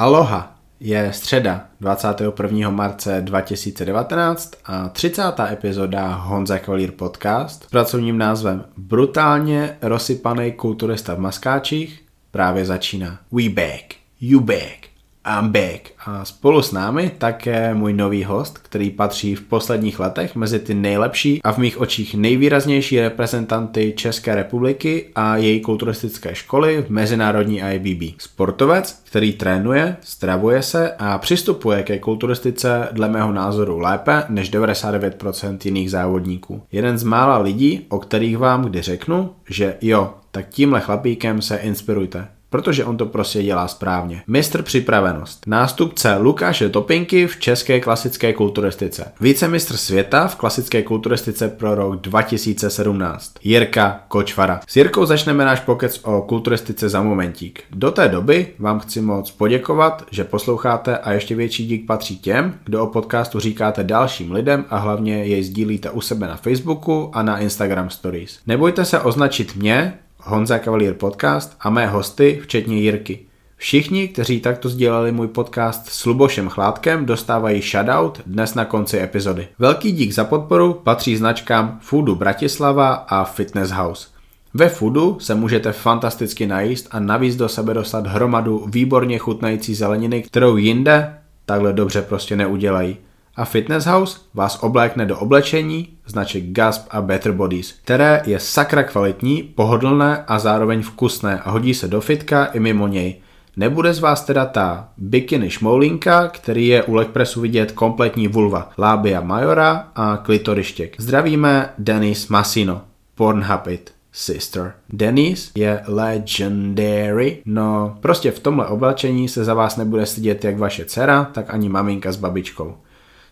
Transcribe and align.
Aloha! 0.00 0.54
Je 0.80 1.12
středa 1.12 1.66
21. 1.80 2.70
marce 2.70 3.20
2019 3.20 4.52
a 4.64 4.88
30. 4.88 5.22
epizoda 5.52 6.14
Honza 6.14 6.58
Kavalír 6.58 6.92
podcast 6.92 7.64
s 7.64 7.66
pracovním 7.66 8.18
názvem 8.18 8.64
Brutálně 8.76 9.76
rozsypaný 9.82 10.52
kulturista 10.52 11.14
v 11.14 11.18
maskáčích 11.18 12.04
právě 12.30 12.64
začíná. 12.64 13.18
We 13.32 13.48
back, 13.48 13.94
you 14.20 14.40
back. 14.40 14.87
I'm 15.28 15.48
back. 15.48 15.90
A 16.06 16.24
spolu 16.24 16.62
s 16.62 16.72
námi 16.72 17.10
také 17.18 17.74
můj 17.74 17.92
nový 17.92 18.24
host, 18.24 18.58
který 18.58 18.90
patří 18.90 19.34
v 19.34 19.42
posledních 19.42 20.00
letech 20.00 20.36
mezi 20.36 20.58
ty 20.58 20.74
nejlepší 20.74 21.42
a 21.42 21.52
v 21.52 21.58
mých 21.58 21.80
očích 21.80 22.14
nejvýraznější 22.14 23.00
reprezentanty 23.00 23.92
České 23.96 24.34
republiky 24.34 25.06
a 25.14 25.36
její 25.36 25.60
kulturistické 25.60 26.34
školy 26.34 26.82
v 26.82 26.90
mezinárodní 26.90 27.62
IBB. 27.72 28.20
Sportovec, 28.20 29.02
který 29.04 29.32
trénuje, 29.32 29.96
stravuje 30.00 30.62
se 30.62 30.92
a 30.98 31.18
přistupuje 31.18 31.82
ke 31.82 31.98
kulturistice 31.98 32.88
dle 32.92 33.08
mého 33.08 33.32
názoru 33.32 33.78
lépe 33.78 34.24
než 34.28 34.52
99% 34.52 35.58
jiných 35.64 35.90
závodníků. 35.90 36.62
Jeden 36.72 36.98
z 36.98 37.02
mála 37.02 37.38
lidí, 37.38 37.86
o 37.88 37.98
kterých 37.98 38.38
vám 38.38 38.64
kdy 38.64 38.82
řeknu, 38.82 39.30
že 39.50 39.76
jo, 39.80 40.14
tak 40.30 40.48
tímhle 40.48 40.80
chlapíkem 40.80 41.42
se 41.42 41.56
inspirujte 41.56 42.28
protože 42.50 42.84
on 42.84 42.96
to 42.96 43.06
prostě 43.06 43.42
dělá 43.42 43.68
správně. 43.68 44.22
Mistr 44.26 44.62
připravenost. 44.62 45.46
Nástupce 45.46 46.16
Lukáše 46.16 46.68
Topinky 46.68 47.26
v 47.26 47.36
české 47.36 47.80
klasické 47.80 48.32
kulturistice. 48.32 49.12
Vícemistr 49.20 49.76
světa 49.76 50.28
v 50.28 50.36
klasické 50.36 50.82
kulturistice 50.82 51.48
pro 51.48 51.74
rok 51.74 51.96
2017. 52.00 53.34
Jirka 53.42 54.00
Kočvara. 54.08 54.60
S 54.66 54.76
Jirkou 54.76 55.06
začneme 55.06 55.44
náš 55.44 55.60
pokec 55.60 56.00
o 56.04 56.22
kulturistice 56.22 56.88
za 56.88 57.02
momentík. 57.02 57.62
Do 57.70 57.90
té 57.90 58.08
doby 58.08 58.46
vám 58.58 58.80
chci 58.80 59.00
moc 59.00 59.30
poděkovat, 59.30 60.04
že 60.10 60.24
posloucháte 60.24 60.98
a 60.98 61.12
ještě 61.12 61.34
větší 61.34 61.66
dík 61.66 61.86
patří 61.86 62.18
těm, 62.18 62.54
kdo 62.64 62.82
o 62.82 62.86
podcastu 62.86 63.40
říkáte 63.40 63.84
dalším 63.84 64.32
lidem 64.32 64.64
a 64.70 64.78
hlavně 64.78 65.24
jej 65.24 65.42
sdílíte 65.42 65.90
u 65.90 66.00
sebe 66.00 66.26
na 66.26 66.36
Facebooku 66.36 67.10
a 67.12 67.22
na 67.22 67.38
Instagram 67.38 67.90
Stories. 67.90 68.38
Nebojte 68.46 68.84
se 68.84 69.00
označit 69.00 69.56
mě 69.56 69.98
Honza 70.22 70.58
Cavalier 70.58 70.94
Podcast 70.94 71.56
a 71.60 71.70
mé 71.70 71.86
hosty, 71.86 72.40
včetně 72.42 72.76
Jirky. 72.76 73.20
Všichni, 73.56 74.08
kteří 74.08 74.40
takto 74.40 74.68
sdělali 74.68 75.12
můj 75.12 75.28
podcast 75.28 75.88
s 75.88 76.06
Lubošem 76.06 76.48
Chládkem, 76.48 77.06
dostávají 77.06 77.62
shoutout 77.62 78.20
dnes 78.26 78.54
na 78.54 78.64
konci 78.64 79.00
epizody. 79.00 79.48
Velký 79.58 79.92
dík 79.92 80.12
za 80.12 80.24
podporu 80.24 80.74
patří 80.74 81.16
značkám 81.16 81.78
Foodu 81.82 82.14
Bratislava 82.14 82.94
a 82.94 83.24
Fitness 83.24 83.70
House. 83.70 84.08
Ve 84.54 84.68
Foodu 84.68 85.16
se 85.20 85.34
můžete 85.34 85.72
fantasticky 85.72 86.46
najíst 86.46 86.88
a 86.90 87.00
navíc 87.00 87.36
do 87.36 87.48
sebe 87.48 87.74
dostat 87.74 88.06
hromadu 88.06 88.66
výborně 88.68 89.18
chutnající 89.18 89.74
zeleniny, 89.74 90.22
kterou 90.22 90.56
jinde 90.56 91.14
takhle 91.46 91.72
dobře 91.72 92.02
prostě 92.02 92.36
neudělají 92.36 92.96
a 93.38 93.44
Fitness 93.44 93.86
House 93.86 94.18
vás 94.34 94.58
oblékne 94.62 95.06
do 95.06 95.18
oblečení 95.18 95.88
značek 96.06 96.44
Gasp 96.44 96.86
a 96.90 97.02
Better 97.02 97.32
Bodies, 97.32 97.74
které 97.84 98.22
je 98.26 98.40
sakra 98.40 98.82
kvalitní, 98.82 99.42
pohodlné 99.42 100.24
a 100.26 100.38
zároveň 100.38 100.82
vkusné 100.82 101.40
a 101.40 101.50
hodí 101.50 101.74
se 101.74 101.88
do 101.88 102.00
fitka 102.00 102.44
i 102.44 102.60
mimo 102.60 102.88
něj. 102.88 103.16
Nebude 103.56 103.94
z 103.94 104.00
vás 104.00 104.24
teda 104.24 104.46
ta 104.46 104.88
bikini 104.96 105.50
šmoulinka, 105.50 106.28
který 106.28 106.66
je 106.66 106.82
u 106.82 106.94
legpressu 106.94 107.40
vidět 107.40 107.72
kompletní 107.72 108.28
vulva, 108.28 108.70
lábia 108.78 109.20
majora 109.20 109.88
a 109.94 110.16
klitorištěk. 110.16 110.94
Zdravíme 110.98 111.70
Denis 111.78 112.28
Masino, 112.28 112.82
Pornhubit 113.14 113.92
sister. 114.12 114.72
Denise 114.92 115.50
je 115.54 115.82
legendary, 115.86 117.42
no 117.44 117.96
prostě 118.00 118.30
v 118.30 118.40
tomhle 118.40 118.66
oblečení 118.66 119.28
se 119.28 119.44
za 119.44 119.54
vás 119.54 119.76
nebude 119.76 120.06
stydět 120.06 120.44
jak 120.44 120.58
vaše 120.58 120.84
dcera, 120.84 121.24
tak 121.32 121.54
ani 121.54 121.68
maminka 121.68 122.12
s 122.12 122.16
babičkou. 122.16 122.74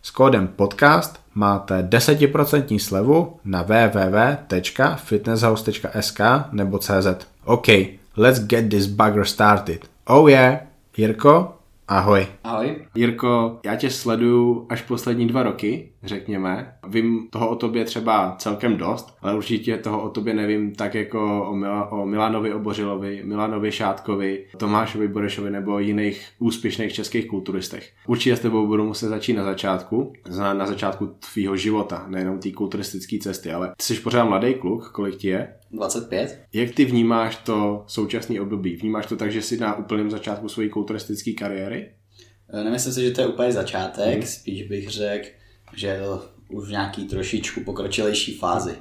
S 0.06 0.10
kódem 0.10 0.48
podcast 0.48 1.20
máte 1.34 1.82
10% 1.82 2.78
slevu 2.78 3.40
na 3.44 3.62
www.fitnesshouse.sk 3.62 6.20
nebo 6.52 6.78
CZ. 6.78 7.06
OK, 7.44 7.68
let's 8.16 8.46
get 8.46 8.70
this 8.70 8.86
bugger 8.86 9.26
started. 9.26 9.78
Oh 10.06 10.28
yeah, 10.28 10.60
Jirko, 10.96 11.54
ahoj. 11.88 12.26
Ahoj. 12.44 12.76
Jirko, 12.94 13.60
já 13.64 13.76
tě 13.76 13.90
sleduju 13.90 14.66
až 14.68 14.82
poslední 14.82 15.26
dva 15.26 15.42
roky 15.42 15.88
řekněme. 16.06 16.74
Vím 16.88 17.28
toho 17.30 17.48
o 17.48 17.56
tobě 17.56 17.84
třeba 17.84 18.36
celkem 18.38 18.76
dost, 18.76 19.16
ale 19.20 19.36
určitě 19.36 19.76
toho 19.76 20.02
o 20.02 20.08
tobě 20.08 20.34
nevím 20.34 20.74
tak 20.74 20.94
jako 20.94 21.48
o, 21.50 21.54
Mila, 21.54 21.92
o 21.92 22.06
Milanovi 22.06 22.54
Obořilovi, 22.54 23.22
Milanovi 23.24 23.72
Šátkovi, 23.72 24.46
Tomášovi 24.58 25.08
Borešovi 25.08 25.50
nebo 25.50 25.78
jiných 25.78 26.28
úspěšných 26.38 26.92
českých 26.92 27.26
kulturistech. 27.26 27.92
Určitě 28.06 28.36
s 28.36 28.40
tebou 28.40 28.66
budu 28.66 28.84
muset 28.84 29.08
začít 29.08 29.32
na 29.32 29.44
začátku, 29.44 30.12
na, 30.38 30.54
na 30.54 30.66
začátku 30.66 31.06
tvýho 31.32 31.56
života, 31.56 32.04
nejenom 32.08 32.38
té 32.38 32.50
kulturistické 32.50 33.18
cesty, 33.18 33.52
ale 33.52 33.72
ty 33.76 33.82
jsi 33.84 33.94
pořád 33.94 34.24
mladý 34.24 34.54
kluk, 34.54 34.90
kolik 34.90 35.16
ti 35.16 35.28
je? 35.28 35.54
25. 35.70 36.40
Jak 36.52 36.70
ty 36.70 36.84
vnímáš 36.84 37.36
to 37.36 37.84
současné 37.86 38.40
období? 38.40 38.76
Vnímáš 38.76 39.06
to 39.06 39.16
tak, 39.16 39.32
že 39.32 39.42
jsi 39.42 39.56
na 39.56 39.78
úplném 39.78 40.10
začátku 40.10 40.48
své 40.48 40.68
kulturistické 40.68 41.32
kariéry? 41.32 41.90
Nemyslím 42.52 42.92
si, 42.92 43.02
že 43.02 43.10
to 43.10 43.20
je 43.20 43.26
úplně 43.26 43.52
začátek, 43.52 44.14
hmm. 44.14 44.22
spíš 44.22 44.68
bych 44.68 44.90
řekl, 44.90 45.28
že 45.76 46.00
už 46.48 46.68
v 46.68 46.70
nějaký 46.70 47.04
trošičku 47.04 47.60
pokročilejší 47.60 48.38
fázi. 48.38 48.74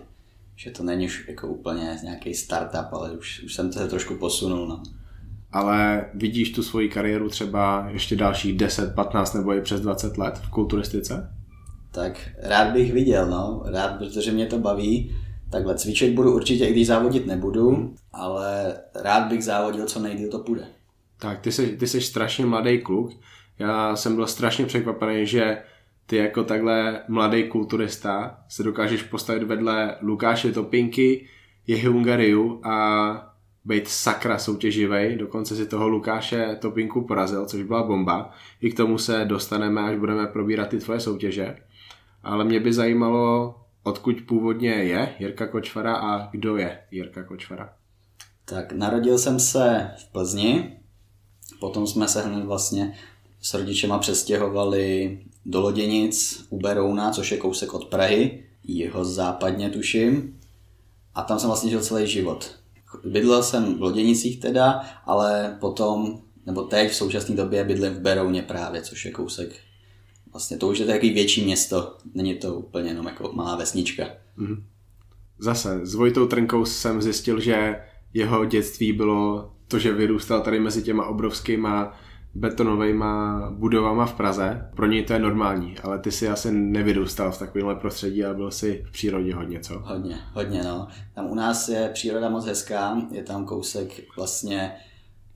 Že 0.56 0.72
to 0.72 0.84
není 0.84 1.06
už 1.06 1.26
jako 1.28 1.48
úplně 1.48 1.98
nějaký 2.04 2.34
startup, 2.34 2.88
ale 2.92 3.12
už, 3.12 3.44
už 3.44 3.54
jsem 3.54 3.72
to 3.72 3.80
se 3.80 3.88
trošku 3.88 4.16
posunul. 4.16 4.68
No. 4.68 4.84
Ale 5.52 6.06
vidíš 6.14 6.52
tu 6.52 6.64
svoji 6.64 6.90
kariéru 6.90 7.30
třeba 7.30 7.88
ještě 7.90 8.16
dalších 8.16 8.58
10, 8.58 8.96
15 8.96 9.34
nebo 9.34 9.54
i 9.54 9.62
přes 9.62 9.82
20 9.82 10.18
let 10.18 10.38
v 10.38 10.50
kulturistice? 10.50 11.34
Tak 11.92 12.30
rád 12.38 12.74
bych 12.74 12.94
viděl, 12.94 13.30
no. 13.30 13.64
Rád, 13.66 13.98
protože 13.98 14.32
mě 14.32 14.46
to 14.46 14.60
baví. 14.60 15.16
Takhle 15.52 15.76
cvičit 15.76 16.14
budu 16.14 16.36
určitě, 16.36 16.66
i 16.66 16.72
když 16.72 16.88
závodit 16.88 17.28
nebudu, 17.28 17.70
hmm. 17.70 17.96
ale 18.14 18.78
rád 18.96 19.28
bych 19.28 19.44
závodil, 19.44 19.86
co 19.86 20.00
nejdíl 20.00 20.30
to 20.30 20.40
půjde. 20.40 20.68
Tak, 21.20 21.40
ty 21.40 21.52
jsi, 21.52 21.68
ty 21.78 21.88
jsi 21.88 22.02
strašně 22.02 22.46
mladý 22.46 22.82
kluk. 22.82 23.12
Já 23.60 23.96
jsem 23.96 24.16
byl 24.16 24.28
strašně 24.28 24.66
překvapený, 24.66 25.26
že 25.26 25.58
ty 26.06 26.16
jako 26.16 26.44
takhle 26.44 27.04
mladý 27.08 27.44
kulturista 27.44 28.38
se 28.50 28.64
dokážeš 28.64 29.04
postavit 29.04 29.44
vedle 29.44 29.96
Lukáše 30.02 30.52
Topinky, 30.52 31.28
je 31.68 31.90
Hungariu 31.90 32.62
a 32.64 33.36
být 33.66 33.88
sakra 33.88 34.38
soutěživej, 34.38 35.16
dokonce 35.16 35.56
si 35.56 35.66
toho 35.66 35.88
Lukáše 35.88 36.58
Topinku 36.62 37.02
porazil, 37.02 37.46
což 37.46 37.64
byla 37.64 37.84
bomba. 37.84 38.32
I 38.62 38.72
k 38.72 38.78
tomu 38.78 38.98
se 38.98 39.26
dostaneme, 39.26 39.82
až 39.82 39.98
budeme 39.98 40.28
probírat 40.28 40.70
ty 40.70 40.78
tvoje 40.78 41.00
soutěže. 41.00 41.56
Ale 42.24 42.44
mě 42.44 42.60
by 42.60 42.74
zajímalo, 42.74 43.56
odkud 43.84 44.16
původně 44.28 44.70
je 44.70 45.16
Jirka 45.20 45.48
Kočvara 45.48 45.96
a 45.96 46.30
kdo 46.32 46.58
je 46.58 46.80
Jirka 46.92 47.24
Kočvara. 47.24 47.74
Tak 48.46 48.72
narodil 48.72 49.18
jsem 49.18 49.40
se 49.40 49.92
v 49.98 50.12
Plzni, 50.12 50.80
potom 51.60 51.88
jsme 51.88 52.08
se 52.08 52.22
hned 52.22 52.46
vlastně 52.46 52.94
s 53.42 53.54
rodičema 53.54 54.00
přestěhovali 54.00 55.20
do 55.46 55.62
Loděnic 55.62 56.46
u 56.50 56.60
Berouna, 56.60 57.12
což 57.12 57.32
je 57.32 57.38
kousek 57.38 57.74
od 57.74 57.86
Prahy, 57.86 58.44
jeho 58.64 59.06
západně 59.06 59.70
tuším. 59.70 60.40
A 61.16 61.24
tam 61.24 61.40
jsem 61.40 61.48
vlastně 61.48 61.70
žil 61.70 61.82
celý 61.82 62.08
život. 62.08 62.56
Bydlel 63.06 63.44
jsem 63.44 63.78
v 63.78 63.82
Loděnicích 63.82 64.40
teda, 64.40 64.82
ale 65.06 65.58
potom, 65.60 66.22
nebo 66.46 66.62
teď 66.62 66.92
v 66.92 66.96
současné 66.96 67.36
době 67.36 67.64
bydlím 67.64 67.94
v 67.94 68.00
Berouně 68.00 68.42
právě, 68.42 68.82
což 68.82 69.06
je 69.06 69.12
kousek 69.12 69.56
Vlastně 70.36 70.58
to 70.58 70.68
už 70.68 70.80
je 70.80 70.86
takový 70.86 71.14
větší 71.14 71.44
město, 71.44 71.98
není 72.14 72.36
to 72.36 72.56
úplně 72.56 72.90
jenom 72.90 73.06
jako 73.06 73.32
malá 73.34 73.56
vesnička. 73.56 74.04
Mm-hmm. 74.38 74.64
Zase, 75.40 75.86
s 75.86 75.96
Vojtou 75.96 76.28
Trnkou 76.28 76.66
jsem 76.66 77.02
zjistil, 77.02 77.40
že 77.40 77.76
jeho 78.14 78.46
dětství 78.46 78.94
bylo 78.94 79.52
to, 79.68 79.80
že 79.80 79.94
vyrůstal 79.94 80.42
tady 80.42 80.60
mezi 80.60 80.84
těma 80.84 81.06
obrovskýma 81.06 82.00
betonovými 82.36 83.06
budovama 83.50 84.06
v 84.06 84.14
Praze. 84.14 84.70
Pro 84.76 84.86
něj 84.86 85.04
to 85.04 85.14
je 85.14 85.20
normální, 85.20 85.76
ale 85.84 86.00
ty 86.00 86.12
si 86.12 86.30
asi 86.30 86.52
nevyrůstal 86.52 87.32
v 87.32 87.40
takovémhle 87.40 87.76
prostředí, 87.76 88.26
ale 88.26 88.36
byl 88.36 88.52
si 88.52 88.84
v 88.88 88.92
přírodě 88.92 89.36
hodně, 89.36 89.60
co? 89.60 89.80
Hodně, 89.80 90.18
hodně, 90.34 90.64
no. 90.64 90.88
Tam 91.16 91.26
u 91.32 91.36
nás 91.36 91.70
je 91.70 91.90
příroda 91.94 92.30
moc 92.30 92.46
hezká, 92.46 93.02
je 93.12 93.24
tam 93.24 93.46
kousek 93.46 94.16
vlastně 94.18 94.72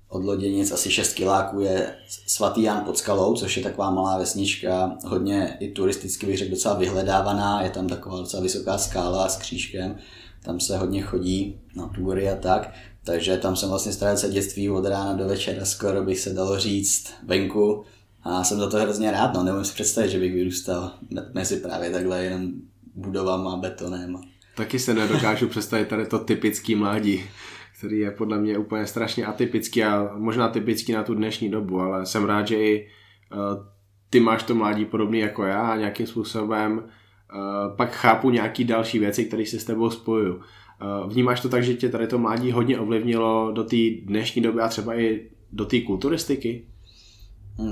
od 0.09 0.23
Loděnic 0.23 0.71
asi 0.71 0.91
6 0.91 1.13
kiláků 1.13 1.59
je 1.59 1.95
svatý 2.27 2.61
Jan 2.63 2.83
pod 2.85 2.97
skalou, 2.97 3.35
což 3.35 3.57
je 3.57 3.63
taková 3.63 3.91
malá 3.91 4.17
vesnička, 4.17 4.97
hodně 5.07 5.57
i 5.59 5.71
turisticky 5.71 6.25
bych 6.25 6.37
řekl 6.37 6.51
docela 6.51 6.73
vyhledávaná, 6.73 7.61
je 7.61 7.69
tam 7.69 7.87
taková 7.87 8.17
docela 8.17 8.43
vysoká 8.43 8.77
skála 8.77 9.29
s 9.29 9.37
křížkem, 9.37 9.95
tam 10.43 10.59
se 10.59 10.77
hodně 10.77 11.01
chodí 11.01 11.61
na 11.75 11.87
tury 11.87 12.29
a 12.29 12.35
tak. 12.35 12.71
Takže 13.03 13.37
tam 13.37 13.55
jsem 13.55 13.69
vlastně 13.69 13.91
strávil 13.91 14.17
se 14.17 14.29
dětství 14.29 14.69
od 14.69 14.85
rána 14.85 15.13
do 15.13 15.27
večera, 15.27 15.65
skoro 15.65 16.03
bych 16.03 16.19
se 16.19 16.33
dalo 16.33 16.59
říct 16.59 17.13
venku. 17.23 17.85
A 18.23 18.43
jsem 18.43 18.59
za 18.59 18.69
to 18.69 18.77
hrozně 18.77 19.11
rád, 19.11 19.33
no, 19.33 19.43
nemůžu 19.43 19.63
si 19.63 19.73
představit, 19.73 20.09
že 20.09 20.19
bych 20.19 20.33
vyrůstal 20.33 20.91
mezi 21.33 21.57
právě 21.57 21.89
takhle 21.89 22.23
jenom 22.23 22.51
budovama, 22.95 23.57
betonem. 23.57 24.21
Taky 24.55 24.79
se 24.79 24.93
nedokážu 24.93 25.47
představit 25.47 25.87
tady 25.87 26.05
to 26.05 26.19
typický 26.19 26.75
mládí, 26.75 27.23
který 27.77 27.99
je 27.99 28.11
podle 28.11 28.39
mě 28.39 28.57
úplně 28.57 28.87
strašně 28.87 29.25
atypický 29.25 29.83
a 29.83 30.11
možná 30.15 30.49
typický 30.49 30.91
na 30.91 31.03
tu 31.03 31.13
dnešní 31.13 31.49
dobu, 31.49 31.79
ale 31.79 32.05
jsem 32.05 32.25
rád, 32.25 32.47
že 32.47 32.55
i 32.55 32.87
uh, 33.31 33.65
ty 34.09 34.19
máš 34.19 34.43
to 34.43 34.55
mládí 34.55 34.85
podobný 34.85 35.19
jako 35.19 35.43
já 35.43 35.61
a 35.61 35.75
nějakým 35.75 36.07
způsobem 36.07 36.77
uh, 36.77 37.75
pak 37.75 37.91
chápu 37.91 38.29
nějaký 38.29 38.63
další 38.63 38.99
věci, 38.99 39.25
které 39.25 39.45
se 39.45 39.59
s 39.59 39.63
tebou 39.63 39.89
spojují. 39.89 40.35
Uh, 40.81 41.11
vnímáš 41.11 41.41
to 41.41 41.49
tak, 41.49 41.63
že 41.63 41.73
tě 41.73 41.89
tady 41.89 42.07
to 42.07 42.17
mládí 42.17 42.51
hodně 42.51 42.79
ovlivnilo 42.79 43.51
do 43.51 43.63
té 43.63 43.77
dnešní 44.03 44.41
doby 44.41 44.61
a 44.61 44.67
třeba 44.67 44.99
i 44.99 45.29
do 45.51 45.65
té 45.65 45.81
kulturistiky? 45.81 46.65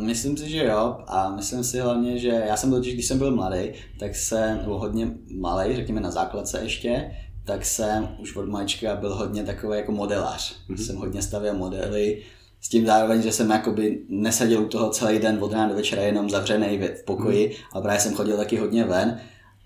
Myslím 0.01 0.37
si, 0.37 0.49
že 0.49 0.65
jo 0.65 0.97
a 1.07 1.35
myslím 1.35 1.63
si 1.63 1.79
hlavně, 1.79 2.17
že 2.17 2.43
já 2.47 2.57
jsem 2.57 2.71
totiž, 2.71 2.93
když 2.93 3.05
jsem 3.05 3.17
byl 3.17 3.35
mladý, 3.35 3.71
tak 3.99 4.15
jsem, 4.15 4.57
nebo 4.57 4.79
hodně 4.79 5.11
malý, 5.39 5.75
řekněme 5.75 6.01
na 6.01 6.11
základce 6.11 6.59
ještě, 6.63 7.11
tak 7.45 7.65
jsem 7.65 8.07
už 8.19 8.35
od 8.35 8.49
malička 8.49 8.95
byl 8.95 9.15
hodně 9.15 9.43
takový 9.43 9.77
jako 9.77 9.91
modelář. 9.91 10.55
Mm-hmm. 10.69 10.85
Jsem 10.85 10.95
hodně 10.95 11.21
stavěl 11.21 11.53
modely, 11.53 12.23
s 12.61 12.69
tím 12.69 12.85
zároveň, 12.85 13.21
že 13.21 13.31
jsem 13.31 13.49
jakoby 13.49 14.01
nesadil 14.09 14.61
u 14.61 14.67
toho 14.67 14.89
celý 14.89 15.19
den 15.19 15.37
od 15.41 15.53
rána 15.53 15.69
do 15.69 15.75
večera 15.75 16.01
jenom 16.01 16.29
zavřený 16.29 16.77
v 16.77 17.05
pokoji, 17.05 17.47
mm. 17.47 17.77
a 17.77 17.81
právě 17.81 17.99
jsem 17.99 18.13
chodil 18.13 18.37
taky 18.37 18.57
hodně 18.57 18.83
ven 18.83 19.19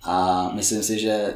a 0.04 0.50
myslím 0.56 0.84
si, 0.84 1.00
že 1.00 1.34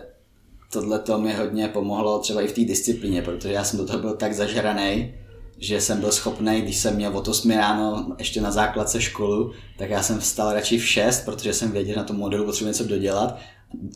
tohle 0.75 0.99
to 0.99 1.19
mi 1.19 1.33
hodně 1.33 1.67
pomohlo 1.67 2.19
třeba 2.19 2.41
i 2.41 2.47
v 2.47 2.53
té 2.53 2.61
disciplíně, 2.61 3.21
protože 3.21 3.53
já 3.53 3.63
jsem 3.63 3.79
do 3.79 3.85
toho 3.85 3.99
byl 3.99 4.15
tak 4.15 4.33
zažraný, 4.33 5.13
že 5.57 5.81
jsem 5.81 5.99
byl 5.99 6.11
schopný, 6.11 6.61
když 6.61 6.77
jsem 6.77 6.95
měl 6.95 7.17
od 7.17 7.27
8 7.27 7.51
ráno 7.51 8.15
ještě 8.19 8.41
na 8.41 8.51
základce 8.51 9.01
školu, 9.01 9.51
tak 9.77 9.89
já 9.89 10.03
jsem 10.03 10.19
vstal 10.19 10.53
radši 10.53 10.77
v 10.77 10.87
6, 10.87 11.25
protože 11.25 11.53
jsem 11.53 11.71
věděl, 11.71 11.93
že 11.93 11.99
na 11.99 12.03
tom 12.03 12.17
modelu 12.17 12.45
potřebuji 12.45 12.67
něco 12.67 12.83
dodělat. 12.83 13.37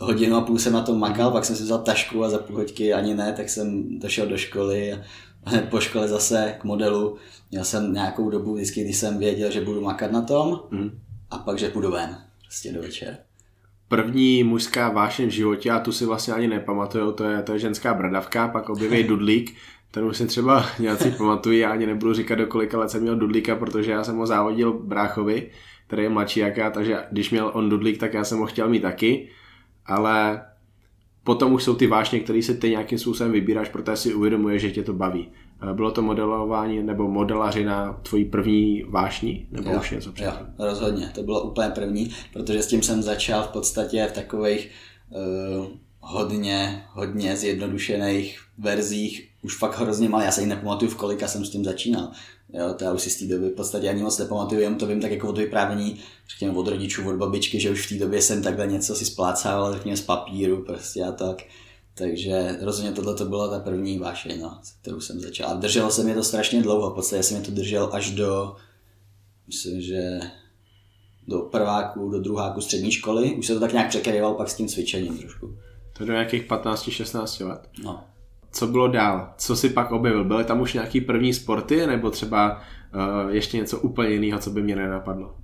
Hodinu 0.02 0.36
a 0.36 0.42
půl 0.42 0.60
jsem 0.60 0.74
na 0.74 0.82
tom 0.82 1.00
makal, 1.00 1.32
pak 1.32 1.46
jsem 1.46 1.56
si 1.56 1.64
vzal 1.64 1.80
tašku 1.80 2.24
a 2.24 2.30
za 2.30 2.38
půl 2.38 2.56
hoďky 2.56 2.94
ani 2.94 3.16
ne, 3.16 3.34
tak 3.34 3.50
jsem 3.50 4.00
došel 4.00 4.28
do 4.28 4.38
školy 4.38 4.94
a 4.94 5.02
po 5.70 5.80
škole 5.80 6.08
zase 6.08 6.56
k 6.60 6.64
modelu. 6.64 7.18
Měl 7.52 7.64
jsem 7.64 7.94
nějakou 7.94 8.30
dobu 8.30 8.54
vždycky, 8.54 8.84
když 8.84 8.98
jsem 8.98 9.18
věděl, 9.18 9.52
že 9.52 9.62
budu 9.62 9.82
makat 9.82 10.12
na 10.12 10.22
tom 10.22 10.60
mm. 10.72 10.90
a 11.30 11.38
pak, 11.38 11.60
že 11.60 11.70
půjdu 11.70 11.92
ven, 11.92 12.18
prostě 12.46 12.74
do 12.74 12.82
večera. 12.82 13.29
První 13.90 14.44
mužská 14.44 14.90
vášeň 14.90 15.28
v 15.28 15.32
životě, 15.32 15.72
a 15.72 15.80
tu 15.80 15.92
si 15.92 16.06
vlastně 16.06 16.34
ani 16.34 16.48
nepamatuju, 16.48 17.12
to 17.12 17.24
je, 17.24 17.44
to 17.44 17.54
je 17.54 17.60
ženská 17.60 17.94
bradavka, 17.94 18.48
pak 18.48 18.70
objeví 18.70 19.04
dudlík, 19.08 19.56
ten 19.92 20.06
už 20.06 20.18
si 20.18 20.28
třeba 20.28 20.66
nějací 20.80 21.12
pamatují, 21.12 21.60
já 21.60 21.72
ani 21.72 21.86
nebudu 21.86 22.14
říkat, 22.14 22.36
do 22.36 22.48
kolika 22.48 22.80
let 22.80 22.90
jsem 22.90 23.02
měl 23.02 23.16
dudlíka, 23.16 23.56
protože 23.56 23.92
já 23.92 24.04
jsem 24.04 24.18
ho 24.18 24.26
závodil 24.26 24.74
bráchovi, 24.74 25.50
který 25.88 26.04
je 26.04 26.10
mladší 26.10 26.40
jak 26.40 26.58
já, 26.58 26.70
takže 26.70 27.04
když 27.12 27.32
měl 27.32 27.52
on 27.54 27.70
dudlík, 27.70 27.98
tak 27.98 28.14
já 28.14 28.24
jsem 28.24 28.38
ho 28.38 28.46
chtěl 28.46 28.70
mít 28.70 28.82
taky, 28.82 29.30
ale 29.86 30.42
potom 31.24 31.54
už 31.54 31.64
jsou 31.64 31.76
ty 31.76 31.88
vášně, 31.88 32.20
které 32.20 32.42
si 32.42 32.58
ty 32.58 32.70
nějakým 32.70 32.98
způsobem 32.98 33.32
vybíráš, 33.32 33.70
protože 33.70 33.98
si 33.98 34.14
uvědomuje, 34.14 34.60
že 34.60 34.72
tě 34.72 34.84
to 34.84 34.94
baví. 34.94 35.30
Eh, 35.62 35.74
bylo 35.74 35.92
to 35.92 36.02
modelování 36.02 36.84
nebo 36.84 37.08
modelaři 37.08 37.66
na 37.66 37.94
tvojí 37.94 38.26
první 38.26 38.84
vášní? 38.84 39.48
Nebo 39.52 39.70
jo, 39.72 39.80
už 39.80 39.92
něco 39.92 40.12
předtím? 40.12 40.34
Jo, 40.34 40.66
rozhodně. 40.66 41.12
To 41.16 41.24
bylo 41.24 41.42
úplně 41.42 41.70
první, 41.70 42.12
protože 42.34 42.64
s 42.64 42.68
tím 42.68 42.84
jsem 42.84 43.04
začal 43.04 43.44
v 43.44 43.48
podstatě 43.48 44.08
v 44.10 44.12
takových 44.12 44.70
uh, 45.10 45.68
hodně, 46.00 46.84
hodně 46.94 47.38
zjednodušených 47.38 48.40
verzích. 48.58 49.30
Už 49.42 49.58
fakt 49.58 49.80
hrozně 49.80 50.10
malý, 50.10 50.26
já 50.26 50.32
se 50.32 50.42
jich 50.42 50.50
nepamatuju, 50.50 50.92
v 50.92 50.96
kolika 50.96 51.28
jsem 51.28 51.46
s 51.46 51.50
tím 51.50 51.66
začínal. 51.66 52.12
Jo, 52.54 52.74
to 52.74 52.84
já 52.84 52.94
už 52.94 53.02
si 53.02 53.10
z 53.10 53.20
té 53.20 53.26
doby 53.26 53.50
v 53.50 53.56
podstatě 53.56 53.90
ani 53.90 54.04
moc 54.04 54.18
nepamatuju, 54.18 54.62
jenom 54.62 54.78
to 54.78 54.88
vím 54.88 55.02
tak 55.02 55.12
jako 55.12 55.30
od 55.30 55.38
vyprávění, 55.38 56.00
řekněme 56.30 56.58
od 56.58 56.68
rodičů, 56.68 57.10
od 57.10 57.16
babičky, 57.16 57.60
že 57.60 57.72
už 57.72 57.86
v 57.86 57.90
té 57.90 58.06
době 58.06 58.22
jsem 58.22 58.44
takhle 58.44 58.68
něco 58.68 58.96
si 58.96 59.06
splácával, 59.06 59.74
řekněme 59.74 59.98
z 59.98 60.02
papíru 60.02 60.64
prostě 60.64 61.04
a 61.04 61.12
tak. 61.12 61.44
Takže 62.00 62.58
rozhodně 62.62 62.92
tohle 62.92 63.16
to 63.16 63.26
byla 63.26 63.48
ta 63.48 63.60
první 63.60 64.00
vášeň, 64.00 64.42
no, 64.42 64.60
se 64.64 64.74
kterou 64.82 65.00
jsem 65.00 65.20
začal. 65.20 65.50
A 65.50 65.54
drželo 65.54 65.92
se 65.92 66.04
mě 66.04 66.16
to 66.16 66.24
strašně 66.24 66.62
dlouho, 66.62 66.92
v 66.92 66.96
podstatě 66.96 67.24
jsem 67.24 67.38
mě 67.38 67.46
to 67.46 67.52
držel 67.52 67.90
až 67.94 68.12
do, 68.12 68.56
myslím, 69.48 69.82
že 69.82 70.20
do 71.28 71.40
prváku, 71.40 72.10
do 72.10 72.20
druháku 72.20 72.62
střední 72.62 72.92
školy. 72.92 73.36
Už 73.36 73.48
se 73.48 73.54
to 73.54 73.60
tak 73.60 73.74
nějak 73.74 73.90
překrýval 73.90 74.34
pak 74.34 74.50
s 74.50 74.56
tím 74.56 74.68
cvičením 74.68 75.18
trošku. 75.18 75.58
To 75.98 76.06
do 76.06 76.12
nějakých 76.12 76.48
15-16 76.48 77.48
let. 77.48 77.70
No. 77.84 78.04
Co 78.52 78.68
bylo 78.68 78.88
dál? 78.88 79.34
Co 79.38 79.56
si 79.56 79.70
pak 79.70 79.92
objevil? 79.92 80.24
Byly 80.24 80.44
tam 80.44 80.62
už 80.62 80.74
nějaký 80.74 81.02
první 81.02 81.34
sporty, 81.34 81.88
nebo 81.88 82.12
třeba 82.12 82.56
uh, 82.56 83.30
ještě 83.30 83.58
něco 83.58 83.80
úplně 83.80 84.10
jiného, 84.10 84.40
co 84.40 84.50
by 84.50 84.62
mě 84.62 84.76
nenapadlo? 84.76 85.36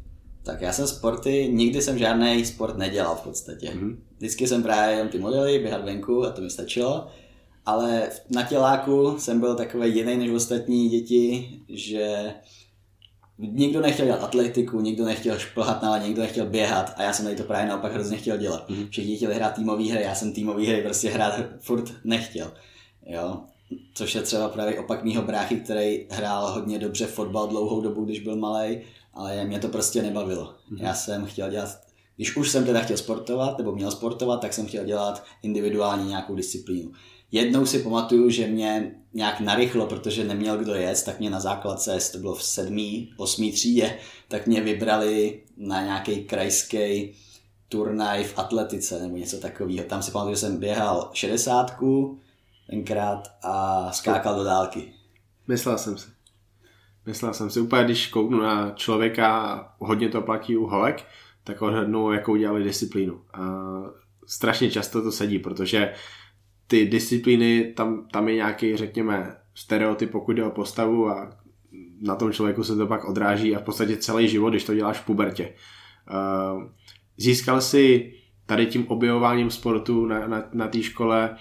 Tak 0.45 0.61
já 0.61 0.73
jsem 0.73 0.87
sporty, 0.87 1.49
nikdy 1.51 1.81
jsem 1.81 1.97
žádný 1.97 2.45
sport 2.45 2.77
nedělal 2.77 3.15
v 3.15 3.21
podstatě. 3.21 3.69
Mm-hmm. 3.69 3.97
Vždycky 4.17 4.47
jsem 4.47 4.63
právě 4.63 4.95
jen 4.95 5.09
ty 5.09 5.19
modely, 5.19 5.59
běhat 5.59 5.85
venku 5.85 6.25
a 6.25 6.31
to 6.31 6.41
mi 6.41 6.49
stačilo. 6.49 7.07
Ale 7.65 8.09
na 8.29 8.43
těláku 8.43 9.15
jsem 9.19 9.39
byl 9.39 9.55
takový 9.55 9.95
jiný 9.95 10.17
než 10.17 10.31
ostatní 10.31 10.89
děti, 10.89 11.49
že 11.69 12.33
nikdo 13.37 13.81
nechtěl 13.81 14.05
dělat 14.05 14.23
atletiku, 14.23 14.81
nikdo 14.81 15.05
nechtěl 15.05 15.39
šplhat 15.39 15.83
na 15.83 15.97
nikdo 15.97 16.21
nechtěl 16.21 16.45
běhat 16.45 16.93
a 16.97 17.03
já 17.03 17.13
jsem 17.13 17.25
tady 17.25 17.37
to 17.37 17.43
právě 17.43 17.69
naopak 17.69 17.93
hrozně 17.93 18.17
chtěl 18.17 18.37
dělat. 18.37 18.69
Mm-hmm. 18.69 18.89
Všichni 18.89 19.15
chtěli 19.15 19.35
hrát 19.35 19.53
týmové 19.53 19.83
hry, 19.83 20.03
já 20.03 20.15
jsem 20.15 20.33
týmové 20.33 20.67
hry 20.67 20.81
prostě 20.81 21.09
hrát 21.09 21.39
furt 21.59 21.93
nechtěl. 22.03 22.51
Jo? 23.05 23.37
Což 23.93 24.15
je 24.15 24.21
třeba 24.21 24.49
právě 24.49 24.79
opak 24.79 25.03
mýho 25.03 25.21
bráchy, 25.21 25.55
který 25.55 26.07
hrál 26.09 26.51
hodně 26.51 26.79
dobře 26.79 27.05
fotbal 27.05 27.47
dlouhou 27.47 27.81
dobu, 27.81 28.05
když 28.05 28.19
byl 28.19 28.35
malý, 28.35 28.81
ale 29.15 29.45
mě 29.45 29.59
to 29.59 29.67
prostě 29.67 30.01
nebavilo. 30.01 30.45
Mm-hmm. 30.45 30.83
Já 30.83 30.93
jsem 30.93 31.25
chtěl 31.25 31.49
dělat, 31.49 31.79
když 32.15 32.37
už 32.37 32.51
jsem 32.51 32.65
teda 32.65 32.79
chtěl 32.79 32.97
sportovat, 32.97 33.57
nebo 33.57 33.71
měl 33.71 33.91
sportovat, 33.91 34.41
tak 34.41 34.53
jsem 34.53 34.65
chtěl 34.65 34.85
dělat 34.85 35.23
individuálně 35.43 36.05
nějakou 36.05 36.35
disciplínu. 36.35 36.91
Jednou 37.31 37.65
si 37.65 37.79
pamatuju, 37.79 38.29
že 38.29 38.47
mě 38.47 38.95
nějak 39.13 39.39
narychlo, 39.39 39.85
protože 39.85 40.23
neměl 40.23 40.57
kdo 40.57 40.73
jet, 40.73 41.03
tak 41.05 41.19
mě 41.19 41.29
na 41.29 41.39
základce, 41.39 41.97
to 42.11 42.17
bylo 42.17 42.35
v 42.35 42.43
sedmý, 42.43 43.13
osmý 43.17 43.51
třídě, 43.51 43.97
tak 44.27 44.47
mě 44.47 44.61
vybrali 44.61 45.43
na 45.57 45.83
nějaký 45.83 46.23
krajský 46.23 47.15
turnaj 47.69 48.23
v 48.23 48.39
atletice 48.39 48.99
nebo 48.99 49.17
něco 49.17 49.37
takového. 49.37 49.85
Tam 49.85 50.03
si 50.03 50.11
pamatuju, 50.11 50.35
že 50.35 50.39
jsem 50.39 50.57
běhal 50.57 51.09
šedesátku 51.13 52.19
tenkrát 52.69 53.27
a 53.43 53.91
skákal 53.91 54.35
do 54.35 54.43
dálky. 54.43 54.93
Myslel 55.47 55.77
jsem 55.77 55.97
si. 55.97 56.14
Myslel 57.05 57.33
jsem 57.33 57.49
si 57.49 57.59
úplně, 57.59 57.83
když 57.83 58.07
kouknu 58.07 58.41
na 58.41 58.71
člověka, 58.71 59.59
hodně 59.79 60.09
to 60.09 60.21
platí 60.21 60.57
u 60.57 60.65
holek, 60.65 61.03
tak 61.43 61.61
odhadnu, 61.61 62.11
jakou 62.11 62.31
udělali 62.31 62.63
disciplínu. 62.63 63.21
A 63.33 63.41
strašně 64.25 64.71
často 64.71 65.01
to 65.01 65.11
sedí, 65.11 65.39
protože 65.39 65.93
ty 66.67 66.85
disciplíny, 66.85 67.73
tam, 67.75 68.07
tam 68.11 68.29
je 68.29 68.35
nějaký, 68.35 68.75
řekněme, 68.75 69.35
stereotyp, 69.55 70.11
pokud 70.11 70.31
jde 70.31 70.43
o 70.43 70.51
postavu 70.51 71.09
a 71.09 71.37
na 72.01 72.15
tom 72.15 72.33
člověku 72.33 72.63
se 72.63 72.75
to 72.75 72.87
pak 72.87 73.09
odráží 73.09 73.55
a 73.55 73.59
v 73.59 73.63
podstatě 73.63 73.97
celý 73.97 74.27
život, 74.27 74.49
když 74.49 74.63
to 74.63 74.75
děláš 74.75 74.99
v 74.99 75.05
pubertě. 75.05 75.53
Získal 77.17 77.61
si 77.61 78.13
tady 78.45 78.65
tím 78.65 78.87
objevováním 78.87 79.51
sportu 79.51 80.05
na, 80.05 80.27
na, 80.27 80.43
na 80.53 80.67
té 80.67 80.83
škole 80.83 81.37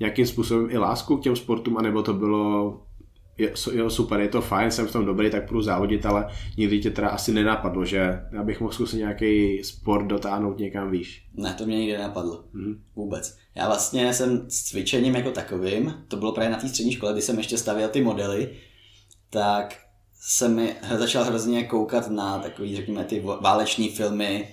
nějakým 0.00 0.26
způsobem 0.26 0.70
i 0.70 0.78
lásku 0.78 1.16
k 1.16 1.22
těm 1.22 1.36
sportům, 1.36 1.78
anebo 1.78 2.02
to 2.02 2.12
bylo 2.12 2.85
je, 3.38 3.52
jo, 3.72 3.90
super, 3.90 4.20
je 4.20 4.28
to 4.28 4.40
fajn, 4.40 4.70
jsem 4.70 4.86
v 4.86 4.92
tom 4.92 5.04
dobrý, 5.04 5.30
tak 5.30 5.48
půjdu 5.48 5.62
závodit, 5.62 6.06
ale 6.06 6.28
nikdy 6.56 6.80
tě 6.80 6.90
teda 6.90 7.08
asi 7.08 7.32
nenapadlo, 7.32 7.84
že 7.84 8.20
já 8.32 8.42
bych 8.42 8.60
mohl 8.60 8.72
zkusit 8.72 8.96
nějaký 8.96 9.64
sport 9.64 10.06
dotáhnout 10.06 10.58
někam 10.58 10.90
výš. 10.90 11.26
Ne, 11.34 11.54
to 11.54 11.66
mě 11.66 11.78
nikdy 11.78 11.92
nenapadlo. 11.92 12.44
Mm-hmm. 12.54 12.78
Vůbec. 12.96 13.36
Já 13.54 13.66
vlastně 13.66 14.14
jsem 14.14 14.50
s 14.50 14.62
cvičením 14.62 15.14
jako 15.14 15.30
takovým, 15.30 15.94
to 16.08 16.16
bylo 16.16 16.32
právě 16.32 16.50
na 16.50 16.58
té 16.58 16.68
střední 16.68 16.92
škole, 16.92 17.12
kdy 17.12 17.22
jsem 17.22 17.38
ještě 17.38 17.58
stavěl 17.58 17.88
ty 17.88 18.02
modely, 18.02 18.50
tak 19.30 19.76
jsem 20.20 20.54
mi 20.54 20.76
začal 20.98 21.24
hrozně 21.24 21.64
koukat 21.64 22.10
na 22.10 22.38
takový, 22.38 22.76
řekněme, 22.76 23.04
ty 23.04 23.22
váleční 23.40 23.88
filmy, 23.88 24.48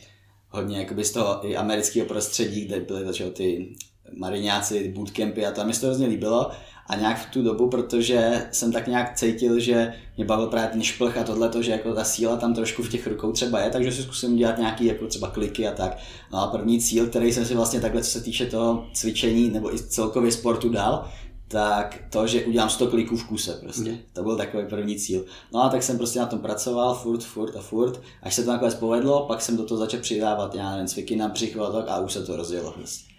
hodně 0.54 0.88
z 1.02 1.12
toho 1.12 1.48
i 1.48 1.56
amerického 1.56 2.08
prostředí, 2.08 2.66
kde 2.66 2.80
byly 2.80 3.06
začal 3.06 3.30
ty 3.30 3.76
mariňáci, 4.18 4.94
bootcampy 4.96 5.46
a 5.46 5.52
to 5.52 5.66
mi 5.66 5.74
to 5.74 5.86
hrozně 5.86 6.08
líbilo 6.08 6.52
a 6.88 6.96
nějak 6.96 7.20
v 7.20 7.32
tu 7.32 7.44
dobu, 7.44 7.70
protože 7.70 8.48
jsem 8.52 8.72
tak 8.72 8.88
nějak 8.88 9.16
cítil, 9.16 9.60
že 9.60 9.94
mě 10.18 10.26
bavil 10.26 10.48
právě 10.48 10.70
ten 10.70 10.84
šplch 10.84 11.18
a 11.18 11.24
tohle, 11.24 11.52
že 11.60 11.72
jako 11.72 11.94
ta 11.94 12.04
síla 12.04 12.38
tam 12.38 12.54
trošku 12.54 12.84
v 12.84 12.90
těch 12.90 13.08
rukou 13.08 13.32
třeba 13.32 13.60
je, 13.60 13.70
takže 13.70 13.92
si 13.92 14.04
zkusím 14.04 14.36
dělat 14.36 14.58
nějaký 14.58 14.86
jako 14.86 15.08
třeba 15.08 15.30
kliky 15.30 15.68
a 15.68 15.72
tak. 15.72 15.98
No 16.32 16.40
a 16.40 16.48
první 16.48 16.82
cíl, 16.82 17.08
který 17.08 17.34
jsem 17.34 17.46
si 17.46 17.56
vlastně 17.56 17.82
takhle, 17.82 18.04
co 18.04 18.10
se 18.10 18.22
týče 18.22 18.46
toho 18.46 18.88
cvičení 18.94 19.50
nebo 19.50 19.76
i 19.76 19.80
celkově 19.80 20.32
sportu 20.32 20.70
dal, 20.70 21.10
tak 21.54 22.04
to, 22.10 22.28
že 22.28 22.46
udělám 22.46 22.70
100 22.70 22.88
kliků 22.88 23.18
v 23.18 23.28
kuse 23.28 23.54
prostě. 23.54 23.92
Mm. 23.92 23.98
To 24.14 24.24
byl 24.24 24.38
takový 24.38 24.66
první 24.70 24.96
cíl. 24.96 25.26
No 25.54 25.64
a 25.64 25.70
tak 25.70 25.84
jsem 25.84 25.98
prostě 25.98 26.20
na 26.20 26.26
tom 26.26 26.40
pracoval 26.40 26.96
furt, 26.96 27.24
furt 27.24 27.56
a 27.56 27.62
furt, 27.62 28.02
až 28.24 28.34
se 28.34 28.44
to 28.44 28.52
nakonec 28.52 28.76
povedlo, 28.76 29.26
pak 29.28 29.42
jsem 29.42 29.58
do 29.58 29.64
toho 29.64 29.78
začal 29.78 30.00
přidávat, 30.00 30.56
já 30.56 30.72
nevím, 30.72 30.88
cviky 30.88 31.16
na 31.16 31.28
břicho 31.28 31.64
a 31.64 31.72
tak 31.72 31.86
a 31.88 32.00
už 32.00 32.14
se 32.14 32.26
to 32.26 32.36
rozjelo 32.36 32.72
prostě 32.72 33.14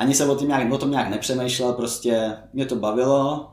ani 0.00 0.14
jsem 0.14 0.30
o 0.30 0.36
tom 0.36 0.48
nějak, 0.48 0.72
o 0.72 0.78
tom 0.78 0.90
nějak 0.90 1.10
nepřemýšlel, 1.10 1.72
prostě 1.72 2.36
mě 2.52 2.66
to 2.66 2.76
bavilo, 2.76 3.52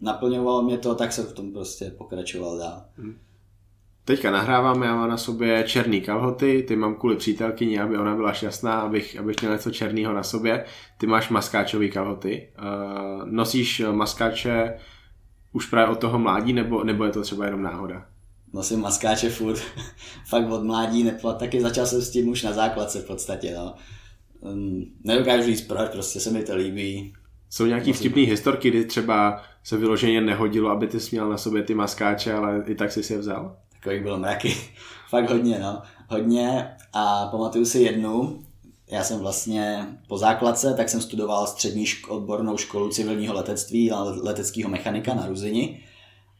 naplňovalo 0.00 0.62
mě 0.62 0.78
to, 0.78 0.94
tak 0.94 1.12
jsem 1.12 1.26
v 1.26 1.32
tom 1.32 1.52
prostě 1.52 1.90
pokračoval 1.90 2.58
dál. 2.58 2.84
Hmm. 2.96 3.18
Teďka 4.04 4.30
nahráváme, 4.30 4.86
já 4.86 4.96
mám 4.96 5.10
na 5.10 5.16
sobě 5.16 5.64
černý 5.66 6.00
kalhoty, 6.00 6.64
ty 6.68 6.76
mám 6.76 6.94
kvůli 6.94 7.16
přítelkyni, 7.16 7.80
aby 7.80 7.98
ona 7.98 8.16
byla 8.16 8.32
šťastná, 8.32 8.80
abych, 8.80 9.18
abych 9.18 9.36
měl 9.40 9.52
něco 9.52 9.70
černého 9.70 10.12
na 10.12 10.22
sobě. 10.22 10.64
Ty 10.98 11.06
máš 11.06 11.28
maskáčový 11.28 11.90
kalhoty. 11.90 12.48
Uh, 12.58 13.24
nosíš 13.24 13.82
maskáče 13.92 14.74
už 15.52 15.66
právě 15.66 15.92
od 15.92 16.00
toho 16.00 16.18
mládí, 16.18 16.52
nebo, 16.52 16.84
nebo 16.84 17.04
je 17.04 17.10
to 17.10 17.22
třeba 17.22 17.44
jenom 17.44 17.62
náhoda? 17.62 18.06
Nosím 18.52 18.80
maskáče 18.80 19.30
furt, 19.30 19.62
fakt 20.28 20.50
od 20.50 20.64
mládí, 20.64 21.02
neplat, 21.02 21.38
taky 21.38 21.60
začal 21.60 21.86
jsem 21.86 22.02
s 22.02 22.10
tím 22.10 22.28
už 22.28 22.42
na 22.42 22.52
základce 22.52 23.00
v 23.00 23.06
podstatě, 23.06 23.54
no. 23.56 23.74
Um, 24.40 24.84
nedokážu 25.04 25.42
říct 25.42 25.62
proč, 25.62 25.88
prostě 25.90 26.20
se 26.20 26.30
mi 26.30 26.44
to 26.44 26.56
líbí. 26.56 27.12
Jsou 27.50 27.66
nějaký 27.66 27.92
vtipný 27.92 28.22
historky, 28.22 28.70
kdy 28.70 28.84
třeba 28.84 29.42
se 29.62 29.76
vyloženě 29.76 30.20
nehodilo, 30.20 30.70
aby 30.70 30.86
ty 30.86 30.98
měl 31.12 31.28
na 31.28 31.36
sobě 31.36 31.62
ty 31.62 31.74
maskáče, 31.74 32.32
ale 32.32 32.64
i 32.66 32.74
tak 32.74 32.92
si 32.92 33.02
si 33.02 33.12
je 33.12 33.18
vzal? 33.18 33.56
Takových 33.80 34.02
bylo 34.02 34.18
mraky. 34.18 34.56
Fakt 35.08 35.30
hodně, 35.30 35.58
no. 35.58 35.82
Hodně 36.08 36.76
a 36.92 37.26
pamatuju 37.26 37.64
si 37.64 37.78
jednu, 37.78 38.44
já 38.90 39.04
jsem 39.04 39.18
vlastně 39.18 39.86
po 40.08 40.18
základce, 40.18 40.74
tak 40.74 40.88
jsem 40.88 41.00
studoval 41.00 41.46
střední 41.46 41.84
ško- 41.84 42.16
odbornou 42.16 42.56
školu 42.56 42.88
civilního 42.88 43.34
letectví 43.34 43.92
a 43.92 44.02
leteckého 44.02 44.70
mechanika 44.70 45.14
na 45.14 45.26
Ruzini 45.26 45.84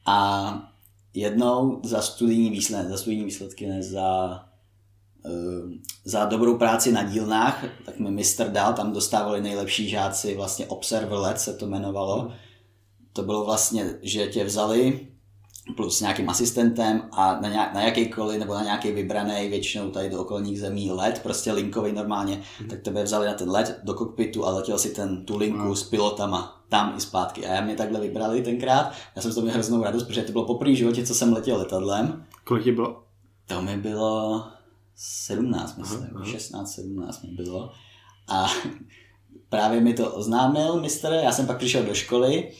a 0.07 0.71
jednou 1.15 1.81
za 1.85 2.03
studijní 2.03 2.51
výsledky, 2.51 2.91
za 2.91 2.97
studijní 2.97 3.25
výsledky, 3.25 3.67
ne, 3.67 3.83
za, 3.83 4.41
uh, 5.25 5.71
za 6.05 6.25
dobrou 6.25 6.59
práci 6.59 6.93
na 6.93 7.03
dílnách, 7.03 7.65
tak 7.87 7.99
mi 7.99 8.11
mistr 8.11 8.51
dal, 8.51 8.75
tam 8.75 8.93
dostávali 8.93 9.41
nejlepší 9.41 9.89
žáci, 9.89 10.37
vlastně 10.37 10.67
Observer 10.67 11.19
Let 11.19 11.41
se 11.41 11.55
to 11.55 11.67
jmenovalo. 11.67 12.33
To 13.13 13.23
bylo 13.23 13.45
vlastně, 13.45 13.95
že 14.03 14.27
tě 14.27 14.45
vzali 14.45 15.10
plus 15.75 16.01
nějakým 16.01 16.31
asistentem 16.31 17.03
a 17.13 17.41
na, 17.41 17.49
nějak, 17.49 17.75
na 17.75 17.83
jakýkoliv 17.83 18.39
nebo 18.41 18.55
na 18.55 18.63
nějaký 18.63 18.93
vybraný, 18.93 19.49
většinou 19.49 19.91
tady 19.91 20.11
do 20.11 20.21
okolních 20.21 20.61
zemí 20.61 20.91
let, 20.91 21.21
prostě 21.23 21.53
linkový 21.53 21.93
normálně, 21.93 22.43
mm. 22.61 22.69
tak 22.69 22.81
tebe 22.81 23.03
vzali 23.03 23.27
na 23.27 23.35
ten 23.35 23.51
let 23.51 23.81
do 23.85 23.95
kokpitu 23.95 24.47
a 24.47 24.51
letěl 24.51 24.79
si 24.79 24.91
ten, 24.91 25.25
tu 25.25 25.37
linku 25.37 25.69
mm. 25.69 25.77
s 25.77 25.83
pilotama 25.83 26.63
tam 26.69 26.95
i 26.97 27.01
zpátky. 27.01 27.47
A 27.47 27.55
já 27.55 27.61
mě 27.61 27.75
takhle 27.75 28.01
vybrali 28.01 28.43
tenkrát, 28.43 28.93
já 29.17 29.23
jsem 29.23 29.33
z 29.33 29.35
toho 29.35 29.45
měl 29.45 29.55
hroznou 29.55 29.83
radost, 29.83 30.05
protože 30.05 30.23
to 30.23 30.33
bylo 30.33 30.47
poprvé 30.47 30.75
životě, 30.75 31.07
co 31.07 31.15
jsem 31.15 31.33
letěl 31.33 31.57
letadlem. 31.57 32.25
Kolik 32.45 32.65
ti 32.65 32.73
bylo? 32.73 33.03
To 33.47 33.63
mi 33.63 33.77
bylo 33.77 34.45
17, 34.97 35.79
myslím, 35.79 36.11
aha, 36.15 36.25
16, 36.25 36.75
17 36.75 37.23
mi 37.23 37.31
bylo. 37.31 37.73
A 38.29 38.47
právě 39.49 39.81
mi 39.81 39.95
to 39.95 40.13
oznámil 40.15 40.81
mistr, 40.81 41.09
já 41.13 41.33
jsem 41.33 41.47
pak 41.47 41.59
přišel 41.59 41.83
do 41.83 41.95
školy, 41.95 42.53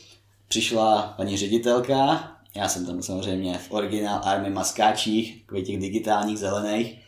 přišla 0.47 1.13
paní 1.17 1.37
ředitelka 1.37 2.31
já 2.55 2.69
jsem 2.69 2.85
tam 2.85 3.01
samozřejmě 3.01 3.57
v 3.57 3.71
originál 3.71 4.21
Army 4.23 4.49
maskáčích, 4.49 5.41
takových 5.41 5.67
těch 5.67 5.79
digitálních 5.79 6.39
zelených, 6.39 6.99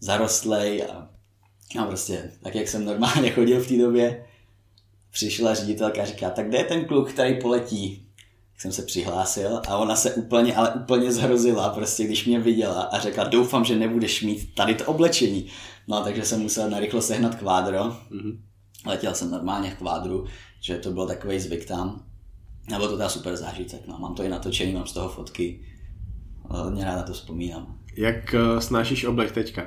zarostlej 0.00 0.84
a, 0.84 1.08
a 1.80 1.84
prostě 1.84 2.32
tak, 2.42 2.54
jak 2.54 2.68
jsem 2.68 2.84
normálně 2.84 3.30
chodil 3.34 3.60
v 3.60 3.68
té 3.68 3.78
době, 3.78 4.24
přišla 5.10 5.54
ředitelka 5.54 6.02
a 6.02 6.04
říká, 6.04 6.30
tak 6.30 6.48
kde 6.48 6.58
je 6.58 6.64
ten 6.64 6.84
kluk, 6.84 7.12
který 7.12 7.40
poletí? 7.40 8.06
Tak 8.52 8.60
jsem 8.60 8.72
se 8.72 8.82
přihlásil 8.82 9.60
a 9.68 9.76
ona 9.76 9.96
se 9.96 10.14
úplně, 10.14 10.56
ale 10.56 10.70
úplně 10.70 11.12
zhrozila, 11.12 11.68
prostě 11.68 12.04
když 12.04 12.26
mě 12.26 12.40
viděla 12.40 12.82
a 12.82 12.98
řekla, 12.98 13.24
doufám, 13.24 13.64
že 13.64 13.76
nebudeš 13.76 14.22
mít 14.22 14.54
tady 14.54 14.74
to 14.74 14.84
oblečení. 14.84 15.46
No, 15.88 16.04
takže 16.04 16.24
jsem 16.24 16.40
musel 16.40 16.70
narychlo 16.70 17.02
sehnat 17.02 17.34
kvádro. 17.34 17.84
Mm-hmm. 17.84 18.38
Letěl 18.86 19.14
jsem 19.14 19.30
normálně 19.30 19.70
v 19.70 19.78
kvádru, 19.78 20.26
že 20.60 20.78
to 20.78 20.90
byl 20.90 21.06
takový 21.06 21.40
zvyk 21.40 21.64
tam. 21.64 22.09
Nebo 22.70 22.88
to 22.88 22.96
teda 22.96 23.08
super 23.08 23.36
zážitek, 23.36 23.80
no. 23.88 23.98
mám 23.98 24.14
to 24.14 24.22
i 24.22 24.28
natočený, 24.28 24.72
mám 24.72 24.86
z 24.86 24.92
toho 24.92 25.08
fotky, 25.08 25.60
hodně 26.42 26.84
rád 26.84 26.96
na 26.96 27.02
to 27.02 27.12
vzpomínám. 27.12 27.78
Jak 27.96 28.34
uh, 28.34 28.58
snášíš 28.58 29.04
oblek 29.04 29.32
teďka? 29.32 29.66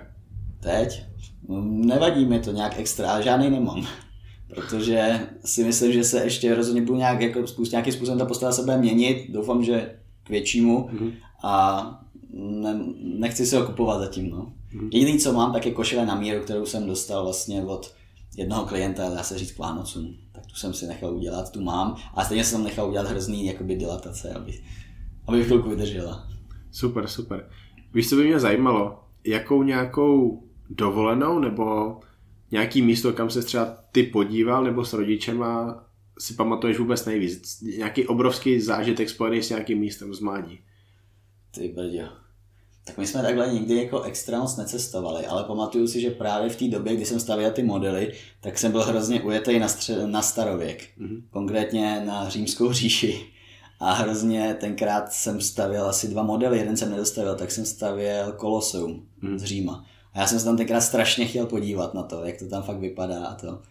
Teď? 0.60 1.04
Mm, 1.48 1.86
nevadí 1.86 2.26
mi 2.26 2.40
to 2.40 2.52
nějak 2.52 2.80
extra, 2.80 3.22
žádný 3.22 3.50
nemám. 3.50 3.88
Protože 4.48 5.20
si 5.46 5.64
myslím, 5.64 5.94
že 5.94 6.04
se 6.04 6.24
ještě 6.24 6.56
rozhodně 6.56 6.82
budu 6.82 6.98
nějak, 6.98 7.22
jako 7.22 7.48
spust, 7.48 7.72
nějakým 7.72 7.94
způsobem 7.94 8.20
ta 8.20 8.26
postava 8.26 8.52
se 8.52 8.62
bude 8.62 8.78
měnit. 8.78 9.26
Doufám, 9.30 9.64
že 9.64 9.96
k 10.24 10.30
většímu. 10.30 10.90
Mm-hmm. 10.94 11.14
A 11.44 11.84
ne, 12.34 12.80
nechci 13.02 13.46
si 13.46 13.56
ho 13.56 13.66
kupovat 13.66 14.00
zatím. 14.00 14.30
No. 14.30 14.54
Mm-hmm. 14.74 14.90
Jediný, 14.94 15.20
co 15.20 15.34
mám, 15.34 15.54
tak 15.54 15.66
je 15.66 15.72
košile 15.72 16.06
na 16.06 16.16
míru, 16.16 16.44
kterou 16.44 16.66
jsem 16.66 16.88
dostal 16.88 17.24
vlastně 17.24 17.64
od 17.64 17.94
jednoho 18.38 18.66
klienta, 18.66 19.10
dá 19.10 19.24
se 19.24 19.38
říct 19.38 19.52
k 19.52 19.60
Vánocům 19.60 20.18
tu 20.54 20.56
jsem 20.56 20.74
si 20.74 20.88
nechal 20.88 21.16
udělat, 21.16 21.52
tu 21.52 21.62
mám 21.62 21.96
a 22.14 22.26
stejně 22.26 22.44
jsem 22.44 22.64
nechal 22.64 22.90
udělat 22.90 23.08
hrozný 23.08 23.46
jakoby 23.46 23.76
dilatace, 23.76 24.34
aby, 24.34 24.64
aby 25.28 25.44
chvilku 25.44 25.70
vydržela. 25.70 26.28
Super, 26.72 27.08
super. 27.08 27.50
Víš, 27.94 28.10
co 28.10 28.16
by 28.16 28.28
mě 28.28 28.40
zajímalo? 28.40 29.04
Jakou 29.26 29.64
nějakou 29.64 30.44
dovolenou 30.70 31.40
nebo 31.40 32.00
nějaký 32.52 32.82
místo, 32.82 33.14
kam 33.14 33.30
se 33.30 33.44
třeba 33.44 33.66
ty 33.92 34.04
podíval 34.04 34.64
nebo 34.64 34.86
s 34.86 34.94
rodičema 34.94 35.84
si 36.20 36.34
pamatuješ 36.34 36.80
vůbec 36.80 37.06
nejvíc? 37.06 37.62
Nějaký 37.62 38.08
obrovský 38.08 38.60
zážitek 38.60 39.10
spojený 39.10 39.44
s 39.44 39.50
nějakým 39.50 39.80
místem 39.80 40.14
z 40.14 40.20
mládí? 40.20 40.60
Ty 41.52 41.68
brďo. 41.68 42.23
Tak 42.86 42.98
my 42.98 43.08
jsme 43.08 43.22
takhle 43.22 43.54
nikdy 43.54 43.76
jako 43.76 44.02
extra 44.02 44.40
moc 44.40 44.58
necestovali, 44.58 45.26
ale 45.26 45.44
pamatuju 45.44 45.88
si, 45.88 46.02
že 46.02 46.12
právě 46.12 46.50
v 46.50 46.56
té 46.56 46.68
době, 46.68 46.96
kdy 46.96 47.06
jsem 47.06 47.20
stavěl 47.20 47.52
ty 47.52 47.64
modely, 47.64 48.14
tak 48.42 48.58
jsem 48.58 48.72
byl 48.72 48.84
hrozně 48.84 49.22
ujetý 49.22 49.60
na, 49.60 49.68
stře- 49.68 50.08
na 50.08 50.22
starověk, 50.22 50.90
mm-hmm. 51.00 51.22
konkrétně 51.30 52.04
na 52.06 52.30
římskou 52.30 52.74
říši. 52.74 53.26
A 53.80 53.94
hrozně 53.94 54.58
tenkrát 54.60 55.14
jsem 55.14 55.42
stavěl 55.42 55.86
asi 55.86 56.08
dva 56.08 56.24
modely, 56.24 56.58
jeden 56.58 56.78
jsem 56.78 56.92
nedostavil, 56.92 57.36
tak 57.36 57.52
jsem 57.52 57.66
stavěl 57.66 58.32
Koloseum 58.32 59.08
mm. 59.22 59.40
z 59.40 59.44
Říma. 59.44 59.86
A 60.14 60.20
já 60.20 60.28
jsem 60.28 60.40
se 60.40 60.46
tam 60.46 60.58
tenkrát 60.58 60.82
strašně 60.82 61.26
chtěl 61.26 61.46
podívat 61.46 61.94
na 61.94 62.04
to, 62.04 62.24
jak 62.26 62.40
to 62.40 62.48
tam 62.48 62.64
fakt 62.64 62.80
vypadá 62.80 63.26
a 63.26 63.36
to. 63.36 63.62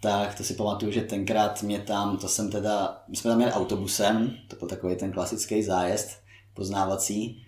Tak 0.00 0.34
to 0.34 0.44
si 0.44 0.54
pamatuju, 0.54 0.92
že 0.92 1.00
tenkrát 1.00 1.62
mě 1.62 1.78
tam, 1.78 2.16
to 2.16 2.28
jsem 2.28 2.50
teda, 2.50 3.02
my 3.08 3.16
jsme 3.16 3.30
tam 3.30 3.38
měli 3.38 3.52
autobusem, 3.52 4.30
to 4.48 4.56
byl 4.56 4.68
takový 4.68 4.96
ten 4.96 5.12
klasický 5.12 5.62
zájezd 5.62 6.10
poznávací, 6.54 7.42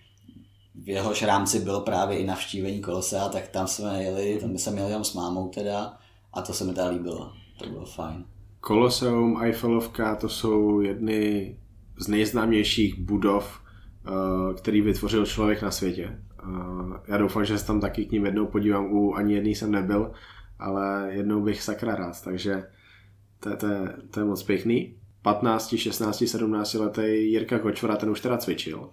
v 0.75 0.89
jehož 0.89 1.23
rámci 1.23 1.61
bylo 1.61 1.81
právě 1.81 2.19
i 2.19 2.27
navštívení 2.27 2.81
Kolosea, 2.81 3.29
tak 3.29 3.49
tam 3.49 3.67
jsme 3.67 4.03
jeli, 4.03 4.39
tam 4.41 4.59
jsem 4.59 4.77
jel 4.77 4.87
jenom 4.87 5.05
s 5.05 5.15
mámou 5.15 5.49
teda 5.49 5.99
a 6.33 6.43
to 6.43 6.53
se 6.53 6.65
mi 6.65 6.75
teda 6.75 6.89
líbilo, 6.89 7.33
to 7.59 7.71
bylo 7.71 7.85
fajn. 7.85 8.25
Koloseum, 8.61 9.43
Eiffelovka, 9.43 10.17
to 10.17 10.29
jsou 10.29 10.81
jedny 10.81 11.57
z 11.99 12.09
nejznámějších 12.09 13.01
budov, 13.01 13.61
eh, 14.07 14.55
který 14.55 14.81
vytvořil 14.81 15.27
člověk 15.27 15.63
na 15.63 15.71
světě. 15.71 16.19
Eh, 16.43 17.01
já 17.09 17.17
doufám, 17.17 17.45
že 17.45 17.59
se 17.59 17.67
tam 17.67 17.81
taky 17.81 18.05
k 18.05 18.13
ním 18.13 18.27
jednou 18.27 18.47
podívám, 18.47 18.93
u 18.93 19.15
ani 19.15 19.35
jedný 19.35 19.55
jsem 19.55 19.71
nebyl, 19.71 20.13
ale 20.59 21.09
jednou 21.11 21.43
bych 21.43 21.63
sakra 21.63 21.95
rád, 21.95 22.25
takže 22.25 22.65
to, 23.41 23.57
to, 23.57 23.67
to 24.11 24.21
je 24.21 24.27
moc 24.27 24.43
pěkný. 24.43 24.97
15, 25.23 25.75
16, 25.77 26.25
17 26.27 26.75
letý 26.75 27.31
Jirka 27.31 27.59
Kočvora, 27.59 27.97
ten 27.97 28.11
už 28.11 28.21
teda 28.21 28.39
cvičil 28.39 28.91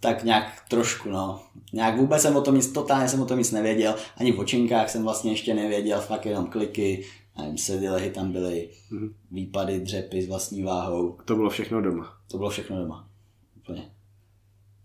tak 0.00 0.24
nějak 0.24 0.62
trošku, 0.68 1.10
no. 1.10 1.40
Nějak 1.72 1.96
vůbec 1.96 2.22
jsem 2.22 2.36
o 2.36 2.40
tom 2.40 2.54
nic, 2.54 2.72
totálně 2.72 3.08
jsem 3.08 3.20
o 3.20 3.26
tom 3.26 3.38
nic 3.38 3.52
nevěděl, 3.52 3.94
ani 4.16 4.32
v 4.32 4.38
očinkách 4.38 4.90
jsem 4.90 5.02
vlastně 5.02 5.32
ještě 5.32 5.54
nevěděl, 5.54 6.00
fakt 6.00 6.26
jenom 6.26 6.46
kliky, 6.46 7.04
nevím, 7.38 7.58
sedilehy 7.58 8.10
tam 8.10 8.32
byly, 8.32 8.70
mm-hmm. 8.92 9.12
výpady, 9.30 9.80
dřepy 9.80 10.22
s 10.22 10.28
vlastní 10.28 10.62
váhou. 10.62 11.18
To 11.24 11.36
bylo 11.36 11.50
všechno 11.50 11.82
doma. 11.82 12.16
To 12.30 12.38
bylo 12.38 12.50
všechno 12.50 12.78
doma, 12.78 13.08
úplně. 13.56 13.90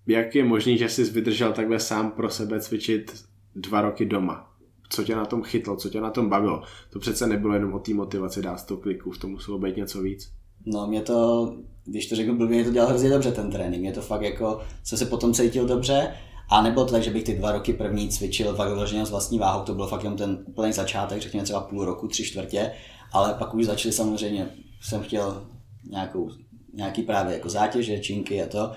Jak 0.07 0.35
je 0.35 0.43
možný, 0.43 0.77
že 0.77 0.89
jsi 0.89 1.03
vydržel 1.03 1.53
takhle 1.53 1.79
sám 1.79 2.11
pro 2.11 2.29
sebe 2.29 2.59
cvičit 2.59 3.25
dva 3.55 3.81
roky 3.81 4.05
doma? 4.05 4.49
Co 4.89 5.03
tě 5.03 5.15
na 5.15 5.25
tom 5.25 5.43
chytlo, 5.43 5.75
co 5.75 5.89
tě 5.89 6.01
na 6.01 6.09
tom 6.09 6.29
bavilo? 6.29 6.63
To 6.89 6.99
přece 6.99 7.27
nebylo 7.27 7.53
jenom 7.53 7.73
o 7.73 7.79
té 7.79 7.93
motivaci 7.93 8.41
dát 8.41 8.57
100 8.57 8.77
kliků, 8.77 9.11
v 9.11 9.17
tom 9.17 9.31
muselo 9.31 9.59
být 9.59 9.77
něco 9.77 10.01
víc. 10.01 10.31
No 10.65 10.87
mě 10.87 11.01
to, 11.01 11.53
když 11.85 12.09
to 12.09 12.15
řeknu 12.15 12.37
blbě, 12.37 12.55
mě 12.55 12.65
to 12.65 12.71
dělal 12.71 12.89
hrozně 12.89 13.09
dobře 13.09 13.31
ten 13.31 13.51
trénink. 13.51 13.81
Mě 13.81 13.93
to 13.93 14.01
fakt 14.01 14.21
jako, 14.21 14.61
jsem 14.83 14.97
se 14.97 15.05
potom 15.05 15.33
cítil 15.33 15.65
dobře. 15.65 16.13
A 16.49 16.61
nebylo 16.61 16.85
to 16.85 16.91
tak, 16.91 17.03
že 17.03 17.11
bych 17.11 17.23
ty 17.23 17.35
dva 17.35 17.51
roky 17.51 17.73
první 17.73 18.09
cvičil 18.09 18.55
fakt 18.55 18.69
vyloženě 18.69 19.05
s 19.05 19.11
vlastní 19.11 19.39
váhou, 19.39 19.63
to 19.63 19.75
byl 19.75 19.87
fakt 19.87 20.03
jenom 20.03 20.17
ten 20.17 20.43
úplný 20.45 20.73
začátek, 20.73 21.21
řekněme 21.21 21.43
třeba 21.43 21.61
půl 21.61 21.85
roku, 21.85 22.07
tři 22.07 22.23
čtvrtě, 22.23 22.71
ale 23.11 23.33
pak 23.33 23.53
už 23.53 23.65
začali 23.65 23.93
samozřejmě, 23.93 24.49
jsem 24.81 25.01
chtěl 25.01 25.45
nějakou, 25.89 26.29
nějaký 26.73 27.01
právě 27.01 27.33
jako 27.33 27.49
zátěže, 27.49 27.99
činky 27.99 28.43
a 28.43 28.47
to, 28.47 28.71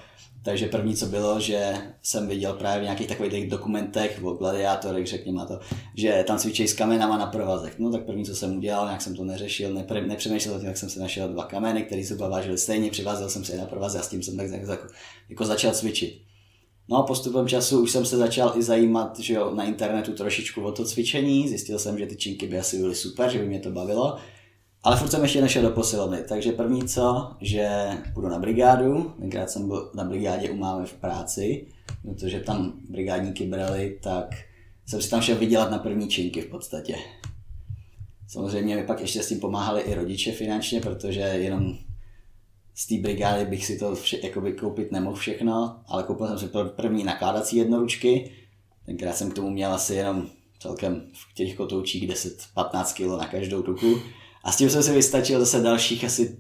takže 0.47 0.69
první, 0.69 0.97
co 0.97 1.07
bylo, 1.07 1.41
že 1.41 1.75
jsem 2.03 2.29
viděl 2.29 2.53
právě 2.53 2.81
v 2.81 2.83
nějakých 2.83 3.07
takových 3.07 3.51
dokumentech 3.51 4.21
o 4.23 4.33
gladiátorech, 4.33 5.07
řekněme 5.07 5.47
to, 5.47 5.61
že 5.95 6.25
tam 6.27 6.39
cvičí 6.39 6.69
s 6.69 6.75
kamenama 6.75 7.19
na 7.19 7.27
provazech. 7.27 7.79
No 7.79 7.93
tak 7.93 8.07
první, 8.07 8.25
co 8.25 8.37
jsem 8.37 8.57
udělal, 8.57 8.87
nějak 8.87 9.03
jsem 9.03 9.17
to 9.17 9.25
neřešil, 9.25 9.75
nepře- 9.75 10.07
nepřemýšlel 10.07 10.61
tak 10.61 10.77
jsem 10.77 10.89
si 10.89 11.01
našel 11.01 11.29
dva 11.29 11.45
kameny, 11.45 11.83
které 11.83 12.05
se 12.05 12.15
vážily 12.15 12.59
stejně, 12.59 12.91
přivázel 12.91 13.29
jsem 13.29 13.45
si 13.45 13.53
je 13.53 13.59
na 13.59 13.65
provaze 13.65 13.99
a 13.99 14.03
s 14.03 14.09
tím 14.09 14.23
jsem 14.23 14.37
tak, 14.37 14.51
tak, 14.51 14.67
tak 14.67 14.81
jako 15.29 15.45
začal 15.45 15.73
cvičit. 15.73 16.23
No 16.89 16.97
a 16.97 17.03
postupem 17.03 17.49
času 17.49 17.83
už 17.83 17.91
jsem 17.91 18.07
se 18.07 18.17
začal 18.17 18.53
i 18.57 18.63
zajímat 18.63 19.19
že 19.19 19.35
jo, 19.35 19.55
na 19.55 19.65
internetu 19.65 20.13
trošičku 20.13 20.63
o 20.63 20.73
to 20.73 20.85
cvičení, 20.85 21.49
zjistil 21.49 21.79
jsem, 21.79 21.99
že 21.99 22.07
ty 22.07 22.17
činky 22.17 22.47
by 22.47 22.59
asi 22.59 22.79
byly 22.79 22.95
super, 22.95 23.31
že 23.31 23.39
by 23.39 23.47
mě 23.47 23.61
to 23.61 23.71
bavilo. 23.71 24.19
Ale 24.87 24.97
furt 24.97 25.11
jsem 25.11 25.23
ještě 25.23 25.43
nešel 25.43 25.63
do 25.63 25.71
posilovny, 25.71 26.19
takže 26.29 26.53
první 26.53 26.89
co, 26.89 27.31
že 27.41 27.89
půjdu 28.15 28.29
na 28.29 28.39
brigádu, 28.39 29.15
tenkrát 29.21 29.51
jsem 29.51 29.69
byl 29.69 29.91
na 29.95 30.05
brigádě 30.05 30.51
u 30.51 30.57
mámy 30.57 30.87
v 30.87 30.93
práci, 30.93 31.67
protože 32.03 32.41
tam 32.41 32.73
brigádníky 32.89 33.47
brali, 33.47 33.99
tak 34.03 34.35
jsem 34.87 35.03
si 35.03 35.11
tam 35.11 35.23
šel 35.23 35.37
vydělat 35.37 35.71
na 35.71 35.79
první 35.79 36.09
činky 36.09 36.41
v 36.41 36.47
podstatě. 36.47 36.97
Samozřejmě 38.29 38.77
mi 38.77 38.83
pak 38.83 39.01
ještě 39.01 39.23
s 39.23 39.29
tím 39.29 39.41
pomáhali 39.41 39.83
i 39.83 39.95
rodiče 39.95 40.33
finančně, 40.33 40.81
protože 40.81 41.21
jenom 41.21 41.79
z 42.75 42.87
té 42.87 42.95
brigády 42.99 43.45
bych 43.45 43.67
si 43.67 43.79
to 43.79 43.95
vše, 43.95 44.19
jakoby 44.23 44.53
koupit 44.53 44.93
nemohl 44.93 45.17
všechno, 45.17 45.81
ale 45.87 46.03
koupil 46.03 46.27
jsem 46.27 46.39
si 46.39 46.49
první 46.77 47.05
nakládací 47.05 47.57
jednoručky. 47.57 48.31
Tenkrát 48.85 49.17
jsem 49.17 49.31
k 49.31 49.35
tomu 49.35 49.51
měl 49.51 49.73
asi 49.73 49.95
jenom 49.95 50.27
celkem 50.61 51.03
v 51.13 51.35
těch 51.35 51.57
kotoučích 51.57 52.11
10-15 52.11 52.95
kg 52.95 53.21
na 53.21 53.27
každou 53.29 53.63
ruku. 53.63 54.01
A 54.47 54.53
s 54.53 54.57
tím 54.57 54.71
jsem 54.71 54.83
si 54.83 54.93
vystačil 54.93 55.41
zase 55.41 55.61
dalších 55.61 56.05
asi 56.05 56.39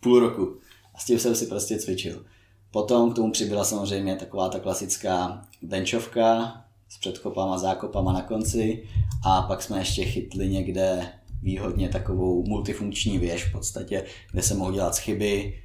půl 0.00 0.20
roku. 0.20 0.58
A 0.94 0.98
s 0.98 1.04
tím 1.04 1.18
jsem 1.18 1.34
si 1.34 1.46
prostě 1.46 1.78
cvičil. 1.78 2.24
Potom 2.70 3.12
k 3.12 3.16
tomu 3.16 3.32
přibyla 3.32 3.64
samozřejmě 3.64 4.16
taková 4.16 4.48
ta 4.48 4.58
klasická 4.58 5.42
benchovka 5.62 6.54
s 6.88 6.98
předkopama, 6.98 7.58
zákopama 7.58 8.12
na 8.12 8.22
konci 8.22 8.88
a 9.26 9.42
pak 9.42 9.62
jsme 9.62 9.78
ještě 9.78 10.04
chytli 10.04 10.48
někde 10.48 11.08
výhodně 11.42 11.88
takovou 11.88 12.44
multifunkční 12.46 13.18
věž 13.18 13.48
v 13.48 13.52
podstatě, 13.52 14.04
kde 14.32 14.42
se 14.42 14.54
mohou 14.54 14.72
dělat 14.72 14.98
chyby, 14.98 15.62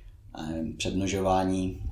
přednožování 0.78 1.84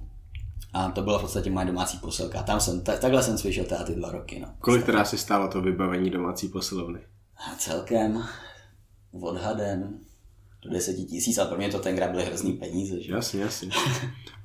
a 0.74 0.92
to 0.92 1.02
byla 1.02 1.18
v 1.20 1.22
podstatě 1.22 1.50
moje 1.50 1.66
domácí 1.66 1.98
posilka. 1.98 2.44
Tam 2.44 2.60
jsem, 2.60 2.82
tak, 2.82 3.00
takhle 3.00 3.24
jsem 3.24 3.38
cvičil 3.38 3.66
teda 3.66 3.84
ty 3.84 3.96
dva 3.96 4.12
roky. 4.12 4.40
No. 4.40 4.48
Kolik 4.60 4.86
teda 4.86 5.06
si 5.06 5.18
stálo 5.18 5.48
to 5.48 5.62
vybavení 5.62 6.10
domácí 6.10 6.48
posilovny? 6.48 7.00
A 7.38 7.56
celkem 7.56 8.24
odhadem 9.22 10.00
do 10.62 10.70
deseti 10.70 11.04
tisíc, 11.04 11.38
ale 11.38 11.48
pro 11.48 11.58
mě 11.58 11.70
to 11.70 11.80
tenkrát 11.80 12.12
byly 12.12 12.26
hrozný 12.26 12.54
peníze. 12.54 13.02
Že? 13.02 13.12
Jasně, 13.12 13.42
jasně. 13.42 13.70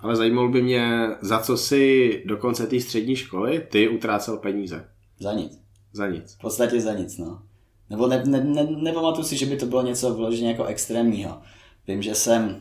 Ale 0.01 0.17
zajímalo 0.17 0.49
by 0.49 0.63
mě, 0.63 1.09
za 1.21 1.39
co 1.39 1.57
si 1.57 2.23
do 2.27 2.37
konce 2.37 2.67
té 2.67 2.81
střední 2.81 3.17
školy 3.17 3.67
ty 3.71 3.89
utrácel 3.89 4.37
peníze? 4.37 4.89
Za 5.21 5.33
nic. 5.33 5.59
Za 5.93 6.09
nic. 6.09 6.35
V 6.35 6.39
podstatě 6.39 6.81
za 6.81 6.93
nic, 6.93 7.19
no. 7.19 7.43
Nebo 7.91 8.07
ne, 8.07 8.23
ne, 8.27 8.45
ne, 8.45 8.67
nepamatuju 8.71 9.25
si, 9.25 9.37
že 9.37 9.47
by 9.47 9.57
to 9.57 9.67
bylo 9.67 9.83
něco 9.83 10.15
vloženě 10.15 10.49
jako 10.49 10.65
extrémního. 10.65 11.43
Vím, 11.89 12.03
že 12.03 12.15
jsem 12.15 12.61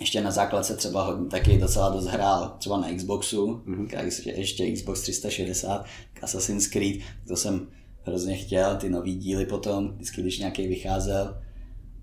ještě 0.00 0.20
na 0.20 0.30
základce 0.30 0.76
třeba 0.76 1.04
hodně, 1.04 1.26
taky 1.26 1.58
docela 1.58 1.88
dost 1.88 2.06
hrál 2.06 2.56
třeba 2.58 2.80
na 2.80 2.94
Xboxu, 2.96 3.62
mm-hmm. 3.66 4.32
ještě 4.36 4.72
Xbox 4.72 5.00
360, 5.00 5.84
Assassin's 6.22 6.66
Creed, 6.66 6.96
to 7.28 7.36
jsem 7.36 7.68
hrozně 8.06 8.36
chtěl, 8.36 8.76
ty 8.76 8.90
nový 8.90 9.14
díly 9.14 9.46
potom, 9.46 9.88
vždycky 9.88 10.22
když 10.22 10.38
nějaký 10.38 10.68
vycházel, 10.68 11.42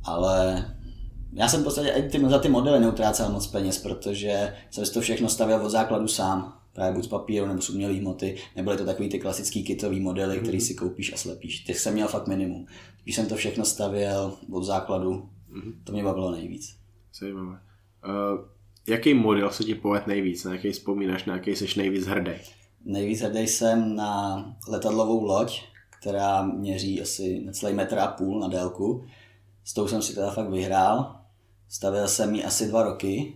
ale 0.04 0.66
já 1.34 1.48
jsem 1.48 1.62
v 1.62 1.64
podstatě 1.64 2.10
ty, 2.12 2.30
za 2.30 2.40
ty 2.40 2.50
modely 2.50 2.80
neutrácel 2.80 3.30
moc 3.30 3.48
peněz, 3.48 3.78
protože 3.78 4.54
jsem 4.72 4.86
si 4.86 4.94
to 4.94 5.02
všechno 5.02 5.30
stavěl 5.30 5.66
od 5.66 5.70
základu 5.70 6.08
sám, 6.08 6.60
právě 6.74 6.94
buď 6.94 7.04
z 7.04 7.08
papíru 7.08 7.48
nebo 7.48 7.62
z 7.62 7.70
umělý 7.70 8.00
hmoty, 8.00 8.36
nebyly 8.56 8.78
to 8.78 8.86
takový 8.86 9.10
ty 9.10 9.20
klasický 9.20 9.64
kitový 9.64 10.00
modely, 10.00 10.40
který 10.40 10.58
mhm. 10.58 10.66
si 10.66 10.74
koupíš 10.74 11.14
a 11.14 11.18
slepíš. 11.18 11.60
Těch 11.60 11.80
jsem 11.80 11.94
měl 11.94 12.08
fakt 12.08 12.28
minimum. 12.28 12.66
Když 13.04 13.16
jsem 13.16 13.26
to 13.26 13.36
všechno 13.36 13.66
stavěl 13.66 14.38
od 14.52 14.64
základu, 14.64 15.30
mm-hmm. 15.54 15.74
to 15.84 15.92
mě 15.92 16.04
bavilo 16.04 16.32
nejvíc. 16.32 16.76
Zajímavé. 17.20 17.60
Uh, 18.06 18.46
jaký 18.88 19.14
model 19.14 19.50
se 19.50 19.64
ti 19.64 19.76
povedl 19.76 20.04
nejvíc? 20.08 20.44
Na 20.44 20.54
jaký 20.54 20.72
vzpomínáš, 20.72 21.26
na 21.26 21.34
jaký 21.34 21.56
jsi 21.56 21.68
nejvíc 21.78 22.06
hrdý? 22.06 22.32
Nejvíc 22.86 23.22
hrdý 23.22 23.48
jsem 23.48 23.96
na 23.96 24.46
letadlovou 24.68 25.24
loď, 25.24 25.62
která 26.04 26.42
měří 26.42 27.02
asi 27.02 27.42
necelý 27.46 27.74
metr 27.74 28.00
a 28.00 28.08
půl 28.08 28.40
na 28.40 28.48
délku. 28.48 29.06
S 29.64 29.74
tou 29.74 29.88
jsem 29.88 30.02
si 30.02 30.16
teda 30.16 30.32
fakt 30.32 30.50
vyhrál. 30.50 31.16
Stavil 31.70 32.08
jsem 32.08 32.36
ji 32.36 32.44
asi 32.44 32.68
dva 32.68 32.84
roky 32.84 33.34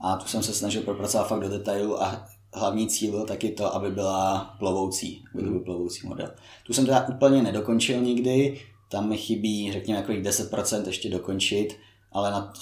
a 0.00 0.16
tu 0.16 0.28
jsem 0.28 0.42
se 0.42 0.54
snažil 0.54 0.82
propracovat 0.82 1.28
fakt 1.28 1.40
do 1.40 1.48
detailu 1.48 2.02
a 2.02 2.26
hlavní 2.54 2.88
cíl 2.88 3.10
byl 3.10 3.26
taky 3.26 3.50
to, 3.50 3.74
aby 3.74 3.90
byla 3.90 4.56
plovoucí, 4.58 5.24
aby 5.34 5.44
to 5.44 5.50
byl 5.50 5.60
plovoucí 5.60 6.06
model. 6.06 6.30
Tu 6.66 6.72
jsem 6.72 6.86
teda 6.86 7.08
úplně 7.08 7.42
nedokončil 7.42 8.00
nikdy, 8.00 8.60
tam 8.90 9.08
mi 9.08 9.16
chybí, 9.16 9.72
řekněme, 9.72 10.00
jako 10.00 10.12
10% 10.12 10.86
ještě 10.86 11.10
dokončit, 11.10 11.76
ale 12.12 12.30
na 12.30 12.52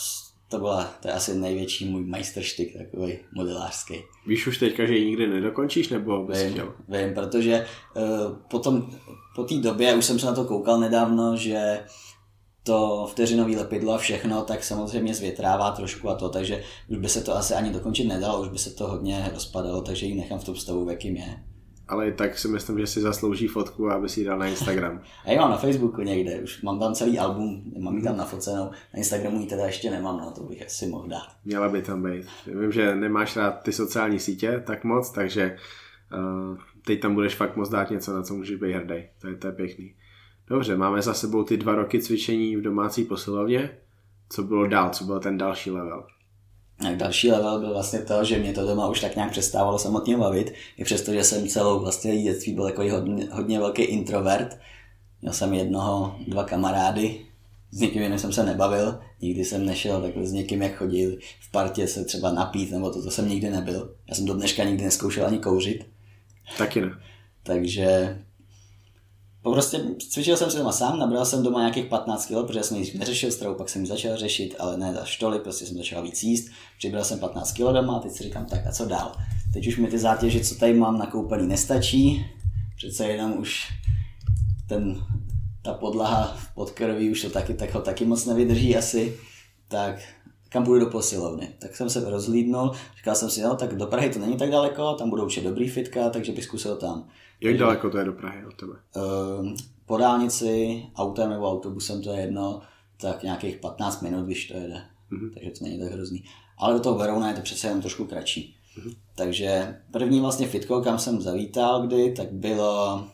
to, 0.48 0.58
byla, 0.58 0.84
to 1.02 1.08
je 1.08 1.14
asi 1.14 1.34
největší 1.34 1.84
můj 1.84 2.04
majstrštyk 2.04 2.76
takový 2.78 3.18
modelářský. 3.34 3.94
Víš 4.26 4.46
už 4.46 4.58
teďka, 4.58 4.86
že 4.86 4.96
ji 4.96 5.06
nikdy 5.06 5.26
nedokončíš, 5.26 5.88
nebo 5.88 6.24
bys 6.24 6.42
vím, 6.42 6.52
chtěl? 6.52 6.74
Vím, 6.88 7.14
protože 7.14 7.66
uh, 7.96 8.36
potom, 8.50 8.90
po 9.34 9.44
té 9.44 9.54
době, 9.54 9.94
už 9.94 10.04
jsem 10.04 10.18
se 10.18 10.26
na 10.26 10.34
to 10.34 10.44
koukal 10.44 10.80
nedávno, 10.80 11.36
že 11.36 11.84
to 12.62 13.06
vteřinový 13.10 13.56
lepidlo 13.56 13.92
a 13.92 13.98
všechno, 13.98 14.42
tak 14.42 14.64
samozřejmě 14.64 15.14
zvětrává 15.14 15.70
trošku 15.70 16.10
a 16.10 16.14
to, 16.14 16.28
takže 16.28 16.62
už 16.88 16.98
by 16.98 17.08
se 17.08 17.20
to 17.20 17.36
asi 17.36 17.54
ani 17.54 17.70
dokončit 17.70 18.04
nedalo, 18.04 18.42
už 18.42 18.48
by 18.48 18.58
se 18.58 18.70
to 18.70 18.88
hodně 18.88 19.30
rozpadalo, 19.34 19.82
takže 19.82 20.06
ji 20.06 20.14
nechám 20.14 20.38
v 20.38 20.44
tom 20.44 20.56
stavu, 20.56 20.84
v 20.84 20.90
jakým 20.90 21.16
je. 21.16 21.44
Ale 21.94 22.12
tak 22.12 22.38
si 22.38 22.48
myslím, 22.48 22.78
že 22.78 22.86
si 22.86 23.00
zaslouží 23.00 23.48
fotku, 23.48 23.90
aby 23.90 24.08
si 24.08 24.20
ji 24.20 24.26
dal 24.26 24.38
na 24.38 24.46
Instagram. 24.46 25.02
a 25.26 25.36
mám 25.36 25.50
na 25.50 25.56
Facebooku 25.56 26.02
někde, 26.02 26.40
už 26.40 26.62
mám 26.62 26.78
tam 26.78 26.94
celý 26.94 27.18
album, 27.18 27.62
mám 27.78 27.96
ji 27.96 28.02
tam 28.02 28.16
nafocenou, 28.16 28.64
na 28.64 28.98
Instagramu 28.98 29.40
ji 29.40 29.46
teda 29.46 29.66
ještě 29.66 29.90
nemám, 29.90 30.18
no 30.18 30.30
to 30.30 30.42
bych 30.42 30.66
asi 30.66 30.86
mohl 30.86 31.08
dát. 31.08 31.26
Měla 31.44 31.68
by 31.68 31.82
tam 31.82 32.02
být. 32.02 32.26
Vím, 32.46 32.72
že 32.72 32.94
nemáš 32.94 33.36
rád 33.36 33.50
ty 33.50 33.72
sociální 33.72 34.18
sítě 34.18 34.62
tak 34.66 34.84
moc, 34.84 35.10
takže 35.10 35.56
uh, 36.12 36.58
teď 36.86 37.00
tam 37.00 37.14
budeš 37.14 37.34
fakt 37.34 37.56
moc 37.56 37.68
dát 37.68 37.90
něco, 37.90 38.14
na 38.14 38.22
co 38.22 38.34
můžeš 38.34 38.56
být 38.56 38.72
hrdý. 38.72 39.02
To 39.20 39.28
je, 39.28 39.36
to 39.36 39.46
je 39.46 39.52
pěkný. 39.52 39.94
Dobře, 40.48 40.76
máme 40.76 41.02
za 41.02 41.14
sebou 41.14 41.44
ty 41.44 41.56
dva 41.56 41.74
roky 41.74 42.00
cvičení 42.00 42.56
v 42.56 42.62
domácí 42.62 43.04
posilovně. 43.04 43.70
Co 44.28 44.42
bylo 44.42 44.66
dál? 44.66 44.90
Co 44.90 45.04
byl 45.04 45.20
ten 45.20 45.38
další 45.38 45.70
level? 45.70 46.06
Tak 46.78 46.96
další 46.96 47.30
level 47.30 47.60
byl 47.60 47.72
vlastně 47.72 47.98
to, 47.98 48.24
že 48.24 48.38
mě 48.38 48.52
to 48.52 48.66
doma 48.66 48.88
už 48.88 49.00
tak 49.00 49.16
nějak 49.16 49.30
přestávalo 49.30 49.78
samotně 49.78 50.16
bavit, 50.16 50.52
i 50.76 50.84
přesto, 50.84 51.12
že 51.12 51.24
jsem 51.24 51.48
celou 51.48 51.80
vlastně 51.80 52.22
dětství 52.22 52.52
byl 52.52 52.64
takový 52.64 52.90
hodně, 52.90 53.28
hodně 53.30 53.58
velký 53.58 53.82
introvert. 53.82 54.58
Měl 55.22 55.32
jsem 55.32 55.54
jednoho, 55.54 56.16
dva 56.28 56.44
kamarády, 56.44 57.20
s 57.70 57.80
někým 57.80 58.02
jiným 58.02 58.18
jsem 58.18 58.32
se 58.32 58.44
nebavil, 58.44 59.00
nikdy 59.20 59.44
jsem 59.44 59.66
nešel 59.66 60.02
takhle 60.02 60.26
s 60.26 60.32
někým, 60.32 60.62
jak 60.62 60.76
chodil 60.76 61.16
v 61.40 61.50
partě 61.50 61.88
se 61.88 62.04
třeba 62.04 62.32
napít, 62.32 62.70
nebo 62.70 62.90
to, 62.90 63.02
to 63.02 63.10
jsem 63.10 63.28
nikdy 63.28 63.50
nebyl. 63.50 63.94
Já 64.08 64.14
jsem 64.14 64.24
do 64.24 64.34
dneška 64.34 64.64
nikdy 64.64 64.84
neskoušel 64.84 65.26
ani 65.26 65.38
kouřit. 65.38 65.86
Taky 66.58 66.80
ne. 66.80 66.90
Takže 67.42 68.18
Prostě 69.52 69.80
cvičil 70.10 70.36
jsem 70.36 70.50
si 70.50 70.58
doma 70.58 70.72
sám, 70.72 70.98
nabral 70.98 71.24
jsem 71.24 71.42
doma 71.42 71.60
nějakých 71.60 71.86
15 71.86 72.26
kg, 72.26 72.46
protože 72.46 72.62
jsem 72.62 72.76
nejdřív 72.76 73.00
neřešil 73.00 73.30
stravu, 73.30 73.54
pak 73.54 73.68
jsem 73.68 73.82
ji 73.82 73.88
začal 73.88 74.16
řešit, 74.16 74.54
ale 74.58 74.76
ne 74.76 74.94
za 74.94 75.04
štoly, 75.04 75.38
prostě 75.38 75.66
jsem 75.66 75.76
začal 75.76 76.02
víc 76.02 76.22
jíst. 76.22 76.48
Přibral 76.78 77.04
jsem 77.04 77.18
15 77.18 77.52
kg 77.52 77.58
doma 77.58 77.96
a 77.96 78.00
teď 78.00 78.12
si 78.12 78.22
říkám, 78.22 78.46
tak 78.46 78.66
a 78.66 78.72
co 78.72 78.84
dál? 78.84 79.12
Teď 79.52 79.66
už 79.66 79.76
mi 79.76 79.88
ty 79.88 79.98
zátěže, 79.98 80.40
co 80.40 80.54
tady 80.54 80.74
mám 80.74 80.98
nakoupený, 80.98 81.46
nestačí. 81.46 82.26
Přece 82.76 83.08
jenom 83.08 83.38
už 83.38 83.72
ten, 84.68 85.06
ta 85.62 85.74
podlaha 85.74 86.36
pod 86.54 86.70
krví 86.70 87.10
už 87.10 87.22
to 87.22 87.30
taky, 87.30 87.54
tak 87.54 87.74
ho 87.74 87.80
taky 87.80 88.04
moc 88.04 88.26
nevydrží 88.26 88.76
asi. 88.76 89.16
Tak 89.68 89.98
kam 90.48 90.64
půjdu 90.64 90.84
do 90.84 90.90
posilovny. 90.90 91.48
Tak 91.58 91.76
jsem 91.76 91.90
se 91.90 92.10
rozhlídnul, 92.10 92.72
říkal 92.96 93.14
jsem 93.14 93.30
si, 93.30 93.42
no 93.42 93.56
tak 93.56 93.76
do 93.76 93.86
Prahy 93.86 94.10
to 94.10 94.18
není 94.18 94.36
tak 94.36 94.50
daleko, 94.50 94.94
tam 94.94 95.10
budou 95.10 95.24
určitě 95.24 95.48
dobrý 95.48 95.68
fitka, 95.68 96.10
takže 96.10 96.32
bych 96.32 96.44
zkusil 96.44 96.76
tam. 96.76 97.08
Jak 97.40 97.56
daleko 97.56 97.90
to 97.90 97.98
je 97.98 98.04
do 98.04 98.12
Prahy 98.12 98.46
od 98.46 98.54
tebe? 98.54 98.72
Uh, 98.96 99.52
po 99.86 99.96
dálnici, 99.96 100.82
autem 100.96 101.30
nebo 101.30 101.50
autobusem 101.50 102.02
to 102.02 102.12
je 102.12 102.20
jedno, 102.20 102.62
tak 103.00 103.22
nějakých 103.22 103.56
15 103.56 104.02
minut, 104.02 104.26
když 104.26 104.46
to 104.48 104.56
jede. 104.56 104.82
Uh-huh. 105.12 105.30
Takže 105.34 105.50
to 105.50 105.64
není 105.64 105.78
tak 105.78 105.92
hrozný. 105.92 106.24
Ale 106.58 106.74
do 106.74 106.80
toho 106.80 106.98
Verona 106.98 107.28
je 107.28 107.34
to 107.34 107.40
přece 107.40 107.68
jen 107.68 107.80
trošku 107.80 108.04
kratší. 108.04 108.56
Uh-huh. 108.78 108.96
Takže 109.14 109.80
první 109.90 110.20
vlastně 110.20 110.46
fitko, 110.46 110.80
kam 110.80 110.98
jsem 110.98 111.20
zavítal 111.20 111.86
kdy, 111.86 112.12
tak 112.12 112.32
bylo 112.32 113.04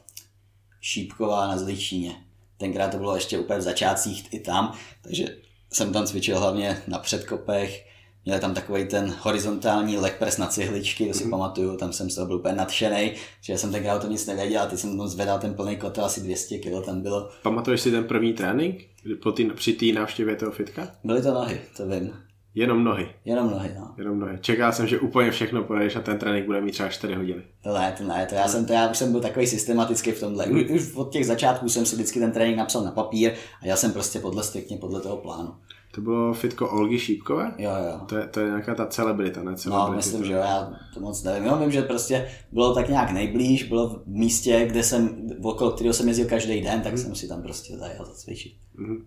Šípková 0.80 1.48
na 1.48 1.58
Zličíně. 1.58 2.14
Tenkrát 2.56 2.90
to 2.90 2.98
bylo 2.98 3.14
ještě 3.14 3.38
úplně 3.38 3.58
v 3.58 3.62
začátcích 3.62 4.34
i 4.34 4.40
tam, 4.40 4.72
takže 5.02 5.36
jsem 5.72 5.92
tam 5.92 6.06
cvičil 6.06 6.38
hlavně 6.38 6.82
na 6.88 6.98
předkopech, 6.98 7.89
Měli 8.24 8.40
tam 8.40 8.54
takový 8.54 8.84
ten 8.84 9.14
horizontální 9.20 9.98
leg 9.98 10.18
press 10.18 10.38
na 10.38 10.46
cihličky, 10.46 11.06
to 11.06 11.14
si 11.14 11.24
mm. 11.24 11.30
pamatuju, 11.30 11.76
tam 11.76 11.92
jsem 11.92 12.10
z 12.10 12.14
toho 12.14 12.26
byl 12.26 12.36
úplně 12.36 12.54
nadšený, 12.54 13.12
že 13.40 13.58
jsem 13.58 13.72
tenkrát 13.72 13.96
o 13.96 14.00
tom 14.00 14.10
nic 14.10 14.26
nevěděl 14.26 14.62
a 14.62 14.66
teď 14.66 14.78
jsem 14.78 14.98
tam 14.98 15.08
zvedal 15.08 15.38
ten 15.38 15.54
plný 15.54 15.76
kotel, 15.76 16.04
asi 16.04 16.20
200 16.20 16.58
kg 16.58 16.84
tam 16.86 17.00
bylo. 17.00 17.28
Pamatuješ 17.42 17.80
si 17.80 17.90
ten 17.90 18.04
první 18.04 18.32
trénink 18.32 18.84
po 19.22 19.32
tý, 19.32 19.44
při 19.44 19.72
té 19.72 19.86
návštěvě 20.00 20.36
toho 20.36 20.52
fitka? 20.52 20.88
Byly 21.04 21.22
to 21.22 21.34
nohy, 21.34 21.60
to 21.76 21.86
vím. 21.86 22.12
Jenom 22.54 22.84
nohy. 22.84 23.08
Jenom 23.24 23.50
nohy, 23.50 23.70
no. 23.78 23.94
Jenom 23.98 24.20
nohy. 24.20 24.38
Čekal 24.40 24.72
jsem, 24.72 24.86
že 24.86 25.00
úplně 25.00 25.30
všechno 25.30 25.64
pojedeš 25.64 25.96
a 25.96 26.00
ten 26.00 26.18
trénink 26.18 26.46
bude 26.46 26.60
mít 26.60 26.72
třeba 26.72 26.88
4 26.88 27.14
hodiny. 27.14 27.42
Ne, 27.64 27.94
to 27.98 28.04
ne, 28.04 28.26
to 28.26 28.34
já, 28.34 28.48
jsem, 28.48 28.66
to 28.66 28.72
já 28.72 28.90
už 28.90 28.98
jsem 28.98 29.12
byl 29.12 29.20
takový 29.20 29.46
systematický 29.46 30.10
v 30.10 30.20
tomhle. 30.20 30.46
Už, 30.46 30.70
už 30.70 30.94
od 30.94 31.12
těch 31.12 31.26
začátků 31.26 31.68
jsem 31.68 31.86
si 31.86 31.94
vždycky 31.94 32.20
ten 32.20 32.32
trénink 32.32 32.58
napsal 32.58 32.82
na 32.82 32.90
papír 32.90 33.32
a 33.62 33.66
já 33.66 33.76
jsem 33.76 33.92
prostě 33.92 34.18
podle 34.18 34.42
striktně 34.42 34.76
podle 34.76 35.00
toho 35.00 35.16
plánu. 35.16 35.54
To 35.94 36.00
bylo 36.00 36.32
fitko 36.32 36.68
Olgy 36.68 36.98
Šípkové? 36.98 37.54
Jo, 37.58 37.70
jo. 37.70 38.00
To 38.06 38.16
je, 38.16 38.26
to 38.26 38.40
je 38.40 38.46
nějaká 38.46 38.74
ta 38.74 38.86
celebrita, 38.86 39.42
ne? 39.42 39.56
Celebrity, 39.56 39.90
no, 39.90 39.96
myslím, 39.96 40.20
to... 40.20 40.26
že 40.26 40.32
jo, 40.32 40.38
já 40.38 40.72
to 40.94 41.00
moc 41.00 41.22
nevím. 41.22 41.44
Jo, 41.44 41.56
vím, 41.56 41.70
že 41.70 41.82
prostě 41.82 42.28
bylo 42.52 42.74
tak 42.74 42.88
nějak 42.88 43.10
nejblíž, 43.10 43.62
bylo 43.62 43.88
v 43.88 44.02
místě, 44.06 44.66
kde 44.66 44.82
jsem, 44.82 45.28
okolo 45.42 45.70
kterého 45.70 45.94
jsem 45.94 46.08
jezdil 46.08 46.26
každý 46.28 46.60
den, 46.60 46.80
tak 46.80 46.92
mm. 46.92 46.98
jsem 46.98 47.14
si 47.14 47.28
tam 47.28 47.42
prostě 47.42 47.76
zajel 47.76 48.04
zacvičit. 48.04 48.52
Mm. 48.74 49.06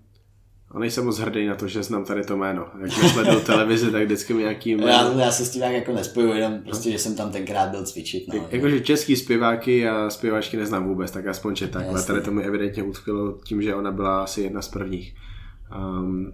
A 0.71 0.79
nejsem 0.79 1.05
moc 1.05 1.19
hrdý 1.19 1.47
na 1.47 1.55
to, 1.55 1.67
že 1.67 1.83
znám 1.83 2.05
tady 2.05 2.23
to 2.23 2.37
jméno. 2.37 2.67
Jak 2.81 3.03
nesleduju 3.03 3.39
televizi, 3.39 3.91
tak 3.91 4.03
vždycky 4.03 4.33
mi 4.33 4.41
nějaký 4.41 4.71
jméno. 4.71 4.87
Já, 4.87 5.11
já 5.11 5.31
se 5.31 5.45
s 5.45 5.49
tím 5.49 5.61
jak 5.61 5.73
jako 5.73 5.93
nespojuju, 5.93 6.33
jenom 6.33 6.59
prostě, 6.59 6.91
že 6.91 6.99
jsem 6.99 7.15
tam 7.15 7.31
tenkrát 7.31 7.69
byl 7.69 7.83
cvičit. 7.83 8.27
No, 8.27 8.47
Jakože 8.51 8.81
český 8.81 9.15
zpěváky 9.15 9.89
a 9.89 10.09
zpěvačky 10.09 10.57
neznám 10.57 10.87
vůbec, 10.87 11.11
tak 11.11 11.27
aspoň 11.27 11.55
že 11.55 11.67
tak. 11.67 11.87
Ale 11.87 12.03
tady 12.03 12.21
to 12.21 12.31
mi 12.31 12.43
evidentně 12.43 12.83
utkvělo 12.83 13.39
tím, 13.45 13.61
že 13.61 13.75
ona 13.75 13.91
byla 13.91 14.23
asi 14.23 14.41
jedna 14.41 14.61
z 14.61 14.67
prvních. 14.67 15.15
Um, 15.77 16.33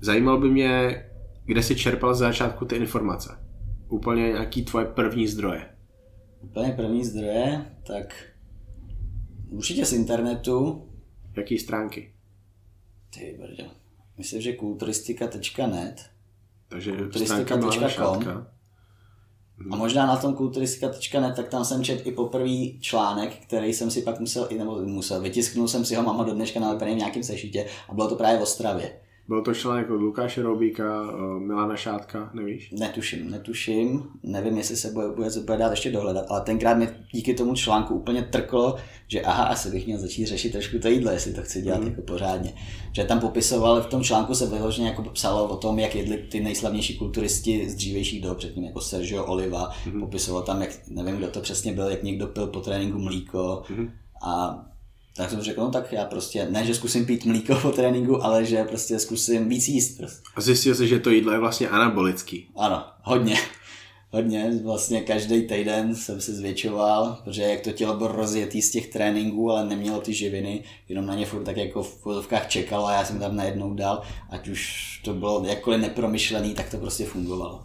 zajímalo 0.00 0.40
by 0.40 0.50
mě, 0.50 1.04
kde 1.44 1.62
jsi 1.62 1.76
čerpal 1.76 2.14
z 2.14 2.18
začátku 2.18 2.64
ty 2.64 2.76
informace. 2.76 3.38
Úplně 3.88 4.22
nějaký 4.22 4.64
tvoje 4.64 4.86
první 4.86 5.28
zdroje. 5.28 5.68
Úplně 6.40 6.72
první 6.72 7.04
zdroje, 7.04 7.64
tak 7.86 8.14
určitě 9.50 9.86
z 9.86 9.92
internetu. 9.92 10.88
Jaký 11.36 11.58
stránky? 11.58 12.12
Ty 13.14 13.38
brďo. 13.40 13.70
Myslím, 14.18 14.40
že 14.40 14.52
kulturistika.net. 14.52 16.10
Takže 16.68 16.92
kulturistika.com. 16.92 18.46
A 19.70 19.76
možná 19.76 20.06
na 20.06 20.16
tom 20.16 20.34
kulturistika.net, 20.34 21.36
tak 21.36 21.48
tam 21.48 21.64
jsem 21.64 21.84
četl 21.84 22.08
i 22.08 22.12
poprvý 22.12 22.80
článek, 22.80 23.36
který 23.46 23.72
jsem 23.72 23.90
si 23.90 24.02
pak 24.02 24.20
musel, 24.20 24.48
nebo 24.58 24.80
musel, 24.82 25.20
vytisknul 25.20 25.68
jsem 25.68 25.84
si 25.84 25.94
ho, 25.94 26.02
mám 26.02 26.16
ho 26.16 26.24
do 26.24 26.34
dneška 26.34 26.60
nalepený 26.60 26.94
v 26.94 26.98
nějakém 26.98 27.22
sešitě 27.22 27.66
a 27.88 27.94
bylo 27.94 28.08
to 28.08 28.16
právě 28.16 28.38
v 28.38 28.42
Ostravě. 28.42 29.00
Byl 29.28 29.42
to 29.42 29.54
článek 29.54 29.90
od 29.90 30.00
Lukáše 30.00 30.42
Roubíka, 30.42 31.02
Milana 31.38 31.76
Šátka, 31.76 32.30
nevíš? 32.34 32.70
Netuším, 32.70 33.30
netuším. 33.30 34.04
Nevím, 34.22 34.58
jestli 34.58 34.76
se 34.76 34.90
bude, 34.90 35.08
bude, 35.08 35.28
bude 35.40 35.58
dát 35.58 35.70
ještě 35.70 35.92
dohledat, 35.92 36.26
ale 36.28 36.40
tenkrát 36.40 36.78
mi 36.78 36.88
díky 37.12 37.34
tomu 37.34 37.54
článku 37.54 37.94
úplně 37.94 38.22
trklo, 38.22 38.76
že 39.08 39.22
aha, 39.22 39.44
asi 39.44 39.70
bych 39.70 39.86
měl 39.86 39.98
začít 39.98 40.26
řešit 40.26 40.52
trošku 40.52 40.78
to 40.78 40.88
jídlo, 40.88 41.10
jestli 41.10 41.32
to 41.32 41.42
chci 41.42 41.62
dělat 41.62 41.80
mm. 41.80 41.86
jako 41.86 42.02
pořádně. 42.02 42.54
Že 42.92 43.04
tam 43.04 43.20
popisoval, 43.20 43.82
v 43.82 43.86
tom 43.86 44.02
článku 44.02 44.34
se 44.34 44.46
vyloženě 44.46 44.88
jako 44.88 45.02
psalo 45.02 45.48
o 45.48 45.56
tom, 45.56 45.78
jak 45.78 45.94
jedli 45.94 46.16
ty 46.16 46.40
nejslavnější 46.40 46.98
kulturisti 46.98 47.70
z 47.70 47.74
dřívějších 47.74 48.22
dob, 48.22 48.38
předtím 48.38 48.64
jako 48.64 48.80
Sergio 48.80 49.24
Oliva, 49.24 49.70
mm. 49.92 50.00
popisoval 50.00 50.42
tam, 50.42 50.62
jak, 50.62 50.70
nevím, 50.88 51.16
kdo 51.16 51.28
to 51.28 51.40
přesně 51.40 51.72
byl, 51.72 51.88
jak 51.88 52.02
někdo 52.02 52.26
pil 52.26 52.46
po 52.46 52.60
tréninku 52.60 52.98
mlíko 52.98 53.62
mm. 53.70 53.90
a 54.22 54.64
tak 55.18 55.30
jsem 55.30 55.40
řekl, 55.40 55.60
no 55.60 55.70
tak 55.70 55.92
já 55.92 56.04
prostě, 56.04 56.46
ne, 56.50 56.64
že 56.64 56.74
zkusím 56.74 57.06
pít 57.06 57.24
mlíko 57.24 57.54
po 57.62 57.70
tréninku, 57.70 58.24
ale 58.24 58.44
že 58.44 58.64
prostě 58.64 58.98
zkusím 58.98 59.48
víc 59.48 59.68
jíst. 59.68 59.98
Prostě. 59.98 60.22
A 60.34 60.40
zjistil 60.40 60.74
jsi, 60.74 60.88
že 60.88 60.98
to 60.98 61.10
jídlo 61.10 61.32
je 61.32 61.38
vlastně 61.38 61.68
anabolický. 61.68 62.48
Ano, 62.56 62.84
hodně. 63.02 63.36
Hodně, 64.10 64.60
vlastně 64.64 65.00
každý 65.00 65.46
týden 65.46 65.94
jsem 65.94 66.20
se 66.20 66.32
zvětšoval, 66.32 67.18
protože 67.24 67.42
jak 67.42 67.60
to 67.60 67.72
tělo 67.72 67.94
bylo 67.94 68.12
rozjetý 68.12 68.62
z 68.62 68.70
těch 68.70 68.86
tréninků, 68.86 69.50
ale 69.50 69.66
nemělo 69.66 70.00
ty 70.00 70.12
živiny, 70.12 70.64
jenom 70.88 71.06
na 71.06 71.14
ně 71.14 71.26
furt 71.26 71.44
tak 71.44 71.56
jako 71.56 71.82
v 71.82 72.02
podovkách 72.02 72.48
čekalo 72.48 72.86
a 72.86 72.92
já 72.92 73.04
jsem 73.04 73.18
tam 73.18 73.36
najednou 73.36 73.74
dal, 73.74 74.02
ať 74.30 74.48
už 74.48 75.00
to 75.04 75.14
bylo 75.14 75.44
jakkoliv 75.46 75.80
nepromyšlený, 75.80 76.54
tak 76.54 76.70
to 76.70 76.78
prostě 76.78 77.04
fungovalo. 77.04 77.64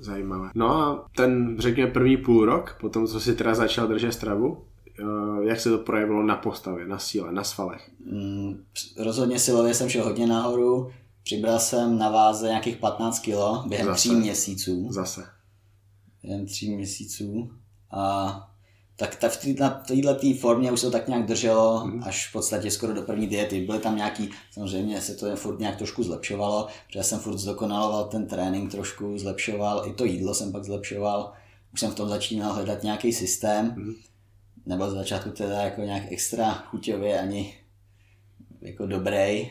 Zajímavé. 0.00 0.48
No 0.54 0.70
a 0.70 1.08
ten, 1.16 1.56
řekněme, 1.58 1.90
první 1.90 2.16
půl 2.16 2.44
rok, 2.44 2.76
potom 2.80 3.06
co 3.06 3.20
si 3.20 3.34
teda 3.34 3.54
začal 3.54 3.88
držet 3.88 4.12
stravu, 4.12 4.64
jak 5.42 5.60
se 5.60 5.70
to 5.70 5.78
projevilo 5.78 6.22
na 6.22 6.36
postavě, 6.36 6.86
na 6.86 6.98
síle, 6.98 7.32
na 7.32 7.44
svalech? 7.44 7.90
Mm, 8.04 8.64
rozhodně 8.98 9.38
silově 9.38 9.74
jsem 9.74 9.88
šel 9.88 10.04
hodně 10.04 10.26
nahoru, 10.26 10.90
přibral 11.22 11.58
jsem 11.58 11.98
na 11.98 12.10
váze 12.10 12.48
nějakých 12.48 12.76
15 12.76 13.18
kg 13.18 13.66
během 13.66 13.86
Zase. 13.86 13.98
tří 13.98 14.14
měsíců. 14.14 14.86
Zase. 14.90 15.26
Během 16.22 16.46
tří 16.46 16.76
měsíců. 16.76 17.50
A 17.90 18.50
tak, 18.96 19.16
tak 19.16 19.32
v 19.32 19.56
této 19.86 20.38
formě 20.40 20.72
už 20.72 20.80
se 20.80 20.86
to 20.86 20.92
tak 20.92 21.08
nějak 21.08 21.26
drželo 21.26 21.86
mm. 21.86 22.02
až 22.06 22.28
v 22.28 22.32
podstatě 22.32 22.70
skoro 22.70 22.94
do 22.94 23.02
první 23.02 23.26
diety. 23.26 23.60
Byly 23.60 23.78
tam 23.78 23.96
nějaký, 23.96 24.30
samozřejmě 24.50 25.00
se 25.00 25.14
to 25.14 25.36
furt 25.36 25.60
nějak 25.60 25.76
trošku 25.76 26.02
zlepšovalo, 26.02 26.68
protože 26.86 27.02
jsem 27.02 27.18
furt 27.18 27.38
zdokonaloval 27.38 28.04
ten 28.04 28.26
trénink 28.26 28.70
trošku, 28.70 29.18
zlepšoval, 29.18 29.82
i 29.88 29.92
to 29.92 30.04
jídlo 30.04 30.34
jsem 30.34 30.52
pak 30.52 30.64
zlepšoval. 30.64 31.32
Už 31.72 31.80
jsem 31.80 31.90
v 31.90 31.94
tom 31.94 32.08
začínal 32.08 32.52
hledat 32.52 32.82
nějaký 32.82 33.12
systém. 33.12 33.74
Mm 33.76 33.94
nebyl 34.66 34.90
z 34.90 34.94
začátku 34.94 35.30
teda 35.30 35.60
jako 35.60 35.80
nějak 35.80 36.02
extra 36.10 36.52
chuťově 36.52 37.20
ani 37.20 37.54
jako 38.60 38.86
dobrý. 38.86 39.50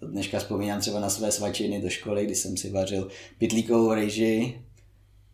To 0.00 0.06
dneška 0.06 0.38
vzpomínám 0.38 0.80
třeba 0.80 1.00
na 1.00 1.10
své 1.10 1.32
svačiny 1.32 1.82
do 1.82 1.90
školy, 1.90 2.24
kdy 2.24 2.34
jsem 2.34 2.56
si 2.56 2.70
vařil 2.70 3.08
pitlíkovou 3.38 3.94
rejži, 3.94 4.62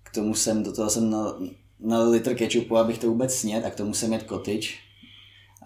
k 0.02 0.14
tomu 0.14 0.35
jsem, 0.35 0.62
do 0.62 0.72
toho 0.72 0.90
jsem 0.90 1.11
na, 1.11 1.38
na 1.81 2.02
litr 2.02 2.35
kečupu, 2.35 2.76
abych 2.76 2.98
to 2.98 3.07
vůbec 3.07 3.35
snět 3.35 3.64
a 3.64 3.70
k 3.70 3.74
tomu 3.74 3.94
jsem 3.94 4.12
jet 4.12 4.22
kotič, 4.22 4.78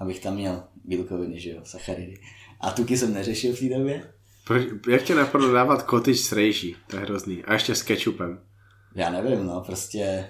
abych 0.01 0.21
tam 0.21 0.35
měl 0.35 0.63
bílkoviny, 0.85 1.41
že 1.41 1.51
jo, 1.51 1.61
sacharidy. 1.65 2.21
A 2.61 2.71
tuky 2.71 2.99
jsem 2.99 3.15
neřešil 3.15 3.57
v 3.57 3.61
té 3.61 3.69
době. 3.69 4.13
Proč, 4.45 4.63
jak 4.89 5.03
tě 5.03 5.15
napadlo 5.15 5.53
dávat 5.53 5.83
kotič 5.83 6.21
s 6.21 6.33
rejží? 6.33 6.77
To 6.87 6.97
je 6.97 7.03
hrozný. 7.03 7.45
A 7.45 7.53
ještě 7.53 7.75
s 7.75 7.83
kečupem. 7.83 8.41
Já 8.95 9.11
nevím, 9.11 9.47
no, 9.47 9.61
prostě 9.61 10.29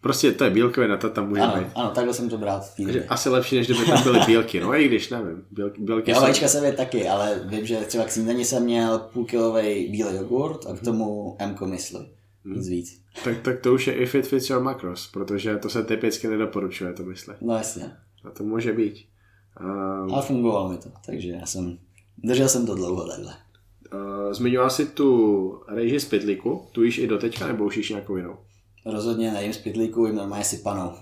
Prostě 0.00 0.32
to 0.32 0.44
je 0.44 0.50
bílkovina, 0.50 0.96
to 0.96 1.10
tam 1.10 1.28
může 1.28 1.40
ano, 1.40 1.62
být. 1.62 1.68
Ano, 1.74 1.90
takhle 1.90 2.14
jsem 2.14 2.28
to 2.28 2.38
bral. 2.38 2.62
Takže 2.76 3.04
asi 3.04 3.28
lepší, 3.28 3.56
než 3.56 3.66
kdyby 3.66 3.84
tam 3.84 4.02
byly 4.02 4.20
bílky, 4.26 4.60
no 4.60 4.74
i 4.74 4.88
když 4.88 5.08
nevím. 5.08 5.44
Bílky, 5.50 5.82
bílky 5.82 6.10
Já 6.10 6.20
vajíčka 6.20 6.48
jsem 6.48 6.64
je 6.64 6.72
taky, 6.72 7.08
ale 7.08 7.40
vím, 7.44 7.66
že 7.66 7.76
třeba 7.76 8.04
k 8.04 8.10
snídani 8.10 8.44
jsem 8.44 8.62
měl 8.64 8.98
půlkilový 8.98 9.88
bílý 9.88 10.16
jogurt 10.16 10.66
a 10.66 10.76
k 10.76 10.80
tomu 10.80 11.36
M 11.38 11.56
mysli. 11.64 12.00
Hmm. 12.44 12.56
Nic 12.56 12.68
víc. 12.68 13.02
Tak, 13.24 13.42
tak 13.42 13.60
to 13.60 13.74
už 13.74 13.86
je 13.86 13.94
if 13.94 14.14
it 14.14 14.26
fits 14.26 14.50
your 14.50 14.62
macros, 14.62 15.06
protože 15.12 15.56
to 15.56 15.70
se 15.70 15.84
typicky 15.84 16.28
nedoporučuje, 16.28 16.92
to 16.92 17.02
mysli. 17.02 17.34
No 17.40 17.54
jasně. 17.54 17.92
A 18.24 18.30
to 18.30 18.44
může 18.44 18.72
být. 18.72 19.04
Um, 19.60 20.14
ale 20.14 20.22
fungovalo 20.22 20.68
mi 20.68 20.76
to, 20.78 20.88
takže 21.06 21.30
já 21.30 21.46
jsem, 21.46 21.78
držel 22.24 22.48
jsem 22.48 22.66
to 22.66 22.74
dlouho 22.74 23.08
takhle. 23.08 23.34
Uh, 23.94 24.32
zmiňoval 24.32 24.70
jsi 24.70 24.86
tu 24.86 25.60
rejži 25.68 26.00
z 26.00 26.04
pytlíku, 26.04 26.66
tu 26.72 26.82
již 26.82 26.98
i 26.98 27.06
do 27.06 27.18
teďka 27.18 27.46
nebo 27.46 27.64
už 27.64 27.76
již 27.76 27.90
nějakou 27.90 28.16
jinou? 28.16 28.36
Rozhodně 28.90 29.32
nejím 29.32 29.52
z 29.52 29.58
pitlíku, 29.58 30.06
jim 30.06 30.16
normálně 30.16 30.44
sypanou 30.44 30.92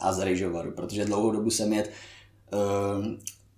a 0.00 0.12
z 0.12 0.18
rejžovaru, 0.18 0.72
protože 0.72 1.04
dlouhou 1.04 1.30
dobu 1.30 1.50
jsem 1.50 1.72
jet 1.72 1.90
uh, 2.52 3.06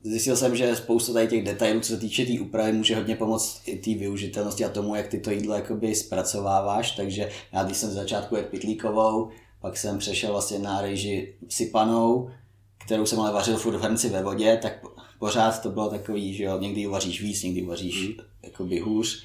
Zjistil 0.07 0.37
jsem, 0.37 0.57
že 0.57 0.77
spousta 0.77 1.13
tady 1.13 1.29
těch 1.29 1.45
detailů, 1.45 1.81
co 1.81 1.89
se 1.89 1.99
týče 1.99 2.23
té 2.23 2.27
tý 2.27 2.41
úpravy, 2.41 2.73
může 2.73 2.97
hodně 2.97 3.17
pomoct 3.17 3.63
i 3.67 3.77
té 3.77 3.95
využitelnosti 3.95 4.65
a 4.65 4.69
tomu, 4.69 4.95
jak 4.95 5.09
ty 5.09 5.21
to 5.21 5.31
jídlo 5.31 5.55
jakoby 5.55 5.95
zpracováváš. 5.95 6.91
Takže 6.91 7.31
já, 7.53 7.65
když 7.65 7.77
jsem 7.77 7.91
z 7.91 7.95
začátku 7.95 8.37
jet 8.37 8.47
pitlíkovou, 8.47 9.31
pak 9.61 9.77
jsem 9.77 9.99
přešel 9.99 10.33
vlastně 10.33 10.59
na 10.59 10.81
rejži 10.81 11.35
sypanou, 11.49 12.31
kterou 12.79 13.07
jsem 13.07 13.21
ale 13.21 13.33
vařil 13.33 13.57
furt 13.57 13.77
v 13.77 13.81
hrnci 13.81 14.09
ve 14.09 14.23
vodě, 14.23 14.59
tak 14.63 14.85
pořád 15.19 15.63
to 15.63 15.71
bylo 15.71 15.91
takový, 15.91 16.35
že 16.35 16.45
jo, 16.45 16.59
někdy 16.59 16.87
uvaříš 16.87 17.23
víc, 17.23 17.43
někdy 17.43 17.63
uvaříš 17.63 18.09
mm. 18.09 18.15
jakoby 18.43 18.79
hůř, 18.79 19.25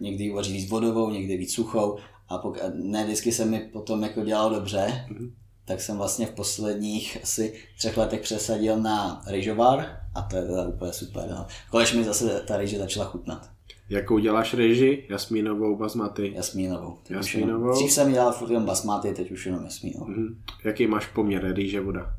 někdy 0.00 0.30
uvaříš 0.30 0.52
víc 0.52 0.70
vodovou, 0.70 1.10
někdy 1.10 1.36
víc 1.36 1.54
suchou 1.54 1.98
a 2.28 2.38
pok- 2.38 2.72
ne 2.74 3.04
vždycky 3.04 3.32
se 3.32 3.44
mi 3.44 3.58
potom 3.60 4.02
jako 4.02 4.24
dělalo 4.24 4.54
dobře, 4.54 5.06
mm-hmm. 5.08 5.30
tak 5.64 5.80
jsem 5.80 5.96
vlastně 5.96 6.26
v 6.26 6.30
posledních 6.30 7.18
asi 7.22 7.54
třech 7.78 7.96
letech 7.96 8.20
přesadil 8.20 8.80
na 8.80 9.22
rejžovar 9.26 10.00
a 10.14 10.22
to 10.22 10.36
je 10.36 10.42
teda 10.42 10.68
úplně 10.68 10.92
super. 10.92 11.24
No. 11.30 11.46
Kolež 11.70 11.92
mi 11.92 12.04
zase 12.04 12.40
ta 12.40 12.56
rejže 12.56 12.78
začala 12.78 13.06
chutnat. 13.06 13.50
Jakou 13.88 14.18
děláš 14.18 14.54
reži? 14.54 15.06
Jasmínovou, 15.10 15.76
basmaty? 15.76 16.32
Jasmínovou. 16.34 16.98
Jasmínovou. 17.10 17.72
Dřív 17.72 17.92
jsem 17.92 18.12
dělal 18.12 18.32
furt 18.32 18.50
jenom 18.50 18.64
basmaty, 18.64 19.12
teď 19.12 19.30
už 19.30 19.46
jenom 19.46 19.64
jasmínovou. 19.64 20.06
Mm-hmm. 20.06 20.36
Jaký 20.64 20.86
máš 20.86 21.06
poměr 21.06 21.54
rýže 21.54 21.80
voda? 21.80 22.16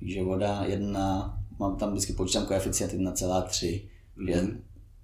Rýže 0.00 0.22
voda 0.22 0.62
jedna, 0.64 1.38
mám 1.58 1.76
tam 1.76 1.90
vždycky 1.92 2.12
počítám 2.12 2.46
koeficient 2.46 2.92
1,3. 2.92 3.88
Mm-hmm. 4.18 4.56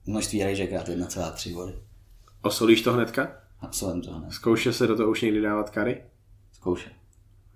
Množství 0.06 0.44
rejže 0.44 0.66
krát 0.66 0.88
1,3 0.88 1.54
vody. 1.54 1.72
Osolíš 2.42 2.82
to 2.82 2.92
hnedka? 2.92 3.41
Absolvent 3.62 4.04
to, 4.04 4.18
ne. 4.18 4.26
Zkoušel 4.30 4.72
se 4.72 4.86
do 4.86 4.96
toho 4.96 5.10
už 5.10 5.22
někdy 5.22 5.40
dávat 5.40 5.70
kary? 5.70 6.02
Zkoušel. 6.52 6.92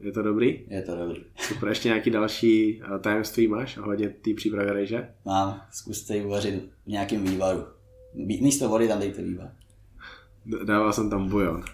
Je 0.00 0.12
to 0.12 0.22
dobrý? 0.22 0.60
Je 0.68 0.82
to 0.82 0.96
dobrý. 0.96 1.24
Super, 1.36 1.68
ještě 1.68 1.88
nějaký 1.88 2.10
další 2.10 2.82
eh, 2.82 2.98
tajemství 2.98 3.48
máš 3.48 3.76
ohledně 3.76 4.08
té 4.08 4.34
přípravy 4.34 4.70
rejže? 4.70 5.08
Mám, 5.24 5.60
zkuste 5.70 6.16
ji 6.16 6.24
uvařit 6.24 6.70
v 6.86 6.88
nějakém 6.88 7.24
vývaru. 7.24 7.64
Místo 8.14 8.68
vody 8.68 8.88
tam 8.88 8.98
dejte 8.98 9.22
vývar. 9.22 9.50
Dával 10.64 10.92
jsem 10.92 11.10
tam 11.10 11.28
bujon. 11.28 11.64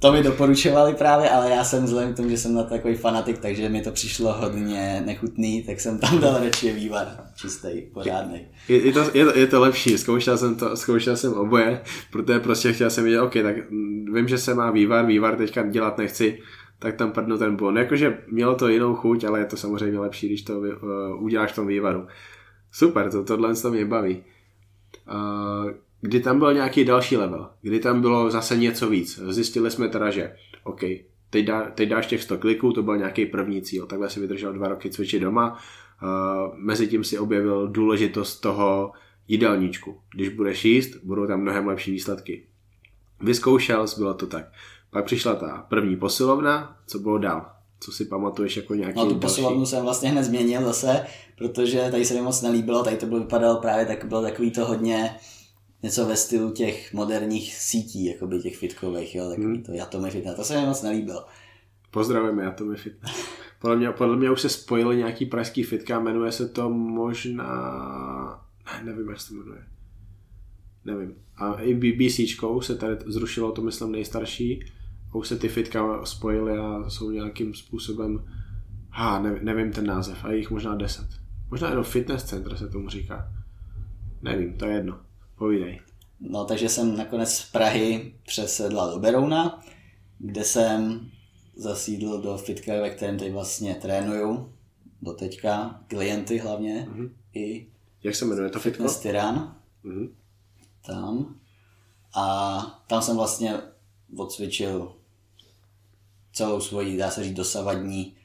To 0.00 0.12
mi 0.12 0.22
doporučovali 0.22 0.94
právě, 0.94 1.30
ale 1.30 1.50
já 1.50 1.64
jsem 1.64 1.84
vzhledem 1.84 2.14
k 2.14 2.16
tomu, 2.16 2.28
že 2.28 2.36
jsem 2.36 2.54
na 2.54 2.62
takový 2.62 2.94
fanatik, 2.94 3.38
takže 3.38 3.68
mi 3.68 3.82
to 3.82 3.90
přišlo 3.90 4.32
hodně 4.32 5.02
nechutný, 5.06 5.62
tak 5.62 5.80
jsem 5.80 5.98
tam 5.98 6.18
dal 6.20 6.38
radši 6.44 6.72
vývar 6.72 7.06
čistý, 7.36 7.68
pořádný. 7.94 8.46
Je, 8.68 8.86
je, 8.86 8.92
to, 8.92 9.00
je, 9.14 9.24
to, 9.24 9.38
je 9.38 9.46
to 9.46 9.60
lepší, 9.60 9.98
zkoušel 9.98 10.38
jsem 10.38 10.54
to, 10.54 10.76
zkoušel 10.76 11.16
jsem 11.16 11.32
oboje, 11.32 11.80
protože 12.12 12.40
prostě 12.40 12.72
chtěl 12.72 12.90
jsem 12.90 13.04
vidět, 13.04 13.20
OK, 13.20 13.32
tak 13.32 13.56
vím, 14.12 14.28
že 14.28 14.38
se 14.38 14.54
má 14.54 14.70
vývar, 14.70 15.06
vývar 15.06 15.36
teďka 15.36 15.62
dělat 15.62 15.98
nechci, 15.98 16.38
tak 16.78 16.96
tam 16.96 17.12
prdnu 17.12 17.38
ten 17.38 17.56
bon. 17.56 17.78
Jakože 17.78 18.18
mělo 18.30 18.54
to 18.54 18.68
jinou 18.68 18.94
chuť, 18.94 19.24
ale 19.24 19.38
je 19.38 19.44
to 19.44 19.56
samozřejmě 19.56 19.98
lepší, 19.98 20.26
když 20.26 20.42
to 20.42 20.58
uh, 20.58 20.68
uděláš 21.22 21.52
v 21.52 21.54
tom 21.54 21.66
vývaru. 21.66 22.06
Super, 22.72 23.10
to, 23.10 23.24
tohle 23.24 23.54
to 23.54 23.70
mě 23.70 23.84
baví. 23.84 24.24
Uh, 25.10 25.70
kdy 26.00 26.20
tam 26.20 26.38
byl 26.38 26.54
nějaký 26.54 26.84
další 26.84 27.16
level, 27.16 27.50
kdy 27.62 27.80
tam 27.80 28.00
bylo 28.00 28.30
zase 28.30 28.56
něco 28.56 28.88
víc. 28.88 29.20
Zjistili 29.28 29.70
jsme 29.70 29.88
teda, 29.88 30.10
že 30.10 30.36
OK, 30.64 30.80
teď, 31.30 31.46
dá, 31.46 31.70
teď 31.70 31.88
dáš 31.88 32.06
těch 32.06 32.22
100 32.22 32.38
kliků, 32.38 32.72
to 32.72 32.82
byl 32.82 32.96
nějaký 32.96 33.26
první 33.26 33.62
cíl. 33.62 33.86
Takhle 33.86 34.10
si 34.10 34.20
vydržel 34.20 34.52
dva 34.52 34.68
roky 34.68 34.90
cvičit 34.90 35.22
doma. 35.22 35.58
Uh, 36.02 36.58
Mezitím 36.58 37.04
si 37.04 37.18
objevil 37.18 37.68
důležitost 37.68 38.40
toho, 38.40 38.92
jídelníčku. 39.28 40.00
Když 40.14 40.28
budeš 40.28 40.64
jíst, 40.64 40.96
budou 41.02 41.26
tam 41.26 41.40
mnohem 41.40 41.66
lepší 41.66 41.92
výsledky. 41.92 42.46
Vyzkoušel 43.20 43.86
bylo 43.98 44.14
to 44.14 44.26
tak. 44.26 44.44
Pak 44.90 45.04
přišla 45.04 45.34
ta 45.34 45.66
první 45.68 45.96
posilovna, 45.96 46.76
co 46.86 46.98
bylo 46.98 47.18
dál? 47.18 47.50
Co 47.80 47.92
si 47.92 48.04
pamatuješ 48.04 48.56
jako 48.56 48.74
nějaký 48.74 48.98
No 48.98 49.06
tu 49.06 49.14
posilovnu 49.14 49.66
jsem 49.66 49.84
vlastně 49.84 50.10
hned 50.10 50.24
změnil 50.24 50.64
zase, 50.64 51.06
protože 51.38 51.88
tady 51.90 52.04
se 52.04 52.14
mi 52.14 52.22
moc 52.22 52.42
nelíbilo, 52.42 52.84
tady 52.84 52.96
to 52.96 53.06
bylo, 53.06 53.20
vypadalo 53.20 53.60
právě 53.60 53.86
tak, 53.86 54.04
bylo 54.04 54.22
takový 54.22 54.50
to 54.50 54.64
hodně 54.64 55.10
něco 55.82 56.06
ve 56.06 56.16
stylu 56.16 56.50
těch 56.50 56.92
moderních 56.92 57.54
sítí, 57.54 58.04
jakoby 58.04 58.38
těch 58.38 58.56
fitkových, 58.56 59.14
jo, 59.14 59.28
takový 59.28 59.46
Hmm. 59.46 59.62
to 59.62 59.72
Atomy 59.82 60.10
Fitness, 60.10 60.36
to 60.36 60.44
se 60.44 60.60
mi 60.60 60.66
moc 60.66 60.82
nelíbilo. 60.82 61.26
Pozdravujeme, 61.90 62.44
já 62.44 62.50
to 62.50 62.64
mi 62.64 62.76
fitness. 62.76 63.24
Podle 63.60 63.76
mě, 63.76 63.90
podle 63.90 64.16
mě 64.16 64.30
už 64.30 64.40
se 64.40 64.48
spojili 64.48 64.96
nějaký 64.96 65.26
pražský 65.26 65.62
fitka, 65.62 66.00
jmenuje 66.00 66.32
se 66.32 66.48
to 66.48 66.70
možná... 66.70 67.54
Ne, 68.66 68.84
nevím, 68.84 69.08
jak 69.08 69.20
se 69.20 69.28
to 69.28 69.34
jmenuje. 69.34 69.64
Nevím. 70.84 71.14
A 71.36 71.54
i 71.54 71.74
BBCčkou 71.74 72.60
se 72.60 72.74
tady 72.74 72.96
zrušilo, 73.06 73.52
to 73.52 73.62
myslím 73.62 73.92
nejstarší. 73.92 74.64
A 75.10 75.14
už 75.14 75.28
se 75.28 75.36
ty 75.36 75.48
fitka 75.48 76.04
spojily 76.04 76.58
a 76.58 76.90
jsou 76.90 77.10
nějakým 77.10 77.54
způsobem... 77.54 78.24
Ha, 78.90 79.22
nevím, 79.22 79.44
nevím 79.44 79.72
ten 79.72 79.86
název, 79.86 80.24
a 80.24 80.32
jich 80.32 80.50
možná 80.50 80.74
deset. 80.74 81.08
Možná 81.50 81.68
jenom 81.68 81.84
fitness 81.84 82.24
center 82.24 82.56
se 82.56 82.68
tomu 82.68 82.88
říká. 82.88 83.32
Nevím, 84.22 84.52
to 84.52 84.66
je 84.66 84.74
jedno. 84.74 85.00
Povídej. 85.38 85.80
No 86.20 86.44
takže 86.44 86.68
jsem 86.68 86.96
nakonec 86.96 87.34
z 87.34 87.50
Prahy 87.50 88.14
přesedla 88.26 88.90
do 88.94 88.98
Berouna, 88.98 89.64
kde 90.18 90.44
jsem 90.44 91.10
zasídl 91.56 92.20
do 92.22 92.38
fitka, 92.38 92.72
ve 92.80 92.90
kterém 92.90 93.18
teď 93.18 93.32
vlastně 93.32 93.74
trénuju 93.74 94.52
do 95.02 95.12
teďka, 95.12 95.80
klienty 95.86 96.38
hlavně, 96.38 96.86
Mhm. 96.90 97.14
i 97.34 97.66
Jak 98.02 98.14
se 98.14 98.24
jmenuje 98.24 98.50
to 98.50 98.58
fitko? 98.60 98.76
Fitness 98.82 99.00
Tyran. 99.00 99.56
Mhm. 99.82 100.14
tam 100.86 101.34
a 102.14 102.58
tam 102.88 103.02
jsem 103.02 103.16
vlastně 103.16 103.54
odcvičil 104.16 104.94
celou 106.32 106.60
svoji, 106.60 106.96
dá 106.96 107.10
se 107.10 107.24
říct, 107.24 107.36
dosavadní, 107.36 108.16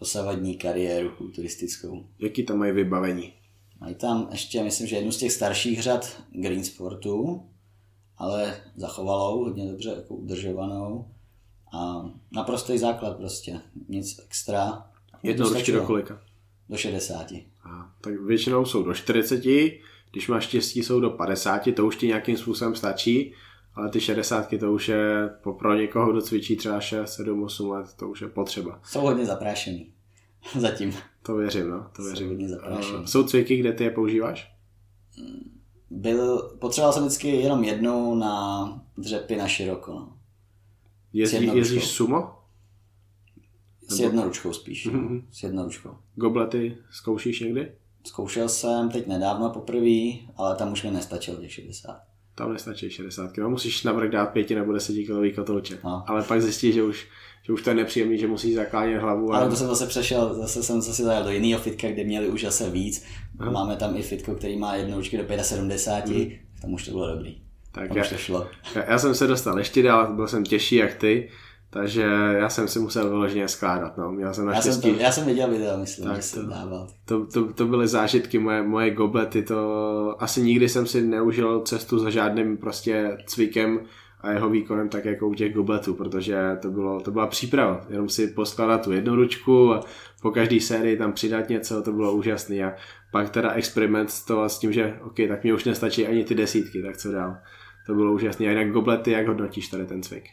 dosavadní 0.00 0.56
kariéru 0.58 1.10
kulturistickou. 1.10 2.06
Jaký 2.18 2.42
tam 2.42 2.58
mají 2.58 2.72
vybavení? 2.72 3.32
Mají 3.80 3.94
tam 3.94 4.28
ještě, 4.30 4.62
myslím, 4.62 4.86
že 4.86 4.96
jednu 4.96 5.12
z 5.12 5.16
těch 5.18 5.32
starších 5.32 5.82
řad 5.82 6.22
Green 6.30 6.64
Sportu, 6.64 7.46
ale 8.16 8.56
zachovalou, 8.76 9.44
hodně 9.44 9.70
dobře 9.70 9.88
jako 9.90 10.14
udržovanou 10.14 11.08
a 11.78 12.04
naprostý 12.32 12.78
základ 12.78 13.16
prostě, 13.16 13.60
nic 13.88 14.20
extra. 14.24 14.86
Jedno 15.22 15.44
To 15.48 15.50
stačilo. 15.54 15.80
do 15.80 15.86
kolika? 15.86 16.20
Do 16.68 16.76
60. 16.76 17.32
A, 17.64 17.94
tak 18.00 18.20
většinou 18.20 18.64
jsou 18.64 18.82
do 18.82 18.94
40, 18.94 19.44
když 20.10 20.28
máš 20.28 20.44
štěstí 20.44 20.82
jsou 20.82 21.00
do 21.00 21.10
50, 21.10 21.62
to 21.76 21.86
už 21.86 21.96
ti 21.96 22.06
nějakým 22.06 22.36
způsobem 22.36 22.74
stačí, 22.74 23.32
ale 23.74 23.88
ty 23.90 24.00
60 24.00 24.58
to 24.60 24.72
už 24.72 24.88
je 24.88 25.30
po- 25.42 25.52
pro 25.52 25.74
někoho, 25.74 26.12
kdo 26.12 26.20
cvičí 26.22 26.56
třeba 26.56 26.80
6, 26.80 27.14
7, 27.14 27.42
8 27.42 27.70
let, 27.70 27.86
to 27.96 28.08
už 28.08 28.20
je 28.20 28.28
potřeba. 28.28 28.80
Jsou 28.84 29.00
hodně 29.00 29.26
zaprášený. 29.26 29.92
Zatím. 30.58 30.94
To 31.26 31.36
věřím, 31.36 31.70
no, 31.70 31.86
to 31.96 32.02
věřím. 32.02 32.28
hodně. 32.28 32.46
A 32.56 33.06
Jsou 33.06 33.22
cviky, 33.24 33.56
kde 33.56 33.72
ty 33.72 33.84
je 33.84 33.90
používáš? 33.90 34.52
Byl, 35.90 36.56
potřeboval 36.58 36.92
jsem 36.92 37.02
vždycky 37.02 37.28
jenom 37.28 37.64
jednou 37.64 38.14
na 38.14 38.66
dřepy 38.98 39.36
na 39.36 39.48
široko. 39.48 39.92
No. 39.92 40.18
Jezdí, 41.12 41.46
jezdíš 41.54 41.84
sumo? 41.86 42.30
S 43.88 44.00
jednoručkou 44.00 44.52
spíš. 44.52 44.86
Mhm. 44.86 45.14
No. 45.14 45.22
S 45.30 45.42
jednoručkou. 45.42 45.90
Goblety 46.14 46.76
zkoušíš 46.90 47.40
někdy? 47.40 47.72
Zkoušel 48.06 48.48
jsem 48.48 48.90
teď 48.90 49.06
nedávno 49.06 49.50
poprvé, 49.50 50.10
ale 50.36 50.56
tam 50.56 50.72
už 50.72 50.82
mi 50.82 50.90
nestačilo 50.90 51.40
těch 51.40 51.52
60. 51.52 52.00
Tam 52.38 52.52
nestačí 52.52 52.90
60 52.90 53.36
no, 53.36 53.50
musíš 53.50 53.82
navrh 53.82 54.10
dát 54.10 54.26
5 54.26 54.50
nebo 54.50 54.72
10 54.72 54.92
kilový 54.92 55.32
kotouček. 55.32 55.84
No. 55.84 56.04
Ale 56.06 56.22
pak 56.22 56.42
zjistíš, 56.42 56.74
že 56.74 56.82
už, 56.82 57.06
že 57.42 57.52
už 57.52 57.62
to 57.62 57.70
je 57.70 57.76
nepříjemný, 57.76 58.18
že 58.18 58.26
musíš 58.26 58.54
zaklánět 58.54 59.02
hlavu. 59.02 59.32
A... 59.32 59.36
Ale 59.36 59.50
to 59.50 59.56
jsem 59.56 59.66
zase 59.66 59.86
přešel, 59.86 60.34
zase 60.34 60.62
jsem 60.62 60.80
zase 60.80 61.04
zajel 61.04 61.24
do 61.24 61.30
jiného 61.30 61.62
fitka, 61.62 61.88
kde 61.88 62.04
měli 62.04 62.28
už 62.28 62.42
zase 62.42 62.70
víc. 62.70 63.04
Aha. 63.38 63.50
Máme 63.50 63.76
tam 63.76 63.96
i 63.96 64.02
fitko, 64.02 64.34
který 64.34 64.56
má 64.56 64.74
jednoručky 64.74 65.18
do 65.18 65.24
75, 65.42 66.38
tam 66.60 66.72
už 66.72 66.84
to 66.84 66.90
bylo 66.90 67.14
dobrý. 67.14 67.36
tak 67.72 67.88
Tam 67.88 67.96
já, 67.96 68.02
už 68.02 68.08
to 68.08 68.16
šlo. 68.16 68.46
Já, 68.74 68.84
já 68.90 68.98
jsem 68.98 69.14
se 69.14 69.26
dostal 69.26 69.58
ještě 69.58 69.82
dál, 69.82 70.14
byl 70.14 70.28
jsem 70.28 70.44
těžší 70.44 70.76
jak 70.76 70.94
ty, 70.94 71.28
takže 71.76 72.02
já 72.38 72.48
jsem 72.48 72.68
si 72.68 72.78
musel 72.78 73.08
vyloženě 73.08 73.48
skládat. 73.48 73.96
No. 73.98 74.12
Měl 74.12 74.34
jsem 74.34 74.48
Já 74.48 74.60
jsem, 74.60 74.80
to, 74.80 74.88
já 74.88 75.12
jsem 75.12 75.26
viděl 75.26 75.48
video, 75.50 75.78
myslím, 75.78 76.06
Tak 76.06 76.16
že 76.16 76.22
jsem 76.22 76.44
to- 76.44 76.50
dával. 76.50 76.88
to, 77.04 77.26
to, 77.26 77.52
to 77.52 77.66
byly 77.66 77.88
zážitky, 77.88 78.38
moje, 78.38 78.62
moje 78.62 78.90
goblety, 78.90 79.42
to 79.42 80.16
asi 80.18 80.42
nikdy 80.42 80.68
jsem 80.68 80.86
si 80.86 81.02
neužil 81.02 81.60
cestu 81.60 81.98
za 81.98 82.10
žádným 82.10 82.56
prostě 82.56 83.18
cvikem 83.26 83.80
a 84.20 84.30
jeho 84.30 84.50
výkonem 84.50 84.88
tak 84.88 85.04
jako 85.04 85.28
u 85.28 85.34
těch 85.34 85.54
gobletů, 85.54 85.94
protože 85.94 86.56
to, 86.62 86.70
bylo, 86.70 87.00
to 87.00 87.10
byla 87.10 87.26
příprava, 87.26 87.80
jenom 87.88 88.08
si 88.08 88.26
poskládat 88.28 88.84
tu 88.84 88.92
jednu 88.92 89.14
ručku 89.16 89.72
a 89.74 89.80
po 90.22 90.30
každé 90.30 90.60
sérii 90.60 90.96
tam 90.96 91.12
přidat 91.12 91.48
něco, 91.48 91.82
to 91.82 91.92
bylo 91.92 92.12
úžasný 92.14 92.64
a 92.64 92.72
pak 93.12 93.30
teda 93.30 93.50
experiment 93.52 94.10
s 94.10 94.24
to 94.24 94.44
s 94.48 94.58
tím, 94.58 94.72
že 94.72 94.98
ok, 95.02 95.14
tak 95.28 95.42
mě 95.42 95.54
už 95.54 95.64
nestačí 95.64 96.06
ani 96.06 96.24
ty 96.24 96.34
desítky, 96.34 96.82
tak 96.82 96.96
co 96.96 97.12
dál. 97.12 97.36
To 97.86 97.94
bylo 97.94 98.12
úžasné. 98.12 98.46
A 98.46 98.50
jinak 98.50 98.70
goblety, 98.70 99.10
jak 99.10 99.28
hodnotíš 99.28 99.68
tady 99.68 99.86
ten 99.86 100.02
cvik? 100.02 100.24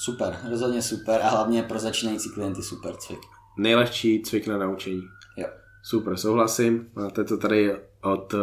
Super, 0.00 0.38
rozhodně 0.50 0.82
super 0.82 1.20
a 1.22 1.28
hlavně 1.28 1.62
pro 1.62 1.78
začínající 1.78 2.30
klienty 2.30 2.62
super 2.62 2.96
cvik. 2.96 3.18
Nejlehčí 3.56 4.22
cvik 4.22 4.46
na 4.46 4.58
naučení. 4.58 5.02
Jo. 5.36 5.46
Super, 5.82 6.16
souhlasím. 6.16 6.90
Máte 6.94 7.24
to 7.24 7.38
tady 7.38 7.76
od 8.02 8.34
uh, 8.34 8.40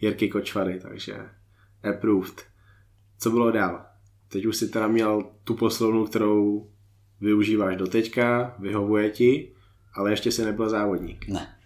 Jirky 0.00 0.28
Kočvary, 0.28 0.80
takže 0.80 1.16
approved. 1.90 2.42
Co 3.18 3.30
bylo 3.30 3.50
dál? 3.50 3.86
Teď 4.28 4.46
už 4.46 4.56
si 4.56 4.68
teda 4.68 4.88
měl 4.88 5.30
tu 5.44 5.54
poslovnu, 5.54 6.06
kterou 6.06 6.70
využíváš 7.20 7.76
do 7.76 7.86
teďka, 7.86 8.56
vyhovuje 8.58 9.10
ti, 9.10 9.52
ale 9.94 10.10
ještě 10.10 10.32
si 10.32 10.44
nebyl 10.44 10.68
závodník. 10.68 11.28
Ne. 11.28 11.56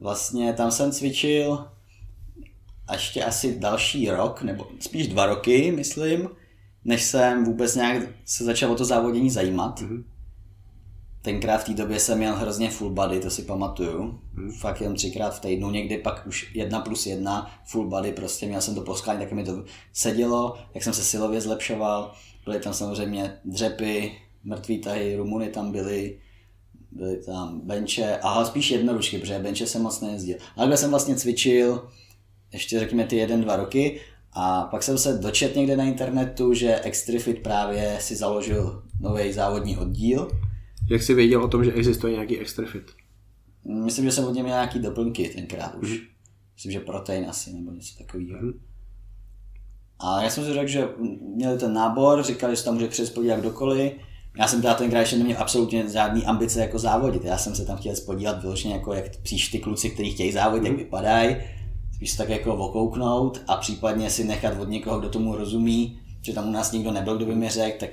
Vlastně 0.00 0.52
tam 0.52 0.70
jsem 0.70 0.92
cvičil 0.92 1.68
a 2.88 2.92
ještě 2.92 3.24
asi 3.24 3.60
další 3.60 4.10
rok, 4.10 4.42
nebo 4.42 4.68
spíš 4.80 5.08
dva 5.08 5.26
roky, 5.26 5.72
myslím, 5.72 6.28
než 6.84 7.02
jsem 7.02 7.44
vůbec 7.44 7.74
nějak 7.74 8.02
se 8.24 8.44
začal 8.44 8.72
o 8.72 8.74
to 8.74 8.84
závodění 8.84 9.30
zajímat. 9.30 9.80
Mhm. 9.80 10.04
Tenkrát 11.22 11.58
v 11.58 11.64
té 11.64 11.74
době 11.74 12.00
jsem 12.00 12.18
měl 12.18 12.34
hrozně 12.34 12.70
full 12.70 12.90
body, 12.90 13.20
to 13.20 13.30
si 13.30 13.42
pamatuju. 13.42 14.20
Mhm. 14.34 14.52
Fakt 14.52 14.80
jen 14.80 14.94
třikrát 14.94 15.30
v 15.30 15.40
týdnu, 15.40 15.70
někdy 15.70 15.98
pak 15.98 16.26
už 16.26 16.54
jedna 16.54 16.80
plus 16.80 17.06
jedna 17.06 17.50
full 17.64 17.88
body, 17.88 18.12
prostě 18.12 18.46
měl 18.46 18.60
jsem 18.60 18.74
to 18.74 18.80
poskání, 18.80 19.18
tak 19.20 19.32
mi 19.32 19.44
to 19.44 19.64
sedělo, 19.92 20.58
jak 20.74 20.84
jsem 20.84 20.92
se 20.92 21.04
silově 21.04 21.40
zlepšoval. 21.40 22.12
Byly 22.44 22.60
tam 22.60 22.74
samozřejmě 22.74 23.38
dřepy, 23.44 24.12
mrtvý 24.44 24.78
tahy, 24.78 25.16
rumuny 25.16 25.48
tam 25.48 25.72
byly, 25.72 26.18
byly 26.90 27.16
tam 27.16 27.60
benče, 27.64 28.18
a 28.22 28.44
spíš 28.44 28.70
jednoručky, 28.70 29.18
protože 29.18 29.38
benče 29.38 29.66
jsem 29.66 29.82
moc 29.82 30.00
nejezdil. 30.00 30.36
Ale 30.56 30.76
jsem 30.76 30.90
vlastně 30.90 31.16
cvičil 31.16 31.88
ještě 32.52 32.80
řekněme 32.80 33.04
ty 33.04 33.16
jeden, 33.16 33.40
dva 33.40 33.56
roky 33.56 34.00
a 34.32 34.62
pak 34.62 34.82
jsem 34.82 34.98
se 34.98 35.18
dočet 35.18 35.56
někde 35.56 35.76
na 35.76 35.84
internetu, 35.84 36.54
že 36.54 36.80
Extrifit 36.80 37.42
právě 37.42 37.96
si 38.00 38.16
založil 38.16 38.82
nový 39.00 39.32
závodní 39.32 39.76
oddíl. 39.76 40.28
Jak 40.90 41.02
jsi 41.02 41.14
věděl 41.14 41.44
o 41.44 41.48
tom, 41.48 41.64
že 41.64 41.72
existuje 41.72 42.12
nějaký 42.12 42.38
extra 42.38 42.66
fit? 42.66 42.90
Myslím, 43.64 44.04
že 44.04 44.12
jsem 44.12 44.24
od 44.24 44.34
něj 44.34 44.42
měl 44.42 44.54
nějaký 44.54 44.78
doplňky 44.78 45.28
tenkrát 45.28 45.74
už. 45.74 45.90
Mhm. 45.90 45.98
Myslím, 46.54 46.72
že 46.72 46.80
protein 46.80 47.26
asi 47.28 47.52
nebo 47.52 47.72
něco 47.72 47.98
takového. 47.98 48.42
Mhm. 48.42 48.60
A 49.98 50.22
já 50.22 50.30
jsem 50.30 50.44
si 50.44 50.52
řekl, 50.52 50.68
že 50.68 50.88
měli 51.34 51.58
ten 51.58 51.72
nábor, 51.72 52.22
říkali, 52.22 52.56
že 52.56 52.64
tam 52.64 52.74
může 52.74 52.88
přes 52.88 53.10
podívat 53.10 53.40
kdokoliv. 53.40 53.92
Já 54.38 54.48
jsem 54.48 54.62
teda 54.62 54.74
tenkrát 54.74 55.00
ještě 55.00 55.16
neměl 55.16 55.36
absolutně 55.40 55.88
žádný 55.88 56.24
ambice 56.24 56.60
jako 56.60 56.78
závodit. 56.78 57.24
Já 57.24 57.38
jsem 57.38 57.54
se 57.54 57.64
tam 57.64 57.76
chtěl 57.76 57.96
spodívat 57.96 58.42
vyloženě 58.42 58.74
jako 58.74 58.92
jak 58.92 59.16
příš 59.16 59.48
ty 59.48 59.58
kluci, 59.58 59.90
kteří 59.90 60.10
chtějí 60.10 60.32
závodit, 60.32 60.66
jak 60.66 60.76
vypadají. 60.76 61.36
Spíš 62.00 62.16
tak 62.16 62.28
jako 62.28 62.54
okouknout 62.56 63.40
a 63.48 63.56
případně 63.56 64.10
si 64.10 64.24
nechat 64.24 64.60
od 64.60 64.68
někoho, 64.68 64.98
kdo 65.00 65.08
tomu 65.08 65.36
rozumí, 65.36 66.00
že 66.22 66.32
tam 66.32 66.48
u 66.48 66.52
nás 66.52 66.72
nikdo 66.72 66.90
nebyl, 66.92 67.16
kdo 67.16 67.26
by 67.26 67.34
mi 67.34 67.48
řekl, 67.48 67.78
tak 67.80 67.90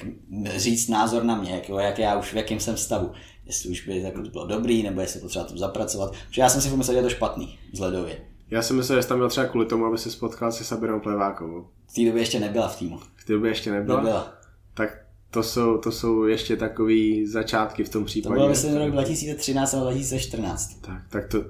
říct 0.55 0.87
názor 0.87 1.23
na 1.23 1.35
mě, 1.41 1.51
jako 1.51 1.79
jak 1.79 1.99
já 1.99 2.19
už 2.19 2.33
v 2.33 2.35
jakém 2.35 2.59
jsem 2.59 2.77
stavu. 2.77 3.11
Jestli 3.45 3.69
už 3.69 3.87
by 3.87 4.01
jako 4.01 4.21
to 4.21 4.29
bylo 4.29 4.47
dobrý, 4.47 4.83
nebo 4.83 5.01
jestli 5.01 5.19
potřeba 5.19 5.45
to 5.45 5.57
zapracovat. 5.57 6.11
Protože 6.27 6.41
já 6.41 6.49
jsem 6.49 6.61
si 6.61 6.69
pomyslel, 6.69 6.93
že 6.95 6.99
je 6.99 7.03
to 7.03 7.09
špatný 7.09 7.57
vzhledově. 7.73 8.17
Já 8.49 8.61
si 8.61 8.73
myslel, 8.73 8.97
že 8.97 9.03
jsi 9.03 9.09
tam 9.09 9.17
byl 9.17 9.29
třeba 9.29 9.47
kvůli 9.47 9.65
tomu, 9.65 9.85
aby 9.85 9.97
se 9.97 10.11
spotkal 10.11 10.51
se 10.51 10.63
Sabirou 10.63 10.99
Plevákovou. 10.99 11.67
V 11.87 11.93
té 11.93 12.05
době 12.05 12.21
ještě 12.21 12.39
nebyla 12.39 12.67
v 12.67 12.79
týmu. 12.79 12.97
V 13.15 13.25
té 13.25 13.33
době 13.33 13.51
ještě 13.51 13.71
nebyla? 13.71 13.97
Nebyla. 13.97 14.33
Tak 14.73 14.89
to 15.31 15.43
jsou, 15.43 15.77
to 15.77 15.91
jsou 15.91 16.23
ještě 16.23 16.55
takový 16.57 17.27
začátky 17.27 17.83
v 17.83 17.89
tom 17.89 18.01
To 18.03 18.05
případě. 18.05 18.35
bylo 18.35 18.49
myslím 18.49 18.77
rok 18.77 18.91
2013 18.91 19.73
nebo 19.73 19.83
2014. 19.85 20.81
Tak, 20.81 21.01
tak 21.09 21.27
to, 21.27 21.43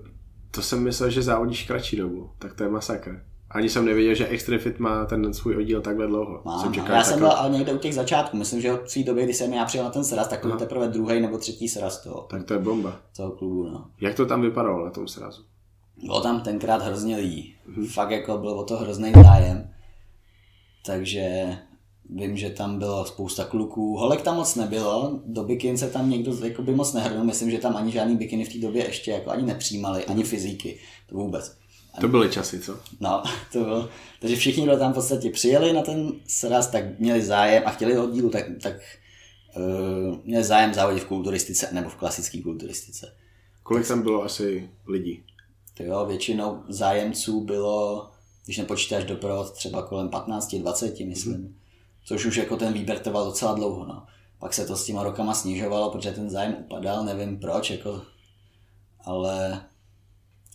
to 0.51 0.61
jsem 0.61 0.83
myslel, 0.83 1.09
že 1.09 1.21
závodíš 1.21 1.63
kratší 1.67 1.97
dobu. 1.97 2.29
Tak 2.39 2.53
to 2.53 2.63
je 2.63 2.69
masakr. 2.69 3.23
Ani 3.49 3.69
jsem 3.69 3.85
nevěděl, 3.85 4.15
že 4.15 4.27
Extrafit 4.27 4.79
má 4.79 5.05
ten 5.05 5.33
svůj 5.33 5.57
oddíl 5.57 5.81
takhle 5.81 6.07
dlouho. 6.07 6.41
Mám, 6.45 6.59
jsem 6.59 6.69
no. 6.69 6.75
čekal 6.75 6.95
já 6.95 7.03
jsem 7.03 7.19
byl 7.19 7.31
ale 7.31 7.49
někde 7.49 7.73
u 7.73 7.77
těch 7.77 7.93
začátků. 7.95 8.37
Myslím, 8.37 8.61
že 8.61 8.73
od 8.73 8.93
té 8.93 9.03
doby, 9.03 9.23
kdy 9.23 9.33
jsem 9.33 9.53
já 9.53 9.65
přijel 9.65 9.85
na 9.85 9.91
ten 9.91 10.03
sraz, 10.03 10.27
tak 10.27 10.39
to 10.41 10.47
byl 10.47 10.55
No. 10.55 10.59
teprve 10.59 10.87
druhý 10.87 11.21
nebo 11.21 11.37
třetí 11.37 11.67
sraz 11.69 12.03
toho, 12.03 12.21
Tak 12.29 12.43
to 12.43 12.53
je 12.53 12.59
bomba. 12.59 12.99
toho 13.17 13.31
klubu. 13.31 13.69
No. 13.69 13.85
Jak 14.01 14.15
to 14.15 14.25
tam 14.25 14.41
vypadalo 14.41 14.85
na 14.85 14.91
tom 14.91 15.07
srazu? 15.07 15.41
Bylo 16.03 16.21
tam 16.21 16.41
tenkrát 16.41 16.81
hrozně 16.81 17.15
lidí. 17.17 17.55
Mhm. 17.67 17.85
Fakt 17.87 18.11
jako 18.11 18.37
byl 18.37 18.49
o 18.51 18.63
to 18.63 18.77
hrozný 18.77 19.13
zájem. 19.23 19.69
Takže 20.85 21.57
vím, 22.09 22.37
že 22.37 22.49
tam 22.49 22.79
bylo 22.79 23.05
spousta 23.05 23.45
kluků. 23.45 23.97
Holek 23.97 24.21
tam 24.21 24.35
moc 24.35 24.55
nebylo, 24.55 25.19
do 25.25 25.43
bikin 25.43 25.77
se 25.77 25.89
tam 25.89 26.09
někdo 26.09 26.45
jakoby 26.45 26.75
moc 26.75 26.93
nehrnul. 26.93 27.23
Myslím, 27.23 27.51
že 27.51 27.57
tam 27.57 27.77
ani 27.77 27.91
žádný 27.91 28.17
bikiny 28.17 28.45
v 28.45 28.53
té 28.53 28.59
době 28.59 28.85
ještě 28.85 29.11
jako 29.11 29.29
ani 29.29 29.43
nepřijímali, 29.43 30.05
ani 30.05 30.23
fyziky. 30.23 30.79
To 31.09 31.15
vůbec. 31.15 31.57
To 32.01 32.07
byly 32.07 32.29
časy, 32.29 32.59
co? 32.59 32.79
No, 32.99 33.23
to 33.53 33.63
bylo. 33.63 33.89
Takže 34.19 34.35
všichni, 34.35 34.63
kdo 34.63 34.77
tam 34.77 34.91
v 34.91 34.95
podstatě 34.95 35.29
přijeli 35.29 35.73
na 35.73 35.81
ten 35.81 36.11
sraz, 36.27 36.67
tak 36.67 36.99
měli 36.99 37.21
zájem 37.21 37.63
a 37.65 37.69
chtěli 37.71 37.97
oddílu, 37.97 38.29
tak, 38.29 38.45
tak 38.61 38.73
uh, 39.57 40.17
měli 40.23 40.43
zájem 40.43 40.73
závodit 40.73 41.03
v 41.03 41.07
kulturistice 41.07 41.69
nebo 41.71 41.89
v 41.89 41.95
klasické 41.95 42.41
kulturistice. 42.41 43.13
Kolik 43.63 43.87
tam 43.87 44.01
bylo 44.01 44.23
asi 44.23 44.69
lidí? 44.87 45.23
To 45.77 45.83
jo, 45.83 46.05
většinou 46.05 46.63
zájemců 46.67 47.41
bylo, 47.41 48.09
když 48.45 48.57
nepočítáš 48.57 49.03
doprovod, 49.03 49.51
třeba 49.51 49.81
kolem 49.81 50.09
15-20, 50.09 51.07
myslím. 51.07 51.37
Mm. 51.37 51.55
Což 52.07 52.25
už 52.25 52.37
jako 52.37 52.57
ten 52.57 52.73
výběr 52.73 52.99
trval 52.99 53.25
docela 53.25 53.53
dlouho, 53.53 53.85
no. 53.85 54.03
Pak 54.39 54.53
se 54.53 54.65
to 54.65 54.75
s 54.75 54.85
těma 54.85 55.03
rokama 55.03 55.33
snižovalo, 55.33 55.91
protože 55.91 56.11
ten 56.11 56.29
zájem 56.29 56.55
upadal, 56.59 57.05
nevím 57.05 57.39
proč, 57.39 57.69
jako, 57.69 58.01
ale 59.03 59.61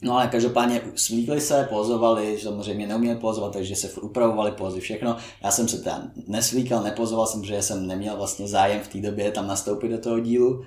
No 0.04 0.14
ale 0.14 0.28
každopádně 0.28 0.82
svlíkli 0.94 1.40
se, 1.40 1.66
pozovali, 1.70 2.38
samozřejmě 2.38 2.86
neuměli 2.86 3.18
pozovat, 3.18 3.52
takže 3.52 3.76
se 3.76 3.90
upravovali 3.90 4.52
pozy, 4.52 4.80
všechno. 4.80 5.16
Já 5.42 5.50
jsem 5.50 5.68
se 5.68 5.82
tam 5.82 6.10
nesvlíkal, 6.26 6.82
nepozoval 6.82 7.26
jsem, 7.26 7.44
že 7.44 7.62
jsem 7.62 7.86
neměl 7.86 8.16
vlastně 8.16 8.48
zájem 8.48 8.80
v 8.80 8.88
té 8.88 9.00
době 9.00 9.30
tam 9.30 9.46
nastoupit 9.46 9.88
do 9.88 9.98
toho 9.98 10.20
dílu. 10.20 10.64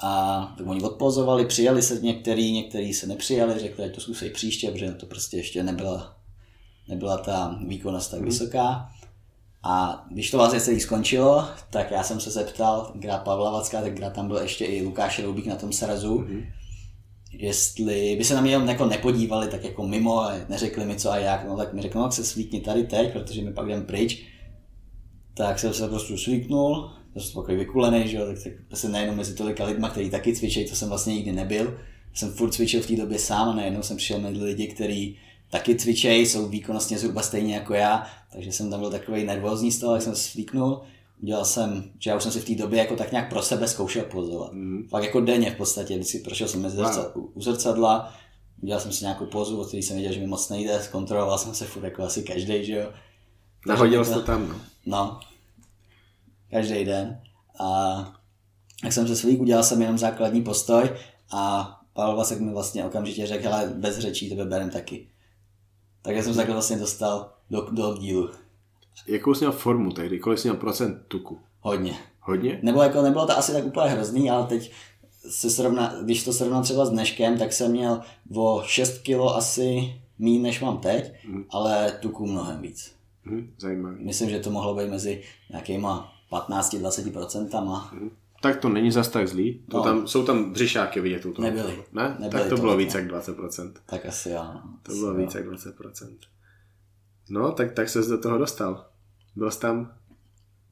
A 0.00 0.54
tak 0.58 0.66
oni 0.66 0.82
odpozovali, 0.82 1.46
přijali 1.46 1.82
se 1.82 2.00
některý, 2.00 2.52
některý 2.52 2.94
se 2.94 3.06
nepřijali, 3.06 3.58
řekli, 3.58 3.84
ať 3.84 3.94
to 3.94 4.00
zkusej 4.00 4.30
příště, 4.30 4.70
protože 4.70 4.92
to 4.92 5.06
prostě 5.06 5.36
ještě 5.36 5.62
nebyla, 5.62 6.16
nebyla 6.88 7.16
ta 7.16 7.58
výkonnost 7.66 8.10
tak 8.10 8.20
vysoká. 8.20 8.90
A 9.66 10.04
když 10.10 10.30
to 10.30 10.36
vlastně 10.36 10.60
celý 10.60 10.80
skončilo, 10.80 11.48
tak 11.70 11.90
já 11.90 12.02
jsem 12.02 12.20
se 12.20 12.30
zeptal, 12.30 12.88
tenkrát 12.92 13.18
Pavla 13.18 13.50
Vacka, 13.50 13.82
tenkrát 13.82 14.12
tam 14.12 14.28
byl 14.28 14.36
ještě 14.36 14.64
i 14.64 14.82
Lukáš 14.82 15.18
Roubík 15.18 15.46
na 15.46 15.56
tom 15.56 15.72
srazu, 15.72 16.18
mm-hmm 16.18 16.44
jestli 17.38 18.16
by 18.18 18.24
se 18.24 18.34
na 18.34 18.40
mě 18.40 18.52
jako 18.52 18.86
nepodívali 18.86 19.48
tak 19.48 19.64
jako 19.64 19.86
mimo 19.86 20.20
a 20.20 20.32
neřekli 20.48 20.84
mi 20.84 20.96
co 20.96 21.10
a 21.10 21.16
jak, 21.16 21.48
no 21.48 21.56
tak 21.56 21.72
mi 21.72 21.82
řekl, 21.82 21.98
no 21.98 22.04
tak 22.04 22.12
se 22.12 22.24
svítni 22.24 22.60
tady 22.60 22.84
teď, 22.84 23.12
protože 23.12 23.42
mi 23.42 23.52
pak 23.52 23.66
jdem 23.66 23.86
pryč. 23.86 24.26
Tak 25.34 25.58
jsem 25.58 25.74
se 25.74 25.88
prostě 25.88 26.18
svítnul, 26.18 26.90
to 27.14 27.20
jsem 27.20 27.42
takový 27.42 27.56
vykulený, 27.56 28.08
že 28.08 28.16
jo, 28.16 28.26
tak, 28.26 28.52
tak 28.68 28.78
se 28.78 28.88
nejenom 28.88 29.16
mezi 29.16 29.34
tolika 29.34 29.64
lidma, 29.64 29.90
kteří 29.90 30.10
taky 30.10 30.36
cvičí, 30.36 30.64
to 30.64 30.76
jsem 30.76 30.88
vlastně 30.88 31.14
nikdy 31.14 31.32
nebyl. 31.32 31.78
Jsem 32.14 32.32
furt 32.32 32.50
cvičil 32.50 32.82
v 32.82 32.86
té 32.86 32.96
době 32.96 33.18
sám 33.18 33.48
a 33.48 33.54
najednou 33.54 33.82
jsem 33.82 33.96
přišel 33.96 34.18
mezi 34.18 34.44
lidi, 34.44 34.66
kteří 34.66 35.18
taky 35.54 35.76
cvičí, 35.76 36.08
jsou 36.08 36.48
výkonnostně 36.48 36.98
zhruba 36.98 37.22
stejně 37.22 37.54
jako 37.54 37.74
já, 37.74 38.06
takže 38.32 38.52
jsem 38.52 38.70
tam 38.70 38.80
byl 38.80 38.90
takový 38.90 39.24
nervózní 39.24 39.72
z 39.72 39.78
toho, 39.78 39.94
jak 39.94 40.02
jsem 40.02 40.14
svítnul 40.14 40.82
udělal 41.22 41.44
jsem, 41.44 41.90
že 41.98 42.10
já 42.10 42.16
už 42.16 42.22
jsem 42.22 42.32
si 42.32 42.40
v 42.40 42.44
té 42.44 42.54
době 42.54 42.78
jako 42.78 42.96
tak 42.96 43.12
nějak 43.12 43.28
pro 43.28 43.42
sebe 43.42 43.68
zkoušel 43.68 44.04
pozovat. 44.04 44.52
Mm. 44.52 44.88
Fakt 44.88 45.04
jako 45.04 45.20
denně 45.20 45.50
v 45.50 45.56
podstatě, 45.56 45.94
vždycky 45.94 46.18
prošel 46.18 46.48
jsem 46.48 46.62
mezi 46.62 46.76
zrcadla, 46.76 47.16
u 47.16 47.40
zrcadla, 47.40 48.14
udělal 48.62 48.80
jsem 48.80 48.92
si 48.92 49.04
nějakou 49.04 49.26
pozu, 49.26 49.60
o 49.60 49.64
který 49.64 49.82
jsem 49.82 49.96
věděl, 49.96 50.12
že 50.12 50.20
mi 50.20 50.26
moc 50.26 50.48
nejde, 50.48 50.82
zkontroloval 50.82 51.38
jsem 51.38 51.54
se 51.54 51.64
furt 51.64 51.84
jako 51.84 52.02
asi 52.02 52.22
každý, 52.22 52.64
že 52.64 52.76
jo. 52.76 52.92
Nahodil 53.66 54.04
jsi 54.04 54.14
to 54.14 54.22
tam, 54.22 54.48
no. 54.48 54.60
No, 54.86 55.20
každý 56.50 56.84
den. 56.84 57.20
A 57.60 57.96
jak 58.84 58.92
jsem 58.92 59.08
se 59.08 59.16
svých 59.16 59.40
udělal 59.40 59.62
jsem 59.62 59.82
jenom 59.82 59.98
základní 59.98 60.42
postoj 60.42 60.90
a 61.30 61.70
Pavel 61.92 62.16
Vasek 62.16 62.40
mi 62.40 62.52
vlastně 62.52 62.84
okamžitě 62.84 63.26
řekl, 63.26 63.48
hele, 63.48 63.72
bez 63.76 63.98
řečí 63.98 64.28
tebe 64.28 64.44
berem 64.44 64.70
taky. 64.70 65.08
Takže 66.04 66.22
jsem 66.22 66.32
se 66.32 66.36
takhle 66.36 66.54
vlastně 66.54 66.76
dostal 66.76 67.32
do, 67.50 67.68
do 67.70 67.90
oddílu. 67.90 68.30
Jakou 69.06 69.34
jsi 69.34 69.44
měl 69.44 69.52
formu 69.52 69.92
tehdy? 69.92 70.18
Kolik 70.18 70.38
jsi 70.38 70.48
měl 70.48 70.60
procent 70.60 71.02
tuku? 71.08 71.40
Hodně. 71.60 71.98
Hodně? 72.20 72.58
Nebo 72.62 72.82
jako 72.82 73.02
nebylo 73.02 73.26
to 73.26 73.38
asi 73.38 73.52
tak 73.52 73.64
úplně 73.64 73.90
hrozný, 73.90 74.30
ale 74.30 74.46
teď 74.46 74.72
se 75.30 75.50
srovna, 75.50 75.94
když 76.02 76.24
to 76.24 76.32
srovnám 76.32 76.62
třeba 76.62 76.84
s 76.86 76.90
dneškem, 76.90 77.38
tak 77.38 77.52
jsem 77.52 77.70
měl 77.70 78.00
o 78.34 78.62
6 78.66 78.98
kg 78.98 79.20
asi 79.34 79.94
méně 80.18 80.38
než 80.38 80.60
mám 80.60 80.78
teď, 80.78 81.12
mm. 81.28 81.44
ale 81.50 81.98
tuku 82.00 82.26
mnohem 82.26 82.62
víc. 82.62 82.92
Mm, 83.24 83.54
zajímavý. 83.58 84.04
Myslím, 84.04 84.30
že 84.30 84.40
to 84.40 84.50
mohlo 84.50 84.74
být 84.74 84.90
mezi 84.90 85.22
nějakýma 85.50 86.12
15-20%. 86.32 87.94
Mm. 87.94 88.10
Tak 88.44 88.56
to 88.56 88.68
není 88.68 88.90
zas 88.90 89.08
tak 89.08 89.28
zlý. 89.28 89.64
To 89.70 89.76
no. 89.76 89.84
tam, 89.84 90.08
jsou 90.08 90.24
tam 90.24 90.52
břišáky 90.52 91.00
vidět 91.00 91.26
u 91.26 91.32
toho. 91.32 91.48
Nebyly. 91.48 91.84
Ne? 91.92 92.16
Nebyly 92.18 92.42
tak 92.42 92.48
to, 92.48 92.56
bylo 92.56 92.76
víc 92.76 92.94
jak 92.94 93.04
20%. 93.04 93.72
Tak 93.86 94.06
asi 94.06 94.30
jo. 94.30 94.44
To 94.82 94.92
bylo 94.92 95.14
víc 95.14 95.34
jak 95.34 95.46
20%. 95.46 96.16
No, 97.30 97.52
tak, 97.52 97.72
tak 97.72 97.88
se 97.88 98.02
do 98.02 98.18
toho 98.18 98.38
dostal. 98.38 98.86
Byl 99.36 99.50
jsi 99.50 99.60
tam? 99.60 99.92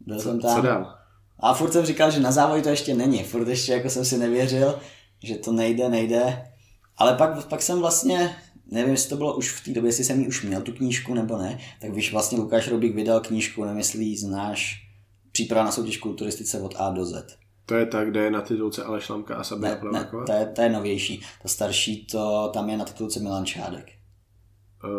Byl 0.01 0.17
co, 0.17 0.23
jsem 0.23 0.41
tam. 0.41 0.57
Co 0.57 0.63
dál? 0.63 0.99
A 1.39 1.55
furt 1.55 1.73
jsem 1.73 1.85
říkal, 1.85 2.11
že 2.11 2.21
na 2.21 2.33
závoj 2.33 2.63
to 2.63 2.69
ještě 2.69 2.95
není. 2.95 3.25
Furt 3.25 3.49
ještě 3.49 3.73
jako 3.73 3.91
jsem 3.91 4.05
si 4.05 4.19
nevěřil, 4.19 4.79
že 5.23 5.35
to 5.35 5.53
nejde, 5.53 5.89
nejde. 5.89 6.53
Ale 6.97 7.15
pak, 7.15 7.47
pak 7.47 7.63
jsem 7.63 7.79
vlastně, 7.79 8.37
nevím, 8.71 8.91
jestli 8.91 9.11
to 9.11 9.17
bylo 9.17 9.37
už 9.37 9.51
v 9.51 9.65
té 9.65 9.71
době, 9.71 9.89
jestli 9.89 10.05
jsem 10.05 10.21
ji 10.21 10.29
už 10.29 10.43
měl 10.43 10.63
tu 10.63 10.73
knížku 10.73 11.15
nebo 11.15 11.39
ne, 11.39 11.59
tak 11.81 11.91
víš, 11.91 12.13
vlastně 12.13 12.39
Lukáš 12.39 12.69
Robík 12.69 12.95
vydal 12.95 13.21
knížku, 13.21 13.65
nevím, 13.65 13.79
jestli 13.79 14.05
ji 14.05 14.19
znáš, 14.19 14.89
příprava 15.33 15.65
na 15.65 15.73
soutěž 15.73 15.97
kulturistice 15.97 16.61
od 16.61 16.75
A 16.79 16.91
do 16.91 17.05
Z. 17.05 17.42
To 17.67 17.75
je 17.75 17.87
ta, 17.87 18.05
kde 18.05 18.21
je 18.21 18.31
na 18.31 18.41
titulce 18.41 18.85
Aleš 18.85 19.09
Lamka 19.09 19.35
a 19.35 19.45
Sabina 19.45 19.77
Plaváková? 19.77 20.21
Ne, 20.21 20.27
to 20.27 20.33
je, 20.33 20.47
to 20.47 20.63
je 20.63 20.69
novější. 20.69 21.23
Ta 21.43 21.49
starší, 21.49 22.07
to, 22.07 22.51
tam 22.55 22.71
je 22.71 22.77
na 22.77 22.85
titulce 22.85 23.21
Milan 23.21 23.47
Čádek. 23.47 23.93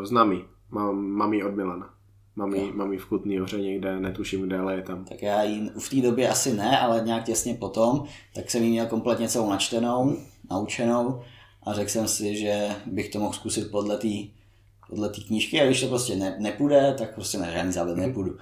Známý. 0.03 0.45
Mám, 0.69 1.05
mám 1.05 1.33
ji 1.33 1.43
od 1.43 1.55
Milana. 1.55 1.93
Mám 2.35 2.53
ji, 2.53 2.71
mám 2.71 2.93
ji 2.93 2.99
v 2.99 3.05
Kutný 3.05 3.37
hoře 3.37 3.57
někde, 3.57 3.99
netuším 3.99 4.41
kde, 4.41 4.57
ale 4.57 4.75
je 4.75 4.81
tam. 4.81 5.05
Tak 5.05 5.21
já 5.21 5.43
ji 5.43 5.69
v 5.79 5.89
té 5.89 6.01
době 6.07 6.29
asi 6.29 6.53
ne, 6.53 6.79
ale 6.79 7.01
nějak 7.05 7.23
těsně 7.23 7.53
potom, 7.53 8.03
tak 8.35 8.51
jsem 8.51 8.63
ji 8.63 8.69
měl 8.69 8.85
kompletně 8.85 9.29
celou 9.29 9.49
načtenou, 9.49 10.17
naučenou 10.51 11.21
a 11.63 11.73
řekl 11.73 11.89
jsem 11.89 12.07
si, 12.07 12.35
že 12.35 12.69
bych 12.85 13.09
to 13.09 13.19
mohl 13.19 13.33
zkusit 13.33 13.71
podle 13.71 13.97
té 13.97 14.07
podle 14.89 15.09
knížky 15.09 15.61
a 15.61 15.65
když 15.65 15.81
to 15.81 15.87
prostě 15.87 16.15
ne, 16.15 16.37
nepůjde, 16.39 16.95
tak 16.97 17.15
prostě 17.15 17.37
na 17.37 17.51
žádný 17.51 17.71
závod 17.71 17.97
hmm. 17.97 18.07
nepůjdu. 18.07 18.37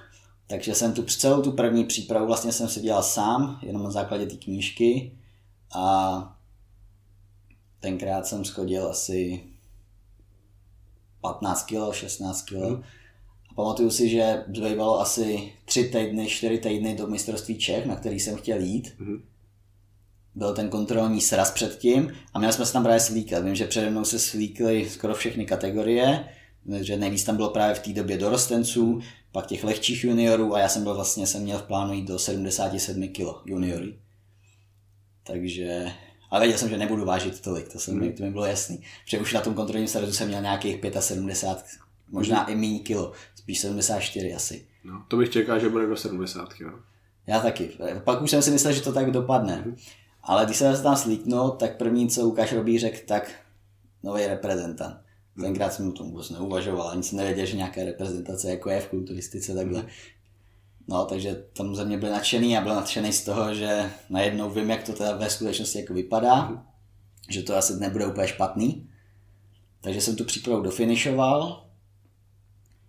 Takže 0.51 0.75
jsem 0.75 0.93
tu 0.93 1.03
celou 1.03 1.41
tu 1.41 1.51
první 1.51 1.83
přípravu 1.85 2.25
vlastně 2.25 2.51
jsem 2.51 2.69
si 2.69 2.81
dělal 2.81 3.03
sám, 3.03 3.59
jenom 3.61 3.83
na 3.83 3.91
základě 3.91 4.25
té 4.25 4.35
knížky 4.35 5.11
a 5.75 6.37
tenkrát 7.79 8.27
jsem 8.27 8.45
schodil 8.45 8.87
asi 8.87 9.43
15 11.21 11.63
kg, 11.63 11.93
16 11.93 12.41
kg. 12.41 12.53
Hmm. 12.53 12.83
A 13.49 13.53
pamatuju 13.55 13.89
si, 13.89 14.09
že 14.09 14.43
zbývalo 14.55 14.99
asi 14.99 15.53
3 15.65 15.83
týdny, 15.83 16.27
4 16.27 16.57
týdny 16.57 16.95
do 16.95 17.07
mistrovství 17.07 17.57
Čech, 17.57 17.85
na 17.85 17.95
který 17.95 18.19
jsem 18.19 18.35
chtěl 18.35 18.61
jít. 18.61 18.93
Hmm. 18.99 19.23
Byl 20.35 20.55
ten 20.55 20.69
kontrolní 20.69 21.21
sraz 21.21 21.51
předtím 21.51 22.13
a 22.33 22.39
měli 22.39 22.53
jsme 22.53 22.65
se 22.65 22.73
tam 22.73 22.83
právě 22.83 22.99
slíkat. 22.99 23.43
Vím, 23.43 23.55
že 23.55 23.67
přede 23.67 23.89
mnou 23.89 24.05
se 24.05 24.19
slíkly 24.19 24.89
skoro 24.89 25.13
všechny 25.13 25.45
kategorie, 25.45 26.29
že 26.81 26.97
nejvíc 26.97 27.23
tam 27.23 27.35
bylo 27.35 27.49
právě 27.49 27.75
v 27.75 27.79
té 27.79 27.93
době 27.93 28.17
dorostenců, 28.17 29.01
pak 29.31 29.45
těch 29.45 29.63
lehčích 29.63 30.03
juniorů 30.03 30.55
a 30.55 30.59
já 30.59 30.69
jsem 30.69 30.83
byl 30.83 30.95
vlastně, 30.95 31.27
jsem 31.27 31.41
měl 31.41 31.57
v 31.59 31.63
plánu 31.63 31.93
jít 31.93 32.07
do 32.07 32.19
77 32.19 33.07
kg 33.07 33.45
juniory. 33.45 33.95
Takže 35.23 35.91
ale 36.31 36.41
věděl 36.41 36.59
jsem, 36.59 36.69
že 36.69 36.77
nebudu 36.77 37.05
vážit 37.05 37.41
tolik, 37.41 37.67
to, 37.73 37.79
jsem, 37.79 37.99
hmm. 37.99 38.13
to 38.13 38.23
mi 38.23 38.31
bylo 38.31 38.45
jasný. 38.45 38.83
Protože 39.03 39.19
už 39.19 39.33
na 39.33 39.41
tom 39.41 39.53
kontrolním 39.53 39.87
srazu 39.87 40.13
jsem 40.13 40.27
měl 40.27 40.41
nějakých 40.41 40.79
75, 40.99 41.65
možná 42.09 42.43
hmm. 42.43 42.53
i 42.53 42.55
méně 42.55 42.79
kilo, 42.79 43.11
spíš 43.35 43.59
74 43.59 44.33
asi. 44.33 44.65
No, 44.83 45.03
to 45.07 45.17
bych 45.17 45.29
čekal, 45.29 45.59
že 45.59 45.69
bude 45.69 45.87
do 45.87 45.97
70 45.97 46.53
kilo. 46.53 46.71
Já 47.27 47.39
taky. 47.39 47.71
Pak 48.03 48.21
už 48.21 48.31
jsem 48.31 48.41
si 48.41 48.51
myslel, 48.51 48.73
že 48.73 48.81
to 48.81 48.93
tak 48.93 49.11
dopadne. 49.11 49.55
Hmm. 49.55 49.75
Ale 50.23 50.45
když 50.45 50.57
jsem 50.57 50.75
se 50.75 50.83
tam 50.83 50.95
slíknul, 50.95 51.49
tak 51.49 51.77
první, 51.77 52.09
co 52.09 52.21
Lukáš 52.21 52.53
Robí 52.53 52.79
řekl, 52.79 52.97
tak 53.07 53.31
nový 54.03 54.27
reprezentant. 54.27 54.97
Tenkrát 55.39 55.73
jsem 55.73 55.87
o 55.87 55.91
tom 55.91 56.11
vůbec 56.11 56.29
neuvažoval, 56.29 56.89
ani 56.89 57.03
jsem 57.03 57.17
nevěděl, 57.17 57.45
že 57.45 57.57
nějaká 57.57 57.83
reprezentace 57.83 58.49
jako 58.49 58.69
je 58.69 58.81
v 58.81 58.87
kulturistice 58.87 59.55
takhle. 59.55 59.79
Hmm. 59.79 59.89
No, 60.87 61.05
takže 61.05 61.43
tam 61.53 61.75
ze 61.75 61.85
mě 61.85 61.97
byl 61.97 62.09
nadšený 62.09 62.57
a 62.57 62.61
byl 62.61 62.75
nadšený 62.75 63.13
z 63.13 63.25
toho, 63.25 63.53
že 63.53 63.91
najednou 64.09 64.49
vím, 64.49 64.69
jak 64.69 64.83
to 64.83 64.93
teda 64.93 65.15
ve 65.15 65.29
skutečnosti 65.29 65.79
jako 65.79 65.93
vypadá, 65.93 66.45
mm. 66.45 66.61
že 67.29 67.43
to 67.43 67.55
asi 67.55 67.79
nebude 67.79 68.07
úplně 68.07 68.27
špatný. 68.27 68.89
Takže 69.81 70.01
jsem 70.01 70.15
tu 70.15 70.23
přípravu 70.23 70.61
dofinišoval. 70.61 71.67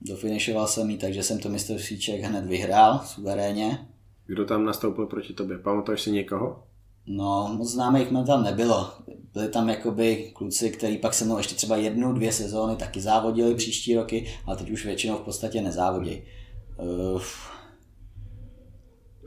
Dofinišoval 0.00 0.66
jsem 0.66 0.90
ji, 0.90 0.98
takže 0.98 1.22
jsem 1.22 1.38
to 1.38 1.48
mistrovstvíček 1.48 2.20
hned 2.20 2.46
vyhrál 2.46 3.00
suverénně. 3.04 3.88
Kdo 4.26 4.44
tam 4.44 4.64
nastoupil 4.64 5.06
proti 5.06 5.32
tobě? 5.32 5.58
Pamatuješ 5.58 6.02
si 6.02 6.10
někoho? 6.10 6.64
No, 7.06 7.54
moc 7.58 7.70
známých 7.70 8.10
jmen 8.10 8.24
tam 8.24 8.42
nebylo. 8.42 8.90
Byli 9.34 9.48
tam 9.48 9.68
jakoby 9.68 10.30
kluci, 10.34 10.70
kteří 10.70 10.98
pak 10.98 11.14
se 11.14 11.24
mnou 11.24 11.38
ještě 11.38 11.54
třeba 11.54 11.76
jednu, 11.76 12.12
dvě 12.12 12.32
sezóny 12.32 12.76
taky 12.76 13.00
závodili 13.00 13.54
příští 13.54 13.94
roky, 13.96 14.26
ale 14.46 14.56
teď 14.56 14.70
už 14.70 14.84
většinou 14.84 15.16
v 15.16 15.20
podstatě 15.20 15.60
nezávodí. 15.62 16.22
Uh, 17.14 17.22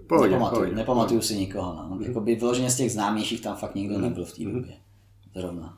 Pohodě, 0.10 0.32
nepamatuju, 0.32 0.62
pohodě, 0.62 0.76
nepamatuju 0.76 1.22
si 1.22 1.36
nikoho. 1.38 1.74
No. 1.76 1.96
Mhm. 1.96 2.04
Jakoby 2.04 2.36
vyloženě 2.36 2.70
z 2.72 2.78
těch 2.78 2.92
známějších 2.92 3.42
tam 3.42 3.56
fakt 3.58 3.76
nikdo 3.76 3.94
Mhm. 3.94 4.04
nebyl 4.04 4.26
v 4.26 4.34
té 4.34 4.44
Mhm. 4.44 4.54
době. 4.54 4.74
Zrovna. 5.36 5.78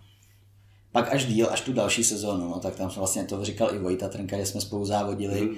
Pak 0.91 1.13
až 1.13 1.25
díl, 1.25 1.47
až 1.51 1.61
tu 1.61 1.73
další 1.73 2.03
sezónu, 2.03 2.49
no, 2.49 2.59
tak 2.59 2.75
tam 2.75 2.91
jsem 2.91 2.99
vlastně 2.99 3.23
to 3.23 3.45
říkal 3.45 3.73
i 3.75 3.79
Vojta 3.79 4.09
Trnka, 4.09 4.37
že 4.37 4.45
jsme 4.45 4.61
spolu 4.61 4.85
závodili. 4.85 5.49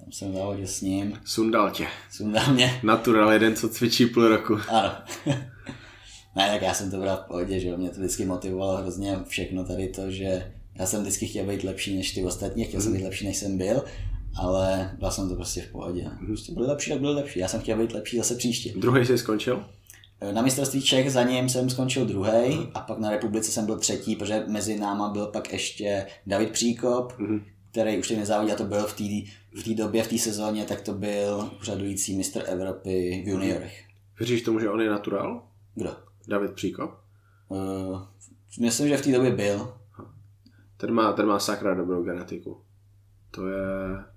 Tam 0.00 0.12
jsem 0.12 0.34
závodil 0.34 0.66
s 0.66 0.80
ním. 0.80 1.18
Sundal 1.24 1.70
tě. 1.70 1.86
Sundal 2.10 2.54
mě. 2.54 2.80
Natural, 2.82 3.32
jeden, 3.32 3.56
co 3.56 3.68
cvičí 3.68 4.06
půl 4.06 4.28
roku. 4.28 4.58
Ano. 4.68 4.92
ne, 6.36 6.50
tak 6.50 6.62
já 6.62 6.74
jsem 6.74 6.90
to 6.90 6.98
bral 6.98 7.16
v 7.16 7.26
pohodě, 7.26 7.60
že 7.60 7.76
mě 7.76 7.90
to 7.90 8.00
vždycky 8.00 8.24
motivovalo 8.24 8.76
hrozně 8.76 9.18
všechno 9.28 9.64
tady 9.64 9.88
to, 9.88 10.10
že 10.10 10.52
já 10.74 10.86
jsem 10.86 11.02
vždycky 11.02 11.26
chtěl 11.26 11.46
být 11.46 11.64
lepší 11.64 11.96
než 11.96 12.12
ty 12.12 12.24
ostatní, 12.24 12.64
chtěl 12.64 12.80
jsem 12.80 12.92
být 12.92 13.04
lepší, 13.04 13.26
než 13.26 13.36
jsem 13.36 13.58
byl 13.58 13.84
ale 14.38 14.96
byl 14.98 15.10
jsem 15.10 15.28
to 15.28 15.34
prostě 15.34 15.62
v 15.62 15.72
pohodě. 15.72 16.02
Mhm. 16.02 16.26
Prostě 16.26 16.52
byli 16.52 16.66
lepší, 16.66 16.90
tak 16.90 17.00
byli 17.00 17.14
lepší. 17.14 17.38
Já 17.38 17.48
jsem 17.48 17.60
chtěl 17.60 17.78
být 17.78 17.92
lepší 17.92 18.16
zase 18.16 18.34
příště. 18.34 18.72
Druhý 18.76 19.06
jsi 19.06 19.18
skončil? 19.18 19.64
Na 20.32 20.42
mistrovství 20.42 20.82
Čech 20.82 21.12
za 21.12 21.22
ním 21.22 21.48
jsem 21.48 21.70
skončil 21.70 22.06
druhý 22.06 22.56
mm. 22.56 22.66
a 22.74 22.80
pak 22.80 22.98
na 22.98 23.10
republice 23.10 23.50
jsem 23.50 23.66
byl 23.66 23.78
třetí, 23.78 24.16
protože 24.16 24.44
mezi 24.46 24.78
náma 24.78 25.08
byl 25.08 25.26
pak 25.26 25.52
ještě 25.52 26.06
David 26.26 26.50
Příkop, 26.50 27.18
mm. 27.18 27.40
Který 27.70 27.98
už 27.98 28.08
teď 28.08 28.18
nezávodí 28.18 28.52
a 28.52 28.56
to 28.56 28.64
byl 28.64 28.86
v 28.86 28.96
té 28.96 29.04
v 29.62 29.74
době, 29.74 30.02
v 30.02 30.08
té 30.08 30.18
sezóně, 30.18 30.64
tak 30.64 30.80
to 30.80 30.92
byl 30.92 31.50
úřadující 31.60 32.16
mistr 32.16 32.42
Evropy 32.46 33.22
v 33.24 33.28
juniorech. 33.28 33.84
Věříš 34.18 34.42
tomu, 34.42 34.60
že 34.60 34.70
on 34.70 34.80
je 34.80 34.90
natural? 34.90 35.42
Kdo? 35.74 35.96
David 36.28 36.52
Příkop? 36.52 36.90
Uh, 37.48 38.02
myslím, 38.60 38.88
že 38.88 38.96
v 38.96 39.02
té 39.02 39.12
době 39.12 39.30
byl. 39.30 39.74
Ten 40.76 40.92
má, 40.92 41.12
ten 41.12 41.26
má 41.26 41.38
sakra 41.38 41.74
dobrou 41.74 42.04
genetiku. 42.04 42.60
To 43.30 43.48
je, 43.48 43.66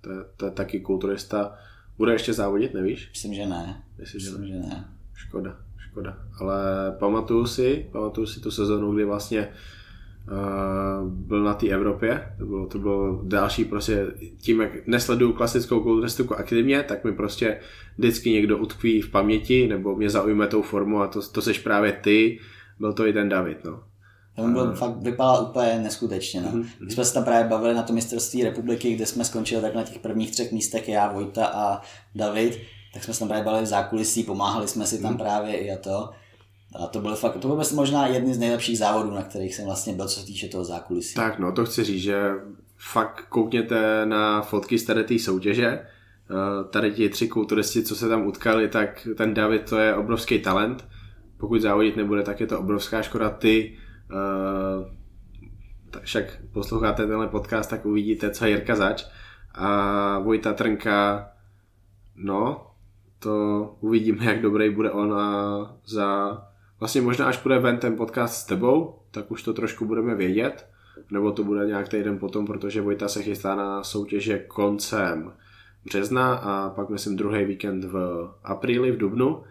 to 0.02 0.12
je, 0.12 0.18
to 0.38 0.46
je 0.46 0.52
taky 0.52 0.80
kulturista. 0.80 1.56
Bude 1.98 2.14
ještě 2.14 2.34
závodit, 2.34 2.74
nevíš? 2.74 3.10
Myslím, 3.10 3.34
že 3.34 3.46
ne. 3.46 3.84
Myslím, 3.98 4.22
že, 4.22 4.32
ne. 4.32 4.48
že 4.48 4.54
ne. 4.54 4.98
Škoda, 5.14 5.58
škoda. 5.78 6.18
Ale 6.40 6.56
pamatuju 7.00 7.46
si, 7.46 7.90
pamatuju 7.92 8.28
si 8.28 8.40
tu 8.40 8.52
sezonu, 8.52 8.94
kdy 8.94 9.06
vlastně 9.06 9.54
byl 11.06 11.44
na 11.44 11.54
té 11.54 11.68
Evropě. 11.68 12.34
To 12.40 12.46
bylo, 12.46 12.66
to 12.66 12.80
bylo 12.80 13.22
další 13.24 13.66
prostě 13.66 14.08
tím, 14.38 14.62
jak 14.62 14.88
nesleduju 14.88 15.34
klasickou 15.34 15.80
kulturistiku 15.80 16.36
aktivně, 16.36 16.84
tak 16.84 17.04
mi 17.04 17.12
prostě 17.12 17.60
vždycky 17.98 18.32
někdo 18.32 18.58
utkví 18.58 19.02
v 19.02 19.12
paměti 19.12 19.68
nebo 19.68 19.96
mě 19.96 20.10
zaujme 20.10 20.48
tou 20.48 20.62
formu 20.62 21.02
a 21.02 21.08
to, 21.08 21.22
to 21.30 21.42
seš 21.42 21.60
právě 21.60 21.92
ty, 21.92 22.40
byl 22.80 22.94
to 22.94 23.08
i 23.08 23.14
ten 23.14 23.30
David, 23.30 23.64
no. 23.66 23.84
On 24.38 24.54
byl, 24.54 24.76
fakt 24.76 24.98
vypadal 24.98 25.48
úplně 25.50 25.80
neskutečně. 25.80 26.42
No. 26.42 26.52
Mm-hmm. 26.52 26.66
My 26.86 26.92
jsme 26.92 27.06
se 27.06 27.14
tam 27.14 27.24
právě 27.24 27.50
bavili 27.50 27.74
na 27.74 27.84
to 27.84 27.94
mistrovství 27.94 28.44
republiky, 28.44 28.96
kde 28.96 29.06
jsme 29.06 29.26
skončili 29.26 29.62
tak 29.62 29.76
na 29.76 29.84
těch 29.84 30.00
prvních 30.00 30.32
třech 30.32 30.52
místech, 30.52 30.90
já, 30.90 31.12
Vojta 31.12 31.46
a 31.46 31.82
David, 32.16 32.60
tak 32.94 33.04
jsme 33.04 33.14
se 33.14 33.20
tam 33.20 33.28
právě 33.28 33.46
bavili 33.46 33.64
v 33.64 33.68
zákulisí, 33.68 34.24
pomáhali 34.24 34.68
jsme 34.68 34.86
si 34.86 35.02
tam 35.02 35.14
mm-hmm. 35.14 35.18
právě 35.18 35.58
i 35.58 35.72
a 35.72 35.78
to. 35.78 36.10
A 36.76 36.88
to 36.88 37.02
byl 37.02 37.16
fakt, 37.16 37.38
to 37.40 37.48
byl 37.48 37.64
možná 37.76 38.08
jedny 38.08 38.34
z 38.34 38.40
nejlepších 38.40 38.78
závodů, 38.78 39.12
na 39.12 39.22
kterých 39.22 39.56
jsem 39.56 39.66
vlastně 39.66 39.94
byl, 39.94 40.08
co 40.08 40.20
se 40.20 40.26
týče 40.26 40.48
toho 40.48 40.64
zákulisí. 40.64 41.16
Tak 41.16 41.40
no, 41.40 41.52
to 41.52 41.66
chci 41.66 41.84
říct, 41.84 42.02
že 42.02 42.32
fakt 42.78 43.26
koukněte 43.30 44.06
na 44.06 44.42
fotky 44.42 44.80
z 44.80 44.86
tady 44.86 45.04
té 45.04 45.20
soutěže, 45.20 45.68
eh, 45.68 46.70
tady 46.70 46.92
ti 46.92 47.10
tři 47.10 47.28
kulturisti, 47.28 47.84
co 47.84 47.96
se 47.96 48.10
tam 48.10 48.28
utkali, 48.28 48.68
tak 48.68 49.08
ten 49.18 49.34
David 49.34 49.70
to 49.70 49.78
je 49.78 49.96
obrovský 49.96 50.40
talent. 50.40 50.86
Pokud 51.38 51.62
závodit 51.62 51.98
nebude, 51.98 52.24
tak 52.24 52.40
je 52.40 52.48
to 52.48 52.60
obrovská 52.60 53.02
škoda. 53.02 53.30
Ty 53.30 53.78
Uh, 54.12 54.88
tak 55.92 56.04
však 56.04 56.42
posloucháte 56.54 57.08
tenhle 57.08 57.28
podcast, 57.28 57.70
tak 57.70 57.86
uvidíte, 57.86 58.32
co 58.32 58.46
je 58.46 58.52
Jirka 58.52 58.76
zač. 58.76 59.06
A 59.56 60.20
Vojta 60.20 60.54
Trnka, 60.54 61.30
no, 62.16 62.68
to 63.20 63.76
uvidíme, 63.80 64.26
jak 64.26 64.42
dobrý 64.42 64.70
bude 64.70 64.92
on 64.92 65.14
a 65.14 65.78
za... 65.86 66.42
Vlastně 66.82 67.02
možná 67.02 67.26
až 67.26 67.44
bude 67.44 67.60
ven 67.60 67.78
ten 67.78 67.96
podcast 67.96 68.34
s 68.34 68.46
tebou, 68.46 69.00
tak 69.12 69.32
už 69.32 69.44
to 69.44 69.54
trošku 69.54 69.86
budeme 69.86 70.16
vědět. 70.16 70.68
Nebo 71.12 71.32
to 71.32 71.44
bude 71.44 71.66
nějak 71.66 71.90
týden 71.90 72.18
potom, 72.18 72.46
protože 72.46 72.82
Vojta 72.82 73.08
se 73.08 73.24
chystá 73.24 73.56
na 73.56 73.84
soutěže 73.84 74.40
koncem 74.40 75.34
března 75.86 76.36
a 76.36 76.70
pak 76.70 76.90
myslím 76.90 77.16
druhý 77.16 77.46
víkend 77.46 77.84
v 77.84 78.28
apríli, 78.44 78.92
v 78.92 78.98
dubnu. 78.98 79.44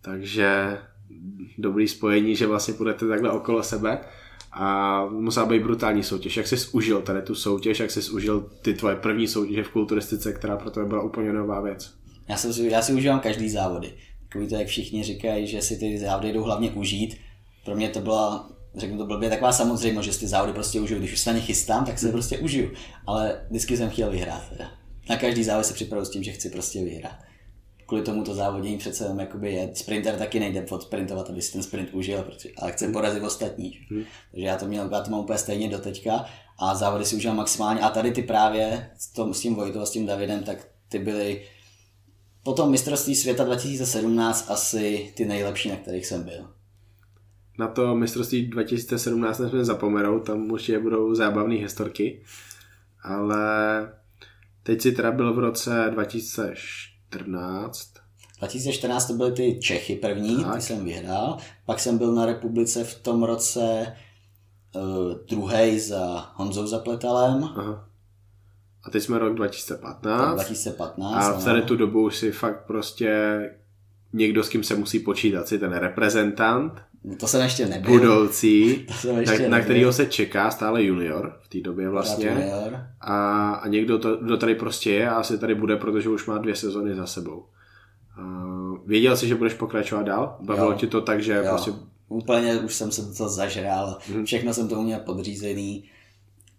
Takže 0.00 0.78
dobrý 1.58 1.88
spojení, 1.88 2.36
že 2.36 2.46
vlastně 2.46 2.74
půjdete 2.74 3.06
takhle 3.06 3.30
okolo 3.30 3.62
sebe 3.62 3.98
a 4.52 5.06
musela 5.06 5.46
být 5.46 5.62
brutální 5.62 6.02
soutěž. 6.02 6.36
Jak 6.36 6.46
jsi 6.46 6.56
užil 6.72 7.02
tady 7.02 7.22
tu 7.22 7.34
soutěž, 7.34 7.80
jak 7.80 7.90
jsi 7.90 8.10
užil 8.10 8.50
ty 8.62 8.74
tvoje 8.74 8.96
první 8.96 9.28
soutěže 9.28 9.62
v 9.62 9.70
kulturistice, 9.70 10.32
která 10.32 10.56
pro 10.56 10.70
tebe 10.70 10.86
byla 10.86 11.02
úplně 11.02 11.32
nová 11.32 11.60
věc? 11.60 11.94
Já 12.28 12.36
si, 12.36 12.68
já 12.68 12.82
si 12.82 12.92
užívám 12.92 13.20
každý 13.20 13.50
závody. 13.50 13.92
Takový 14.32 14.48
to, 14.48 14.54
jak 14.54 14.66
všichni 14.66 15.02
říkají, 15.02 15.46
že 15.46 15.62
si 15.62 15.76
ty 15.76 15.98
závody 15.98 16.32
jdou 16.32 16.42
hlavně 16.42 16.70
užít. 16.70 17.16
Pro 17.64 17.76
mě 17.76 17.88
to 17.88 18.00
byla, 18.00 18.50
řeknu 18.76 18.98
to 18.98 19.06
blbě, 19.06 19.30
taková 19.30 19.52
samozřejmost, 19.52 20.04
že 20.04 20.12
si 20.12 20.20
ty 20.20 20.26
závody 20.26 20.52
prostě 20.52 20.80
užiju. 20.80 20.98
Když 20.98 21.12
už 21.12 21.20
se 21.20 21.30
na 21.30 21.36
ně 21.36 21.42
chystám, 21.42 21.84
tak 21.84 21.98
se 21.98 22.06
hmm. 22.06 22.12
prostě 22.12 22.38
užiju. 22.38 22.70
Ale 23.06 23.46
vždycky 23.50 23.76
jsem 23.76 23.90
chtěl 23.90 24.10
vyhrát. 24.10 24.48
Teda. 24.48 24.70
Na 25.08 25.16
každý 25.16 25.44
závod 25.44 25.66
se 25.66 25.74
připravu 25.74 26.04
s 26.04 26.10
tím, 26.10 26.22
že 26.22 26.32
chci 26.32 26.50
prostě 26.50 26.84
vyhrát 26.84 27.16
kvůli 27.92 28.04
tomu 28.04 28.24
to 28.24 28.34
závodění 28.34 28.78
přece 28.78 29.04
jenom 29.04 29.20
jakoby 29.20 29.52
je. 29.52 29.70
Sprinter 29.74 30.16
taky 30.16 30.40
nejde 30.40 30.62
podsprintovat, 30.62 31.30
aby 31.30 31.42
si 31.42 31.52
ten 31.52 31.62
sprint 31.62 31.88
užil, 31.92 32.22
protože, 32.22 32.48
ale 32.58 32.72
chce 32.72 32.88
porazit 32.88 33.22
ostatní. 33.22 33.78
Hmm. 33.90 34.04
Takže 34.30 34.46
já 34.46 34.56
to 34.56 34.66
měl, 34.66 34.88
já 34.92 35.00
to 35.00 35.10
mám 35.10 35.20
úplně 35.20 35.38
stejně 35.38 35.68
do 35.68 35.78
teďka 35.78 36.24
a 36.58 36.74
závody 36.74 37.04
si 37.04 37.16
užívám 37.16 37.36
maximálně. 37.36 37.80
A 37.80 37.90
tady 37.90 38.12
ty 38.12 38.22
právě 38.22 38.90
s, 38.98 39.12
tom, 39.12 39.34
s 39.34 39.40
tím 39.40 39.54
Vojtou 39.54 39.80
a 39.80 39.86
s 39.86 39.90
tím 39.90 40.06
Davidem, 40.06 40.42
tak 40.42 40.68
ty 40.88 40.98
byly 40.98 41.42
potom 42.42 42.70
mistrovství 42.70 43.14
světa 43.14 43.44
2017 43.44 44.50
asi 44.50 45.12
ty 45.16 45.24
nejlepší, 45.24 45.68
na 45.68 45.76
kterých 45.76 46.06
jsem 46.06 46.22
byl. 46.22 46.48
Na 47.58 47.68
to 47.68 47.94
mistrovství 47.94 48.46
2017 48.46 49.38
nesmíme 49.38 49.64
zapomenout, 49.64 50.20
tam 50.20 50.50
určitě 50.50 50.78
budou 50.78 51.14
zábavné 51.14 51.54
historky, 51.54 52.22
ale 53.02 53.46
teď 54.62 54.80
si 54.80 54.92
teda 54.92 55.12
byl 55.12 55.34
v 55.34 55.38
roce 55.38 55.90
2004 55.90 56.92
2014. 57.12 57.92
2014 58.38 59.06
to 59.06 59.12
byly 59.12 59.32
ty 59.32 59.58
Čechy 59.60 59.96
první, 59.96 60.44
tak. 60.44 60.54
ty 60.54 60.60
jsem 60.60 60.84
vyhrál. 60.84 61.36
Pak 61.66 61.80
jsem 61.80 61.98
byl 61.98 62.14
na 62.14 62.26
republice 62.26 62.84
v 62.84 63.02
tom 63.02 63.22
roce 63.22 63.96
uh, 64.74 64.82
druhý 65.28 65.80
za 65.80 66.32
Honzou 66.34 66.66
Zapletalem. 66.66 67.44
Aha. 67.44 67.88
A 68.84 68.90
teď 68.90 69.02
jsme 69.02 69.18
rok 69.18 69.34
2015. 69.34 70.34
2015. 70.34 71.14
A 71.14 71.32
v 71.32 71.44
tady 71.44 71.62
tu 71.62 71.76
dobu 71.76 72.10
si 72.10 72.32
fakt 72.32 72.66
prostě 72.66 73.40
někdo, 74.12 74.44
s 74.44 74.48
kým 74.48 74.64
se 74.64 74.74
musí 74.74 74.98
počítat, 74.98 75.48
si 75.48 75.58
ten 75.58 75.72
reprezentant. 75.72 76.72
No 77.04 77.16
to 77.16 77.26
jsem 77.26 77.40
ještě 77.40 77.66
nebyl. 77.66 77.90
Budoucí, 77.90 78.74
to 78.88 78.92
jsem 78.92 79.18
ještě 79.18 79.48
na, 79.48 79.58
na 79.58 79.64
kterého 79.64 79.92
se 79.92 80.06
čeká 80.06 80.50
stále 80.50 80.82
junior 80.82 81.38
v 81.42 81.48
té 81.48 81.60
době 81.60 81.88
vlastně. 81.88 82.52
A, 83.00 83.50
a 83.52 83.68
někdo, 83.68 83.98
to, 83.98 84.16
kdo 84.16 84.36
tady 84.36 84.54
prostě 84.54 84.90
je 84.90 85.10
a 85.10 85.14
asi 85.14 85.38
tady 85.38 85.54
bude, 85.54 85.76
protože 85.76 86.08
už 86.08 86.26
má 86.26 86.38
dvě 86.38 86.56
sezony 86.56 86.94
za 86.94 87.06
sebou. 87.06 87.44
Uh, 88.18 88.78
věděl 88.86 89.16
jsi, 89.16 89.28
že 89.28 89.34
budeš 89.34 89.54
pokračovat 89.54 90.02
dál? 90.02 90.36
Bavilo 90.40 90.70
jo. 90.70 90.78
ti 90.78 90.86
to 90.86 91.00
tak, 91.00 91.22
že 91.22 91.32
jo. 91.32 91.44
prostě... 91.48 91.72
Úplně 92.08 92.58
už 92.58 92.74
jsem 92.74 92.90
se 92.90 93.14
to 93.14 93.28
zažral. 93.28 93.98
Hmm. 94.08 94.24
Všechno 94.24 94.54
jsem 94.54 94.68
tomu 94.68 94.82
měl 94.82 94.98
podřízený. 94.98 95.84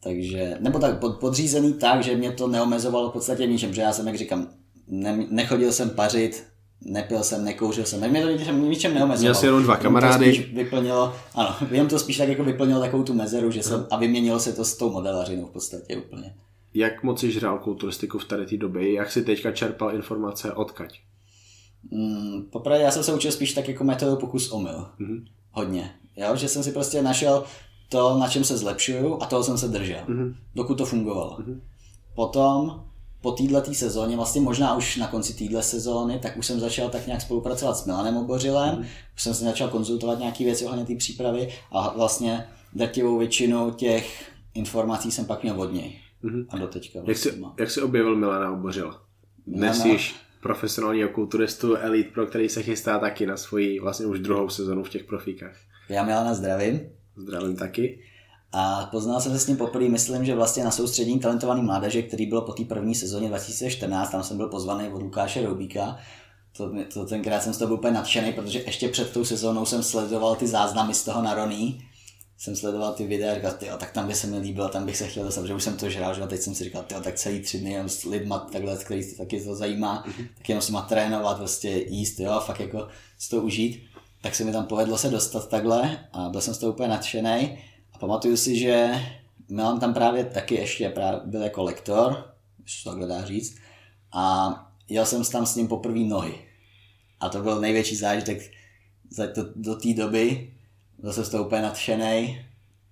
Takže, 0.04 0.58
nebo 0.60 0.80
tak 0.80 1.00
pod, 1.00 1.20
podřízený 1.20 1.74
tak, 1.74 2.04
že 2.04 2.16
mě 2.16 2.32
to 2.32 2.48
neomezovalo 2.48 3.10
v 3.10 3.14
podstatě 3.14 3.46
ničem, 3.46 3.70
protože 3.70 3.82
já 3.82 3.94
jsem, 3.94 4.08
jak 4.08 4.18
říkám, 4.18 4.48
ne, 4.88 5.26
nechodil 5.30 5.72
jsem 5.72 5.90
pařit, 5.90 6.44
nepil 6.82 7.24
jsem, 7.24 7.46
nekouřil 7.46 7.86
jsem, 7.86 8.10
mě 8.10 8.22
to 8.22 8.30
ničem, 8.30 8.70
ničem 8.70 8.94
neomezovalo. 8.94 9.22
Měl 9.22 9.36
jsi 9.36 9.46
jenom 9.46 9.64
dva 9.64 9.78
kamarády. 9.78 10.44
To 10.44 10.56
vyplnilo, 10.56 11.16
ano, 11.36 11.56
jenom 11.72 11.88
to 11.88 12.00
spíš 12.00 12.18
tak 12.18 12.30
jako 12.30 12.44
vyplnilo 12.44 12.80
takovou 12.80 13.04
tu 13.04 13.14
mezeru, 13.14 13.52
že 13.52 13.64
jsem, 13.64 13.88
a 13.92 13.98
vyměnilo 13.98 14.40
se 14.40 14.54
to 14.54 14.66
s 14.66 14.78
tou 14.78 14.92
modelařinou 14.92 15.46
v 15.46 15.52
podstatě 15.52 15.98
úplně. 15.98 16.36
Jak 16.74 17.04
moc 17.04 17.20
jsi 17.20 17.32
žral 17.32 17.60
kulturistiku 17.60 18.20
v 18.20 18.26
tady 18.26 18.46
té 18.46 18.58
době? 18.58 18.94
Jak 18.94 19.12
si 19.12 19.24
teďka 19.24 19.52
čerpal 19.52 19.96
informace 19.96 20.54
odkaď? 20.54 21.00
Mm, 21.92 22.42
popravdě 22.52 22.84
já 22.84 22.92
jsem 22.92 23.04
se 23.04 23.14
učil 23.14 23.32
spíš 23.32 23.54
tak 23.54 23.68
jako 23.68 23.84
metodu 23.84 24.16
pokus 24.16 24.52
omyl. 24.52 24.86
Mm-hmm. 25.00 25.26
Hodně. 25.52 25.92
Jo? 26.16 26.36
Že 26.36 26.48
jsem 26.48 26.64
si 26.64 26.72
prostě 26.72 27.02
našel 27.02 27.44
to, 27.94 28.18
na 28.18 28.28
čem 28.28 28.44
se 28.44 28.58
zlepšuju 28.58 29.22
a 29.22 29.26
toho 29.26 29.44
jsem 29.44 29.58
se 29.58 29.68
držel. 29.68 30.02
Mm-hmm. 30.08 30.36
Dokud 30.56 30.78
to 30.78 30.86
fungovalo. 30.86 31.38
Mm-hmm. 31.38 31.60
Potom 32.16 32.84
po 33.22 33.32
této 33.32 33.74
sezóně, 33.74 34.16
vlastně 34.16 34.42
možná 34.42 34.76
už 34.76 34.98
na 34.98 35.08
konci 35.08 35.34
téhle 35.34 35.64
sezóny, 35.64 36.20
tak 36.20 36.38
už 36.38 36.46
jsem 36.46 36.60
začal 36.60 36.90
tak 36.90 37.08
nějak 37.08 37.22
spolupracovat 37.22 37.78
s 37.78 37.86
Milanem 37.86 38.18
Obořilem, 38.18 38.76
mm. 38.76 38.86
už 39.16 39.22
jsem 39.24 39.34
se 39.34 39.46
začal 39.46 39.70
konzultovat 39.70 40.20
nějaké 40.20 40.44
věci 40.44 40.66
ohledně 40.66 40.86
té 40.86 40.96
přípravy 40.96 41.50
a 41.72 41.94
vlastně 41.98 42.48
drtivou 42.74 43.18
většinu 43.18 43.72
těch 43.72 44.32
informací 44.54 45.12
jsem 45.12 45.26
pak 45.26 45.44
měl 45.44 45.62
od 45.62 45.74
něj. 45.74 46.00
Mm. 46.22 46.46
A 46.50 46.58
do 46.58 46.68
teďka. 46.68 47.00
Jak, 47.06 47.18
jsi, 47.18 47.30
vlastně 47.30 47.64
jak 47.64 47.72
jsi 47.72 47.82
objevil 47.82 48.16
Milana 48.16 48.52
Obořila? 48.52 49.02
Dnes 49.48 49.86
již 49.86 50.16
profesionálního 50.42 51.10
kulturistu 51.10 51.76
Elite 51.76 52.10
Pro, 52.10 52.26
který 52.26 52.50
se 52.50 52.64
chystá 52.64 53.00
taky 53.00 53.26
na 53.26 53.38
svoji 53.38 53.80
vlastně 53.80 54.06
už 54.06 54.20
druhou 54.20 54.50
sezonu 54.50 54.84
v 54.84 54.90
těch 54.90 55.04
profíkách. 55.04 55.56
Já 55.90 56.04
Milana 56.04 56.34
zdravím. 56.34 56.80
Zdravím 57.18 57.56
taky. 57.56 58.00
A 58.52 58.86
poznal 58.92 59.22
jsem 59.22 59.32
se 59.32 59.40
s 59.40 59.48
ním 59.48 59.58
poprvé, 59.58 59.90
myslím, 59.90 60.26
že 60.26 60.36
vlastně 60.36 60.64
na 60.64 60.72
soustředění 60.72 61.20
talentovaný 61.20 61.62
mládeže, 61.62 62.02
který 62.02 62.26
bylo 62.26 62.42
po 62.42 62.54
té 62.54 62.64
první 62.64 62.96
sezóně 62.96 63.28
2014, 63.28 64.12
tam 64.12 64.24
jsem 64.24 64.38
byl 64.38 64.48
pozvaný 64.48 64.90
od 64.90 65.02
Lukáše 65.02 65.46
Roubíka. 65.46 65.98
To, 66.58 66.72
to 66.94 67.06
tenkrát 67.06 67.44
jsem 67.44 67.54
z 67.54 67.58
toho 67.58 67.68
byl 67.68 67.78
úplně 67.78 67.94
nadšený, 67.94 68.34
protože 68.34 68.60
ještě 68.60 68.88
před 68.88 69.12
tou 69.12 69.26
sezónou 69.26 69.66
jsem 69.66 69.84
sledoval 69.84 70.36
ty 70.36 70.48
záznamy 70.48 70.94
z 70.94 71.04
toho 71.04 71.22
na 71.22 71.34
Roní, 71.34 71.82
jsem 72.38 72.56
sledoval 72.56 72.94
ty 72.94 73.08
videa 73.08 73.32
a 73.32 73.36
říkal, 73.36 73.52
tyjo, 73.52 73.78
tak 73.78 73.92
tam 73.92 74.08
by 74.08 74.16
se 74.16 74.28
mi 74.28 74.38
líbilo, 74.38 74.70
tam 74.70 74.86
bych 74.86 74.98
se 74.98 75.08
chtěl 75.08 75.24
dostat, 75.24 75.46
že 75.46 75.54
už 75.54 75.64
jsem 75.64 75.78
to 75.78 75.90
žral, 75.90 76.14
že 76.16 76.22
a 76.22 76.28
teď 76.28 76.42
jsem 76.42 76.56
si 76.56 76.64
říkal, 76.64 76.84
tyjo, 76.84 77.02
tak 77.02 77.16
celý 77.16 77.40
tři 77.40 77.60
dny 77.60 77.72
jenom 77.72 77.90
s 77.90 78.04
lidma, 78.04 78.40
takhle, 78.40 78.78
který 78.78 79.04
se 79.04 79.18
taky 79.18 79.42
to 79.42 79.56
zajímá, 79.56 80.04
mm-hmm. 80.08 80.28
tak 80.38 80.50
jenom 80.50 80.62
s 80.62 80.68
nima 80.68 80.82
trénovat, 80.82 81.38
prostě 81.38 81.70
jíst, 81.70 82.20
jo, 82.20 82.32
a 82.32 82.40
fakt 82.40 82.60
jako 82.60 82.88
si 83.20 83.30
to 83.30 83.42
užít. 83.42 83.84
Tak 84.24 84.36
se 84.36 84.44
mi 84.44 84.52
tam 84.52 84.66
povedlo 84.66 84.98
se 84.98 85.10
dostat 85.10 85.50
takhle 85.50 86.00
a 86.14 86.30
byl 86.30 86.42
jsem 86.42 86.54
z 86.54 86.58
toho 86.58 86.74
úplně 86.74 86.90
nadšený. 86.90 87.58
A 87.94 87.98
pamatuju 88.00 88.38
si, 88.38 88.58
že 88.58 88.92
Milan 89.50 89.80
tam 89.80 89.94
právě 89.94 90.26
taky 90.26 90.56
ještě 90.56 90.90
právě 90.90 91.22
byl 91.26 91.42
jako 91.42 91.64
lektor, 91.64 92.26
když 92.58 92.84
to 92.84 92.90
takhle 92.90 93.08
dá 93.08 93.26
říct, 93.26 93.58
a 94.14 94.54
jel 94.90 95.06
jsem 95.06 95.24
tam 95.24 95.46
s 95.46 95.56
ním 95.56 95.68
poprvé 95.68 96.00
nohy. 96.00 96.34
A 97.20 97.30
to 97.30 97.42
byl 97.42 97.62
největší 97.62 97.96
zážitek 97.96 98.52
za 99.10 99.28
to, 99.28 99.46
do 99.56 99.76
té 99.76 99.94
doby, 99.94 100.54
byl 100.98 101.14
jsem 101.14 101.26
z 101.26 101.30
toho 101.30 101.46
úplně 101.46 101.62
nadšený, 101.62 102.46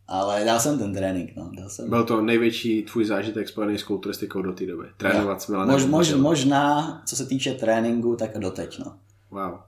ale 0.07 0.45
dal 0.45 0.59
jsem 0.59 0.79
ten 0.79 0.93
trénink. 0.93 1.31
No, 1.35 1.51
dal 1.57 1.69
jsem. 1.69 1.89
Byl 1.89 2.03
to 2.03 2.21
největší 2.21 2.83
tvůj 2.83 3.05
zážitek 3.05 3.49
spojený 3.49 3.77
s 3.77 3.83
kulturistikou 3.83 4.41
do 4.41 4.53
té 4.53 4.65
doby. 4.65 4.87
Trénovat 4.97 5.41
s 5.41 5.47
Milanem. 5.47 5.75
Mož, 5.75 5.85
mož, 5.85 6.13
možná, 6.13 7.01
co 7.05 7.15
se 7.15 7.25
týče 7.25 7.53
tréninku, 7.53 8.15
tak 8.15 8.37
doteď. 8.37 8.79
No. 8.79 8.97
Wow, 9.31 9.59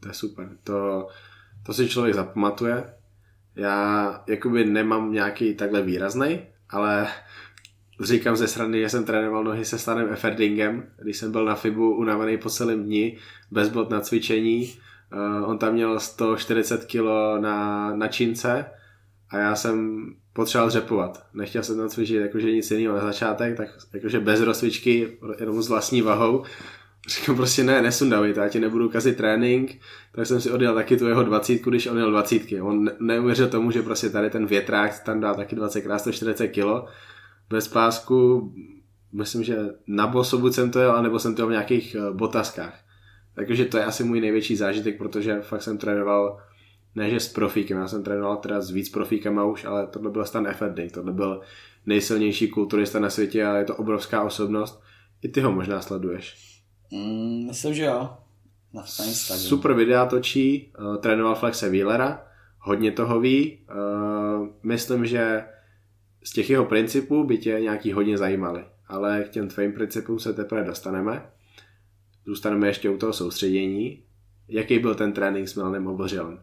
to 0.00 0.08
je 0.08 0.14
super. 0.14 0.48
To, 0.64 1.08
to 1.66 1.74
si 1.74 1.88
člověk 1.88 2.14
zapamatuje. 2.14 2.94
Já 3.56 4.24
jakoby 4.26 4.64
nemám 4.64 5.12
nějaký 5.12 5.54
takhle 5.54 5.82
výrazný, 5.82 6.40
ale 6.70 7.08
říkám 8.00 8.36
ze 8.36 8.48
strany, 8.48 8.80
že 8.80 8.88
jsem 8.88 9.04
trénoval 9.04 9.44
nohy 9.44 9.64
se 9.64 9.78
Stanem 9.78 10.12
Efferdingem, 10.12 10.90
když 11.02 11.16
jsem 11.16 11.32
byl 11.32 11.44
na 11.44 11.54
FIBu 11.54 11.96
unavený 11.96 12.38
po 12.38 12.50
celém 12.50 12.84
dni, 12.84 13.18
bez 13.50 13.68
bod 13.68 13.90
na 13.90 14.00
cvičení, 14.00 14.78
Uh, 15.12 15.50
on 15.50 15.58
tam 15.58 15.72
měl 15.72 16.00
140 16.00 16.84
kg 16.84 17.02
na, 17.40 17.90
na 17.96 18.08
čince 18.08 18.64
a 19.30 19.38
já 19.38 19.56
jsem 19.56 20.06
potřeboval 20.32 20.70
řepovat. 20.70 21.26
Nechtěl 21.34 21.62
jsem 21.62 21.76
tam 21.76 21.88
cvičit 21.88 22.20
jakože 22.20 22.52
nic 22.52 22.70
jiného 22.70 22.96
na 22.96 23.04
začátek, 23.04 23.56
tak 23.56 23.68
jakože 23.94 24.20
bez 24.20 24.40
rozcvičky, 24.40 25.18
jenom 25.40 25.62
s 25.62 25.68
vlastní 25.68 26.02
vahou. 26.02 26.44
Říkám 27.08 27.36
prostě 27.36 27.64
ne, 27.64 27.82
nesundavej, 27.82 28.34
já 28.36 28.48
ti 28.48 28.60
nebudu 28.60 28.88
kazit 28.88 29.16
trénink, 29.16 29.80
tak 30.12 30.26
jsem 30.26 30.40
si 30.40 30.50
odjel 30.50 30.74
taky 30.74 30.96
tu 30.96 31.08
jeho 31.08 31.22
dvacítku, 31.22 31.70
když 31.70 31.86
on 31.86 31.94
měl 31.94 32.10
dvacítky. 32.10 32.60
On 32.60 32.90
neuvěřil 33.00 33.48
tomu, 33.48 33.70
že 33.70 33.82
prostě 33.82 34.10
tady 34.10 34.30
ten 34.30 34.46
větrák 34.46 35.02
tam 35.02 35.20
dá 35.20 35.34
taky 35.34 35.56
20 35.56 35.78
x 35.78 35.86
140 35.98 36.48
kg 36.48 36.90
bez 37.50 37.68
pásku, 37.68 38.52
myslím, 39.12 39.42
že 39.42 39.58
na 39.86 40.06
bosobu 40.06 40.52
jsem 40.52 40.70
to 40.70 40.78
jel, 40.78 40.92
anebo 40.92 41.18
jsem 41.18 41.34
to 41.34 41.42
jel 41.42 41.48
v 41.48 41.50
nějakých 41.50 41.94
eh, 41.94 42.12
botaskách. 42.12 42.80
Takže 43.34 43.64
to 43.64 43.78
je 43.78 43.84
asi 43.84 44.04
můj 44.04 44.20
největší 44.20 44.56
zážitek, 44.56 44.98
protože 44.98 45.40
fakt 45.40 45.62
jsem 45.62 45.78
trénoval 45.78 46.40
ne 46.94 47.10
že 47.10 47.20
s 47.20 47.28
profíkem, 47.28 47.78
já 47.78 47.88
jsem 47.88 48.02
trénoval 48.02 48.36
teda 48.36 48.60
s 48.60 48.70
víc 48.70 48.88
profíkama 48.88 49.44
už, 49.44 49.64
ale 49.64 49.86
tohle 49.86 50.10
byl 50.10 50.24
Stan 50.24 50.46
Efferding, 50.46 50.92
tohle 50.92 51.12
byl 51.12 51.40
nejsilnější 51.86 52.48
kulturista 52.48 52.98
na 52.98 53.10
světě 53.10 53.44
a 53.44 53.56
je 53.56 53.64
to 53.64 53.76
obrovská 53.76 54.22
osobnost. 54.22 54.82
I 55.22 55.28
ty 55.28 55.40
ho 55.40 55.52
možná 55.52 55.80
sleduješ. 55.80 56.57
Mm, 56.90 57.46
myslím, 57.46 57.74
že 57.74 57.84
jo. 57.84 58.10
Na 58.72 58.86
Super 58.86 59.72
videa 59.72 60.06
točí, 60.06 60.72
uh, 60.78 60.96
trénoval 60.96 61.34
Flexe 61.34 61.70
Wheelera, 61.70 62.26
hodně 62.58 62.92
toho 62.92 63.20
ví. 63.20 63.58
Uh, 63.70 64.48
myslím, 64.62 65.06
že 65.06 65.44
z 66.24 66.32
těch 66.32 66.50
jeho 66.50 66.64
principů 66.64 67.24
by 67.24 67.38
tě 67.38 67.58
nějaký 67.60 67.92
hodně 67.92 68.18
zajímali, 68.18 68.64
ale 68.86 69.24
k 69.24 69.28
těm 69.28 69.48
tvým 69.48 69.72
principům 69.72 70.18
se 70.18 70.32
teprve 70.32 70.64
dostaneme 70.64 71.22
zůstaneme 72.28 72.66
ještě 72.66 72.90
u 72.90 72.96
toho 72.96 73.12
soustředění. 73.12 74.02
Jaký 74.48 74.78
byl 74.78 74.94
ten 74.94 75.12
trénink 75.12 75.48
s 75.48 75.54
Milanem 75.54 75.86
Obořilem? 75.86 76.42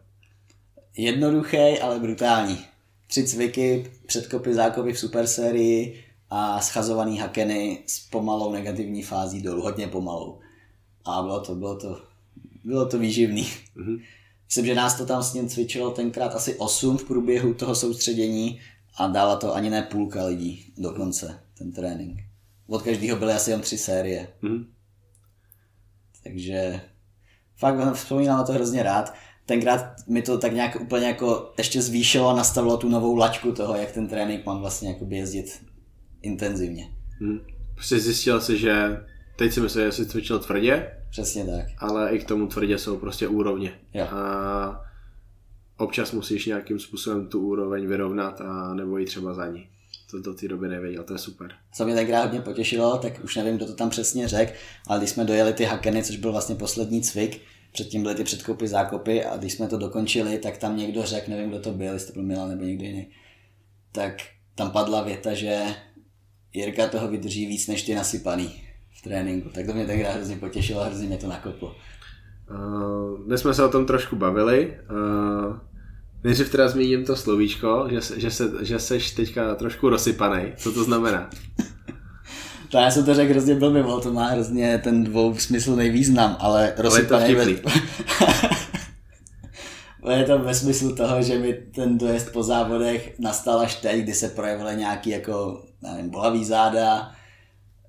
Jednoduchý, 0.96 1.78
ale 1.82 1.98
brutální. 1.98 2.58
Tři 3.06 3.24
cviky, 3.24 3.90
předkopy, 4.06 4.54
zákopy 4.54 4.92
v 4.92 4.98
super 4.98 5.26
sérii 5.26 6.04
a 6.30 6.60
schazovaný 6.60 7.18
hakeny 7.18 7.82
s 7.86 8.00
pomalou 8.00 8.52
negativní 8.52 9.02
fází 9.02 9.42
dolů, 9.42 9.62
hodně 9.62 9.88
pomalou. 9.88 10.40
A 11.04 11.22
bylo 11.22 11.40
to, 11.40 11.54
bylo 11.54 11.76
to, 11.76 12.00
bylo 12.64 12.86
to 12.86 12.98
výživný. 12.98 13.42
Mm-hmm. 13.76 14.02
Myslím, 14.46 14.66
že 14.66 14.74
nás 14.74 14.98
to 14.98 15.06
tam 15.06 15.22
s 15.22 15.34
ním 15.34 15.48
cvičilo 15.48 15.90
tenkrát 15.90 16.34
asi 16.34 16.54
8 16.54 16.98
v 16.98 17.04
průběhu 17.04 17.54
toho 17.54 17.74
soustředění 17.74 18.60
a 18.96 19.06
dala 19.06 19.36
to 19.36 19.54
ani 19.54 19.70
ne 19.70 19.82
půlka 19.82 20.24
lidí 20.24 20.72
dokonce, 20.78 21.40
ten 21.58 21.72
trénink. 21.72 22.18
Od 22.66 22.82
každého 22.82 23.18
byly 23.18 23.32
asi 23.32 23.50
jen 23.50 23.60
tři 23.60 23.78
série. 23.78 24.28
Mm-hmm. 24.42 24.66
Takže 26.24 26.80
fakt 27.56 27.94
vzpomínám 27.94 28.38
na 28.38 28.44
to 28.44 28.52
hrozně 28.52 28.82
rád. 28.82 29.14
Tenkrát 29.46 30.06
mi 30.06 30.22
to 30.22 30.38
tak 30.38 30.52
nějak 30.52 30.80
úplně 30.80 31.06
jako 31.06 31.52
ještě 31.58 31.82
zvýšilo 31.82 32.28
a 32.28 32.36
nastavilo 32.36 32.76
tu 32.76 32.88
novou 32.88 33.16
laťku 33.16 33.52
toho, 33.52 33.76
jak 33.76 33.92
ten 33.92 34.08
trénink 34.08 34.46
mám 34.46 34.60
vlastně 34.60 34.88
jakoby 34.88 35.16
jezdit 35.16 35.65
intenzivně. 36.26 36.88
Hmm. 37.20 37.40
Prostě 37.74 37.98
zjistil 37.98 38.40
si, 38.40 38.58
že 38.58 39.00
teď 39.36 39.52
si 39.52 39.60
myslím, 39.60 39.84
že 39.84 39.92
jsi 39.92 40.06
cvičil 40.06 40.38
tvrdě. 40.38 40.90
Přesně 41.10 41.44
tak. 41.44 41.66
Ale 41.78 42.10
i 42.10 42.18
k 42.18 42.28
tomu 42.28 42.46
tvrdě 42.46 42.78
jsou 42.78 42.96
prostě 42.96 43.28
úrovně. 43.28 43.72
Jo. 43.94 44.04
A 44.04 44.84
občas 45.76 46.12
musíš 46.12 46.46
nějakým 46.46 46.78
způsobem 46.78 47.26
tu 47.26 47.40
úroveň 47.40 47.86
vyrovnat 47.86 48.40
a 48.40 48.74
nebo 48.74 48.98
jít 48.98 49.06
třeba 49.06 49.34
za 49.34 49.46
ní 49.46 49.68
to 50.10 50.18
do 50.18 50.34
té 50.34 50.48
doby 50.48 50.68
nevěděl, 50.68 51.04
to 51.04 51.12
je 51.12 51.18
super. 51.18 51.52
Co 51.72 51.84
mě 51.84 51.94
tenkrát 51.94 52.22
hodně 52.22 52.40
potěšilo, 52.40 52.98
tak 52.98 53.24
už 53.24 53.36
nevím, 53.36 53.56
kdo 53.56 53.66
to 53.66 53.74
tam 53.74 53.90
přesně 53.90 54.28
řekl, 54.28 54.52
ale 54.86 54.98
když 54.98 55.10
jsme 55.10 55.24
dojeli 55.24 55.52
ty 55.52 55.64
hakeny, 55.64 56.02
což 56.02 56.16
byl 56.16 56.32
vlastně 56.32 56.54
poslední 56.54 57.02
cvik, 57.02 57.40
předtím 57.72 58.02
byly 58.02 58.14
ty 58.14 58.24
předkopy, 58.24 58.68
zákopy 58.68 59.24
a 59.24 59.36
když 59.36 59.52
jsme 59.52 59.68
to 59.68 59.78
dokončili, 59.78 60.38
tak 60.38 60.58
tam 60.58 60.76
někdo 60.76 61.02
řekl, 61.02 61.30
nevím, 61.30 61.48
kdo 61.48 61.60
to 61.60 61.72
byl, 61.72 61.92
jestli 61.92 62.06
to 62.06 62.12
byl 62.12 62.22
Milan 62.22 62.48
nebo 62.48 62.64
někdo 62.64 62.84
jiný, 62.84 63.10
tak 63.92 64.22
tam 64.54 64.70
padla 64.70 65.02
věta, 65.02 65.34
že 65.34 65.62
Jirka 66.56 66.86
toho 66.86 67.08
vydrží 67.08 67.46
víc 67.46 67.66
než 67.66 67.82
ty 67.82 67.94
nasypaný 67.94 68.50
v 68.98 69.02
tréninku. 69.02 69.48
Tak 69.48 69.66
to 69.66 69.74
mě 69.74 69.86
tenkrát 69.86 70.14
hrozně 70.14 70.36
potěšilo 70.36 70.80
a 70.80 70.84
hrozně 70.84 71.06
mě 71.06 71.16
to 71.16 71.28
nakoplo. 71.28 71.76
Uh, 72.50 73.26
dnes 73.26 73.40
jsme 73.40 73.54
se 73.54 73.64
o 73.64 73.68
tom 73.68 73.86
trošku 73.86 74.16
bavili. 74.16 74.74
Uh, 74.90 75.56
Nejdřív 76.24 76.50
teda 76.50 76.68
zmíním 76.68 77.04
to 77.04 77.16
slovíčko, 77.16 77.88
že, 77.90 78.20
že, 78.20 78.30
se, 78.30 78.50
že 78.62 78.78
seš 78.78 79.10
teďka 79.10 79.54
trošku 79.54 79.88
rozsypaný. 79.88 80.52
Co 80.56 80.72
to 80.72 80.84
znamená? 80.84 81.30
To 82.70 82.78
já 82.78 82.90
jsem 82.90 83.04
to 83.04 83.14
řekl 83.14 83.32
hrozně 83.32 83.54
blbě, 83.54 83.84
to 84.02 84.12
má 84.12 84.26
hrozně 84.26 84.80
ten 84.84 85.04
dvousmyslný 85.04 85.90
význam, 85.90 86.36
ale 86.40 86.72
rozsypaný... 86.76 87.24
Ale 87.24 87.50
je 87.50 87.56
to 87.56 87.68
ve... 87.68 87.74
je 90.10 90.24
to 90.24 90.38
ve 90.38 90.54
smyslu 90.54 90.94
toho, 90.94 91.22
že 91.22 91.38
mi 91.38 91.52
ten 91.52 91.98
dojezd 91.98 92.32
po 92.32 92.42
závodech 92.42 93.18
nastal 93.18 93.60
až 93.60 93.74
teď, 93.74 94.02
kdy 94.02 94.14
se 94.14 94.28
projevily 94.28 94.76
nějaký 94.76 95.10
jako, 95.10 95.64
nevím, 95.82 96.10
bolavý 96.10 96.44
záda, 96.44 97.12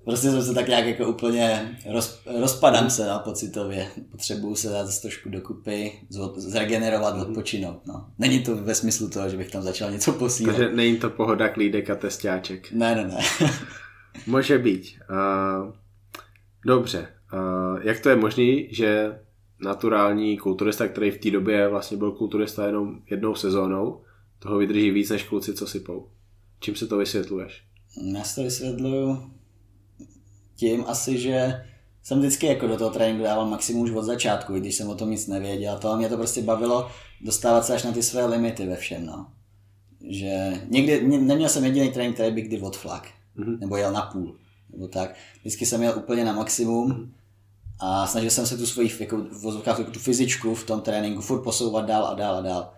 prostě 0.04 0.30
jsem 0.30 0.42
se 0.42 0.54
tak 0.54 0.68
nějak 0.68 0.86
jako 0.86 1.06
úplně 1.06 1.76
roz, 1.90 2.22
rozpadám 2.40 2.90
se 2.90 3.06
no, 3.06 3.20
pocitově. 3.24 3.86
Potřebuju 4.10 4.54
se 4.54 4.68
dát 4.68 5.00
trošku 5.00 5.28
dokupy, 5.28 5.92
zregenerovat, 6.36 7.14
mm. 7.14 7.20
odpočinout. 7.20 7.86
No. 7.86 8.06
Není 8.18 8.40
to 8.40 8.56
ve 8.56 8.74
smyslu 8.74 9.10
toho, 9.10 9.28
že 9.28 9.36
bych 9.36 9.50
tam 9.50 9.62
začal 9.62 9.90
něco 9.90 10.12
posílat. 10.12 10.56
Takže 10.56 10.76
není 10.76 10.96
to 10.96 11.10
pohoda, 11.10 11.48
klídek 11.48 11.90
a 11.90 11.94
testáček. 11.94 12.72
Ne, 12.72 12.94
ne, 12.94 13.04
ne. 13.04 13.18
Může 14.26 14.58
být. 14.58 14.86
Uh, 15.10 15.72
dobře. 16.66 17.08
Uh, 17.32 17.80
jak 17.82 18.00
to 18.00 18.08
je 18.08 18.16
možné, 18.16 18.56
že 18.70 19.18
naturální 19.60 20.38
kulturista, 20.38 20.88
který 20.88 21.10
v 21.10 21.18
té 21.18 21.30
době 21.30 21.68
vlastně 21.68 21.96
byl 21.96 22.12
kulturista 22.12 22.66
jenom 22.66 23.00
jednou 23.10 23.34
sezónou, 23.34 24.00
toho 24.38 24.58
vydrží 24.58 24.90
víc 24.90 25.10
než 25.10 25.22
kluci, 25.22 25.54
co 25.54 25.66
sypou? 25.66 26.08
Čím 26.60 26.76
se 26.76 26.86
to 26.86 26.96
vysvětluješ? 26.96 27.62
Já 28.14 28.24
si 28.24 28.34
to 28.34 28.42
vysvětluju 28.42 29.30
tím 30.56 30.84
asi, 30.86 31.18
že 31.18 31.64
jsem 32.02 32.18
vždycky 32.18 32.46
jako 32.46 32.66
do 32.66 32.76
toho 32.76 32.90
tréninku 32.90 33.24
dával 33.24 33.46
maximum 33.46 33.82
už 33.82 33.90
od 33.90 34.02
začátku, 34.02 34.56
i 34.56 34.60
když 34.60 34.74
jsem 34.74 34.88
o 34.88 34.94
tom 34.94 35.10
nic 35.10 35.26
nevěděl. 35.26 35.78
To 35.78 35.96
mě 35.96 36.08
to 36.08 36.16
prostě 36.16 36.42
bavilo 36.42 36.90
dostávat 37.20 37.66
se 37.66 37.74
až 37.74 37.82
na 37.82 37.92
ty 37.92 38.02
své 38.02 38.26
limity 38.26 38.66
ve 38.66 38.76
všem. 38.76 39.06
No. 39.06 39.26
Že 40.10 40.52
někdy, 40.68 41.08
neměl 41.18 41.48
jsem 41.48 41.64
jediný 41.64 41.92
trénink, 41.92 42.14
který 42.14 42.34
by 42.34 42.42
kdy 42.42 42.60
odflak. 42.60 43.08
Mm-hmm. 43.38 43.58
Nebo 43.58 43.76
jel 43.76 43.92
na 43.92 44.02
půl. 44.02 44.36
Nebo 44.72 44.88
tak. 44.88 45.14
Vždycky 45.40 45.66
jsem 45.66 45.82
jel 45.82 45.94
úplně 45.96 46.24
na 46.24 46.32
maximum. 46.32 47.14
A 47.80 48.06
snažil 48.06 48.30
jsem 48.30 48.46
se 48.46 48.58
tu 48.58 48.66
svoji 48.66 48.90
jako, 49.00 49.26
tu 49.92 49.98
fyzičku 49.98 50.54
v 50.54 50.66
tom 50.66 50.80
tréninku 50.80 51.22
furt 51.22 51.42
posouvat 51.42 51.86
dál 51.86 52.06
a 52.06 52.14
dál 52.14 52.36
a 52.36 52.40
dál. 52.40 52.70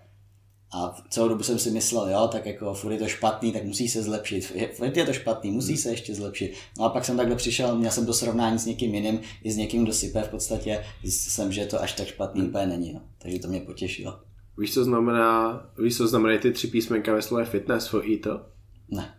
A 0.72 0.94
celou 1.08 1.28
dobu 1.28 1.42
jsem 1.42 1.58
si 1.58 1.70
myslel, 1.70 2.10
jo, 2.10 2.28
tak 2.32 2.46
jako 2.46 2.74
furt 2.74 2.92
je 2.92 2.98
to 2.98 3.08
špatný, 3.08 3.52
tak 3.52 3.64
musí 3.64 3.88
se 3.88 4.02
zlepšit. 4.02 4.52
Furt 4.76 4.96
je 4.96 5.06
to 5.06 5.12
špatný, 5.12 5.50
musí 5.50 5.76
se 5.76 5.90
ještě 5.90 6.14
zlepšit. 6.14 6.52
No 6.78 6.84
a 6.84 6.88
pak 6.88 7.04
jsem 7.04 7.16
takhle 7.16 7.36
přišel, 7.36 7.76
měl 7.76 7.90
jsem 7.90 8.06
to 8.06 8.12
srovnání 8.12 8.58
s 8.58 8.66
někým 8.66 8.94
jiným, 8.94 9.20
i 9.42 9.52
s 9.52 9.56
někým, 9.56 9.84
kdo 9.84 9.92
sype 9.92 10.22
v 10.22 10.28
podstatě, 10.28 10.84
zjistil 11.02 11.32
jsem, 11.32 11.52
že 11.52 11.66
to 11.66 11.82
až 11.82 11.92
tak 11.92 12.06
špatný 12.06 12.42
úplně 12.42 12.66
není, 12.66 12.92
no. 12.92 13.00
Takže 13.18 13.38
to 13.38 13.48
mě 13.48 13.60
potěšilo. 13.60 14.20
Víš, 14.58 14.74
co 14.74 14.84
znamená, 14.84 15.62
víš, 15.78 15.96
co 15.96 16.08
znamená 16.08 16.38
ty 16.38 16.52
tři 16.52 16.66
písmenka 16.66 17.14
ve 17.14 17.22
slově 17.22 17.44
fitness 17.46 17.88
for 17.88 18.04
to? 18.22 18.40
Ne. 18.88 19.14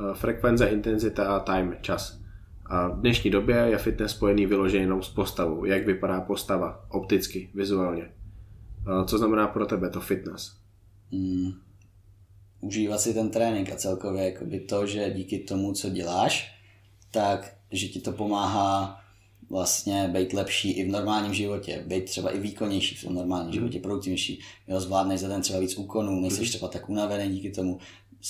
Uh, 0.00 0.14
frekvence, 0.14 0.66
intenzita 0.66 1.36
a 1.36 1.40
time, 1.40 1.76
čas. 1.80 2.18
A 2.68 2.88
v 2.88 3.00
dnešní 3.00 3.30
době 3.30 3.56
je 3.56 3.78
fitness 3.78 4.12
spojený 4.12 4.46
vyloženě 4.46 4.84
jenom 4.84 5.02
s 5.02 5.08
postavou. 5.08 5.64
Jak 5.64 5.86
vypadá 5.86 6.20
postava 6.20 6.84
opticky, 6.90 7.50
vizuálně. 7.54 8.02
Uh, 8.88 9.04
co 9.04 9.18
znamená 9.18 9.48
pro 9.48 9.66
tebe 9.66 9.90
to 9.90 10.00
fitness? 10.00 10.56
Mm, 11.10 11.52
užívat 12.60 13.00
si 13.00 13.14
ten 13.14 13.30
trénink 13.30 13.72
a 13.72 13.76
celkově 13.76 14.24
jakoby 14.24 14.60
to, 14.60 14.86
že 14.86 15.10
díky 15.10 15.38
tomu, 15.38 15.72
co 15.72 15.90
děláš, 15.90 16.54
tak 17.10 17.56
že 17.72 17.88
ti 17.88 18.00
to 18.00 18.12
pomáhá 18.12 19.00
vlastně 19.50 20.08
být 20.12 20.32
lepší 20.32 20.72
i 20.72 20.84
v 20.84 20.92
normálním 20.92 21.34
životě, 21.34 21.84
být 21.86 22.04
třeba 22.04 22.30
i 22.30 22.40
výkonnější 22.40 22.94
v 22.94 23.04
tom 23.04 23.14
normálním 23.14 23.48
mm. 23.48 23.54
životě, 23.54 23.80
produktivnější, 23.80 24.40
jo, 24.68 24.80
zvládneš 24.80 25.20
za 25.20 25.28
den 25.28 25.42
třeba 25.42 25.58
víc 25.58 25.78
úkonů, 25.78 26.20
nejsi 26.20 26.40
mm. 26.40 26.46
třeba 26.46 26.68
tak 26.68 26.88
unavený 26.88 27.34
díky 27.34 27.50
tomu, 27.50 27.78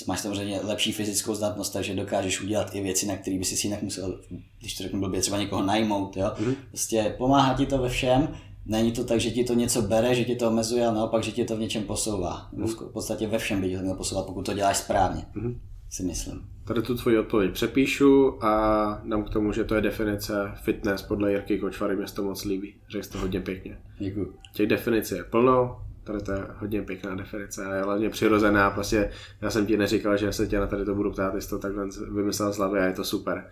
máš 0.06 0.20
samozřejmě 0.20 0.60
lepší 0.60 0.92
fyzickou 0.92 1.34
zdatnost, 1.34 1.72
takže 1.72 1.94
dokážeš 1.94 2.40
udělat 2.40 2.74
i 2.74 2.80
věci, 2.80 3.06
na 3.06 3.16
které 3.16 3.38
by 3.38 3.44
si 3.44 3.66
jinak 3.66 3.82
musel, 3.82 4.20
když 4.60 4.76
to 4.76 4.82
řeknu 4.82 5.00
blbě, 5.00 5.20
třeba 5.20 5.38
někoho 5.38 5.62
najmout, 5.62 6.16
jo. 6.16 6.32
Mm. 6.38 6.54
Prostě 6.68 7.14
pomáhá 7.18 7.54
ti 7.54 7.66
to 7.66 7.78
ve 7.78 7.88
všem, 7.88 8.28
není 8.66 8.92
to 8.92 9.04
tak, 9.04 9.20
že 9.20 9.30
ti 9.30 9.44
to 9.44 9.54
něco 9.54 9.82
bere, 9.82 10.14
že 10.14 10.24
ti 10.24 10.36
to 10.36 10.48
omezuje, 10.48 10.86
ale 10.86 10.96
naopak, 10.96 11.22
že 11.24 11.32
ti 11.32 11.44
to 11.44 11.56
v 11.56 11.60
něčem 11.60 11.82
posouvá. 11.82 12.48
Mm. 12.52 12.66
V 12.66 12.92
podstatě 12.92 13.26
ve 13.26 13.38
všem 13.38 13.60
by 13.60 13.68
ti 13.68 13.76
to 13.76 13.82
mělo 13.82 13.96
posouvat, 13.96 14.26
pokud 14.26 14.46
to 14.46 14.54
děláš 14.54 14.76
správně, 14.76 15.26
mm. 15.34 15.60
si 15.90 16.02
myslím. 16.02 16.48
Tady 16.64 16.82
tu 16.82 16.94
tvoji 16.94 17.18
odpověď 17.18 17.52
přepíšu 17.52 18.44
a 18.44 19.02
dám 19.04 19.24
k 19.24 19.30
tomu, 19.30 19.52
že 19.52 19.64
to 19.64 19.74
je 19.74 19.80
definice 19.80 20.52
fitness 20.62 21.02
podle 21.02 21.32
Jirky 21.32 21.58
Kočvary, 21.58 21.96
mě 21.96 22.06
to 22.14 22.22
moc 22.22 22.44
líbí. 22.44 22.74
Řekl 22.90 23.04
jsi 23.04 23.12
to 23.12 23.18
hodně 23.18 23.40
pěkně. 23.40 23.78
Děkuji. 23.98 24.34
Těch 24.54 24.66
definicí 24.66 25.14
je 25.14 25.24
plno, 25.24 25.80
tady 26.08 26.22
to 26.22 26.32
je 26.32 26.46
hodně 26.58 26.82
pěkná 26.82 27.14
definice 27.14 27.66
a 27.66 27.74
je 27.74 27.82
hlavně 27.82 28.10
přirozená. 28.10 28.70
Prostě 28.70 29.10
já 29.40 29.50
jsem 29.50 29.66
ti 29.66 29.76
neříkal, 29.76 30.16
že 30.16 30.32
se 30.32 30.46
tě 30.46 30.58
na 30.60 30.66
tady 30.66 30.84
to 30.84 30.94
budu 30.94 31.12
ptát, 31.12 31.34
jsi 31.34 31.48
to 31.48 31.58
takhle 31.58 31.88
vymyslel 32.14 32.52
z 32.52 32.56
hlavy 32.56 32.78
a 32.80 32.84
je 32.84 32.92
to 32.92 33.04
super. 33.04 33.50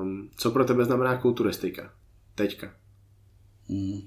Um, 0.00 0.30
co 0.36 0.50
pro 0.50 0.64
tebe 0.64 0.84
znamená 0.84 1.16
kulturistika? 1.16 1.92
Teďka. 2.34 2.72
Hmm. 3.68 4.00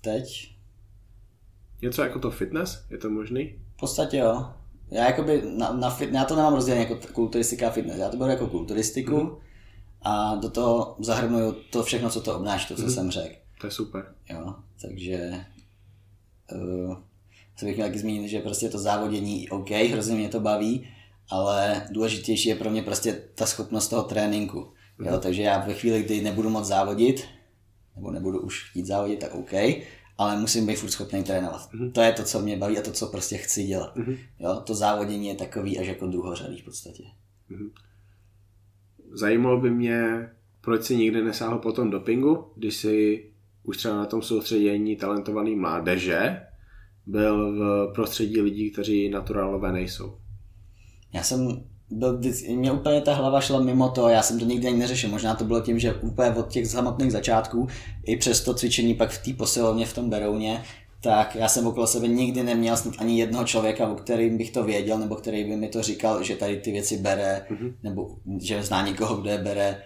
Teď? 0.00 0.54
Něco 1.82 2.02
jako 2.02 2.18
to 2.18 2.30
fitness? 2.30 2.86
Je 2.90 2.98
to 2.98 3.10
možný? 3.10 3.58
V 3.76 3.80
podstatě 3.80 4.16
jo. 4.16 4.52
Já, 4.90 5.06
jakoby 5.06 5.42
na, 5.56 5.72
na 5.72 5.90
fit, 5.90 6.12
já 6.12 6.24
to 6.24 6.36
nemám 6.36 6.54
rozdělené 6.54 6.88
jako 6.88 7.06
kulturistika 7.12 7.68
a 7.68 7.70
fitness. 7.70 7.98
Já 7.98 8.08
to 8.08 8.16
beru 8.16 8.30
jako 8.30 8.46
kulturistiku 8.46 9.20
mm. 9.20 9.30
a 10.02 10.34
do 10.34 10.50
toho 10.50 10.96
zahrnuju 10.98 11.52
to 11.70 11.82
všechno, 11.82 12.10
co 12.10 12.20
to 12.20 12.36
obnáší, 12.36 12.68
to, 12.68 12.74
co 12.74 12.82
mm. 12.82 12.90
jsem 12.90 13.10
řekl. 13.10 13.34
To 13.60 13.66
je 13.66 13.70
super. 13.70 14.14
Jo, 14.30 14.54
takže 14.82 15.44
uh, 16.52 16.96
se 17.56 17.66
bych 17.66 17.76
měl 17.76 17.88
taky 17.88 17.98
zmínit, 17.98 18.28
že 18.28 18.40
prostě 18.40 18.68
to 18.68 18.78
závodění 18.78 19.48
OK, 19.48 19.70
hrozně 19.70 20.16
mě 20.16 20.28
to 20.28 20.40
baví, 20.40 20.88
ale 21.30 21.86
důležitější 21.90 22.48
je 22.48 22.56
pro 22.56 22.70
mě 22.70 22.82
prostě 22.82 23.12
ta 23.34 23.46
schopnost 23.46 23.88
toho 23.88 24.02
tréninku. 24.02 24.72
Mm. 24.98 25.06
Jo, 25.06 25.18
takže 25.18 25.42
já 25.42 25.66
ve 25.66 25.74
chvíli, 25.74 26.02
kdy 26.02 26.20
nebudu 26.20 26.50
moc 26.50 26.66
závodit, 26.66 27.24
nebo 27.96 28.10
nebudu 28.10 28.40
už 28.40 28.70
chtít 28.70 28.86
závodit, 28.86 29.18
tak 29.18 29.34
OK, 29.34 29.52
ale 30.18 30.40
musím 30.40 30.66
být 30.66 30.76
furt 30.76 30.90
schopný 30.90 31.24
trénovat. 31.24 31.72
Mm-hmm. 31.72 31.92
To 31.92 32.00
je 32.00 32.12
to, 32.12 32.22
co 32.22 32.40
mě 32.40 32.56
baví 32.56 32.78
a 32.78 32.82
to, 32.82 32.92
co 32.92 33.06
prostě 33.06 33.36
chci 33.36 33.64
dělat. 33.64 33.96
Mm-hmm. 33.96 34.18
Jo, 34.38 34.62
to 34.66 34.74
závodění 34.74 35.28
je 35.28 35.34
takový 35.34 35.78
až 35.78 35.86
jako 35.86 36.06
druhořadý 36.06 36.58
v 36.58 36.64
podstatě. 36.64 37.02
Mm-hmm. 37.50 37.70
Zajímalo 39.12 39.60
by 39.60 39.70
mě, 39.70 40.28
proč 40.60 40.84
si 40.84 40.96
nikdy 40.96 41.22
nesáhl 41.22 41.58
po 41.58 41.72
tom 41.72 41.90
dopingu, 41.90 42.52
když 42.56 42.76
jsi 42.76 43.29
už 43.64 43.76
třeba 43.76 43.96
na 43.96 44.06
tom 44.06 44.22
soustředění 44.22 44.96
talentovaný 44.96 45.56
mládeže 45.56 46.40
byl 47.06 47.52
v 47.52 47.92
prostředí 47.94 48.40
lidí, 48.40 48.70
kteří 48.70 49.08
naturálové 49.08 49.72
nejsou. 49.72 50.16
Já 51.12 51.22
jsem 51.22 51.64
byl, 51.90 52.20
mě 52.56 52.72
úplně 52.72 53.00
ta 53.00 53.14
hlava 53.14 53.40
šla 53.40 53.60
mimo 53.60 53.88
to, 53.88 54.08
já 54.08 54.22
jsem 54.22 54.38
to 54.38 54.44
nikdy 54.44 54.68
ani 54.68 54.78
neřešil, 54.78 55.10
možná 55.10 55.34
to 55.34 55.44
bylo 55.44 55.60
tím, 55.60 55.78
že 55.78 55.94
úplně 55.94 56.30
od 56.30 56.48
těch 56.48 56.66
samotných 56.66 57.12
začátků, 57.12 57.68
i 58.06 58.16
přes 58.16 58.44
to 58.44 58.54
cvičení 58.54 58.94
pak 58.94 59.10
v 59.10 59.24
té 59.24 59.32
posilovně 59.32 59.86
v 59.86 59.94
tom 59.94 60.10
Berouně, 60.10 60.62
tak 61.02 61.34
já 61.34 61.48
jsem 61.48 61.66
okolo 61.66 61.86
sebe 61.86 62.08
nikdy 62.08 62.42
neměl 62.42 62.76
snad 62.76 62.94
ani 62.98 63.20
jednoho 63.20 63.44
člověka, 63.44 63.88
o 63.88 63.94
kterým 63.94 64.38
bych 64.38 64.50
to 64.50 64.64
věděl, 64.64 64.98
nebo 64.98 65.16
který 65.16 65.44
by 65.44 65.56
mi 65.56 65.68
to 65.68 65.82
říkal, 65.82 66.22
že 66.22 66.36
tady 66.36 66.56
ty 66.56 66.72
věci 66.72 66.96
bere, 66.96 67.46
mm-hmm. 67.50 67.72
nebo 67.82 68.16
že 68.40 68.62
zná 68.62 68.86
někoho, 68.86 69.16
kdo 69.16 69.30
je 69.30 69.38
bere. 69.38 69.82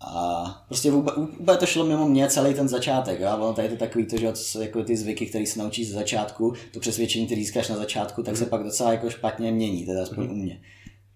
A 0.00 0.44
prostě 0.66 0.92
úplně 0.92 1.58
to 1.58 1.66
šlo 1.66 1.84
mimo 1.84 2.08
mě 2.08 2.28
celý 2.28 2.54
ten 2.54 2.68
začátek. 2.68 3.22
A 3.22 3.36
ono 3.36 3.54
tady 3.54 3.68
to 3.68 3.76
takový 3.76 4.06
to, 4.06 4.16
že 4.16 4.32
jako 4.60 4.84
ty 4.84 4.96
zvyky, 4.96 5.26
které 5.26 5.46
se 5.46 5.58
naučíš 5.58 5.88
z 5.88 5.94
začátku, 5.94 6.52
to 6.72 6.80
přesvědčení, 6.80 7.26
které 7.26 7.40
získáš 7.40 7.68
na 7.68 7.76
začátku, 7.76 8.22
tak 8.22 8.36
se 8.36 8.42
mhm. 8.42 8.50
pak 8.50 8.62
docela 8.62 8.92
jako 8.92 9.10
špatně 9.10 9.52
mění, 9.52 9.86
teda 9.86 10.02
aspoň 10.02 10.24
mm-hmm. 10.24 10.32
u 10.32 10.34
mě. 10.34 10.60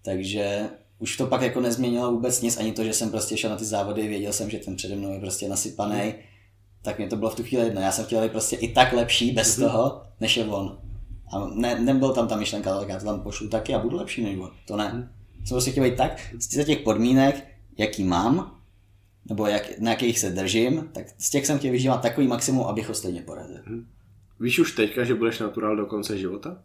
Takže 0.03 0.69
už 1.01 1.17
to 1.17 1.27
pak 1.27 1.41
jako 1.41 1.61
nezměnilo 1.61 2.11
vůbec 2.11 2.41
nic, 2.41 2.57
ani 2.57 2.71
to, 2.71 2.83
že 2.83 2.93
jsem 2.93 3.09
prostě 3.09 3.37
šel 3.37 3.49
na 3.49 3.55
ty 3.55 3.65
závody, 3.65 4.07
věděl 4.07 4.33
jsem, 4.33 4.49
že 4.49 4.57
ten 4.57 4.75
přede 4.75 4.95
mnou 4.95 5.13
je 5.13 5.19
prostě 5.19 5.49
nasypaný, 5.49 6.05
mm. 6.05 6.13
tak 6.81 6.97
mě 6.97 7.07
to 7.07 7.15
bylo 7.15 7.29
v 7.29 7.35
tu 7.35 7.43
chvíli 7.43 7.63
jedno. 7.63 7.81
Já 7.81 7.91
jsem 7.91 8.05
chtěl 8.05 8.21
být 8.21 8.31
prostě 8.31 8.55
i 8.55 8.73
tak 8.73 8.93
lepší 8.93 9.31
bez 9.31 9.57
mm. 9.57 9.63
toho, 9.63 10.01
než 10.19 10.37
je 10.37 10.45
on. 10.45 10.77
A 11.33 11.49
ne, 11.53 11.79
nebyl 11.79 12.13
tam 12.13 12.27
ta 12.27 12.35
myšlenka, 12.35 12.79
tak 12.79 12.89
já 12.89 12.99
to 12.99 13.05
tam 13.05 13.21
pošlu 13.21 13.47
taky 13.47 13.75
a 13.75 13.79
budu 13.79 13.97
lepší 13.97 14.23
než 14.23 14.37
on. 14.37 14.51
To 14.67 14.77
ne. 14.77 14.91
Mm. 14.93 15.09
Jsem 15.45 15.55
prostě 15.55 15.71
chtěl 15.71 15.83
být 15.83 15.97
tak, 15.97 16.21
z 16.39 16.65
těch 16.65 16.79
podmínek, 16.79 17.47
jaký 17.77 18.03
mám, 18.03 18.60
nebo 19.29 19.47
jak, 19.47 19.79
na 19.79 19.91
jakých 19.91 20.19
se 20.19 20.29
držím, 20.29 20.89
tak 20.93 21.05
z 21.17 21.29
těch 21.29 21.45
jsem 21.45 21.59
chtěl 21.59 21.71
vyžívat 21.71 22.01
takový 22.01 22.27
maximum, 22.27 22.65
abych 22.65 22.87
ho 22.87 22.93
stejně 22.93 23.21
porazil. 23.21 23.61
Mm. 23.67 23.87
Víš 24.39 24.59
už 24.59 24.71
teďka, 24.71 25.03
že 25.03 25.15
budeš 25.15 25.39
naturál 25.39 25.75
do 25.75 25.85
konce 25.85 26.17
života? 26.17 26.63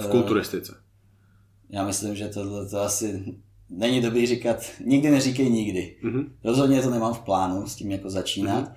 V 0.00 0.08
kulturistice. 0.08 0.74
Já 1.70 1.84
myslím, 1.86 2.16
že 2.16 2.28
tohle 2.28 2.68
to 2.68 2.80
asi 2.80 3.34
není 3.70 4.00
dobrý 4.00 4.26
říkat, 4.26 4.56
nikdy 4.84 5.10
neříkej 5.10 5.50
nikdy. 5.50 5.96
Mm-hmm. 6.04 6.28
Rozhodně 6.44 6.82
to 6.82 6.90
nemám 6.90 7.14
v 7.14 7.20
plánu 7.20 7.66
s 7.66 7.74
tím 7.74 7.90
jako 7.90 8.10
začínat. 8.10 8.64
Mm-hmm. 8.64 8.76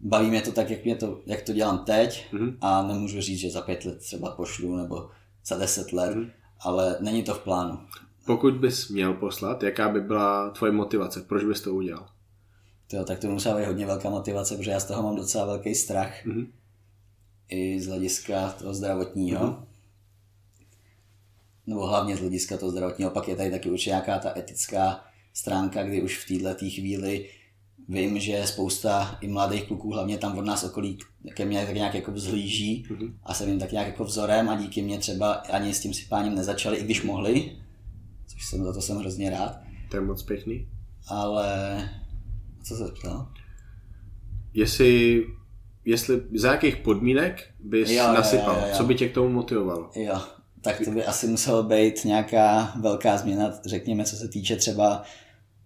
Baví 0.00 0.30
mě 0.30 0.42
to 0.42 0.52
tak, 0.52 0.70
jak, 0.70 0.84
mě 0.84 0.96
to, 0.96 1.20
jak 1.26 1.42
to 1.42 1.52
dělám 1.52 1.78
teď 1.78 2.26
mm-hmm. 2.32 2.56
a 2.60 2.82
nemůžu 2.82 3.20
říct, 3.20 3.38
že 3.38 3.50
za 3.50 3.60
pět 3.60 3.84
let 3.84 3.98
třeba 3.98 4.30
pošlu 4.30 4.76
nebo 4.76 5.10
za 5.46 5.56
deset 5.58 5.92
let, 5.92 6.16
mm-hmm. 6.16 6.30
ale 6.60 6.96
není 7.00 7.22
to 7.22 7.34
v 7.34 7.38
plánu. 7.38 7.78
Pokud 8.26 8.54
bys 8.54 8.88
měl 8.88 9.14
poslat, 9.14 9.62
jaká 9.62 9.88
by 9.88 10.00
byla 10.00 10.50
tvoje 10.50 10.72
motivace? 10.72 11.20
Proč 11.20 11.44
bys 11.44 11.60
to 11.60 11.74
udělal? 11.74 12.08
To, 12.90 13.04
tak 13.04 13.18
to 13.18 13.26
musela 13.26 13.58
být 13.58 13.66
hodně 13.66 13.86
velká 13.86 14.10
motivace, 14.10 14.56
protože 14.56 14.70
já 14.70 14.80
z 14.80 14.84
toho 14.84 15.02
mám 15.02 15.16
docela 15.16 15.46
velký 15.46 15.74
strach. 15.74 16.26
Mm-hmm. 16.26 16.46
I 17.48 17.80
z 17.80 17.86
hlediska 17.86 18.50
toho 18.50 18.74
zdravotního. 18.74 19.46
Mm-hmm 19.46 19.64
nebo 21.66 21.86
hlavně 21.86 22.16
z 22.16 22.20
hlediska 22.20 22.56
toho 22.56 22.72
zdravotního, 22.72 23.10
pak 23.10 23.28
je 23.28 23.36
tady 23.36 23.50
taky 23.50 23.70
určitě 23.70 23.90
nějaká 23.90 24.18
ta 24.18 24.38
etická 24.38 25.04
stránka, 25.32 25.82
kdy 25.82 26.02
už 26.02 26.18
v 26.18 26.38
této 26.38 26.64
chvíli 26.64 27.28
vím, 27.88 28.20
že 28.20 28.46
spousta 28.46 29.18
i 29.20 29.28
mladých 29.28 29.64
kluků, 29.64 29.90
hlavně 29.90 30.18
tam 30.18 30.38
od 30.38 30.44
nás 30.44 30.64
okolí, 30.64 30.98
ke 31.34 31.44
mně 31.44 31.66
tak 31.66 31.74
nějak 31.74 31.94
jako 31.94 32.12
vzhlíží 32.12 32.86
mm-hmm. 32.90 33.12
a 33.22 33.34
se 33.34 33.46
vím 33.46 33.58
tak 33.58 33.72
nějak 33.72 33.86
jako 33.86 34.04
vzorem 34.04 34.48
a 34.48 34.56
díky 34.56 34.82
mě 34.82 34.98
třeba 34.98 35.32
ani 35.32 35.74
s 35.74 35.80
tím 35.80 35.94
sypáním 35.94 36.34
nezačali, 36.34 36.76
i 36.76 36.84
když 36.84 37.02
mohli, 37.02 37.56
což 38.26 38.46
jsem 38.46 38.64
za 38.64 38.72
to 38.72 38.80
jsem 38.80 38.96
hrozně 38.96 39.30
rád. 39.30 39.60
To 39.90 39.96
je 39.96 40.00
moc 40.00 40.22
pěkný. 40.22 40.68
Ale 41.08 41.90
co 42.64 42.76
se 42.76 42.84
ptal? 43.00 43.32
Jestli, 44.54 45.24
jestli 45.84 46.22
za 46.34 46.52
jakých 46.52 46.76
podmínek 46.76 47.50
bys 47.60 47.90
jo, 47.90 48.12
nasypal, 48.12 48.54
jo, 48.54 48.60
jo, 48.60 48.68
jo. 48.68 48.76
co 48.76 48.84
by 48.84 48.94
tě 48.94 49.08
k 49.08 49.14
tomu 49.14 49.28
motivovalo? 49.28 49.90
Jo, 49.94 50.20
tak 50.60 50.80
to 50.84 50.90
by 50.90 51.04
asi 51.04 51.26
muselo 51.26 51.62
být 51.62 52.04
nějaká 52.04 52.72
velká 52.80 53.16
změna, 53.16 53.52
řekněme, 53.66 54.04
co 54.04 54.16
se 54.16 54.28
týče 54.28 54.56
třeba 54.56 55.02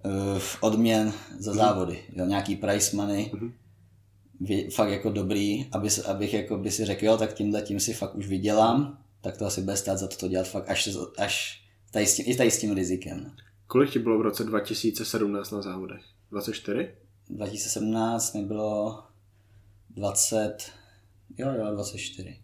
uh, 0.04 0.42
odměn 0.60 1.12
za 1.38 1.50
mhm. 1.50 1.60
závody. 1.60 1.98
Jo, 2.12 2.24
nějaký 2.24 2.56
price 2.56 2.96
money, 2.96 3.30
mm-hmm. 3.34 4.70
fakt 4.70 4.90
jako 4.90 5.10
dobrý, 5.10 5.66
aby, 5.72 5.88
abych 6.06 6.34
jako 6.34 6.56
by 6.56 6.70
si 6.70 6.84
řekl, 6.84 7.04
jo, 7.04 7.16
tak 7.16 7.34
tímhle 7.34 7.62
tím 7.62 7.80
si 7.80 7.92
fakt 7.94 8.14
už 8.14 8.26
vydělám, 8.26 8.98
tak 9.20 9.36
to 9.36 9.46
asi 9.46 9.60
bude 9.60 9.76
stát 9.76 9.98
za 9.98 10.08
to, 10.08 10.16
to 10.16 10.28
dělat 10.28 10.48
fakt 10.48 10.70
až, 10.70 10.88
až 11.18 11.62
tady 11.90 12.06
s 12.06 12.16
tím, 12.16 12.24
i 12.28 12.36
tady 12.36 12.50
s 12.50 12.60
tím 12.60 12.74
rizikem. 12.74 13.32
Kolik 13.66 13.90
ti 13.90 13.98
bylo 13.98 14.18
v 14.18 14.22
roce 14.22 14.44
2017 14.44 15.50
na 15.50 15.62
závodech? 15.62 16.02
24? 16.30 16.94
2017 17.30 18.34
mi 18.34 18.42
bylo 18.42 19.02
20, 19.90 20.56
jo, 21.38 21.48
jo, 21.58 21.70
24. 21.74 22.36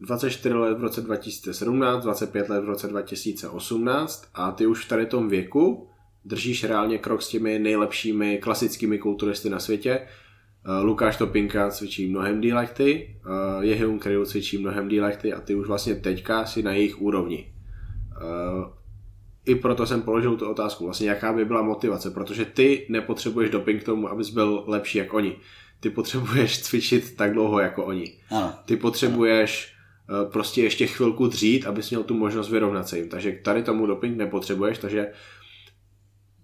24 0.00 0.54
let 0.54 0.78
v 0.78 0.80
roce 0.80 1.00
2017, 1.00 2.02
25 2.02 2.48
let 2.48 2.60
v 2.60 2.64
roce 2.64 2.88
2018 2.88 4.26
a 4.34 4.52
ty 4.52 4.66
už 4.66 4.84
v 4.84 4.88
tady 4.88 5.06
tom 5.06 5.28
věku 5.28 5.88
držíš 6.24 6.64
reálně 6.64 6.98
krok 6.98 7.22
s 7.22 7.28
těmi 7.28 7.58
nejlepšími 7.58 8.38
klasickými 8.38 8.98
kulturisty 8.98 9.50
na 9.50 9.60
světě. 9.60 9.90
Eh, 9.90 10.82
Lukáš 10.82 11.16
Topinka 11.16 11.70
cvičí 11.70 12.10
mnohem 12.10 12.40
díl 12.40 12.56
jak 12.56 12.72
ty, 12.72 13.16
eh, 13.16 13.64
Jehyun 13.64 13.98
Kryl 13.98 14.26
cvičí 14.26 14.58
mnohem 14.58 14.88
díl 14.88 15.04
jak 15.04 15.22
ty 15.22 15.32
a 15.32 15.40
ty 15.40 15.54
už 15.54 15.66
vlastně 15.66 15.94
teďka 15.94 16.46
si 16.46 16.62
na 16.62 16.72
jejich 16.72 17.00
úrovni. 17.00 17.52
Eh, 18.20 18.70
I 19.46 19.54
proto 19.54 19.86
jsem 19.86 20.02
položil 20.02 20.36
tu 20.36 20.50
otázku, 20.50 20.84
vlastně 20.84 21.08
jaká 21.08 21.32
by 21.32 21.44
byla 21.44 21.62
motivace, 21.62 22.10
protože 22.10 22.44
ty 22.44 22.86
nepotřebuješ 22.88 23.50
doping 23.50 23.82
k 23.82 23.86
tomu, 23.86 24.08
abys 24.08 24.30
byl 24.30 24.64
lepší 24.66 24.98
jak 24.98 25.14
oni. 25.14 25.36
Ty 25.80 25.90
potřebuješ 25.90 26.62
cvičit 26.62 27.16
tak 27.16 27.32
dlouho 27.32 27.60
jako 27.60 27.84
oni. 27.84 28.12
Ano. 28.30 28.54
Ty 28.64 28.76
potřebuješ 28.76 29.80
Eh, 30.10 30.30
prostě 30.30 30.62
ještě 30.62 30.86
chvilku 30.86 31.26
dřít, 31.26 31.66
abys 31.66 31.90
měl 31.90 32.02
tu 32.02 32.14
možnost 32.14 32.50
vyrovnat 32.50 32.88
se 32.88 32.98
jim. 32.98 33.08
Takže 33.08 33.32
tady 33.32 33.62
tomu 33.62 33.86
doping 33.86 34.16
nepotřebuješ, 34.16 34.78
takže 34.78 35.12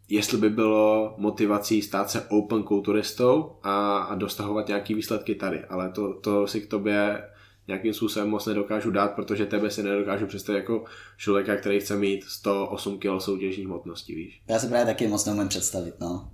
jestli 0.09 0.39
by 0.39 0.51
bylo 0.51 1.15
motivací 1.19 1.83
stát 1.83 2.11
se 2.11 2.27
open 2.29 2.63
kulturistou 2.63 3.57
a, 3.63 3.99
a 3.99 4.15
dostahovat 4.15 4.69
nějaký 4.69 4.95
výsledky 4.95 5.35
tady, 5.35 5.65
ale 5.65 5.89
to, 5.91 6.15
to 6.15 6.47
si 6.47 6.61
k 6.61 6.67
tobě 6.67 7.23
nějakým 7.69 7.95
způsobem 7.95 8.31
moc 8.31 8.47
nedokážu 8.47 8.91
dát, 8.91 9.09
protože 9.09 9.47
tebe 9.47 9.71
si 9.71 9.83
nedokážu 9.83 10.27
představit 10.27 10.59
jako 10.59 10.85
člověka, 11.17 11.57
který 11.57 11.81
chce 11.81 11.97
mít 11.97 12.25
108 12.25 12.99
kg 12.99 13.23
soutěžní 13.23 13.65
hmotnosti, 13.65 14.15
víš. 14.15 14.43
Já 14.49 14.59
se 14.59 14.69
právě 14.69 14.87
taky 14.87 15.09
moc 15.09 15.25
neumím 15.25 15.49
představit, 15.49 15.95
no. 16.01 16.31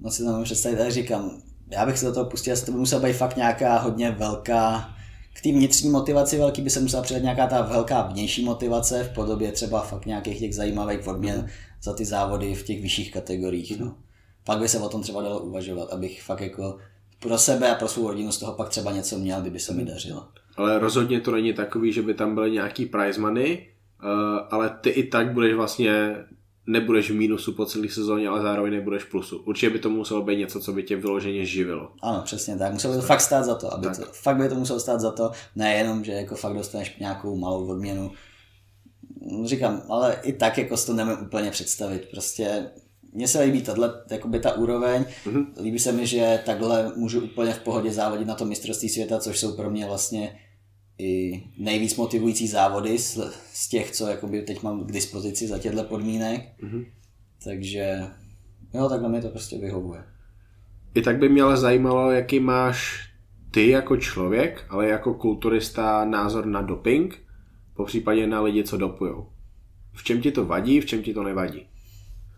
Moc 0.00 0.16
si 0.16 0.22
to 0.22 0.28
neumím 0.28 0.44
představit, 0.44 0.76
tak 0.76 0.90
říkám, 0.90 1.42
já 1.70 1.86
bych 1.86 1.98
se 1.98 2.06
do 2.06 2.12
toho 2.12 2.30
pustil, 2.30 2.56
to 2.56 2.72
by 2.72 2.78
musela 2.78 3.02
být 3.02 3.12
fakt 3.12 3.36
nějaká 3.36 3.78
hodně 3.78 4.10
velká, 4.10 4.94
k 5.34 5.40
té 5.42 5.48
vnitřní 5.48 5.90
motivaci 5.90 6.38
velký 6.38 6.62
by 6.62 6.70
se 6.70 6.80
musela 6.80 7.02
přidat 7.02 7.22
nějaká 7.22 7.46
ta 7.46 7.62
velká 7.62 8.02
vnější 8.02 8.44
motivace 8.44 9.04
v 9.04 9.14
podobě 9.14 9.52
třeba 9.52 9.80
fakt 9.80 10.06
nějakých 10.06 10.38
těch 10.38 10.54
zajímavých 10.54 11.06
odměn 11.06 11.48
za 11.82 11.94
ty 11.94 12.04
závody 12.04 12.54
v 12.54 12.62
těch 12.62 12.82
vyšších 12.82 13.12
kategoriích. 13.12 13.80
No. 13.80 13.96
Pak 14.44 14.58
by 14.58 14.68
se 14.68 14.78
o 14.78 14.88
tom 14.88 15.02
třeba 15.02 15.22
dalo 15.22 15.40
uvažovat, 15.40 15.92
abych 15.92 16.22
fakt 16.22 16.40
jako 16.40 16.78
pro 17.18 17.38
sebe 17.38 17.70
a 17.70 17.74
pro 17.74 17.88
svou 17.88 18.08
rodinu 18.08 18.32
z 18.32 18.38
toho 18.38 18.52
pak 18.52 18.68
třeba 18.68 18.92
něco 18.92 19.18
měl, 19.18 19.40
kdyby 19.40 19.58
se 19.60 19.74
mi 19.74 19.84
dařilo. 19.84 20.28
Ale 20.56 20.78
rozhodně 20.78 21.20
to 21.20 21.30
není 21.30 21.52
takový, 21.52 21.92
že 21.92 22.02
by 22.02 22.14
tam 22.14 22.34
byly 22.34 22.50
nějaký 22.50 22.86
prize 22.86 23.20
money, 23.20 23.68
uh, 24.04 24.10
ale 24.50 24.78
ty 24.80 24.90
i 24.90 25.06
tak 25.06 25.32
budeš 25.32 25.54
vlastně 25.54 26.16
nebudeš 26.66 27.10
v 27.10 27.14
mínusu 27.14 27.52
po 27.52 27.66
celé 27.66 27.88
sezóně, 27.88 28.28
ale 28.28 28.42
zároveň 28.42 28.72
nebudeš 28.72 29.02
v 29.02 29.10
plusu. 29.10 29.38
Určitě 29.38 29.70
by 29.70 29.78
to 29.78 29.90
muselo 29.90 30.22
být 30.22 30.36
něco, 30.36 30.60
co 30.60 30.72
by 30.72 30.82
tě 30.82 30.96
vyloženě 30.96 31.44
živilo. 31.44 31.90
Ano, 32.02 32.22
přesně 32.24 32.56
tak. 32.56 32.72
Muselo 32.72 32.94
by 32.94 33.00
to 33.00 33.06
fakt 33.06 33.20
stát 33.20 33.44
za 33.44 33.54
to. 33.54 33.74
Aby 33.74 33.86
to 33.86 34.02
fakt 34.12 34.36
by 34.36 34.48
to 34.48 34.54
muselo 34.54 34.80
stát 34.80 35.00
za 35.00 35.10
to. 35.10 35.30
Nejenom, 35.56 36.04
že 36.04 36.12
jako 36.12 36.34
fakt 36.34 36.54
dostaneš 36.54 36.96
nějakou 37.00 37.36
malou 37.36 37.66
odměnu. 37.66 38.10
Říkám, 39.44 39.82
ale 39.88 40.16
i 40.22 40.32
tak 40.32 40.58
jako 40.58 40.76
si 40.76 40.86
to 40.86 40.92
nemůžu 40.92 41.18
úplně 41.18 41.50
představit. 41.50 42.08
Prostě 42.10 42.70
mně 43.12 43.28
se 43.28 43.40
líbí 43.40 43.62
tato, 43.62 43.82
jakoby 44.10 44.40
ta 44.40 44.52
úroveň. 44.52 45.04
Mm-hmm. 45.26 45.46
Líbí 45.62 45.78
se 45.78 45.92
mi, 45.92 46.06
že 46.06 46.42
takhle 46.46 46.92
můžu 46.96 47.20
úplně 47.20 47.52
v 47.52 47.60
pohodě 47.60 47.90
závodit 47.90 48.26
na 48.26 48.34
to 48.34 48.44
mistrovství 48.44 48.88
světa, 48.88 49.18
což 49.18 49.40
jsou 49.40 49.56
pro 49.56 49.70
mě 49.70 49.86
vlastně 49.86 50.38
i 50.98 51.42
nejvíc 51.58 51.96
motivující 51.96 52.48
závody 52.48 52.98
z, 52.98 53.18
z 53.52 53.68
těch, 53.68 53.90
co 53.90 54.06
jakoby 54.06 54.42
teď 54.42 54.62
mám 54.62 54.84
k 54.84 54.92
dispozici 54.92 55.48
za 55.48 55.58
těchto 55.58 55.84
podmínek. 55.84 56.40
Mm-hmm. 56.62 56.86
Takže 57.44 58.00
jo, 58.74 58.88
takhle 58.88 59.08
mi 59.08 59.22
to 59.22 59.28
prostě 59.28 59.58
vyhovuje. 59.58 60.04
I 60.94 61.02
tak 61.02 61.18
by 61.18 61.28
mě 61.28 61.42
ale 61.42 61.56
zajímalo, 61.56 62.10
jaký 62.10 62.40
máš 62.40 63.08
ty 63.50 63.68
jako 63.68 63.96
člověk, 63.96 64.64
ale 64.68 64.88
jako 64.88 65.14
kulturista 65.14 66.04
názor 66.04 66.46
na 66.46 66.62
doping, 66.62 67.18
po 67.74 67.84
případě 67.84 68.26
na 68.26 68.40
lidi, 68.40 68.64
co 68.64 68.76
dopujou. 68.76 69.28
V 69.92 70.04
čem 70.04 70.20
ti 70.20 70.32
to 70.32 70.44
vadí, 70.46 70.80
v 70.80 70.86
čem 70.86 71.02
ti 71.02 71.14
to 71.14 71.22
nevadí? 71.22 71.66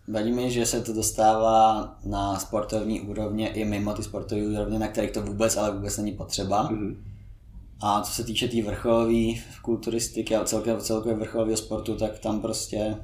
Vadí 0.08 0.32
mi, 0.32 0.50
že 0.50 0.66
se 0.66 0.80
to 0.80 0.92
dostává 0.92 1.94
na 2.04 2.38
sportovní 2.38 3.00
úrovně 3.00 3.48
i 3.48 3.64
mimo 3.64 3.94
ty 3.94 4.02
sportovní 4.02 4.46
úrovně, 4.46 4.78
na 4.78 4.88
kterých 4.88 5.10
to 5.10 5.22
vůbec, 5.22 5.56
ale 5.56 5.70
vůbec 5.70 5.98
není 5.98 6.12
potřeba. 6.12 6.70
Mm-hmm. 6.70 6.96
A 7.80 8.00
co 8.00 8.12
se 8.12 8.24
týče 8.24 8.46
té 8.46 8.50
tý 8.50 8.62
vrcholové 8.62 9.32
kulturistiky 9.62 10.36
a 10.36 10.44
celkově, 10.44 10.80
celkově 10.80 11.16
vrcholového 11.16 11.56
sportu, 11.56 11.96
tak 11.96 12.18
tam 12.18 12.40
prostě, 12.40 12.96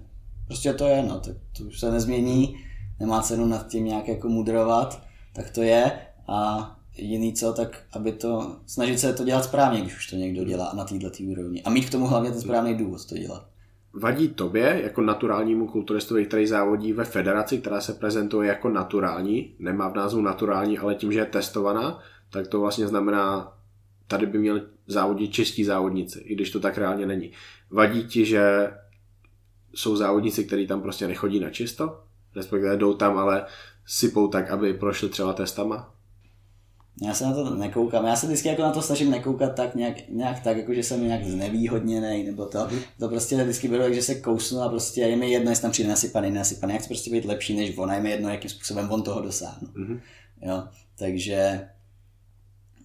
prostě 0.46 0.72
to 0.72 0.86
je, 0.86 1.02
no, 1.02 1.20
tak 1.20 1.36
to 1.56 1.64
už 1.64 1.80
se 1.80 1.90
nezmění, 1.90 2.56
nemá 3.00 3.22
cenu 3.22 3.46
nad 3.46 3.68
tím 3.68 3.84
nějak 3.84 4.08
jako 4.08 4.28
mudrovat, 4.28 5.02
tak 5.34 5.50
to 5.50 5.62
je 5.62 5.92
a 6.28 6.70
jediný 6.96 7.32
co, 7.32 7.52
tak 7.52 7.82
aby 7.92 8.12
to, 8.12 8.56
snažit 8.66 8.98
se 8.98 9.12
to 9.12 9.24
dělat 9.24 9.44
správně, 9.44 9.80
když 9.80 9.96
už 9.96 10.10
to 10.10 10.16
někdo 10.16 10.44
dělá 10.44 10.72
na 10.74 10.84
této 10.84 11.08
úrovni 11.30 11.62
a 11.62 11.70
mít 11.70 11.86
k 11.86 11.90
tomu 11.90 12.06
hlavně 12.06 12.30
ten 12.30 12.40
správný 12.40 12.74
důvod 12.74 13.06
to 13.08 13.18
dělat. 13.18 13.46
Vadí 13.94 14.28
tobě 14.28 14.80
jako 14.84 15.00
naturálnímu 15.00 15.66
kulturistovi, 15.66 16.26
který 16.26 16.46
závodí 16.46 16.92
ve 16.92 17.04
federaci, 17.04 17.58
která 17.58 17.80
se 17.80 17.92
prezentuje 17.92 18.48
jako 18.48 18.68
naturální, 18.68 19.54
nemá 19.58 19.88
v 19.88 19.94
názvu 19.94 20.20
naturální, 20.20 20.78
ale 20.78 20.94
tím, 20.94 21.12
že 21.12 21.18
je 21.18 21.26
testovaná, 21.26 21.98
tak 22.30 22.46
to 22.46 22.60
vlastně 22.60 22.86
znamená, 22.86 23.52
tady 24.12 24.26
by 24.26 24.38
měl 24.38 24.62
závodit 24.86 25.32
čistí 25.32 25.64
závodníci, 25.64 26.18
i 26.18 26.34
když 26.34 26.50
to 26.50 26.60
tak 26.60 26.78
reálně 26.78 27.06
není. 27.06 27.32
Vadí 27.70 28.04
ti, 28.04 28.24
že 28.24 28.70
jsou 29.74 29.96
závodníci, 29.96 30.44
kteří 30.44 30.66
tam 30.66 30.82
prostě 30.82 31.08
nechodí 31.08 31.40
na 31.40 31.50
čisto, 31.50 32.00
respektive 32.36 32.76
jdou 32.76 32.94
tam, 32.94 33.18
ale 33.18 33.46
sypou 33.86 34.28
tak, 34.28 34.50
aby 34.50 34.74
prošli 34.74 35.08
třeba 35.08 35.32
testama? 35.32 35.94
Já 37.02 37.14
se 37.14 37.24
na 37.24 37.34
to 37.34 37.54
nekoukám. 37.54 38.06
Já 38.06 38.16
se 38.16 38.26
vždycky 38.26 38.48
jako 38.48 38.62
na 38.62 38.72
to 38.72 38.82
snažím 38.82 39.10
nekoukat 39.10 39.54
tak 39.54 39.74
nějak, 39.74 40.08
nějak 40.08 40.40
tak, 40.40 40.56
jako 40.56 40.74
že 40.74 40.82
jsem 40.82 41.06
nějak 41.06 41.24
znevýhodněný, 41.24 42.24
nebo 42.24 42.46
to. 42.46 42.68
To 42.98 43.08
prostě 43.08 43.42
vždycky 43.42 43.68
beru, 43.68 43.94
že 43.94 44.02
se 44.02 44.14
kousnu 44.14 44.60
a 44.60 44.68
prostě 44.68 45.00
je 45.00 45.16
mi 45.16 45.30
jedno, 45.30 45.50
jestli 45.50 45.62
tam 45.62 45.70
přijde 45.70 45.88
nasypaný, 45.88 46.30
nasypaný. 46.30 46.72
Já 46.72 46.78
chci 46.78 46.88
prostě 46.88 47.10
být 47.10 47.24
lepší 47.24 47.56
než 47.56 47.78
on 47.78 47.90
a 47.90 47.94
je 47.94 48.00
mi 48.00 48.10
jedno, 48.10 48.28
jakým 48.28 48.50
způsobem 48.50 48.90
on 48.90 49.02
toho 49.02 49.22
dosáhne. 49.22 49.68
Mm. 49.74 50.00
Jo, 50.42 50.62
takže 50.98 51.68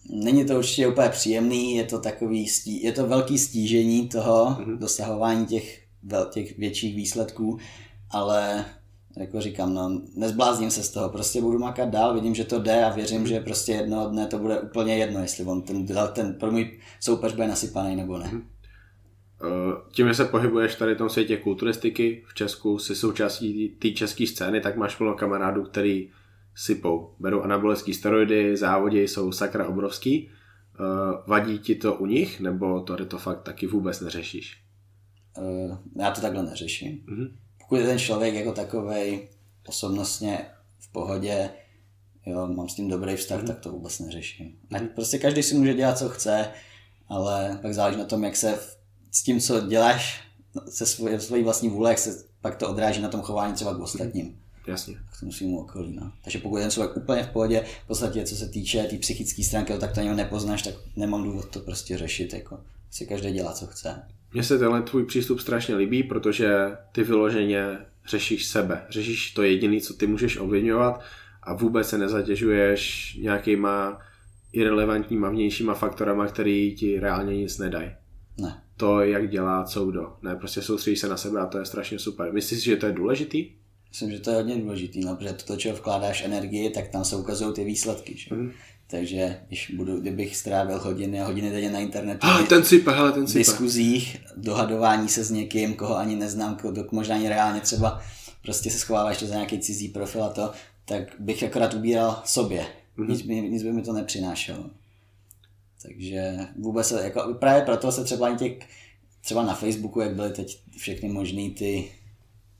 není 0.09 0.45
to 0.45 0.57
určitě 0.57 0.87
úplně 0.87 1.09
příjemný, 1.09 1.75
je 1.75 1.83
to 1.83 1.99
takový, 1.99 2.47
stí, 2.47 2.83
je 2.83 2.91
to 2.91 3.07
velký 3.07 3.37
stížení 3.37 4.09
toho 4.09 4.57
mm. 4.65 4.77
dosahování 4.77 5.45
těch, 5.45 5.83
těch 6.31 6.57
větších 6.57 6.95
výsledků, 6.95 7.57
ale 8.11 8.65
jako 9.17 9.41
říkám, 9.41 9.73
no, 9.73 10.01
nezblázním 10.15 10.71
se 10.71 10.83
z 10.83 10.89
toho, 10.89 11.09
prostě 11.09 11.41
budu 11.41 11.59
makat 11.59 11.89
dál, 11.89 12.13
vidím, 12.13 12.35
že 12.35 12.43
to 12.43 12.59
jde 12.59 12.83
a 12.83 12.93
věřím, 12.93 13.27
že 13.27 13.39
prostě 13.39 13.71
jednoho 13.71 14.09
dne 14.09 14.27
to 14.27 14.37
bude 14.37 14.59
úplně 14.59 14.97
jedno, 14.97 15.21
jestli 15.21 15.43
on 15.43 15.61
ten, 15.61 15.85
ten 16.13 16.33
pro 16.33 16.51
můj 16.51 16.79
soupeř 16.99 17.33
bude 17.33 17.47
nasypaný 17.47 17.95
nebo 17.95 18.17
ne. 18.17 18.31
Eh, 19.43 19.81
tím, 19.91 20.07
že 20.07 20.13
se 20.13 20.25
pohybuješ 20.25 20.75
tady 20.75 20.95
v 20.95 20.97
tom 20.97 21.09
světě 21.09 21.37
kulturistiky, 21.37 22.23
v 22.27 22.33
Česku 22.33 22.79
si 22.79 22.95
součástí 22.95 23.69
té 23.69 23.91
české 23.91 24.27
scény, 24.27 24.61
tak 24.61 24.77
máš 24.77 24.95
plno 24.95 25.13
kamarádů, 25.13 25.63
který 25.63 26.09
sypou. 26.57 27.15
Berou 27.19 27.41
anabolické 27.41 27.93
steroidy, 27.93 28.57
závodě 28.57 29.01
jsou 29.03 29.31
sakra 29.31 29.67
obrovský. 29.67 30.29
Eh, 30.29 30.83
vadí 31.27 31.59
ti 31.59 31.75
to 31.75 31.95
u 31.95 32.05
nich, 32.05 32.39
nebo 32.39 32.81
to 32.81 33.05
to 33.05 33.17
fakt 33.17 33.43
taky 33.43 33.67
vůbec 33.67 34.01
neřešíš? 34.01 34.63
Uh, 35.37 35.77
já 35.95 36.11
to 36.11 36.21
takhle 36.21 36.43
neřeším. 36.43 37.05
Mm-hmm 37.07 37.29
pokud 37.67 37.75
je 37.75 37.85
ten 37.85 37.99
člověk 37.99 38.35
jako 38.35 38.51
takový 38.51 39.19
osobnostně 39.67 40.45
v 40.79 40.91
pohodě, 40.91 41.49
jo, 42.25 42.47
mám 42.47 42.69
s 42.69 42.75
tím 42.75 42.89
dobrý 42.89 43.15
vztah, 43.15 43.41
mm. 43.41 43.47
tak 43.47 43.59
to 43.59 43.71
vůbec 43.71 43.99
neřeším. 43.99 44.57
Mm. 44.69 44.87
Prostě 44.87 45.17
každý 45.17 45.43
si 45.43 45.55
může 45.55 45.73
dělat, 45.73 45.97
co 45.97 46.09
chce, 46.09 46.51
ale 47.07 47.59
pak 47.61 47.73
záleží 47.73 47.99
na 47.99 48.05
tom, 48.05 48.23
jak 48.23 48.35
se 48.35 48.59
s 49.11 49.23
tím, 49.23 49.39
co 49.39 49.61
děláš, 49.61 50.23
se 50.69 50.85
svojí, 50.85 51.19
svojí 51.19 51.43
vlastní 51.43 51.69
vůle, 51.69 51.89
jak 51.89 51.99
se 51.99 52.23
pak 52.41 52.55
to 52.55 52.69
odráží 52.69 53.01
na 53.01 53.09
tom 53.09 53.21
chování 53.21 53.53
třeba 53.53 53.73
k 53.73 53.79
ostatním. 53.79 54.25
Mm. 54.25 54.35
Jasně. 54.67 54.95
K 55.17 55.19
tomu 55.19 55.31
svým 55.31 55.57
okolí. 55.57 55.95
No. 56.01 56.11
Takže 56.23 56.39
pokud 56.39 56.57
je 56.57 56.63
ten 56.63 56.71
člověk 56.71 56.97
úplně 56.97 57.23
v 57.23 57.29
pohodě, 57.29 57.65
v 57.83 57.87
podstatě 57.87 58.23
co 58.23 58.35
se 58.35 58.49
týče 58.49 58.83
té 58.83 58.87
tý 58.87 58.97
psychické 58.97 59.43
stránky, 59.43 59.73
tak 59.79 59.93
to 59.93 59.99
ani 59.99 60.15
nepoznáš, 60.15 60.61
tak 60.61 60.73
nemám 60.95 61.23
důvod 61.23 61.49
to 61.49 61.59
prostě 61.59 61.97
řešit. 61.97 62.33
Jako. 62.33 62.59
Si 62.91 63.05
každý 63.05 63.31
dělá, 63.31 63.53
co 63.53 63.67
chce. 63.67 64.01
Mně 64.33 64.43
se 64.43 64.59
tenhle 64.59 64.81
tvůj 64.81 65.05
přístup 65.05 65.39
strašně 65.39 65.75
líbí, 65.75 66.03
protože 66.03 66.77
ty 66.91 67.03
vyloženě 67.03 67.77
řešíš 68.09 68.47
sebe. 68.47 68.85
Řešíš 68.89 69.31
to 69.31 69.43
jediné, 69.43 69.81
co 69.81 69.93
ty 69.93 70.07
můžeš 70.07 70.37
ovlivňovat 70.37 71.01
a 71.43 71.53
vůbec 71.53 71.89
se 71.89 71.97
nezatěžuješ 71.97 73.13
nějakýma 73.21 73.99
irrelevantníma 74.51 75.29
vnějšíma 75.29 75.73
faktorama, 75.73 76.27
který 76.27 76.75
ti 76.75 76.99
reálně 76.99 77.37
nic 77.37 77.57
nedají. 77.57 77.91
Ne. 78.37 78.61
To, 78.77 79.01
jak 79.01 79.29
dělá 79.29 79.63
co 79.63 79.85
kdo. 79.85 80.13
Ne, 80.21 80.35
prostě 80.35 80.61
soustředíš 80.61 80.99
se 80.99 81.07
na 81.07 81.17
sebe 81.17 81.39
a 81.39 81.45
to 81.45 81.57
je 81.57 81.65
strašně 81.65 81.99
super. 81.99 82.33
Myslíš, 82.33 82.63
že 82.63 82.75
to 82.75 82.85
je 82.85 82.91
důležitý? 82.91 83.51
Myslím, 83.89 84.11
že 84.11 84.19
to 84.19 84.29
je 84.29 84.35
hodně 84.35 84.57
důležitý, 84.57 85.05
no, 85.05 85.15
protože 85.15 85.33
to, 85.33 85.57
čeho 85.57 85.75
vkládáš 85.75 86.23
energii, 86.23 86.69
tak 86.69 86.87
tam 86.87 87.05
se 87.05 87.15
ukazují 87.15 87.53
ty 87.53 87.63
výsledky. 87.63 88.17
Že? 88.17 88.35
Mm. 88.35 88.51
Takže 88.87 89.39
když 89.47 89.71
budu, 89.75 90.01
kdybych 90.01 90.35
strávil 90.35 90.79
hodiny 90.79 91.21
a 91.21 91.25
hodiny 91.25 91.51
denně 91.51 91.71
na 91.71 91.79
internetu, 91.79 92.27
ah, 92.27 92.43
ten 92.43 92.63
sype, 92.63 92.91
hele, 92.91 93.11
ten 93.11 93.27
sype. 93.27 93.39
diskuzích, 93.39 94.17
dohadování 94.37 95.09
se 95.09 95.23
s 95.23 95.31
někým, 95.31 95.73
koho 95.73 95.97
ani 95.97 96.15
neznám, 96.15 96.55
koho, 96.55 96.73
možná 96.91 97.15
ani 97.15 97.29
reálně 97.29 97.61
třeba 97.61 98.01
prostě 98.41 98.71
se 98.71 98.79
schováváš 98.79 99.17
to 99.17 99.25
za 99.25 99.33
nějaký 99.33 99.59
cizí 99.59 99.89
profil 99.89 100.23
a 100.23 100.29
to, 100.29 100.51
tak 100.85 101.03
bych 101.19 101.43
akorát 101.43 101.73
ubíral 101.73 102.21
sobě. 102.25 102.65
Mm-hmm. 102.97 103.09
Nic, 103.09 103.21
by, 103.21 103.41
nic 103.41 103.63
by 103.63 103.73
mi 103.73 103.81
to 103.81 103.93
nepřinášelo. 103.93 104.69
Takže 105.81 106.37
vůbec 106.59 106.87
se, 106.87 107.03
jako, 107.03 107.33
právě 107.33 107.61
proto 107.61 107.91
se 107.91 108.03
třeba 108.03 108.27
ani 108.27 108.37
těch, 108.37 108.53
třeba 109.21 109.43
na 109.43 109.55
Facebooku, 109.55 109.99
jak 109.99 110.15
byly 110.15 110.29
teď 110.29 110.61
všechny 110.77 111.09
možný 111.09 111.51
ty, 111.51 111.91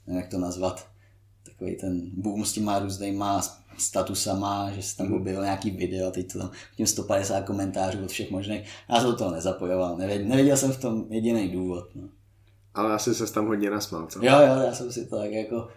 nevím, 0.08 0.22
jak 0.22 0.32
to 0.32 0.38
nazvat, 0.38 0.88
takový 1.58 1.76
ten 1.76 2.02
boom 2.14 2.46
s 2.46 2.54
těma 2.54 2.80
různýma 2.80 3.42
statusama, 3.78 4.72
že 4.72 4.82
se 4.82 4.98
tam 4.98 5.14
objevil 5.14 5.44
nějaký 5.44 5.72
video, 5.72 6.12
teď 6.12 6.34
to 6.34 6.40
tam 6.40 6.52
tím 6.76 6.88
150 6.88 7.42
komentářů 7.42 8.04
od 8.04 8.10
všech 8.10 8.32
možných. 8.32 8.70
Já 8.90 9.00
se 9.00 9.06
do 9.06 9.16
toho 9.16 9.32
nezapojoval, 9.32 9.98
nevěděl, 9.98 10.28
nevěděl 10.28 10.58
jsem 10.58 10.72
v 10.72 10.82
tom 10.82 11.06
jediný 11.10 11.50
důvod. 11.50 11.96
No. 11.96 12.10
Ale 12.74 12.94
asi 12.94 13.16
se 13.16 13.34
tam 13.34 13.48
hodně 13.48 13.70
nasmál, 13.70 14.08
co? 14.08 14.26
Jo, 14.26 14.34
jo, 14.40 14.62
já 14.66 14.74
jsem 14.74 14.92
si 14.92 15.06
to 15.06 15.18
tak 15.18 15.32
jako, 15.32 15.68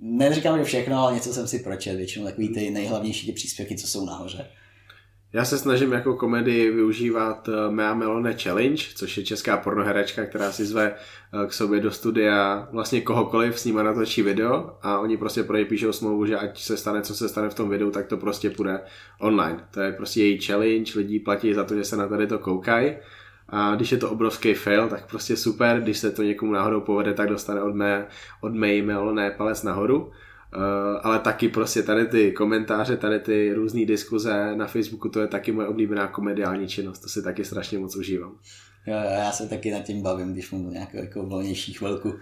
neříkám, 0.00 0.58
že 0.58 0.64
všechno, 0.64 0.98
ale 0.98 1.14
něco 1.14 1.34
jsem 1.34 1.48
si 1.48 1.58
pročet, 1.58 1.96
většinou 1.96 2.24
takový 2.24 2.48
ty 2.48 2.70
nejhlavnější 2.70 3.26
ty 3.26 3.32
příspěvky, 3.32 3.76
co 3.76 3.86
jsou 3.86 4.06
nahoře. 4.06 4.46
Já 5.32 5.44
se 5.44 5.58
snažím 5.58 5.92
jako 5.92 6.14
komedii 6.14 6.70
využívat 6.70 7.48
eh, 7.48 7.70
Mea 7.70 7.94
Melone 7.94 8.34
Challenge, 8.34 8.84
což 8.94 9.16
je 9.16 9.24
česká 9.24 9.56
pornoherečka, 9.56 10.26
která 10.26 10.52
si 10.52 10.64
zve 10.64 10.94
eh, 10.94 11.46
k 11.46 11.52
sobě 11.52 11.80
do 11.80 11.90
studia 11.90 12.68
vlastně 12.72 13.00
kohokoliv, 13.00 13.60
s 13.60 13.64
nima 13.64 13.82
natočí 13.82 14.22
video 14.22 14.76
a 14.82 14.98
oni 14.98 15.16
prostě 15.16 15.42
pro 15.42 15.64
píšou 15.64 15.92
smlouvu, 15.92 16.26
že 16.26 16.36
ať 16.36 16.60
se 16.60 16.76
stane, 16.76 17.02
co 17.02 17.14
se 17.14 17.28
stane 17.28 17.48
v 17.48 17.54
tom 17.54 17.68
videu, 17.68 17.90
tak 17.90 18.06
to 18.06 18.16
prostě 18.16 18.50
půjde 18.50 18.80
online. 19.20 19.64
To 19.70 19.80
je 19.80 19.92
prostě 19.92 20.20
její 20.20 20.40
challenge, 20.40 20.92
lidi 20.96 21.20
platí 21.20 21.54
za 21.54 21.64
to, 21.64 21.74
že 21.74 21.84
se 21.84 21.96
na 21.96 22.08
tady 22.08 22.26
to 22.26 22.38
koukají 22.38 22.96
A 23.48 23.74
když 23.74 23.92
je 23.92 23.98
to 23.98 24.10
obrovský 24.10 24.54
fail, 24.54 24.88
tak 24.88 25.06
prostě 25.06 25.36
super, 25.36 25.80
když 25.80 25.98
se 25.98 26.10
to 26.10 26.22
někomu 26.22 26.52
náhodou 26.52 26.80
povede, 26.80 27.14
tak 27.14 27.28
dostane 27.28 27.62
od 27.62 27.74
mé, 27.74 28.06
od 28.40 28.54
mé 28.54 28.68
e 28.68 28.82
ne 29.12 29.30
palec 29.30 29.62
nahoru. 29.62 30.12
Uh, 30.56 31.00
ale 31.02 31.18
taky 31.18 31.48
prostě 31.48 31.82
tady 31.82 32.06
ty 32.06 32.32
komentáře, 32.32 32.96
tady 32.96 33.18
ty 33.18 33.52
různé 33.54 33.86
diskuze 33.86 34.56
na 34.56 34.66
Facebooku, 34.66 35.08
to 35.08 35.20
je 35.20 35.26
taky 35.26 35.52
moje 35.52 35.68
oblíbená 35.68 36.08
komediální 36.08 36.68
činnost, 36.68 36.98
to 36.98 37.08
si 37.08 37.22
taky 37.22 37.44
strašně 37.44 37.78
moc 37.78 37.96
užívám. 37.96 38.36
Jo, 38.86 38.96
jo, 38.96 39.10
já 39.10 39.32
se 39.32 39.48
taky 39.48 39.70
nad 39.70 39.80
tím 39.80 40.02
bavím, 40.02 40.32
když 40.32 40.50
mám 40.50 40.70
nějakou 40.70 40.96
jako 40.96 41.22
volnější 41.22 41.72
chvilku. 41.72 42.14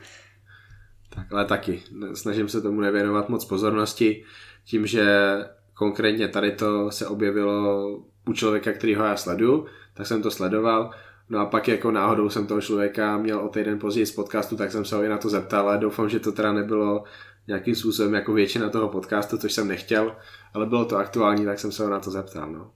Tak, 1.15 1.33
ale 1.33 1.45
taky, 1.45 1.83
snažím 2.15 2.49
se 2.49 2.61
tomu 2.61 2.81
nevěnovat 2.81 3.29
moc 3.29 3.45
pozornosti, 3.45 4.25
tím, 4.65 4.87
že 4.87 5.37
konkrétně 5.75 6.29
tady 6.29 6.53
to 6.53 6.91
se 6.91 7.07
objevilo 7.07 7.89
u 8.27 8.33
člověka, 8.33 8.73
kterýho 8.73 9.05
já 9.05 9.17
sleduju, 9.17 9.67
tak 9.95 10.07
jsem 10.07 10.23
to 10.23 10.31
sledoval, 10.31 10.91
No 11.31 11.39
a 11.39 11.47
pak 11.47 11.69
jako 11.69 11.91
náhodou 11.91 12.31
jsem 12.31 12.47
toho 12.47 12.61
člověka 12.61 13.19
měl 13.19 13.41
o 13.41 13.49
týden 13.49 13.79
později 13.79 14.07
z 14.07 14.13
podcastu, 14.13 14.57
tak 14.57 14.73
jsem 14.73 14.85
se 14.85 14.97
ho 14.97 15.03
i 15.03 15.09
na 15.09 15.19
to 15.19 15.29
zeptal, 15.29 15.69
ale 15.69 15.79
doufám, 15.79 16.09
že 16.09 16.21
to 16.21 16.33
teda 16.33 16.53
nebylo 16.53 17.05
nějakým 17.49 17.75
způsobem 17.75 18.15
jako 18.15 18.33
většina 18.33 18.71
toho 18.71 18.89
podcastu, 18.89 19.39
což 19.39 19.53
jsem 19.53 19.69
nechtěl, 19.69 20.17
ale 20.55 20.67
bylo 20.67 20.85
to 20.85 20.97
aktuální, 20.97 21.45
tak 21.45 21.59
jsem 21.59 21.73
se 21.73 21.83
ho 21.83 21.91
na 21.91 22.01
to 22.01 22.11
zeptal. 22.11 22.53
No. 22.53 22.73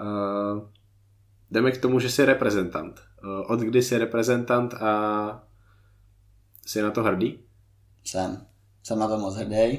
Uh, 0.00 0.68
jdeme 1.50 1.70
k 1.70 1.80
tomu, 1.80 2.00
že 2.00 2.10
jsi 2.10 2.24
reprezentant. 2.24 3.00
Uh, 3.24 3.52
od 3.52 3.60
kdy 3.60 3.82
jsi 3.82 3.98
reprezentant 3.98 4.74
a 4.74 5.48
jsi 6.66 6.82
na 6.82 6.90
to 6.90 7.02
hrdý? 7.02 7.38
Jsem. 8.04 8.46
Jsem 8.82 8.98
na 8.98 9.08
to 9.08 9.18
moc 9.18 9.36
hrdý. 9.36 9.78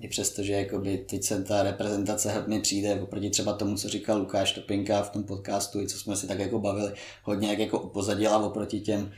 I 0.00 0.08
přesto, 0.08 0.42
že 0.42 0.52
jakoby 0.52 0.98
teď 0.98 1.24
se 1.24 1.44
ta 1.44 1.62
reprezentace 1.62 2.44
mi 2.46 2.60
přijde 2.60 3.00
oproti 3.00 3.30
třeba 3.30 3.52
tomu, 3.52 3.76
co 3.76 3.88
říkal 3.88 4.18
Lukáš 4.18 4.52
Topinka 4.52 5.02
v 5.02 5.10
tom 5.10 5.24
podcastu, 5.24 5.80
i 5.80 5.88
co 5.88 5.98
jsme 5.98 6.16
si 6.16 6.28
tak 6.28 6.38
jako 6.38 6.58
bavili, 6.58 6.92
hodně 7.22 7.48
jak 7.48 7.58
jako 7.58 7.80
upozadila 7.80 8.38
oproti 8.38 8.80
těm 8.80 9.12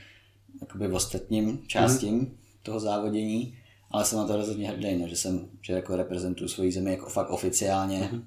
jakoby 0.61 0.89
ostatním 0.89 1.67
částím 1.67 2.15
mm. 2.15 2.37
toho 2.63 2.81
závodění 2.81 3.59
ale 3.91 4.05
jsem 4.05 4.19
na 4.19 4.27
to 4.27 4.37
rozhodně 4.37 4.69
hrdý, 4.69 4.97
no, 4.97 5.09
že 5.09 5.17
jsem, 5.17 5.49
že 5.63 5.73
jako 5.73 5.97
reprezentuju 5.97 6.49
svoji 6.49 6.73
zemi 6.73 6.91
jako 6.91 7.11
fakt 7.11 7.31
oficiálně, 7.31 8.01
mm-hmm. 8.01 8.25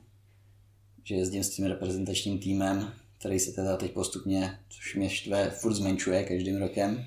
že 1.03 1.15
jezdím 1.15 1.43
s 1.43 1.49
tím 1.49 1.65
reprezentačním 1.65 2.39
týmem, 2.39 2.93
který 3.19 3.39
se 3.39 3.51
teda 3.51 3.77
teď 3.77 3.93
postupně, 3.93 4.59
což 4.69 4.95
mě 4.95 5.09
štve, 5.09 5.49
furt 5.49 5.73
zmenšuje 5.73 6.23
každým 6.23 6.57
rokem. 6.57 7.05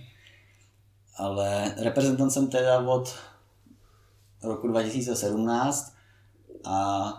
Ale 1.17 1.75
reprezentant 1.79 2.33
jsem 2.33 2.47
teda 2.47 2.81
od 2.81 3.15
roku 4.43 4.69
2017 4.69 5.95
a 6.65 7.13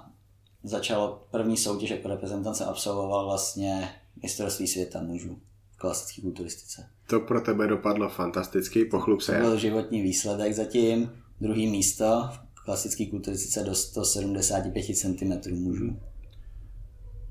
začalo 0.63 1.25
první 1.31 1.57
soutěž 1.57 1.89
jako 1.89 2.07
reprezentant 2.07 2.57
jsem 2.57 2.69
absolvoval 2.69 3.25
vlastně 3.25 3.89
mistrovství 4.21 4.67
světa 4.67 5.01
mužů 5.01 5.39
v 5.71 5.77
klasické 5.77 6.21
kulturistice. 6.21 6.89
To 7.07 7.19
pro 7.19 7.41
tebe 7.41 7.67
dopadlo 7.67 8.09
fantasticky, 8.09 8.85
pochlup 8.85 9.21
se. 9.21 9.31
To 9.31 9.39
byl 9.39 9.57
životní 9.57 10.01
výsledek 10.01 10.53
zatím 10.53 11.22
druhý 11.43 11.67
místo 11.67 12.29
v 12.53 12.65
klasické 12.65 13.05
kulturistice 13.05 13.63
do 13.63 13.75
175 13.75 14.83
cm 14.95 15.55
mužů. 15.63 15.99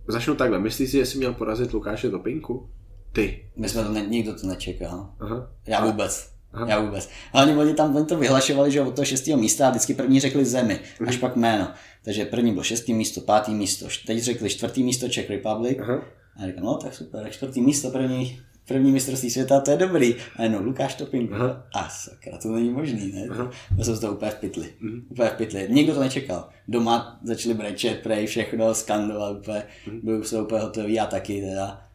Začnu 0.09 0.35
takhle. 0.35 0.59
Myslíš 0.59 0.91
si, 0.91 0.97
že 0.97 1.07
jsi 1.07 1.19
měl 1.19 1.35
porazit 1.35 1.73
Lukáše 1.73 2.11
Topinku? 2.11 2.71
Ty. 3.13 3.51
My 3.57 3.69
jsme 3.69 3.85
to 3.85 3.93
ne, 3.93 4.07
nikdo 4.07 4.35
to 4.35 4.47
nečekal. 4.47 5.15
Aha. 5.21 5.53
Já 5.67 5.87
vůbec. 5.87 6.33
Aha. 6.53 6.67
Já 6.69 6.81
vůbec. 6.81 7.09
Hlavně 7.33 7.57
oni 7.57 7.75
tam 7.75 7.97
oni 7.97 8.07
to 8.07 8.19
vyhlašovali, 8.19 8.71
že 8.71 8.81
od 8.81 8.95
toho 8.95 9.07
šestého 9.07 9.39
místa 9.39 9.67
a 9.67 9.71
vždycky 9.71 9.95
první 9.95 10.21
řekli 10.21 10.45
zemi, 10.45 10.81
mhm. 11.01 11.09
až 11.09 11.17
pak 11.17 11.37
jméno. 11.37 11.69
Takže 12.05 12.25
první 12.25 12.53
bylo 12.53 12.63
šestý 12.63 12.95
místo, 12.95 13.21
pátý 13.21 13.55
místo, 13.55 13.87
teď 14.07 14.23
řekli 14.23 14.49
čtvrtý 14.49 14.83
místo 14.83 15.09
Czech 15.09 15.31
Republic. 15.31 15.79
Aha. 15.81 16.03
A 16.37 16.47
říkám, 16.47 16.65
no 16.65 16.75
tak 16.75 16.95
super, 16.95 17.31
čtvrtý 17.31 17.61
místo, 17.61 17.91
první 17.91 18.41
první 18.69 18.93
mistrovství 18.93 19.31
světa, 19.31 19.61
to 19.61 19.71
je 19.71 19.77
dobrý. 19.77 20.17
A 20.37 20.43
jenom 20.43 20.65
Lukáš 20.65 20.95
Topinko. 20.95 21.35
A 21.75 21.89
sakra, 21.89 22.39
to 22.39 22.49
není 22.49 22.71
možný, 22.71 23.13
ne? 23.13 23.27
Aha. 23.31 23.51
To 23.77 23.85
jsem 23.85 23.99
to 23.99 24.13
úplně 24.13 24.31
v 24.31 24.35
pytli. 24.35 24.75
Mm. 24.81 25.07
Úplně 25.09 25.29
v 25.29 25.33
pytli. 25.33 25.69
Nikdo 25.71 25.95
to 25.95 26.01
nečekal. 26.01 26.49
Doma 26.69 27.21
začali 27.23 27.55
brečet, 27.55 28.03
prej, 28.03 28.27
všechno, 28.27 28.75
skandovat, 28.75 29.39
úplně, 29.39 29.63
mm. 29.87 30.01
byli 30.03 30.25
se 30.25 30.43
úplně 30.43 30.61
hotoví 30.61 31.01
a 31.01 31.07
taky 31.07 31.41
teda. 31.41 31.89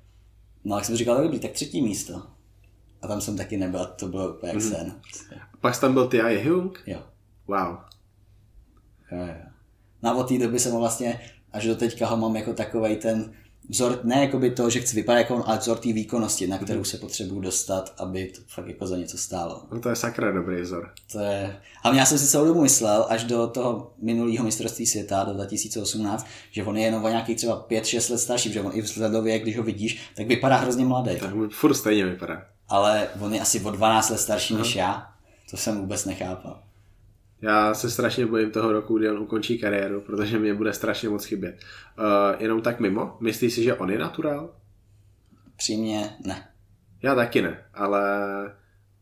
No 0.65 0.75
a 0.75 0.83
jsem 0.83 0.95
říkal, 0.95 1.23
dobrý, 1.23 1.39
tak 1.39 1.51
třetí 1.51 1.81
místo. 1.81 2.23
A 3.01 3.07
tam 3.07 3.21
jsem 3.21 3.37
taky 3.37 3.57
nebyl, 3.57 3.85
to 3.85 4.07
bylo 4.07 4.33
úplně 4.33 4.49
jak 4.49 4.63
mm. 4.63 4.69
sen. 4.69 5.01
Pak 5.61 5.79
tam 5.79 5.93
byl 5.93 6.07
ty 6.07 6.21
a 6.21 6.29
Jehung? 6.29 6.83
Jo. 6.85 7.03
Wow. 7.47 7.77
Jo, 9.11 9.17
jo. 9.27 9.51
No 10.03 10.09
a 10.09 10.13
od 10.13 10.27
té 10.27 10.37
doby 10.37 10.59
jsem 10.59 10.75
vlastně, 10.75 11.19
až 11.51 11.65
do 11.65 11.75
teďka 11.75 12.07
ho 12.07 12.17
mám 12.17 12.35
jako 12.35 12.53
takovej 12.53 12.95
ten, 12.95 13.33
vzor, 13.69 13.99
ne 14.03 14.21
jako 14.21 14.39
by 14.39 14.51
to, 14.51 14.69
že 14.69 14.79
chci 14.79 14.95
vypadat 14.95 15.19
jako 15.19 15.35
on, 15.35 15.43
ale 15.45 15.57
vzor 15.57 15.77
té 15.77 15.93
výkonnosti, 15.93 16.47
na 16.47 16.57
kterou 16.57 16.79
mhm. 16.79 16.85
se 16.85 16.97
potřebuji 16.97 17.39
dostat, 17.39 17.93
aby 17.97 18.25
to 18.35 18.41
fakt 18.47 18.67
jako 18.67 18.87
za 18.87 18.97
něco 18.97 19.17
stálo. 19.17 19.61
No 19.71 19.79
to 19.79 19.89
je 19.89 19.95
sakra 19.95 20.31
dobrý 20.31 20.61
vzor. 20.61 20.91
To 21.11 21.19
je... 21.19 21.57
A 21.83 21.95
já 21.95 22.05
jsem 22.05 22.17
si 22.17 22.27
celou 22.27 22.45
dobu 22.45 22.61
myslel, 22.61 23.05
až 23.09 23.23
do 23.23 23.47
toho 23.47 23.93
minulého 24.01 24.45
mistrovství 24.45 24.85
světa, 24.85 25.23
do 25.23 25.33
2018, 25.33 26.27
že 26.51 26.63
on 26.63 26.77
je 26.77 26.85
jenom 26.85 27.05
o 27.05 27.09
nějakých 27.09 27.37
třeba 27.37 27.65
5-6 27.69 28.11
let 28.11 28.17
starší, 28.17 28.53
že 28.53 28.61
on 28.61 28.71
i 28.73 28.81
vzhledově, 28.81 29.39
když 29.39 29.57
ho 29.57 29.63
vidíš, 29.63 30.01
tak 30.15 30.27
vypadá 30.27 30.57
hrozně 30.57 30.85
mladý. 30.85 31.11
Tak 31.19 31.31
furt 31.51 31.73
stejně 31.73 32.05
vypadá. 32.05 32.45
Ale 32.69 33.07
on 33.19 33.33
je 33.33 33.41
asi 33.41 33.59
o 33.59 33.71
12 33.71 34.09
let 34.09 34.17
starší 34.17 34.55
než 34.55 34.75
já. 34.75 35.07
To 35.51 35.57
jsem 35.57 35.77
vůbec 35.77 36.05
nechápal. 36.05 36.66
Já 37.41 37.73
se 37.73 37.89
strašně 37.89 38.25
bojím 38.25 38.51
toho 38.51 38.71
roku, 38.71 38.97
kdy 38.97 39.09
on 39.09 39.19
ukončí 39.19 39.59
kariéru, 39.59 40.01
protože 40.01 40.39
mě 40.39 40.53
bude 40.53 40.73
strašně 40.73 41.09
moc 41.09 41.25
chybět. 41.25 41.59
Uh, 41.99 42.05
jenom 42.41 42.61
tak 42.61 42.79
mimo, 42.79 43.17
myslíš 43.19 43.53
si, 43.53 43.63
že 43.63 43.73
on 43.73 43.89
je 43.89 43.99
naturál? 43.99 44.55
Přímě 45.57 46.09
ne. 46.25 46.47
Já 47.01 47.15
taky 47.15 47.41
ne, 47.41 47.65
ale, 47.73 48.01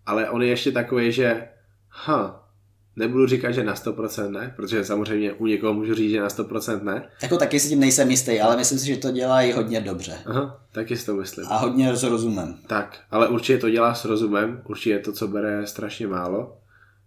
ale 0.05 0.29
on 0.29 0.41
je 0.41 0.47
ještě 0.47 0.71
takový, 0.71 1.11
že 1.11 1.47
ha, 1.89 2.49
nebudu 2.95 3.27
říkat, 3.27 3.51
že 3.51 3.63
na 3.63 3.73
100% 3.73 4.31
ne, 4.31 4.53
protože 4.55 4.85
samozřejmě 4.85 5.33
u 5.33 5.45
někoho 5.45 5.73
můžu 5.73 5.95
říct, 5.95 6.11
že 6.11 6.21
na 6.21 6.27
100% 6.27 6.83
ne. 6.83 7.09
Jako 7.23 7.37
taky 7.37 7.59
si 7.59 7.69
tím 7.69 7.79
nejsem 7.79 8.11
jistý, 8.11 8.41
ale 8.41 8.57
myslím 8.57 8.79
si, 8.79 8.85
že 8.85 8.97
to 8.97 9.11
dělá 9.11 9.41
i 9.41 9.51
hodně 9.51 9.81
dobře. 9.81 10.17
Aha, 10.25 10.65
taky 10.71 10.97
si 10.97 11.05
to 11.05 11.15
myslím. 11.15 11.45
A 11.49 11.57
hodně 11.57 11.95
s 11.95 12.03
rozumem. 12.03 12.57
Tak, 12.67 12.99
ale 13.11 13.27
určitě 13.27 13.57
to 13.57 13.69
dělá 13.69 13.93
s 13.93 14.05
rozumem, 14.05 14.61
určitě 14.65 14.99
to, 14.99 15.11
co 15.11 15.27
bere, 15.27 15.67
strašně 15.67 16.07
málo. 16.07 16.57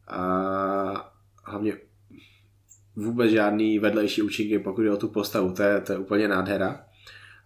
A 0.09 1.13
hlavně 1.49 1.77
vůbec 2.97 3.31
žádný 3.31 3.79
vedlejší 3.79 4.23
účinky, 4.23 4.59
pokud 4.59 4.83
je 4.83 4.93
o 4.93 4.97
tu 4.97 5.09
postavu, 5.09 5.53
to 5.53 5.63
je, 5.63 5.81
to 5.81 5.93
je 5.93 5.99
úplně 5.99 6.29
nádhera. 6.29 6.85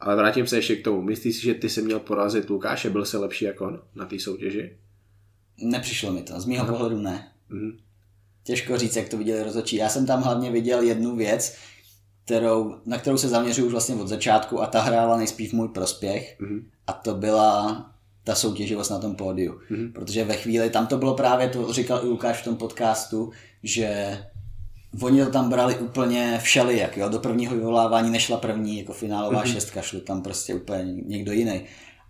Ale 0.01 0.17
vrátím 0.17 0.47
se 0.47 0.57
ještě 0.57 0.77
k 0.77 0.85
tomu. 0.85 1.03
Myslíš 1.03 1.37
si, 1.37 1.43
že 1.43 1.55
ty 1.55 1.69
jsi 1.69 1.83
měl 1.83 2.01
porazit 2.01 2.51
Lukáše? 2.51 2.91
Byl 2.91 3.05
se 3.05 3.19
lepší 3.19 3.45
jako 3.45 3.65
on 3.65 3.83
na 3.95 4.07
té 4.07 4.19
soutěži? 4.19 4.77
Nepřišlo 5.63 6.13
mi 6.13 6.23
to. 6.23 6.41
Z 6.41 6.47
mého 6.47 6.67
pohledu 6.67 6.99
ne. 6.99 7.33
Mm-hmm. 7.51 7.77
Těžko 8.45 8.79
říct, 8.79 8.97
jak 8.97 9.09
to 9.09 9.19
viděli 9.19 9.43
rozhodčí. 9.43 9.77
Já 9.77 9.89
jsem 9.89 10.07
tam 10.07 10.23
hlavně 10.23 10.51
viděl 10.51 10.83
jednu 10.83 11.17
věc, 11.17 11.57
kterou, 12.25 12.77
na 12.87 12.99
kterou 12.99 13.17
se 13.17 13.29
zaměřuju 13.29 13.67
už 13.67 13.73
vlastně 13.73 13.95
od 13.95 14.09
začátku 14.09 14.63
a 14.63 14.67
ta 14.67 14.81
hrála 14.81 15.17
nejspíš 15.17 15.51
v 15.51 15.53
můj 15.53 15.69
prospěch. 15.69 16.41
Mm-hmm. 16.41 16.65
A 16.87 16.93
to 16.93 17.15
byla 17.15 17.91
ta 18.25 18.35
soutěživost 18.35 18.91
na 18.91 18.99
tom 18.99 19.17
pódiu. 19.17 19.61
Mm-hmm. 19.71 19.93
Protože 19.93 20.25
ve 20.25 20.35
chvíli, 20.35 20.71
tam 20.71 20.87
to 20.87 20.99
bylo 20.99 21.15
právě, 21.15 21.49
to 21.49 21.73
říkal 21.73 22.01
i 22.05 22.07
Lukáš 22.07 22.41
v 22.41 22.45
tom 22.45 22.57
podcastu, 22.57 23.33
že 23.63 24.19
oni 25.01 25.25
to 25.25 25.31
tam 25.31 25.51
brali 25.51 25.79
úplně 25.79 26.39
všelijak, 26.43 26.97
jo? 26.97 27.09
do 27.09 27.19
prvního 27.19 27.55
vyvolávání 27.55 28.11
nešla 28.11 28.37
první 28.37 28.79
jako 28.79 28.93
finálová 28.93 29.45
mm-hmm. 29.45 29.53
šestka, 29.53 29.83
šlo 29.83 30.01
tam 30.01 30.23
prostě 30.23 30.55
úplně 30.55 30.85
někdo 31.07 31.33
jiný. 31.33 31.61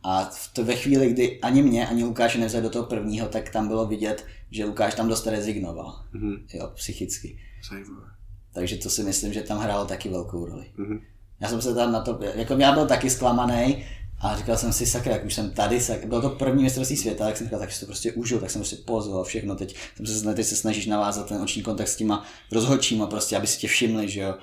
A 0.03 0.25
v 0.25 0.53
to 0.53 0.65
ve 0.65 0.75
chvíli, 0.75 1.11
kdy 1.11 1.41
ani 1.41 1.63
mě, 1.63 1.87
ani 1.87 2.05
Lukáše 2.05 2.39
nevzali 2.39 2.63
do 2.63 2.71
toho 2.71 2.85
prvního, 2.85 3.29
tak 3.29 3.51
tam 3.51 3.69
bylo 3.69 3.87
vidět, 3.87 4.27
že 4.51 4.65
Lukáš 4.65 4.95
tam 4.95 5.09
dost 5.09 5.27
rezignoval. 5.27 6.05
Mm-hmm. 6.15 6.39
Jo, 6.55 6.71
psychicky. 6.75 7.39
Zajímavé. 7.71 8.07
Takže 8.55 8.77
to 8.77 8.91
si 8.91 9.03
myslím, 9.03 9.33
že 9.33 9.43
tam 9.43 9.59
hrálo 9.59 9.87
taky 9.87 10.09
velkou 10.09 10.47
roli. 10.47 10.67
Mm-hmm. 10.79 11.01
Já 11.41 11.49
jsem 11.49 11.63
se 11.63 11.75
tam 11.75 11.93
na 11.93 12.01
to, 12.01 12.19
jako 12.35 12.55
já 12.55 12.73
byl 12.73 12.87
taky 12.87 13.11
zklamaný, 13.11 13.85
a 14.23 14.37
říkal 14.37 14.57
jsem 14.57 14.73
si, 14.73 14.87
sakra, 14.87 15.13
jak 15.13 15.25
už 15.25 15.35
jsem 15.35 15.51
tady, 15.51 15.81
sak, 15.81 16.07
bylo 16.07 16.23
to 16.23 16.31
první 16.31 16.63
mistrovství 16.63 16.97
světa, 16.97 17.25
tak 17.25 17.37
jsem 17.37 17.47
říkal, 17.47 17.61
tak 17.61 17.73
si 17.73 17.81
to 17.81 17.87
prostě 17.87 18.13
užil, 18.13 18.41
tak 18.41 18.51
jsem 18.51 18.61
prostě 18.61 18.77
pozval 18.77 19.25
všechno, 19.25 19.55
teď, 19.55 19.77
jsem 19.97 20.07
se, 20.07 20.35
teď 20.35 20.47
se 20.47 20.57
snažíš 20.57 20.87
navázat 20.87 21.29
ten 21.29 21.43
oční 21.43 21.63
kontakt 21.63 21.89
s 21.89 21.97
těma 21.97 22.25
rozhodčíma 22.53 23.07
prostě, 23.07 23.37
aby 23.37 23.47
si 23.47 23.59
tě 23.59 23.69
všimli, 23.69 24.09
že 24.09 24.21
jo. 24.21 24.35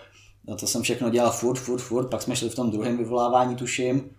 No 0.47 0.55
to 0.55 0.67
jsem 0.67 0.81
všechno 0.81 1.09
dělal 1.09 1.31
furt, 1.31 1.59
furt, 1.59 1.79
furt, 1.79 2.09
pak 2.09 2.21
jsme 2.21 2.35
šli 2.35 2.49
v 2.49 2.55
tom 2.55 2.71
druhém 2.71 2.97
vyvolávání, 2.97 3.55
tuším. 3.55 4.09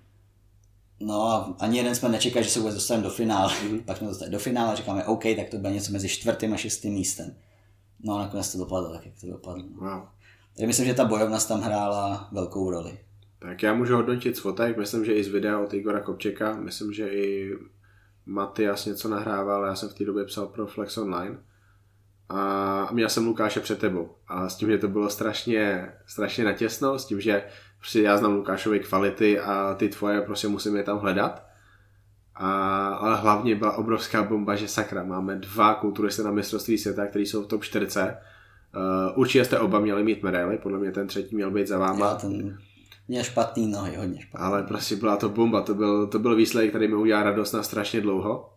No 1.01 1.23
a 1.23 1.57
ani 1.59 1.79
jeden 1.79 1.95
jsme 1.95 2.09
nečekali, 2.09 2.45
že 2.45 2.51
se 2.51 2.59
vůbec 2.59 2.75
dostaneme 2.75 3.05
do 3.05 3.11
finále. 3.11 3.53
Mm-hmm. 3.53 3.85
pak 3.85 3.97
jsme 3.97 4.07
dostali 4.07 4.31
do 4.31 4.39
finále 4.39 4.73
a 4.73 4.75
říkáme, 4.75 5.05
OK, 5.05 5.23
tak 5.37 5.49
to 5.51 5.57
bude 5.57 5.73
něco 5.73 5.93
mezi 5.93 6.09
čtvrtým 6.09 6.55
a 6.55 6.57
šestým 6.57 6.95
místem. 6.95 7.37
No 8.05 8.15
a 8.15 8.19
nakonec 8.19 8.53
to 8.53 8.59
dopadlo 8.59 8.93
tak, 8.93 9.07
jak 9.07 9.15
to 9.21 9.27
dopadlo. 9.27 9.65
Wow. 9.81 10.03
Takže 10.53 10.67
myslím, 10.67 10.87
že 10.87 10.95
ta 10.95 11.05
bojovnost 11.05 11.49
tam 11.49 11.61
hrála 11.61 12.29
velkou 12.33 12.71
roli. 12.71 12.99
Tak 13.43 13.63
já 13.63 13.75
můžu 13.75 13.97
hodnotit 13.97 14.37
z 14.37 14.41
fotek, 14.41 14.77
myslím, 14.77 15.05
že 15.05 15.15
i 15.15 15.25
z 15.25 15.29
videa 15.29 15.59
od 15.59 15.75
Igora 15.75 16.01
Kopčeka, 16.01 16.57
myslím, 16.57 16.93
že 16.93 17.09
i 17.09 17.55
Matias 18.27 18.87
něco 18.87 19.09
nahrával, 19.09 19.65
já 19.65 19.75
jsem 19.75 19.89
v 19.89 19.95
té 19.95 20.05
době 20.05 20.25
psal 20.25 20.47
pro 20.47 20.67
Flex 20.67 20.99
Online 20.99 21.39
a 22.29 22.89
měl 22.93 23.09
jsem 23.09 23.27
Lukáše 23.27 23.61
před 23.61 23.79
tebou 23.79 24.15
a 24.29 24.49
s 24.49 24.57
tím, 24.57 24.71
že 24.71 24.79
to 24.79 24.89
bylo 24.89 25.11
strašně, 25.11 25.93
strašně 26.07 26.45
natěsno, 26.45 26.99
s 26.99 27.07
tím, 27.07 27.21
že 27.21 27.45
prostě 27.79 28.03
já 28.03 28.17
znám 28.17 28.35
Lukášovi 28.35 28.81
kvality 28.81 29.41
a 29.41 29.75
ty 29.75 29.89
tvoje 29.89 30.21
prostě 30.21 30.49
musím 30.49 30.77
je 30.77 30.83
tam 30.83 30.99
hledat 30.99 31.47
A, 32.35 32.89
ale 32.89 33.17
hlavně 33.17 33.55
byla 33.55 33.77
obrovská 33.77 34.23
bomba, 34.23 34.57
že 34.57 34.69
sakra, 34.69 35.05
máme 35.05 35.37
dva 35.37 35.75
kulturisty 35.75 36.23
na 36.23 36.31
mistrovství 36.31 36.79
světa, 36.79 37.07
kteří 37.07 37.27
jsou 37.27 37.43
v 37.43 37.47
top 37.47 37.65
40. 37.65 38.19
Uh, 38.77 39.19
určitě 39.19 39.45
jste 39.45 39.59
oba 39.59 39.81
měli 39.81 40.05
mít 40.05 40.23
medaily, 40.23 40.59
podle 40.59 40.79
mě 40.79 40.93
ten 40.93 41.07
třetí 41.07 41.37
měl 41.37 41.51
být 41.51 41.67
za 41.67 41.79
váma. 41.79 42.07
Já 42.07 42.15
ten 42.15 42.59
měl 43.11 43.23
špatný 43.23 43.67
nohy, 43.67 43.97
hodně 43.97 44.21
špatný. 44.21 44.47
Ale 44.47 44.63
prostě 44.63 44.97
byla 44.97 45.17
to 45.17 45.29
bomba, 45.29 45.61
to 45.61 45.75
byl, 45.75 46.07
to 46.07 46.19
byl 46.19 46.37
výsledek, 46.37 46.71
který 46.71 46.89
mi 46.89 46.95
udělal 46.95 47.23
radost 47.23 47.53
na 47.53 47.63
strašně 47.63 48.01
dlouho. 48.01 48.53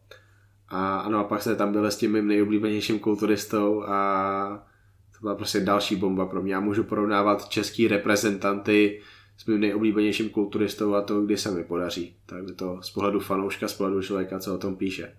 A 0.69 0.97
ano, 0.97 1.19
a 1.19 1.23
pak 1.23 1.41
se 1.41 1.55
tam 1.55 1.71
byl 1.71 1.85
s 1.85 1.97
tím 1.97 2.13
mým 2.13 2.27
nejoblíbenějším 2.27 2.99
kulturistou 2.99 3.83
a 3.83 4.67
to 5.11 5.17
byla 5.21 5.35
prostě 5.35 5.59
další 5.59 5.95
bomba 5.95 6.25
pro 6.25 6.41
mě. 6.41 6.53
Já 6.53 6.59
můžu 6.59 6.83
porovnávat 6.83 7.49
český 7.49 7.87
reprezentanty 7.87 9.01
s 9.37 9.45
mým 9.45 9.59
nejoblíbenějším 9.59 10.29
kulturistou 10.29 10.93
a 10.95 11.01
to, 11.01 11.21
kdy 11.21 11.37
se 11.37 11.51
mi 11.51 11.63
podaří. 11.63 12.15
Takže 12.25 12.53
to 12.53 12.79
z 12.81 12.89
pohledu 12.89 13.19
fanouška, 13.19 13.67
z 13.67 13.73
pohledu 13.73 14.01
člověka, 14.01 14.39
co 14.39 14.55
o 14.55 14.57
tom 14.57 14.75
píše. 14.75 15.15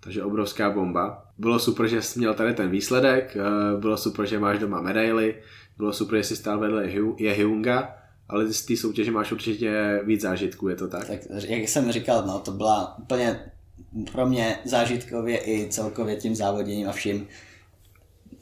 Takže 0.00 0.22
obrovská 0.22 0.70
bomba. 0.70 1.24
Bylo 1.38 1.58
super, 1.58 1.86
že 1.86 2.02
jsi 2.02 2.18
měl 2.18 2.34
tady 2.34 2.54
ten 2.54 2.70
výsledek, 2.70 3.36
eh, 3.36 3.80
bylo 3.80 3.96
super, 3.96 4.26
že 4.26 4.38
máš 4.38 4.58
doma 4.58 4.80
medaily, 4.80 5.34
bylo 5.78 5.92
super, 5.92 6.18
že 6.18 6.24
jsi 6.24 6.36
stál 6.36 6.58
vedle 6.58 6.86
je 7.18 7.32
Hyunga, 7.32 8.05
ale 8.28 8.52
z 8.52 8.64
té 8.64 8.76
soutěže 8.76 9.10
máš 9.10 9.32
určitě 9.32 10.00
víc 10.04 10.20
zážitků, 10.20 10.68
je 10.68 10.76
to 10.76 10.88
tak? 10.88 11.08
Tak 11.08 11.20
jak 11.44 11.68
jsem 11.68 11.92
říkal, 11.92 12.26
no, 12.26 12.38
to 12.38 12.52
byla 12.52 12.98
úplně 12.98 13.52
pro 14.12 14.26
mě 14.26 14.58
zážitkově 14.64 15.38
i 15.38 15.68
celkově 15.70 16.16
tím 16.16 16.34
závoděním 16.34 16.88
a 16.88 16.92
vším 16.92 17.26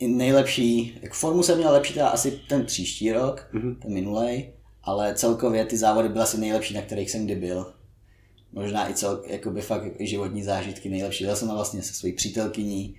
nejlepší, 0.07 0.99
jak 1.03 1.15
formu 1.15 1.43
jsem 1.43 1.59
měl 1.59 1.73
lepší 1.73 1.95
teda 1.95 2.09
asi 2.09 2.41
ten 2.49 2.65
příští 2.65 3.13
rok, 3.13 3.49
mm-hmm. 3.55 3.79
ten 3.79 3.93
minulej, 3.93 4.53
ale 4.83 5.15
celkově 5.15 5.67
ty 5.67 5.77
závody 5.77 6.09
byly 6.09 6.21
asi 6.21 6.41
nejlepší, 6.41 6.75
na 6.75 6.83
kterých 6.83 7.11
jsem 7.11 7.25
kdy 7.25 7.37
byl. 7.37 7.73
Možná 8.53 8.91
i 8.91 8.95
cel, 8.95 9.23
jakoby 9.27 9.61
fakt 9.61 9.83
i 9.99 10.07
životní 10.07 10.43
zážitky 10.43 10.89
nejlepší. 10.89 11.25
Byl 11.25 11.37
jsem 11.37 11.49
tam 11.49 11.57
vlastně 11.57 11.83
se 11.83 11.95
svojí 11.95 12.13
přítelkyní 12.13 12.97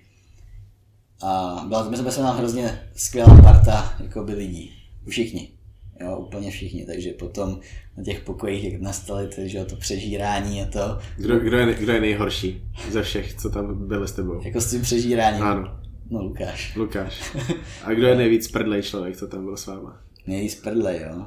a 1.22 1.64
byla, 1.68 1.88
my 1.88 1.96
jsme 1.96 2.12
se 2.12 2.20
tam 2.20 2.36
hrozně 2.36 2.90
skvělá 2.96 3.40
parta 3.42 3.96
jakoby 4.02 4.32
lidí. 4.32 4.72
Všichni. 5.08 5.55
Jo, 6.00 6.16
úplně 6.18 6.50
všichni, 6.50 6.86
takže 6.86 7.12
potom 7.12 7.60
na 7.96 8.02
těch 8.04 8.20
pokojích, 8.20 8.72
jak 8.72 8.80
nastaly 8.80 9.28
to, 9.28 9.48
že 9.48 9.64
to 9.64 9.76
přežírání 9.76 10.62
a 10.62 10.66
to. 10.66 10.98
Kdo, 11.16 11.38
kdo, 11.38 11.58
je, 11.58 11.74
kdo 11.74 11.92
je 11.92 12.00
nejhorší 12.00 12.62
ze 12.90 13.02
všech, 13.02 13.34
co 13.34 13.50
tam 13.50 13.88
byli 13.88 14.08
s 14.08 14.12
tebou? 14.12 14.40
Jako 14.42 14.60
s 14.60 14.70
tím 14.70 14.82
přežíráním? 14.82 15.42
Ano. 15.42 15.80
No 16.10 16.22
Lukáš. 16.22 16.76
Lukáš. 16.76 17.36
A 17.84 17.92
kdo 17.92 18.06
je 18.06 18.14
nejvíc 18.14 18.50
prdlej 18.50 18.82
člověk, 18.82 19.16
co 19.16 19.26
tam 19.26 19.44
byl 19.44 19.56
s 19.56 19.66
váma? 19.66 20.00
Nejvíc 20.26 20.54
prdlej, 20.54 21.00
jo. 21.00 21.26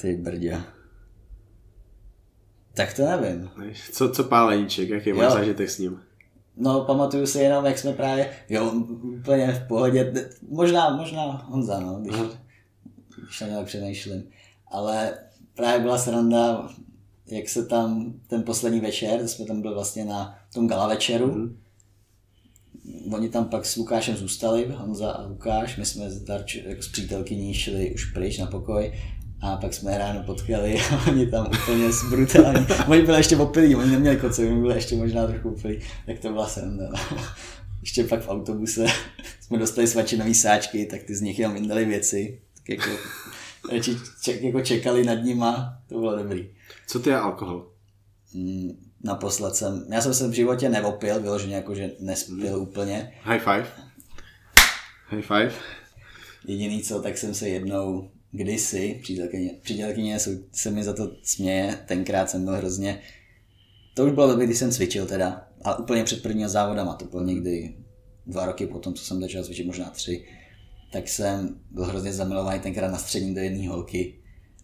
Ty 0.00 0.16
brdě. 0.16 0.60
Tak 2.74 2.94
to 2.94 3.02
nevím. 3.04 3.50
Co, 3.92 4.10
co 4.10 4.24
páleníček, 4.24 4.88
jaký 4.88 5.12
máš 5.12 5.32
zážitek 5.32 5.70
s 5.70 5.78
ním? 5.78 6.00
No, 6.56 6.84
pamatuju 6.84 7.26
si 7.26 7.38
jenom, 7.38 7.64
jak 7.64 7.78
jsme 7.78 7.92
právě, 7.92 8.30
jo, 8.48 8.72
úplně 9.20 9.52
v 9.52 9.68
pohodě, 9.68 10.12
možná, 10.48 10.96
možná 10.96 11.22
Honza, 11.22 11.80
no, 11.80 11.98
když, 12.00 12.14
Aha. 12.14 12.28
Když 13.28 13.40
na 13.40 13.46
nějak 13.46 13.66
přemýšlím. 13.66 14.24
Ale 14.70 15.18
právě 15.54 15.80
byla 15.80 15.98
sranda, 15.98 16.68
jak 17.26 17.48
se 17.48 17.66
tam 17.66 18.14
ten 18.26 18.42
poslední 18.42 18.80
večer, 18.80 19.28
jsme 19.28 19.44
tam 19.44 19.62
byli 19.62 19.74
vlastně 19.74 20.04
na 20.04 20.38
tom 20.54 20.68
gala 20.68 20.88
večeru, 20.88 21.26
mm-hmm. 21.26 21.54
Oni 23.12 23.28
tam 23.28 23.44
pak 23.44 23.66
s 23.66 23.76
Lukášem 23.76 24.16
zůstali, 24.16 24.72
Honza 24.76 25.10
a 25.10 25.26
Lukáš, 25.26 25.76
my 25.76 25.84
jsme 25.84 26.10
s, 26.10 26.22
Darč, 26.22 26.54
jako 26.54 26.82
s 26.82 26.88
přítelkyní 26.88 27.54
šli 27.54 27.94
už 27.94 28.04
pryč 28.04 28.38
na 28.38 28.46
pokoj 28.46 28.92
a 29.40 29.56
pak 29.56 29.74
jsme 29.74 29.98
ráno 29.98 30.22
potkali 30.22 30.80
a 30.80 31.06
oni 31.10 31.26
tam 31.26 31.46
úplně 31.46 31.88
brutální. 32.10 32.66
Oni 32.88 33.02
byli 33.02 33.18
ještě 33.18 33.36
opilí, 33.36 33.76
oni 33.76 33.90
neměli 33.90 34.16
koce, 34.16 34.46
oni 34.46 34.60
byli 34.60 34.74
ještě 34.74 34.96
možná 34.96 35.26
trochu 35.26 35.48
opilí, 35.48 35.78
tak 36.06 36.18
to 36.18 36.32
byla 36.32 36.48
sranda. 36.48 36.90
Ještě 37.80 38.04
pak 38.04 38.22
v 38.22 38.28
autobuse 38.28 38.86
jsme 39.40 39.58
dostali 39.58 39.86
svačinový 39.86 40.34
sáčky, 40.34 40.86
tak 40.86 41.02
ty 41.02 41.14
z 41.14 41.20
nich 41.20 41.38
jenom 41.38 41.54
vyndali 41.54 41.84
věci. 41.84 42.40
Jako, 42.68 42.90
ček, 44.22 44.42
jako 44.42 44.60
čekali 44.60 45.04
nad 45.04 45.14
nima, 45.14 45.82
to 45.88 45.98
bylo 45.98 46.16
dobrý. 46.16 46.50
Co 46.86 47.00
ty 47.00 47.10
je 47.10 47.16
alkohol? 47.16 47.72
Mm, 48.34 48.70
naposled 49.04 49.54
jsem, 49.54 49.86
já 49.92 50.00
jsem 50.00 50.14
se 50.14 50.28
v 50.28 50.32
životě 50.32 50.68
neopil, 50.68 51.20
vyloženě 51.20 51.54
jako, 51.54 51.74
že 51.74 51.90
nespil 52.00 52.56
mm. 52.56 52.62
úplně. 52.62 53.12
High 53.22 53.40
five. 53.40 53.66
High 55.08 55.22
five. 55.22 55.52
Jediný 56.46 56.82
co, 56.82 57.02
tak 57.02 57.18
jsem 57.18 57.34
se 57.34 57.48
jednou 57.48 58.10
kdysi, 58.30 58.98
přítelkyně, 59.02 59.50
přítelkyně 59.62 60.18
se 60.52 60.70
mi 60.70 60.84
za 60.84 60.92
to 60.92 61.10
směje, 61.22 61.84
tenkrát 61.86 62.30
jsem 62.30 62.44
byl 62.44 62.56
hrozně, 62.56 63.00
to 63.94 64.04
už 64.04 64.12
bylo 64.12 64.28
době, 64.28 64.46
když 64.46 64.58
jsem 64.58 64.70
cvičil 64.70 65.06
teda, 65.06 65.48
ale 65.64 65.76
úplně 65.76 66.04
před 66.04 66.22
prvního 66.22 66.48
závodama, 66.48 66.94
to 66.94 67.04
bylo 67.04 67.22
někdy 67.24 67.76
dva 68.26 68.46
roky 68.46 68.66
potom, 68.66 68.94
co 68.94 69.04
jsem 69.04 69.20
začal 69.20 69.44
cvičit, 69.44 69.66
možná 69.66 69.90
tři, 69.90 70.26
tak 70.90 71.08
jsem 71.08 71.60
byl 71.70 71.84
hrozně 71.84 72.12
zamilovaný 72.12 72.60
tenkrát 72.60 72.90
na 72.90 72.98
střední 72.98 73.34
do 73.34 73.40
jedné 73.40 73.68
holky 73.68 74.14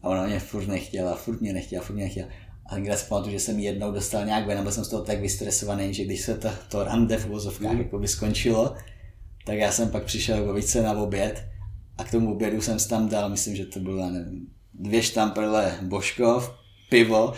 a 0.03 0.09
ona 0.09 0.27
mě 0.27 0.41
furt 0.41 0.67
nechtěla, 0.67 1.17
furt 1.17 1.41
mě 1.41 1.53
nechtěla, 1.53 1.83
furt 1.83 1.95
mě 1.95 2.05
nechtěla. 2.05 2.29
A 2.67 2.75
tenkrát 2.75 2.97
si 2.97 3.07
pamatuju, 3.09 3.33
že 3.33 3.41
jsem 3.41 3.59
jednou 3.59 3.93
dostal 3.93 4.25
nějak 4.25 4.47
ven, 4.47 4.63
byl 4.63 4.73
jsem 4.73 4.85
z 4.85 4.89
toho 4.89 5.03
tak 5.03 5.21
vystresovaný, 5.21 5.95
že 5.95 6.05
když 6.05 6.21
se 6.21 6.35
to, 6.35 6.49
to 6.69 6.85
rande 6.85 7.17
v 7.17 7.27
vozovkách 7.27 7.73
mm. 7.73 7.79
jako 7.79 7.99
by 7.99 8.09
skončilo, 8.09 8.75
tak 9.47 9.57
já 9.57 9.73
jsem 9.73 9.89
pak 9.89 10.05
přišel 10.05 10.55
více 10.55 10.83
na 10.83 10.93
oběd 10.93 11.45
a 11.99 12.05
k 12.05 12.11
tomu 12.11 12.33
obědu 12.33 12.61
jsem 12.61 12.79
si 12.79 12.89
tam 12.89 13.09
dal, 13.09 13.29
myslím, 13.29 13.57
že 13.57 13.67
to 13.67 13.81
bylo, 13.81 14.11
nevím, 14.11 14.47
dvě 14.75 15.03
štamperle 15.03 15.79
Božkov, 15.83 16.55
pivo 16.89 17.33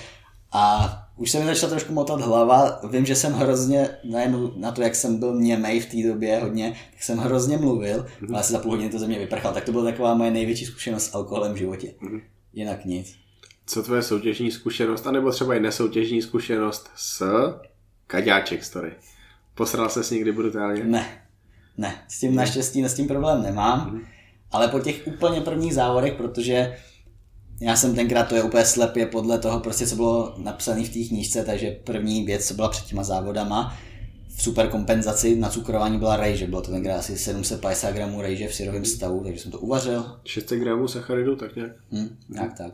a 0.53 1.06
už 1.17 1.31
se 1.31 1.41
mi 1.41 1.47
začala 1.47 1.71
trošku 1.71 1.93
motat 1.93 2.21
hlava. 2.21 2.81
Vím, 2.91 3.07
že 3.07 3.15
jsem 3.15 3.33
hrozně, 3.33 3.89
najednou 4.05 4.53
na 4.57 4.73
to, 4.73 4.83
jak 4.83 4.95
jsem 4.95 5.19
byl 5.19 5.41
němej 5.41 5.81
v 5.81 5.87
té 5.87 6.09
době 6.09 6.39
hodně, 6.39 6.77
tak 6.91 7.03
jsem 7.03 7.19
hrozně 7.19 7.59
mluvil, 7.59 7.99
mm-hmm. 7.99 8.29
ale 8.31 8.41
asi 8.41 8.53
za 8.53 8.59
půl 8.59 8.71
hodiny 8.71 8.91
to 8.91 8.99
ze 8.99 9.07
mě 9.07 9.19
vyprchal. 9.19 9.55
Tak 9.55 9.65
to 9.65 9.73
byla 9.73 9.85
taková 9.85 10.15
moje 10.15 10.31
největší 10.31 10.65
zkušenost 10.65 11.07
s 11.07 11.15
alkoholem 11.15 11.53
v 11.55 11.57
životě. 11.57 11.95
Mm-hmm. 12.03 12.21
Jinak 12.53 12.85
nic. 12.85 13.17
Co 13.67 13.83
tvoje 13.83 14.03
soutěžní 14.03 14.51
zkušenost, 14.51 15.07
anebo 15.07 15.31
třeba 15.31 15.55
i 15.55 15.61
nesoutěžní 15.61 16.23
zkušenost 16.23 16.91
s 16.97 17.23
Kaďáček 18.07 18.65
story? 18.65 18.93
Posral 19.55 19.89
se 19.89 20.05
s 20.05 20.11
někdy 20.11 20.33
brutálně? 20.33 20.85
Ne, 20.85 21.07
ne, 21.79 21.95
s 22.09 22.21
tím 22.21 22.35
naštěstí 22.35 22.85
s 22.85 22.95
tím 22.95 23.09
problém 23.09 23.43
nemám. 23.43 23.91
Mm-hmm 23.91 24.17
ale 24.51 24.69
po 24.69 24.81
těch 24.81 25.07
úplně 25.07 25.41
prvních 25.41 25.75
závodech, 25.75 26.15
protože 26.15 26.77
já 27.61 27.77
jsem 27.77 27.95
tenkrát, 27.95 28.29
to 28.29 28.35
je 28.35 28.43
úplně 28.43 28.65
slepě 28.65 29.07
podle 29.07 29.39
toho, 29.39 29.61
prostě 29.61 29.87
co 29.87 29.97
bylo 29.97 30.35
napsané 30.39 30.85
v 30.85 30.89
té 30.89 31.09
knížce, 31.09 31.45
takže 31.45 31.71
první 31.85 32.25
věc, 32.25 32.49
co 32.49 32.55
byla 32.55 32.69
před 32.69 32.85
těma 32.85 33.05
závodama, 33.05 33.77
v 34.37 34.43
super 34.43 34.69
kompenzaci 34.69 35.37
na 35.37 35.49
cukrování 35.49 35.99
byla 35.99 36.17
rejže, 36.17 36.47
bylo 36.47 36.63
to 36.63 36.71
tenkrát 36.71 36.97
asi 36.99 37.19
750 37.19 37.91
gramů 37.91 38.21
rejže 38.21 38.49
v 38.49 38.55
syrovém 38.55 38.85
stavu, 38.85 39.25
takže 39.25 39.41
jsem 39.41 39.53
to 39.53 39.59
uvařil. 39.59 40.21
600 40.25 40.59
gramů 40.61 40.89
sacharidu, 40.89 41.37
tak 41.37 41.57
nějak? 41.57 41.73
Hmm, 41.91 42.17
nějak 42.29 42.59
tak. 42.59 42.73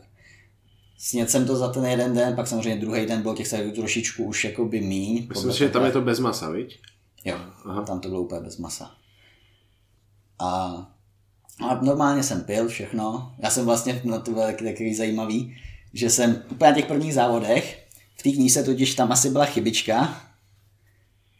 Sněd 0.98 1.30
jsem 1.30 1.46
to 1.46 1.56
za 1.56 1.68
ten 1.68 1.84
jeden 1.84 2.14
den, 2.14 2.36
pak 2.36 2.46
samozřejmě 2.46 2.80
druhý 2.80 3.06
den 3.06 3.22
bylo 3.22 3.34
těch 3.34 3.48
sacharidů 3.48 3.76
trošičku 3.76 4.24
už 4.24 4.44
jako 4.44 4.64
by 4.64 4.80
míň. 4.80 5.26
Myslím, 5.28 5.52
že 5.52 5.68
tam 5.68 5.84
je 5.84 5.92
to 5.92 6.00
bez 6.00 6.18
masa, 6.18 6.50
viď? 6.50 6.80
Jo, 7.24 7.36
Aha. 7.64 7.82
tam 7.82 8.00
to 8.00 8.08
bylo 8.08 8.22
úplně 8.22 8.40
bez 8.40 8.58
masa. 8.58 8.90
A 10.38 10.72
a 11.64 11.80
normálně 11.82 12.22
jsem 12.22 12.44
pil 12.44 12.68
všechno. 12.68 13.34
Já 13.38 13.50
jsem 13.50 13.64
vlastně, 13.64 14.00
no 14.04 14.20
to 14.20 14.30
bylo 14.30 14.44
taky 14.44 14.64
takový 14.64 14.94
zajímavý, 14.94 15.56
že 15.94 16.10
jsem 16.10 16.42
úplně 16.50 16.70
na 16.70 16.76
těch 16.76 16.86
prvních 16.86 17.14
závodech, 17.14 17.86
v 18.16 18.22
té 18.22 18.30
knížce 18.30 18.62
totiž 18.62 18.94
tam 18.94 19.12
asi 19.12 19.30
byla 19.30 19.44
chybička, 19.44 20.22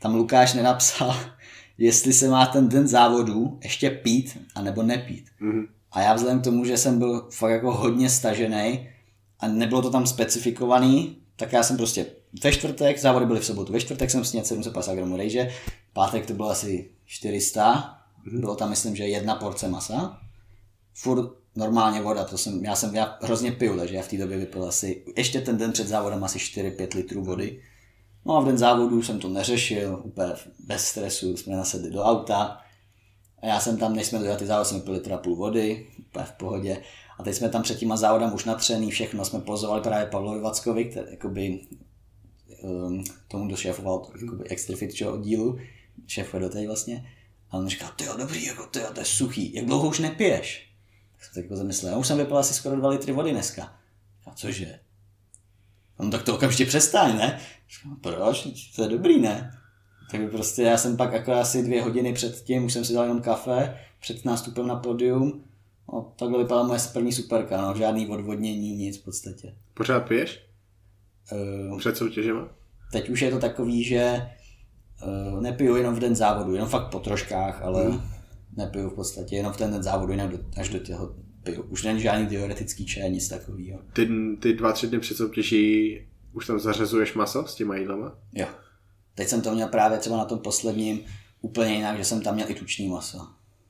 tam 0.01 0.15
Lukáš 0.15 0.55
nenapsal, 0.55 1.17
jestli 1.79 2.13
se 2.13 2.29
má 2.29 2.47
ten 2.47 2.69
den 2.69 2.89
závodu 2.89 3.59
ještě 3.63 3.91
pít, 3.91 4.39
anebo 4.55 4.83
nepít. 4.83 5.27
Mm-hmm. 5.41 5.67
A 5.93 6.01
já 6.01 6.15
vzhledem 6.15 6.41
k 6.41 6.45
tomu, 6.45 6.65
že 6.65 6.79
jsem 6.79 6.99
byl 6.99 7.29
fakt 7.31 7.51
jako 7.51 7.73
hodně 7.73 8.11
stažený 8.11 8.89
a 9.41 9.49
nebylo 9.49 9.83
to 9.83 9.91
tam 9.91 10.07
specifikovaný, 10.07 11.17
tak 11.37 11.53
já 11.53 11.63
jsem 11.63 11.77
prostě 11.77 12.07
ve 12.45 12.53
čtvrtek, 12.53 12.99
závody 12.99 13.27
byly 13.27 13.41
v 13.41 13.45
sobotu, 13.45 13.73
ve 13.73 13.81
čtvrtek 13.81 14.11
jsem 14.11 14.25
snědl 14.25 14.47
750 14.47 14.95
gramů 14.95 15.17
rejže, 15.17 15.51
pátek 15.93 16.27
to 16.27 16.35
bylo 16.35 16.51
asi 16.51 16.91
400, 17.07 17.63
Mm-hmm. 17.73 18.02
Bylo 18.25 18.55
tam, 18.55 18.71
myslím, 18.71 18.97
že 18.97 19.07
jedna 19.07 19.35
porce 19.35 19.69
masa. 19.69 20.21
Furt 20.95 21.43
normálně 21.57 22.03
voda, 22.03 22.25
to 22.25 22.39
jsem, 22.39 22.65
já 22.65 22.77
jsem, 22.77 22.95
já 22.95 23.19
hrozně 23.23 23.53
piju, 23.53 23.77
takže 23.77 23.95
já 23.95 24.03
v 24.03 24.09
té 24.09 24.17
době 24.17 24.39
vypil 24.39 24.65
asi, 24.65 25.05
ještě 25.17 25.41
ten 25.41 25.59
den 25.59 25.73
před 25.73 25.89
závodem 25.89 26.25
asi 26.25 26.39
4-5 26.39 26.97
litrů 26.97 27.25
vody. 27.25 27.63
No 28.25 28.37
a 28.37 28.41
v 28.41 28.47
den 28.47 28.59
závodu 28.59 29.03
jsem 29.03 29.19
to 29.19 29.29
neřešil, 29.29 30.01
úplně 30.05 30.33
bez 30.67 30.85
stresu, 30.85 31.37
jsme 31.37 31.57
nasedli 31.57 31.91
do 31.91 32.03
auta. 32.03 32.59
A 33.43 33.47
já 33.47 33.61
jsem 33.61 33.79
tam, 33.79 33.95
než 33.95 34.07
jsme 34.07 34.19
dojeli 34.19 34.39
ty 34.39 34.47
závody, 34.47 34.69
jsem 34.69 34.79
vypil 34.79 34.95
litra 34.95 35.17
půl 35.17 35.37
vody, 35.37 35.87
úplně 35.99 36.25
v 36.25 36.33
pohodě. 36.33 36.83
A 37.19 37.23
teď 37.23 37.35
jsme 37.35 37.49
tam 37.49 37.63
před 37.63 37.79
těma 37.79 37.97
závodem 37.97 38.35
už 38.35 38.45
natřený, 38.45 38.91
všechno 38.91 39.25
jsme 39.25 39.41
pozvali 39.41 39.83
právě 39.83 40.07
Pavlovi 40.07 40.41
Vackovi, 40.41 40.85
který 40.85 41.07
jakoby, 41.11 41.61
um, 42.63 43.05
tomu 43.29 43.49
došéfoval 43.49 44.07
jakoby 44.21 44.49
extrafit 44.49 45.03
oddílu, 45.03 45.59
šéfuje 46.07 46.41
do 46.43 46.49
té 46.49 46.67
vlastně. 46.67 47.07
A 47.53 47.57
on 47.57 47.69
říkal, 47.69 47.91
ty 47.97 48.05
jo, 48.05 48.15
dobrý, 48.19 48.45
jako 48.47 48.67
ty 48.67 48.79
jo, 48.79 48.89
to 48.95 49.01
je 49.01 49.07
suchý, 49.07 49.55
jak 49.55 49.67
dlouho 49.67 49.89
už 49.89 49.99
nepiješ? 49.99 50.73
Tak 51.13 51.25
jsem 51.25 51.35
tak 51.35 51.45
jako 51.45 51.57
zamyslel, 51.57 51.93
já 51.93 51.99
už 51.99 52.07
jsem 52.07 52.19
vypil 52.19 52.39
asi 52.39 52.55
skoro 52.55 52.77
2 52.77 52.89
litry 52.89 53.13
vody 53.13 53.31
dneska. 53.31 53.75
A 54.27 54.35
cože? 54.35 54.79
No 55.99 56.11
tak 56.11 56.23
to 56.23 56.35
okamžitě 56.35 56.67
přestaň, 56.67 57.17
ne? 57.17 57.41
Říkám, 57.71 57.97
proč? 57.97 58.49
To 58.77 58.83
je 58.83 58.89
dobrý, 58.89 59.21
ne? 59.21 59.59
Tak 60.11 60.31
prostě 60.31 60.63
já 60.63 60.79
jsem 60.79 60.97
pak 60.97 61.13
jako 61.13 61.33
asi 61.33 61.63
dvě 61.63 61.83
hodiny 61.83 62.13
před 62.13 62.45
tím, 62.45 62.65
už 62.65 62.73
jsem 62.73 62.85
si 62.85 62.93
dal 62.93 63.05
jenom 63.05 63.23
kafe, 63.23 63.79
před 64.01 64.25
nástupem 64.25 64.67
na 64.67 64.77
podium. 64.77 65.45
No, 65.93 66.13
takhle 66.17 66.39
vypadala 66.39 66.67
moje 66.67 66.81
první 66.93 67.13
superka, 67.13 67.61
no, 67.61 67.75
žádný 67.77 68.09
odvodnění, 68.09 68.77
nic 68.77 68.99
v 68.99 69.05
podstatě. 69.05 69.55
Pořád 69.75 70.01
piješ? 70.01 70.41
Uh, 71.71 71.79
Před 71.79 71.97
soutěžema? 71.97 72.49
teď 72.93 73.09
už 73.09 73.21
je 73.21 73.31
to 73.31 73.39
takový, 73.39 73.85
že 73.85 74.31
nepiju 75.41 75.77
jenom 75.77 75.95
v 75.95 75.99
den 75.99 76.17
závodu, 76.17 76.55
jenom 76.55 76.69
fakt 76.69 76.91
po 76.91 77.01
troškách, 77.01 77.63
ale 77.63 77.85
hmm. 77.85 78.01
nepiju 78.57 78.91
v 78.91 78.95
podstatě 78.95 79.37
jenom 79.37 79.53
v 79.53 79.57
ten 79.57 79.73
den 79.73 79.83
závodu, 79.83 80.13
jinak 80.13 80.31
do, 80.31 80.39
až 80.57 80.69
do 80.69 80.79
těho 80.79 81.15
piju. 81.43 81.63
Už 81.63 81.83
není 81.83 82.01
žádný 82.01 82.27
teoretický 82.27 82.87
čaj, 82.87 83.11
nic 83.11 83.29
takového. 83.29 83.81
Ty, 83.93 84.09
ty 84.41 84.53
dva, 84.53 84.73
tři 84.73 84.87
dny 84.87 84.99
před 84.99 85.17
soutěží 85.17 85.99
už 86.33 86.47
tam 86.47 86.61
zařazuješ 86.61 87.15
maso 87.15 87.47
s 87.47 87.55
těma 87.55 87.77
jídlama? 87.77 88.19
Jo. 88.33 88.47
Teď 89.15 89.29
jsem 89.29 89.43
to 89.43 89.55
měl 89.55 89.69
právě 89.69 89.99
třeba 89.99 90.17
na 90.17 90.25
tom 90.25 90.39
posledním 90.39 91.01
úplně 91.41 91.75
jinak, 91.75 91.97
že 91.99 92.05
jsem 92.05 92.21
tam 92.21 92.35
měl 92.35 92.51
i 92.51 92.55
tuční 92.55 92.89
maso. 92.89 93.19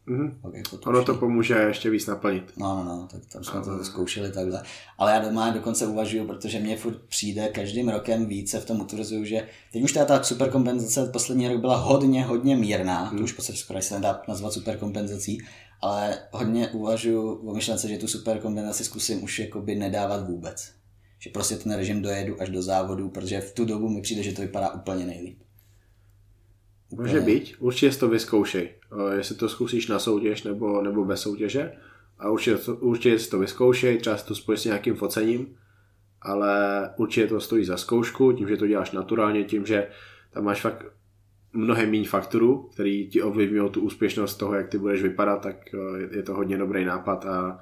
Mhm. 0.07 0.39
Pak 0.43 0.55
jako 0.55 0.77
Ono 0.87 1.05
to 1.05 1.15
pomůže 1.15 1.55
ještě 1.55 1.91
víc 1.91 2.07
naplnit. 2.07 2.53
No, 2.57 2.85
no, 2.85 2.85
no, 2.85 3.09
tak 3.11 3.21
tam 3.33 3.45
jsme 3.45 3.61
to 3.61 3.85
zkoušeli 3.85 4.33
takhle. 4.33 4.63
Ale 4.99 5.13
já 5.13 5.19
doma 5.19 5.51
dokonce 5.51 5.87
uvažuju, 5.87 6.27
protože 6.27 6.59
mě 6.59 6.77
furt 6.77 7.03
přijde 7.09 7.49
každým 7.49 7.89
rokem 7.89 8.27
více 8.27 8.61
v 8.61 8.65
tom 8.65 8.81
utvrzuju, 8.81 9.25
že 9.25 9.49
teď 9.73 9.83
už 9.83 9.93
ta, 9.93 10.05
ta 10.05 10.23
superkompenzace 10.23 11.07
poslední 11.13 11.49
rok 11.49 11.61
byla 11.61 11.77
hodně, 11.77 12.25
hodně 12.25 12.57
mírná, 12.57 13.05
hmm. 13.05 13.19
to 13.19 13.25
už 13.25 13.33
prostě 13.33 13.53
skoro 13.53 13.83
se 13.83 13.95
nedá 13.95 14.23
nazvat 14.29 14.53
superkompenzací, 14.53 15.39
ale 15.81 16.19
hodně 16.31 16.69
uvažuju 16.69 17.49
o 17.49 17.55
myšlence, 17.55 17.89
že 17.89 17.99
tu 17.99 18.09
superkompenzaci 18.09 18.85
zkusím 18.85 19.25
už 19.25 19.39
jakoby 19.39 19.75
nedávat 19.75 20.29
vůbec. 20.29 20.73
Že 21.19 21.31
prostě 21.31 21.57
ten 21.57 21.73
režim 21.73 22.03
dojedu 22.03 22.43
až 22.43 22.49
do 22.49 22.63
závodu, 22.63 23.09
protože 23.09 23.41
v 23.41 23.55
tu 23.55 23.65
dobu 23.65 23.89
mi 23.89 24.01
přijde, 24.01 24.23
že 24.23 24.33
to 24.33 24.43
vypadá 24.43 24.71
úplně 24.75 25.07
nejlíp. 25.07 25.43
Může 26.93 27.21
být, 27.21 27.55
určitě 27.59 27.93
si 27.93 27.99
to 27.99 28.09
vyzkoušej. 28.09 28.71
Eh, 28.93 29.17
Jestli 29.17 29.35
to 29.35 29.49
zkusíš 29.49 29.89
na 29.89 29.99
soutěž 29.99 30.43
nebo, 30.43 30.83
nebo 30.83 31.05
bez 31.05 31.21
soutěže. 31.21 31.73
A 32.19 32.31
určitě, 32.31 32.57
určitě 32.73 33.19
si 33.19 33.31
to 33.31 33.39
vyzkoušej, 33.39 33.99
třeba 33.99 34.17
si 34.17 34.27
to 34.27 34.35
spojíš 34.35 34.61
s 34.61 34.65
nějakým 34.65 34.95
focením, 34.95 35.57
ale 36.23 36.91
určitě 36.97 37.27
to 37.27 37.41
stojí 37.41 37.65
za 37.65 37.77
zkoušku, 37.77 38.33
tím, 38.33 38.49
že 38.49 38.57
to 38.57 38.67
děláš 38.67 38.93
naturálně, 38.93 39.45
tím, 39.45 39.67
že 39.67 39.87
tam 40.31 40.45
máš 40.45 40.61
fakt 40.61 40.85
mnohem 41.53 41.91
méně 41.91 42.09
faktorů, 42.09 42.69
který 42.73 43.09
ti 43.09 43.23
ovlivňují 43.23 43.71
tu 43.71 43.81
úspěšnost 43.81 44.37
toho, 44.37 44.55
jak 44.55 44.69
ty 44.69 44.79
budeš 44.79 45.03
vypadat, 45.03 45.43
tak 45.43 45.57
eh, 45.75 46.17
je 46.17 46.23
to 46.23 46.35
hodně 46.35 46.59
dobrý 46.59 46.85
nápad 46.85 47.27
a, 47.27 47.61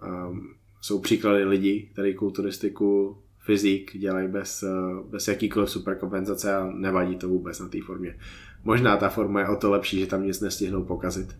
a 0.00 0.32
jsou 0.80 1.00
příklady 1.00 1.44
lidí, 1.44 1.88
který 1.92 2.14
kulturistiku, 2.14 3.18
fyzik 3.38 3.96
dělají 3.98 4.28
bez, 4.28 4.62
eh, 4.62 4.68
bez 5.10 5.28
jakýkoliv 5.28 5.70
superkompenzace 5.70 6.56
a 6.56 6.70
nevadí 6.74 7.16
to 7.16 7.28
vůbec 7.28 7.60
na 7.60 7.68
té 7.68 7.78
formě. 7.86 8.18
Možná 8.64 8.96
ta 8.96 9.08
forma 9.08 9.40
je 9.40 9.48
o 9.48 9.56
to 9.56 9.70
lepší, 9.70 10.00
že 10.00 10.06
tam 10.06 10.26
nic 10.26 10.40
nestihnou 10.40 10.84
pokazit. 10.84 11.36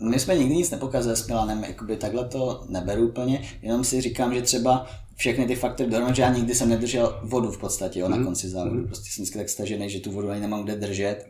My 0.00 0.18
jsme 0.18 0.38
nikdy 0.38 0.56
nic 0.56 0.70
nepokazili 0.70 1.16
s 1.16 1.26
Milanem, 1.26 1.64
jakoby 1.64 1.96
takhle 1.96 2.28
to 2.28 2.64
neberu 2.68 3.08
úplně, 3.08 3.42
jenom 3.62 3.84
si 3.84 4.00
říkám, 4.00 4.34
že 4.34 4.42
třeba 4.42 4.86
všechny 5.16 5.46
ty 5.46 5.54
faktory 5.54 5.90
dohromady, 5.90 6.16
že 6.16 6.22
já 6.22 6.32
nikdy 6.32 6.54
jsem 6.54 6.68
nedržel 6.68 7.20
vodu 7.22 7.50
v 7.50 7.58
podstatě 7.58 8.00
jo, 8.00 8.08
na 8.08 8.24
konci 8.24 8.48
závodu. 8.48 8.86
Prostě 8.86 9.10
jsem 9.10 9.22
vždycky 9.22 9.38
tak 9.38 9.48
stažený, 9.48 9.90
že 9.90 10.00
tu 10.00 10.12
vodu 10.12 10.30
ani 10.30 10.40
nemám 10.40 10.64
kde 10.64 10.76
držet. 10.76 11.28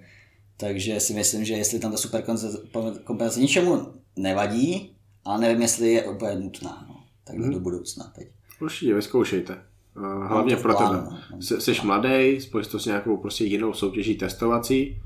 Takže 0.57 1.01
si 1.01 1.15
myslím, 1.15 1.45
že 1.45 1.55
jestli 1.55 1.79
tam 1.79 1.91
ta 1.91 1.97
superkompenzace 1.97 3.41
ničemu 3.41 3.87
nevadí, 4.17 4.97
ale 5.25 5.41
nevím, 5.41 5.63
jestli 5.63 5.93
je 5.93 6.05
úplně 6.05 6.35
nutná. 6.35 6.87
No. 6.89 7.05
Takhle 7.25 7.51
do 7.51 7.61
budoucna 7.61 8.13
teď. 8.17 8.29
Určitě 8.61 8.95
vyzkoušejte. 8.95 9.63
Eh, 9.97 10.29
Hlavně 10.29 10.57
pro 10.57 10.75
tebe. 10.75 11.03
Jsi, 11.41 11.75
mladý, 11.85 12.41
spojíš 12.41 12.67
to 12.67 12.79
s 12.79 12.87
nějakou 12.87 13.17
prostě 13.17 13.45
jinou 13.45 13.73
soutěží 13.73 14.15
testovací. 14.15 15.03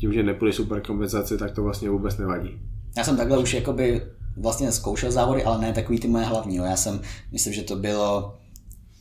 Tím, 0.00 0.12
že 0.12 0.22
nepůjde 0.22 0.52
superkompenzace, 0.52 1.38
tak 1.38 1.54
to 1.54 1.62
vlastně 1.62 1.90
vůbec 1.90 2.18
nevadí. 2.18 2.60
Já 2.96 3.04
jsem 3.04 3.16
takhle 3.16 3.38
už 3.38 3.54
jakoby 3.54 4.02
vlastně 4.36 4.72
zkoušel 4.72 5.10
závody, 5.12 5.44
ale 5.44 5.60
ne 5.60 5.72
takový 5.72 5.98
ty 5.98 6.08
moje 6.08 6.24
hlavní. 6.24 6.56
Já 6.56 6.76
jsem, 6.76 7.00
myslím, 7.32 7.52
že 7.52 7.62
to 7.62 7.76
bylo 7.76 8.38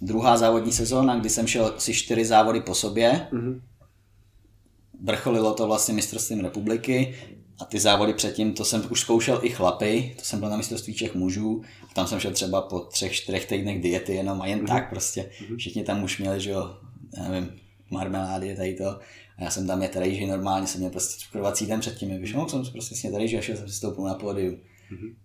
druhá 0.01 0.37
závodní 0.37 0.71
sezóna, 0.71 1.19
kdy 1.19 1.29
jsem 1.29 1.47
šel 1.47 1.73
si 1.77 1.93
čtyři 1.93 2.25
závody 2.25 2.61
po 2.61 2.73
sobě. 2.73 3.27
Mhm. 3.31 3.61
Vrcholilo 5.03 5.53
to 5.53 5.67
vlastně 5.67 5.93
mistrovstvím 5.93 6.39
republiky 6.39 7.15
a 7.59 7.65
ty 7.65 7.79
závody 7.79 8.13
předtím, 8.13 8.53
to 8.53 8.65
jsem 8.65 8.83
už 8.91 9.01
zkoušel 9.01 9.39
i 9.43 9.49
chlapy, 9.49 10.15
to 10.19 10.25
jsem 10.25 10.39
byl 10.39 10.49
na 10.49 10.57
mistrovství 10.57 10.93
Čech 10.93 11.15
mužů 11.15 11.61
a 11.91 11.93
tam 11.93 12.07
jsem 12.07 12.19
šel 12.19 12.31
třeba 12.31 12.61
po 12.61 12.79
třech, 12.79 13.13
čtyřech 13.13 13.45
týdnech 13.45 13.81
diety 13.81 14.13
jenom 14.13 14.41
a 14.41 14.47
jen 14.47 14.65
tak 14.65 14.89
prostě. 14.89 15.29
Všichni 15.57 15.83
tam 15.83 16.03
už 16.03 16.19
měli, 16.19 16.41
že 16.41 16.49
jo, 16.49 16.77
já 17.17 17.29
nevím, 17.29 17.59
marmelády, 17.91 18.55
tady 18.55 18.73
to. 18.73 18.89
A 19.37 19.43
já 19.43 19.49
jsem 19.49 19.67
tam 19.67 19.81
je 19.83 19.89
rejži, 19.95 20.25
normálně 20.27 20.67
jsem 20.67 20.79
měl 20.79 20.91
prostě 20.91 21.19
cukrovací 21.19 21.65
den 21.65 21.79
předtím, 21.79 22.09
jak 22.09 22.21
vyšel, 22.21 22.49
jsem 22.49 22.65
si 22.65 22.71
prostě 22.71 22.95
snět 22.95 23.15
rejži 23.17 23.37
a 23.37 23.41
šel 23.41 23.57
jsem 23.57 23.67
si 23.67 23.73
stoupnul 23.75 24.07
na 24.07 24.13
pódium. 24.13 24.57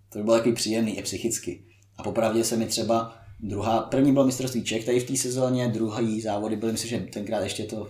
To 0.09 0.19
by 0.19 0.25
bylo 0.25 0.37
takový 0.37 0.55
příjemný 0.55 0.99
i 0.99 1.03
psychicky. 1.03 1.65
A 1.97 2.03
popravdě 2.03 2.45
se 2.45 2.57
mi 2.57 2.67
třeba 2.67 3.17
druhá, 3.41 3.81
první 3.81 4.13
bylo 4.13 4.25
mistrovství 4.25 4.65
Čech 4.65 4.85
tady 4.85 5.01
v 5.01 5.07
té 5.07 5.17
sezóně, 5.17 5.69
druhý 5.69 6.21
závody 6.21 6.57
byly, 6.57 6.73
myslím, 6.73 6.91
že 6.91 6.99
tenkrát 6.99 7.41
ještě 7.41 7.65
to 7.65 7.89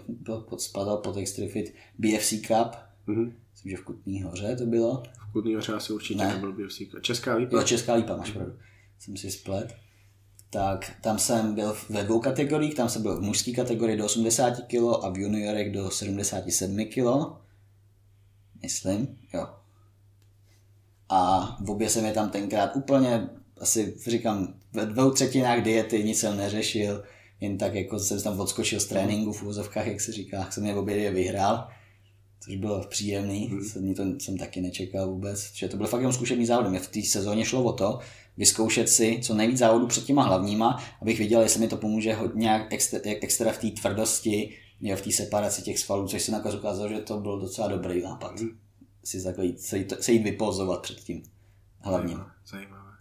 pod, 0.49 0.61
spadal 0.61 0.97
pod 0.97 1.16
Extrafit 1.16 1.74
BFC 1.99 2.30
Cup, 2.47 2.76
Mhm. 3.07 3.32
Myslím, 3.64 3.70
že 3.70 3.76
v 3.76 3.84
Kutný 3.84 4.22
hoře 4.22 4.56
to 4.56 4.66
bylo. 4.66 5.02
V 5.28 5.32
Kutný 5.32 5.54
hoře 5.54 5.72
asi 5.72 5.92
určitě 5.92 6.24
Ne. 6.24 6.34
nebyl 6.34 6.52
BFC. 6.52 6.82
Česká 7.00 7.34
lípa? 7.34 7.56
Jo, 7.56 7.62
Česká 7.62 7.94
lípa, 7.94 8.16
máš 8.16 8.30
pravdu. 8.30 8.52
Jsem 8.98 9.16
si 9.16 9.30
splet. 9.30 9.74
Tak 10.50 10.92
tam 11.00 11.18
jsem 11.18 11.54
byl 11.54 11.76
ve 11.90 12.04
dvou 12.04 12.20
kategoriích, 12.20 12.74
tam 12.74 12.88
jsem 12.88 13.02
byl 13.02 13.16
v 13.16 13.22
mužské 13.22 13.52
kategorii 13.52 13.96
do 13.96 14.04
80 14.04 14.50
kg 14.50 15.04
a 15.04 15.10
v 15.10 15.18
juniorech 15.18 15.72
do 15.72 15.90
77 15.90 16.84
kg. 16.84 17.36
Myslím, 18.62 19.18
jo. 19.34 19.48
A 21.08 21.40
v 21.60 21.70
obě 21.70 21.88
jsem 21.90 22.04
je 22.04 22.12
tam 22.12 22.30
tenkrát 22.30 22.76
úplně, 22.76 23.28
asi 23.60 23.94
říkám, 24.06 24.54
ve 24.72 24.86
dvou 24.86 25.10
třetinách 25.10 25.62
diety 25.62 26.04
nic 26.04 26.18
jsem 26.18 26.36
neřešil, 26.36 27.04
jen 27.40 27.58
tak 27.58 27.74
jako 27.74 27.98
jsem 27.98 28.22
tam 28.22 28.40
odskočil 28.40 28.80
z 28.80 28.86
tréninku 28.86 29.32
v 29.32 29.42
úzovkách, 29.42 29.86
jak 29.86 30.00
se 30.00 30.12
říká, 30.12 30.50
jsem 30.50 30.66
je 30.66 30.74
v 30.74 30.78
obě 30.78 31.10
vyhrál, 31.10 31.68
což 32.45 32.57
bylo 32.57 32.80
příjemný, 32.80 33.47
hmm. 33.47 33.64
jsem, 33.64 33.95
to 33.95 34.03
jsem 34.18 34.38
taky 34.38 34.61
nečekal 34.61 35.07
vůbec, 35.07 35.53
že 35.55 35.68
to 35.68 35.76
byl 35.76 35.86
fakt 35.86 36.01
jenom 36.01 36.12
zkušený 36.12 36.47
závod, 36.47 36.70
mě 36.70 36.78
v 36.78 36.88
té 36.88 37.03
sezóně 37.03 37.45
šlo 37.45 37.62
o 37.64 37.72
to, 37.72 37.99
vyzkoušet 38.36 38.88
si 38.88 39.20
co 39.22 39.34
nejvíc 39.34 39.59
závodů 39.59 39.86
před 39.86 40.05
těma 40.05 40.22
hlavníma, 40.22 40.82
abych 41.03 41.18
viděl, 41.18 41.40
jestli 41.40 41.61
mi 41.61 41.68
to 41.68 41.76
pomůže 41.76 42.14
hodně 42.14 42.43
nějak 42.43 42.72
extra, 42.72 43.01
extra 43.05 43.53
v 43.53 43.59
té 43.59 43.70
tvrdosti, 43.70 44.57
jo, 44.80 44.97
v 44.97 45.03
té 45.03 45.12
separaci 45.12 45.62
těch 45.62 45.78
svalů, 45.78 46.09
což 46.09 46.22
se 46.22 46.32
nakonec 46.32 46.55
ukázalo, 46.55 46.88
že 46.88 46.99
to 46.99 47.20
byl 47.20 47.40
docela 47.40 47.68
dobrý 47.68 48.03
nápad. 48.03 48.40
Hmm. 48.40 48.59
Si 49.05 49.24
takhle 49.24 49.47
jít, 49.47 49.61
se, 49.61 49.78
jít, 49.78 49.93
se 50.01 50.12
jít 50.12 50.22
vypozovat 50.22 50.82
před 50.82 51.01
tím 51.01 51.22
hlavním. 51.80 52.20
Zajímavé. 52.47 52.93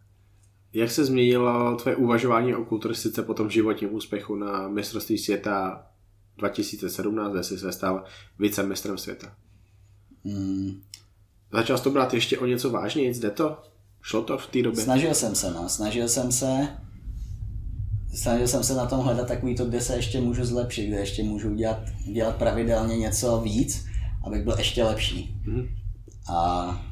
Jak 0.73 0.91
se 0.91 1.05
změnilo 1.05 1.75
tvoje 1.75 1.95
uvažování 1.95 2.55
o 2.55 2.65
kulturistice 2.65 3.23
po 3.23 3.33
tom 3.33 3.49
životním 3.49 3.95
úspěchu 3.95 4.35
na 4.35 4.67
mistrovství 4.67 5.17
světa 5.17 5.87
2017, 6.41 7.31
kde 7.31 7.43
jsi 7.43 7.57
se 7.57 7.71
stal 7.71 8.03
vicemistrem 8.39 8.97
světa? 8.97 9.35
Hmm. 10.25 10.81
Začal 11.53 11.77
jsi 11.77 11.83
to 11.83 11.89
brát 11.89 12.13
ještě 12.13 12.39
o 12.39 12.45
něco 12.45 12.69
vážněji, 12.69 13.13
jde 13.13 13.29
to? 13.31 13.57
Šlo 14.01 14.21
to 14.21 14.37
v 14.37 14.47
té 14.47 14.61
době? 14.61 14.83
Snažil 14.83 15.13
jsem 15.13 15.35
se, 15.35 15.51
no, 15.51 15.69
snažil 15.69 16.09
jsem 16.09 16.31
se, 16.31 16.67
snažil 18.13 18.47
jsem 18.47 18.63
se 18.63 18.73
na 18.73 18.85
tom 18.85 18.99
hledat 18.99 19.27
takový 19.27 19.55
to, 19.55 19.65
kde 19.65 19.81
se 19.81 19.95
ještě 19.95 20.21
můžu 20.21 20.45
zlepšit, 20.45 20.87
kde 20.87 20.97
ještě 20.97 21.23
můžu 21.23 21.55
dělat, 21.55 21.79
dělat 22.13 22.35
pravidelně 22.35 22.97
něco 22.97 23.41
víc, 23.41 23.85
abych 24.23 24.43
byl 24.43 24.55
ještě 24.57 24.83
lepší. 24.83 25.35
Mhm. 25.45 25.67
A 26.33 26.85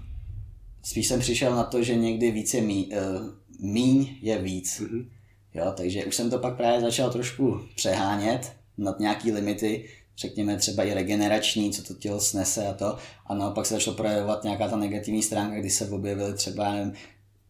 spíš 0.84 1.08
jsem 1.08 1.20
přišel 1.20 1.56
na 1.56 1.64
to, 1.64 1.84
že 1.84 1.96
někdy 1.96 2.32
víc 2.32 2.54
je 2.54 2.62
mí, 2.62 2.88
uh, 2.88 3.30
míň 3.60 4.18
je 4.22 4.42
víc. 4.42 4.80
Mhm. 4.80 5.10
Jo, 5.54 5.74
takže 5.78 6.06
už 6.06 6.16
jsem 6.16 6.30
to 6.30 6.40
pak 6.40 6.58
právě 6.58 6.82
začal 6.82 7.12
trošku 7.12 7.62
přehánět 7.76 8.59
nad 8.84 9.00
nějaký 9.00 9.32
limity, 9.32 9.90
řekněme 10.18 10.58
třeba 10.58 10.84
i 10.84 10.94
regenerační, 10.94 11.72
co 11.72 11.84
to 11.84 11.94
tělo 11.94 12.20
snese 12.20 12.68
a 12.68 12.74
to. 12.74 12.98
A 13.26 13.36
naopak 13.36 13.66
se 13.66 13.74
začalo 13.74 13.98
projevovat 13.98 14.44
nějaká 14.44 14.68
ta 14.68 14.76
negativní 14.76 15.24
stránka, 15.24 15.60
kdy 15.60 15.70
se 15.70 15.90
objevily 15.90 16.34
třeba 16.34 16.74
nevím, 16.74 16.94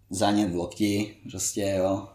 zánět 0.10 0.52
v 0.52 0.56
lokti, 0.56 1.16
prostě 1.30 1.76
jo, 1.78 2.08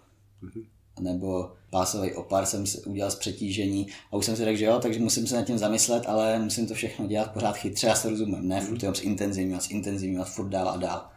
nebo 1.00 1.52
pásový 1.70 2.14
opar 2.14 2.46
jsem 2.46 2.66
si 2.66 2.82
udělal 2.82 3.10
z 3.10 3.14
přetížení 3.14 3.86
a 4.12 4.16
už 4.16 4.24
jsem 4.24 4.36
si 4.36 4.44
řekl, 4.44 4.58
že 4.58 4.64
jo, 4.64 4.78
takže 4.78 5.00
musím 5.00 5.26
se 5.26 5.36
nad 5.36 5.42
tím 5.42 5.58
zamyslet, 5.58 6.06
ale 6.06 6.38
musím 6.38 6.66
to 6.66 6.74
všechno 6.74 7.06
dělat 7.06 7.32
pořád 7.32 7.56
chytře, 7.56 7.86
já 7.86 7.94
se 7.94 8.10
rozumím, 8.10 8.48
ne 8.48 8.60
furt 8.60 8.82
jenom 8.82 8.94
s 8.94 9.02
intenzivním, 9.02 9.60
s 9.60 9.70
intenzivním 9.70 10.20
a 10.20 10.24
furt 10.24 10.48
dál 10.48 10.68
a 10.68 10.76
dál. 10.76 11.08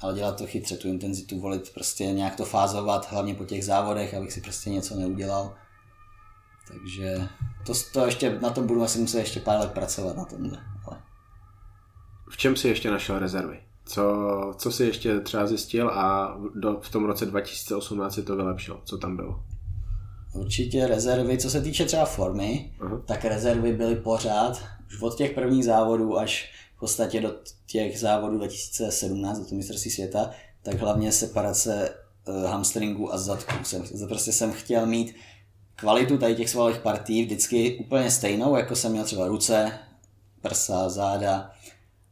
Ale 0.00 0.14
dělat 0.14 0.38
to 0.38 0.46
chytře, 0.46 0.76
tu 0.76 0.88
intenzitu 0.88 1.40
volit, 1.40 1.70
prostě 1.74 2.04
nějak 2.04 2.36
to 2.36 2.44
fázovat, 2.44 3.10
hlavně 3.10 3.34
po 3.34 3.44
těch 3.44 3.64
závodech, 3.64 4.14
abych 4.14 4.32
si 4.32 4.40
prostě 4.40 4.70
něco 4.70 4.96
neudělal. 4.96 5.54
Takže 6.68 7.28
to, 7.66 7.72
to 7.92 8.06
ještě, 8.06 8.38
na 8.40 8.50
tom 8.50 8.66
budu 8.66 8.82
asi 8.82 8.98
muset 8.98 9.18
ještě 9.18 9.40
pár 9.40 9.60
let 9.60 9.72
pracovat 9.72 10.16
na 10.16 10.24
tomhle. 10.24 10.58
Ale 10.86 10.98
V 12.30 12.36
čem 12.36 12.56
jsi 12.56 12.68
ještě 12.68 12.90
našel 12.90 13.18
rezervy? 13.18 13.60
Co, 13.84 14.04
co 14.58 14.72
jsi 14.72 14.84
ještě 14.84 15.20
třeba 15.20 15.46
zjistil 15.46 15.88
a 15.90 16.36
do, 16.54 16.80
v 16.80 16.90
tom 16.90 17.04
roce 17.04 17.26
2018 17.26 18.14
si 18.14 18.22
to 18.22 18.36
vylepšil? 18.36 18.80
Co 18.84 18.98
tam 18.98 19.16
bylo? 19.16 19.44
Určitě 20.34 20.86
rezervy, 20.86 21.38
co 21.38 21.50
se 21.50 21.62
týče 21.62 21.84
třeba 21.84 22.04
formy, 22.04 22.72
Aha. 22.80 23.02
tak 23.06 23.24
rezervy 23.24 23.72
byly 23.72 23.96
pořád 23.96 24.62
už 24.86 25.02
od 25.02 25.16
těch 25.16 25.32
prvních 25.32 25.64
závodů 25.64 26.18
až 26.18 26.52
v 26.76 26.80
podstatě 26.80 27.20
do 27.20 27.34
těch 27.66 28.00
závodů 28.00 28.36
2017, 28.38 29.38
do 29.38 29.44
toho 29.44 29.56
mistrovství 29.56 29.90
světa, 29.90 30.30
tak 30.62 30.74
hlavně 30.74 31.12
separace 31.12 31.94
uh, 32.28 32.44
hamstringu 32.44 33.12
a 33.14 33.18
zadku. 33.18 33.64
Jsem, 33.64 33.82
prostě 34.08 34.32
jsem 34.32 34.52
chtěl 34.52 34.86
mít 34.86 35.14
kvalitu 35.76 36.18
tady 36.18 36.34
těch 36.34 36.50
svalových 36.50 36.80
partí 36.80 37.24
vždycky 37.24 37.76
úplně 37.76 38.10
stejnou, 38.10 38.56
jako 38.56 38.76
jsem 38.76 38.92
měl 38.92 39.04
třeba 39.04 39.26
ruce, 39.26 39.72
prsa, 40.40 40.88
záda, 40.88 41.50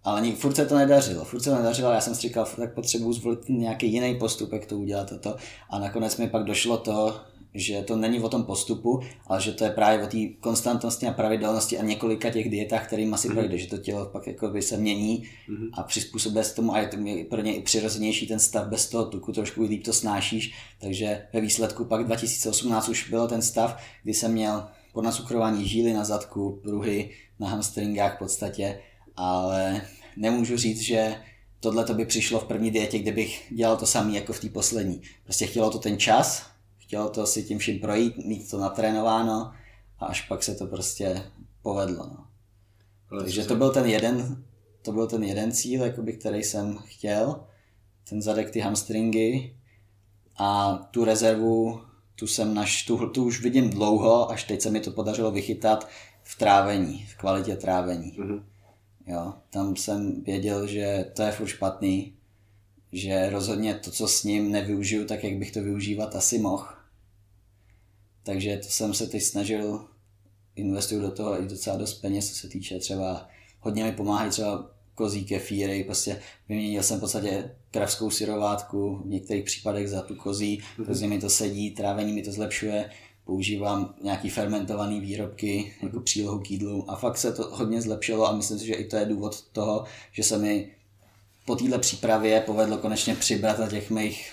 ale 0.04 0.32
furt 0.32 0.56
se 0.56 0.66
to 0.66 0.78
nedařilo, 0.78 1.24
furt 1.24 1.40
se 1.40 1.50
to 1.50 1.56
nedařilo, 1.56 1.90
já 1.90 2.00
jsem 2.00 2.14
si 2.14 2.20
říkal, 2.20 2.46
tak 2.56 2.74
potřebuji 2.74 3.12
zvolit 3.12 3.48
nějaký 3.48 3.92
jiný 3.92 4.14
postup, 4.14 4.52
jak 4.52 4.66
to 4.66 4.78
udělat 4.78 5.08
toto. 5.08 5.36
A 5.70 5.78
nakonec 5.78 6.16
mi 6.16 6.28
pak 6.28 6.44
došlo 6.44 6.76
to, 6.76 7.20
že 7.54 7.82
to 7.82 7.96
není 7.96 8.20
o 8.20 8.28
tom 8.28 8.44
postupu, 8.44 9.00
ale 9.26 9.40
že 9.40 9.52
to 9.52 9.64
je 9.64 9.70
právě 9.70 10.04
o 10.04 10.08
té 10.08 10.18
konstantnosti 10.40 11.06
a 11.06 11.12
pravidelnosti 11.12 11.78
a 11.78 11.82
několika 11.84 12.30
těch 12.30 12.50
dietách, 12.50 12.86
kterým 12.86 13.14
asi 13.14 13.28
mm-hmm. 13.28 13.32
projde, 13.32 13.58
že 13.58 13.66
to 13.66 13.78
tělo 13.78 14.06
pak 14.06 14.26
jako 14.26 14.48
by 14.48 14.62
se 14.62 14.76
mění 14.76 15.24
mm-hmm. 15.48 15.70
a 15.72 15.82
přizpůsobuje 15.82 16.44
se 16.44 16.54
tomu 16.54 16.74
a 16.74 16.78
je 16.78 16.88
to 16.88 16.96
pro 17.30 17.40
ně 17.40 17.56
i 17.56 17.62
přirozenější 17.62 18.26
ten 18.26 18.38
stav 18.38 18.68
bez 18.68 18.88
toho 18.88 19.04
tuku, 19.04 19.32
trošku 19.32 19.62
líp 19.62 19.84
to 19.84 19.92
snášíš, 19.92 20.54
takže 20.80 21.26
ve 21.32 21.40
výsledku 21.40 21.84
pak 21.84 22.04
2018 22.04 22.88
už 22.88 23.10
byl 23.10 23.28
ten 23.28 23.42
stav, 23.42 23.82
kdy 24.02 24.14
jsem 24.14 24.32
měl 24.32 24.66
podnacukrování 24.92 25.68
žíly 25.68 25.92
na 25.92 26.04
zadku, 26.04 26.60
pruhy 26.62 27.10
na 27.40 27.48
hamstringách 27.48 28.16
v 28.16 28.18
podstatě, 28.18 28.80
ale 29.16 29.82
nemůžu 30.16 30.56
říct, 30.56 30.80
že 30.80 31.16
tohle 31.60 31.84
to 31.84 31.94
by 31.94 32.06
přišlo 32.06 32.40
v 32.40 32.44
první 32.44 32.70
dietě, 32.70 32.98
kde 32.98 33.12
bych 33.12 33.46
dělal 33.50 33.76
to 33.76 33.86
samý 33.86 34.14
jako 34.14 34.32
v 34.32 34.40
té 34.40 34.48
poslední. 34.48 35.02
Prostě 35.24 35.46
chtělo 35.46 35.70
to 35.70 35.78
ten 35.78 35.98
čas, 35.98 36.53
chtělo 36.84 37.08
to 37.08 37.26
si 37.26 37.42
tím 37.42 37.58
vším 37.58 37.80
projít, 37.80 38.16
mít 38.16 38.50
to 38.50 38.58
natrénováno 38.58 39.52
a 39.98 40.06
až 40.06 40.20
pak 40.28 40.42
se 40.42 40.54
to 40.54 40.66
prostě 40.66 41.22
povedlo. 41.62 42.06
No. 42.06 42.26
Takže 43.18 43.44
to 43.44 43.56
byl 43.56 43.72
ten 43.72 43.86
jeden, 43.86 44.44
to 44.82 44.92
byl 44.92 45.06
ten 45.06 45.24
jeden 45.24 45.52
cíl, 45.52 45.84
jakoby, 45.84 46.12
který 46.12 46.42
jsem 46.42 46.78
chtěl, 46.78 47.44
ten 48.08 48.22
zadek, 48.22 48.50
ty 48.50 48.60
hamstringy 48.60 49.56
a 50.36 50.74
tu 50.90 51.04
rezervu, 51.04 51.80
tu 52.14 52.26
jsem 52.26 52.54
naš, 52.54 52.82
tu, 52.82 53.08
tu 53.08 53.24
už 53.24 53.42
vidím 53.42 53.70
dlouho, 53.70 54.30
až 54.30 54.44
teď 54.44 54.60
se 54.60 54.70
mi 54.70 54.80
to 54.80 54.90
podařilo 54.90 55.30
vychytat 55.30 55.88
v 56.22 56.38
trávení, 56.38 57.06
v 57.06 57.16
kvalitě 57.16 57.56
trávení. 57.56 58.16
Mm-hmm. 58.18 58.42
Jo, 59.06 59.34
tam 59.50 59.76
jsem 59.76 60.22
věděl, 60.22 60.66
že 60.66 61.10
to 61.16 61.22
je 61.22 61.32
furt 61.32 61.46
špatný, 61.46 62.16
že 62.94 63.30
rozhodně 63.30 63.74
to, 63.74 63.90
co 63.90 64.08
s 64.08 64.24
ním 64.24 64.50
nevyužiju, 64.50 65.04
tak 65.04 65.24
jak 65.24 65.36
bych 65.36 65.52
to 65.52 65.62
využívat 65.62 66.16
asi 66.16 66.38
mohl. 66.38 66.66
Takže 68.22 68.56
to 68.56 68.68
jsem 68.68 68.94
se 68.94 69.06
teď 69.06 69.22
snažil, 69.22 69.84
investuju 70.56 71.00
do 71.02 71.10
toho 71.10 71.42
i 71.42 71.46
docela 71.46 71.76
dost 71.76 71.94
peněz, 71.94 72.28
co 72.28 72.34
se 72.34 72.48
týče 72.48 72.78
třeba, 72.78 73.28
hodně 73.60 73.84
mi 73.84 73.92
pomáhají 73.92 74.30
třeba 74.30 74.70
kozí 74.94 75.24
kefíry, 75.24 75.84
prostě 75.84 76.20
vyměnil 76.48 76.82
jsem 76.82 76.96
v 76.98 77.00
podstatě 77.00 77.50
kravskou 77.70 78.10
syrovátku, 78.10 78.96
v 79.04 79.06
některých 79.06 79.44
případech 79.44 79.88
za 79.88 80.02
tu 80.02 80.14
kozí, 80.14 80.58
mm-hmm. 80.58 80.86
kozí 80.86 81.06
mi 81.06 81.20
to 81.20 81.30
sedí, 81.30 81.70
trávení 81.70 82.12
mi 82.12 82.22
to 82.22 82.32
zlepšuje, 82.32 82.90
používám 83.24 83.94
nějaký 84.02 84.30
fermentované 84.30 85.00
výrobky 85.00 85.74
jako 85.82 86.00
přílohu 86.00 86.38
k 86.38 86.50
jídlu 86.50 86.90
a 86.90 86.96
fakt 86.96 87.18
se 87.18 87.32
to 87.32 87.56
hodně 87.56 87.82
zlepšilo 87.82 88.28
a 88.28 88.36
myslím 88.36 88.58
si, 88.58 88.66
že 88.66 88.74
i 88.74 88.84
to 88.84 88.96
je 88.96 89.04
důvod 89.04 89.42
toho, 89.42 89.84
že 90.12 90.22
se 90.22 90.38
mi 90.38 90.70
po 91.46 91.56
této 91.56 91.78
přípravě 91.78 92.40
povedlo 92.40 92.78
konečně 92.78 93.14
přibrat 93.14 93.58
na 93.58 93.66
těch 93.66 93.90
mých 93.90 94.32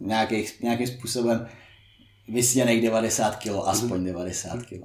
nějakých, 0.00 0.60
nějakým 0.60 0.86
způsobem 0.86 1.46
vysněných 2.28 2.82
90 2.82 3.36
kg, 3.36 3.48
aspoň 3.64 4.04
90 4.04 4.62
kg. 4.62 4.84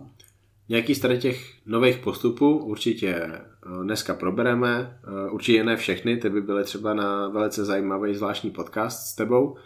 Nějaký 0.69 0.95
z 0.95 0.99
tady 0.99 1.17
těch 1.17 1.53
nových 1.65 1.97
postupů 1.97 2.57
určitě 2.57 3.15
eh, 3.15 3.41
dneska 3.83 4.13
probereme, 4.13 4.99
eh, 5.03 5.31
určitě 5.31 5.63
ne 5.63 5.77
všechny, 5.77 6.17
ty 6.17 6.29
by 6.29 6.41
byly 6.41 6.63
třeba 6.63 6.93
na 6.93 7.27
velice 7.27 7.65
zajímavý 7.65 8.15
zvláštní 8.15 8.51
podcast 8.51 9.07
s 9.07 9.15
tebou, 9.15 9.57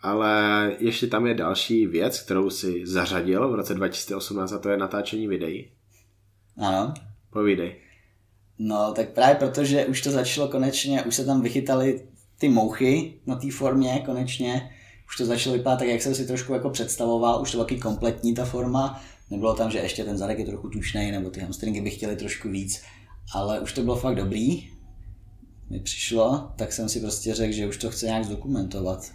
ale 0.00 0.72
ještě 0.78 1.06
tam 1.06 1.26
je 1.26 1.34
další 1.34 1.86
věc, 1.86 2.20
kterou 2.20 2.50
si 2.50 2.86
zařadil 2.86 3.48
v 3.48 3.54
roce 3.54 3.74
2018 3.74 4.52
a 4.52 4.58
to 4.58 4.68
je 4.68 4.76
natáčení 4.76 5.28
videí. 5.28 5.70
Ano. 6.58 6.94
Povídej. 7.30 7.76
No, 8.64 8.92
tak 8.92 9.08
právě 9.08 9.34
protože 9.34 9.86
už 9.86 10.02
to 10.02 10.10
začalo 10.10 10.48
konečně, 10.48 11.02
už 11.02 11.14
se 11.14 11.24
tam 11.24 11.42
vychytali 11.42 12.08
ty 12.38 12.48
mouchy 12.48 13.14
na 13.26 13.36
té 13.36 13.50
formě 13.50 14.02
konečně, 14.06 14.70
už 15.06 15.16
to 15.16 15.26
začalo 15.26 15.56
vypadat 15.56 15.78
tak, 15.78 15.88
jak 15.88 16.02
jsem 16.02 16.14
si 16.14 16.26
trošku 16.26 16.52
jako 16.52 16.70
představoval, 16.70 17.42
už 17.42 17.52
to 17.52 17.58
taky 17.58 17.76
kompletní 17.76 18.34
ta 18.34 18.44
forma, 18.44 19.02
nebylo 19.30 19.54
tam, 19.54 19.70
že 19.70 19.78
ještě 19.78 20.04
ten 20.04 20.18
zadek 20.18 20.38
je 20.38 20.44
trochu 20.44 20.68
tučný, 20.68 21.10
nebo 21.10 21.30
ty 21.30 21.40
hamstringy 21.40 21.80
by 21.80 21.90
chtěli 21.90 22.16
trošku 22.16 22.48
víc, 22.48 22.82
ale 23.34 23.60
už 23.60 23.72
to 23.72 23.82
bylo 23.82 23.96
fakt 23.96 24.14
dobrý, 24.14 24.70
mi 25.70 25.80
přišlo, 25.80 26.50
tak 26.56 26.72
jsem 26.72 26.88
si 26.88 27.00
prostě 27.00 27.34
řekl, 27.34 27.52
že 27.52 27.68
už 27.68 27.76
to 27.76 27.90
chce 27.90 28.06
nějak 28.06 28.24
zdokumentovat. 28.24 29.12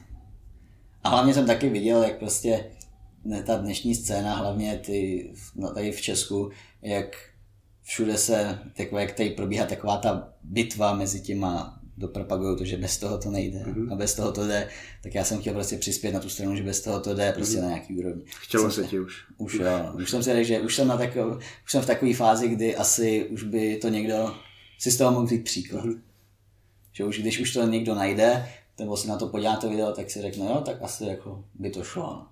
A 1.03 1.09
hlavně 1.09 1.33
jsem 1.33 1.45
taky 1.45 1.69
viděl, 1.69 2.03
jak 2.03 2.17
prostě 2.17 2.65
ta 3.45 3.57
dnešní 3.57 3.95
scéna, 3.95 4.35
hlavně 4.35 4.77
ty 4.77 5.29
no, 5.55 5.73
tady 5.73 5.91
v 5.91 6.01
Česku, 6.01 6.49
jak 6.81 7.36
všude 7.87 8.17
se, 8.17 8.59
takové, 8.73 9.01
jak 9.01 9.11
tady 9.11 9.29
probíhá 9.29 9.65
taková 9.65 9.97
ta 9.97 10.33
bitva 10.43 10.95
mezi 10.95 11.21
těma, 11.21 11.79
dopropagují 11.97 12.57
to, 12.57 12.65
že 12.65 12.77
bez 12.77 12.97
toho 12.97 13.17
to 13.17 13.31
nejde 13.31 13.59
mm-hmm. 13.59 13.93
a 13.93 13.95
bez 13.95 14.15
toho 14.15 14.31
to 14.31 14.47
jde, 14.47 14.69
tak 15.03 15.15
já 15.15 15.23
jsem 15.23 15.39
chtěl 15.39 15.53
prostě 15.53 15.77
přispět 15.77 16.11
na 16.11 16.19
tu 16.19 16.29
stranu, 16.29 16.55
že 16.55 16.63
bez 16.63 16.81
toho 16.81 16.99
to 16.99 17.13
jde 17.13 17.31
prostě 17.31 17.57
mm-hmm. 17.57 17.61
na 17.61 17.67
nějaký 17.67 17.99
úrovni. 17.99 18.23
Chtělo 18.25 18.71
se 18.71 18.83
ti 18.83 18.99
už. 18.99 19.25
Už 19.37 19.53
jo, 19.53 19.91
už 19.93 20.09
jsem 20.09 20.23
si 20.23 20.33
řekl, 20.33 20.47
že 20.47 20.59
už 20.59 20.75
jsem, 20.75 20.87
na 20.87 20.97
takov, 20.97 21.37
už 21.37 21.71
jsem 21.71 21.81
v 21.81 21.85
takové 21.85 22.13
fázi, 22.13 22.47
kdy 22.47 22.75
asi 22.75 23.25
už 23.25 23.43
by 23.43 23.77
to 23.77 23.89
někdo 23.89 24.35
si 24.79 24.91
z 24.91 24.97
toho 24.97 25.11
mohl 25.11 25.25
vzít 25.25 25.43
příklad. 25.43 25.85
Mm-hmm. 25.85 25.99
Že 26.93 27.05
už 27.05 27.19
když 27.19 27.39
už 27.39 27.53
to 27.53 27.67
někdo 27.67 27.95
najde, 27.95 28.49
nebo 28.79 28.97
si 28.97 29.07
na 29.07 29.17
to 29.17 29.27
podívá 29.27 29.55
to 29.55 29.69
video, 29.69 29.91
tak 29.91 30.11
si 30.11 30.21
řekne, 30.21 30.45
jo, 30.45 30.61
tak 30.65 30.81
asi 30.81 31.05
jako 31.05 31.43
by 31.53 31.69
to 31.69 31.83
šlo. 31.83 32.25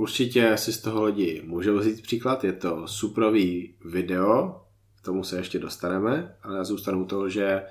Určitě 0.00 0.56
si 0.56 0.72
z 0.72 0.80
toho 0.80 1.04
lidi 1.04 1.42
můžou 1.46 1.78
vzít 1.78 2.02
příklad, 2.02 2.44
je 2.44 2.52
to 2.52 2.88
suprový 2.88 3.74
video, 3.84 4.60
k 4.96 5.04
tomu 5.04 5.24
se 5.24 5.36
ještě 5.36 5.58
dostaneme, 5.58 6.34
ale 6.42 6.56
já 6.56 6.64
zůstanu 6.64 7.02
u 7.02 7.04
toho, 7.04 7.28
že 7.28 7.62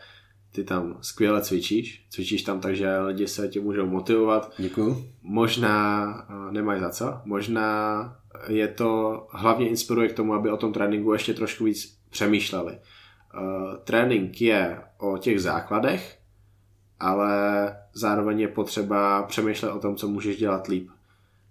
ty 0.52 0.64
tam 0.64 0.98
skvěle 1.02 1.42
cvičíš, 1.42 2.06
cvičíš 2.10 2.44
tam 2.44 2.60
tak, 2.60 2.76
že 2.76 3.00
lidi 3.00 3.28
se 3.28 3.48
tě 3.48 3.60
můžou 3.60 3.86
motivovat. 3.86 4.54
Děkuju. 4.58 5.06
Možná, 5.22 6.08
nemají 6.52 6.82
za 6.82 6.90
co, 6.90 7.22
možná 7.26 8.20
je 8.48 8.68
to 8.68 9.28
hlavně 9.32 9.70
inspiruje 9.70 10.10
k 10.10 10.16
tomu, 10.16 10.34
aby 10.34 10.50
o 10.50 10.58
tom 10.58 10.74
tréninku 10.74 11.14
ještě 11.14 11.34
trošku 11.34 11.64
víc 11.64 11.98
přemýšleli. 12.10 12.74
Uh, 12.74 13.76
trénink 13.84 14.42
je 14.42 14.82
o 14.98 15.18
těch 15.18 15.42
základech, 15.42 16.20
ale 17.00 17.76
zároveň 17.94 18.40
je 18.40 18.48
potřeba 18.48 19.24
přemýšlet 19.24 19.72
o 19.72 19.80
tom, 19.80 19.96
co 19.96 20.08
můžeš 20.08 20.38
dělat 20.38 20.68
líp. 20.68 20.90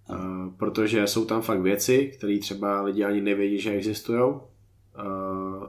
Uh, 0.09 0.53
protože 0.57 1.07
jsou 1.07 1.25
tam 1.25 1.41
fakt 1.41 1.61
věci, 1.61 2.11
které 2.17 2.39
třeba 2.39 2.81
lidi 2.81 3.03
ani 3.03 3.21
nevědí, 3.21 3.59
že 3.59 3.71
existují. 3.71 4.21
Uh, 4.21 4.41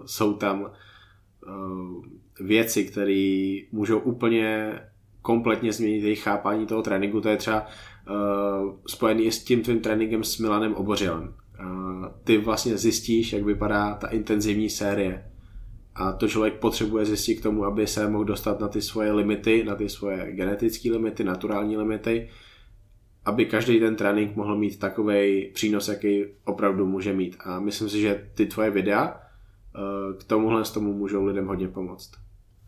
jsou 0.07 0.35
tam 0.35 0.61
uh, 0.61 2.05
věci, 2.41 2.85
které 2.85 3.59
můžou 3.73 3.99
úplně 3.99 4.73
kompletně 5.23 5.73
změnit 5.73 6.03
jejich 6.03 6.23
chápání 6.23 6.67
toho 6.67 6.83
tréninku. 6.83 7.21
To 7.21 7.29
je 7.29 7.37
třeba 7.37 7.67
spojený 8.87 9.33
s 9.33 9.45
tím 9.45 9.63
tvým 9.63 9.81
tréninkem 9.81 10.25
s 10.25 10.39
Milanem 10.39 10.75
Obořilem. 10.75 11.35
Ty 12.25 12.39
vlastně 12.39 12.77
zjistíš, 12.77 13.33
jak 13.33 13.45
vypadá 13.45 13.95
ta 13.95 14.09
intenzivní 14.09 14.71
série 14.71 15.25
a 15.95 16.13
to 16.13 16.29
člověk 16.29 16.55
potřebuje 16.55 17.05
zjistit 17.05 17.35
k 17.35 17.43
tomu, 17.43 17.65
aby 17.65 17.87
se 17.87 18.09
mohl 18.09 18.25
dostat 18.25 18.61
na 18.61 18.69
ty 18.69 18.83
svoje 18.83 19.13
limity, 19.13 19.65
na 19.65 19.75
ty 19.75 19.89
svoje 19.89 20.33
genetické 20.33 20.91
limity, 20.91 21.25
naturální 21.25 21.77
limity, 21.77 22.29
aby 23.25 23.47
každý 23.47 23.81
ten 23.81 23.97
trénink 23.97 24.37
mohl 24.37 24.57
mít 24.57 24.79
takový 24.79 25.51
přínos, 25.55 25.89
jaký 25.89 26.25
opravdu 26.45 26.87
může 26.87 27.13
mít. 27.13 27.37
A 27.45 27.61
myslím 27.61 27.89
si, 27.89 28.01
že 28.01 28.29
ty 28.35 28.47
tvoje 28.47 28.71
videa 28.71 29.21
eh, 29.21 30.19
k 30.19 30.25
tomuhle 30.25 30.65
z 30.65 30.71
tomu 30.71 30.93
můžou 30.93 31.25
lidem 31.25 31.47
hodně 31.47 31.69
pomoct. 31.69 32.11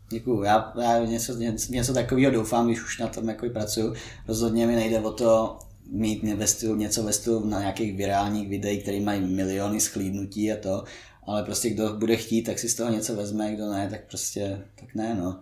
Děkuju. 0.09 0.43
Já, 0.43 0.73
já 0.81 1.05
něco, 1.05 1.33
něco, 1.69 1.93
takového 1.93 2.31
doufám, 2.31 2.67
když 2.67 2.83
už 2.83 2.99
na 2.99 3.07
tom 3.07 3.29
jako 3.29 3.49
pracuju. 3.49 3.93
Rozhodně 4.27 4.67
mi 4.67 4.75
nejde 4.75 4.99
o 4.99 5.11
to 5.11 5.59
mít 5.91 6.23
ve 6.23 6.47
stylu, 6.47 6.75
něco 6.75 7.03
ve 7.03 7.13
stylu 7.13 7.45
na 7.45 7.59
nějakých 7.59 7.97
virálních 7.97 8.49
videích, 8.49 8.81
které 8.81 8.99
mají 8.99 9.35
miliony 9.35 9.79
schlídnutí 9.79 10.51
a 10.51 10.57
to, 10.57 10.83
ale 11.27 11.43
prostě 11.43 11.69
kdo 11.69 11.93
bude 11.93 12.15
chtít, 12.15 12.43
tak 12.43 12.59
si 12.59 12.69
z 12.69 12.75
toho 12.75 12.91
něco 12.91 13.15
vezme, 13.15 13.55
kdo 13.55 13.71
ne, 13.71 13.87
tak 13.89 14.07
prostě, 14.07 14.65
tak 14.75 14.95
ne, 14.95 15.15
no. 15.15 15.39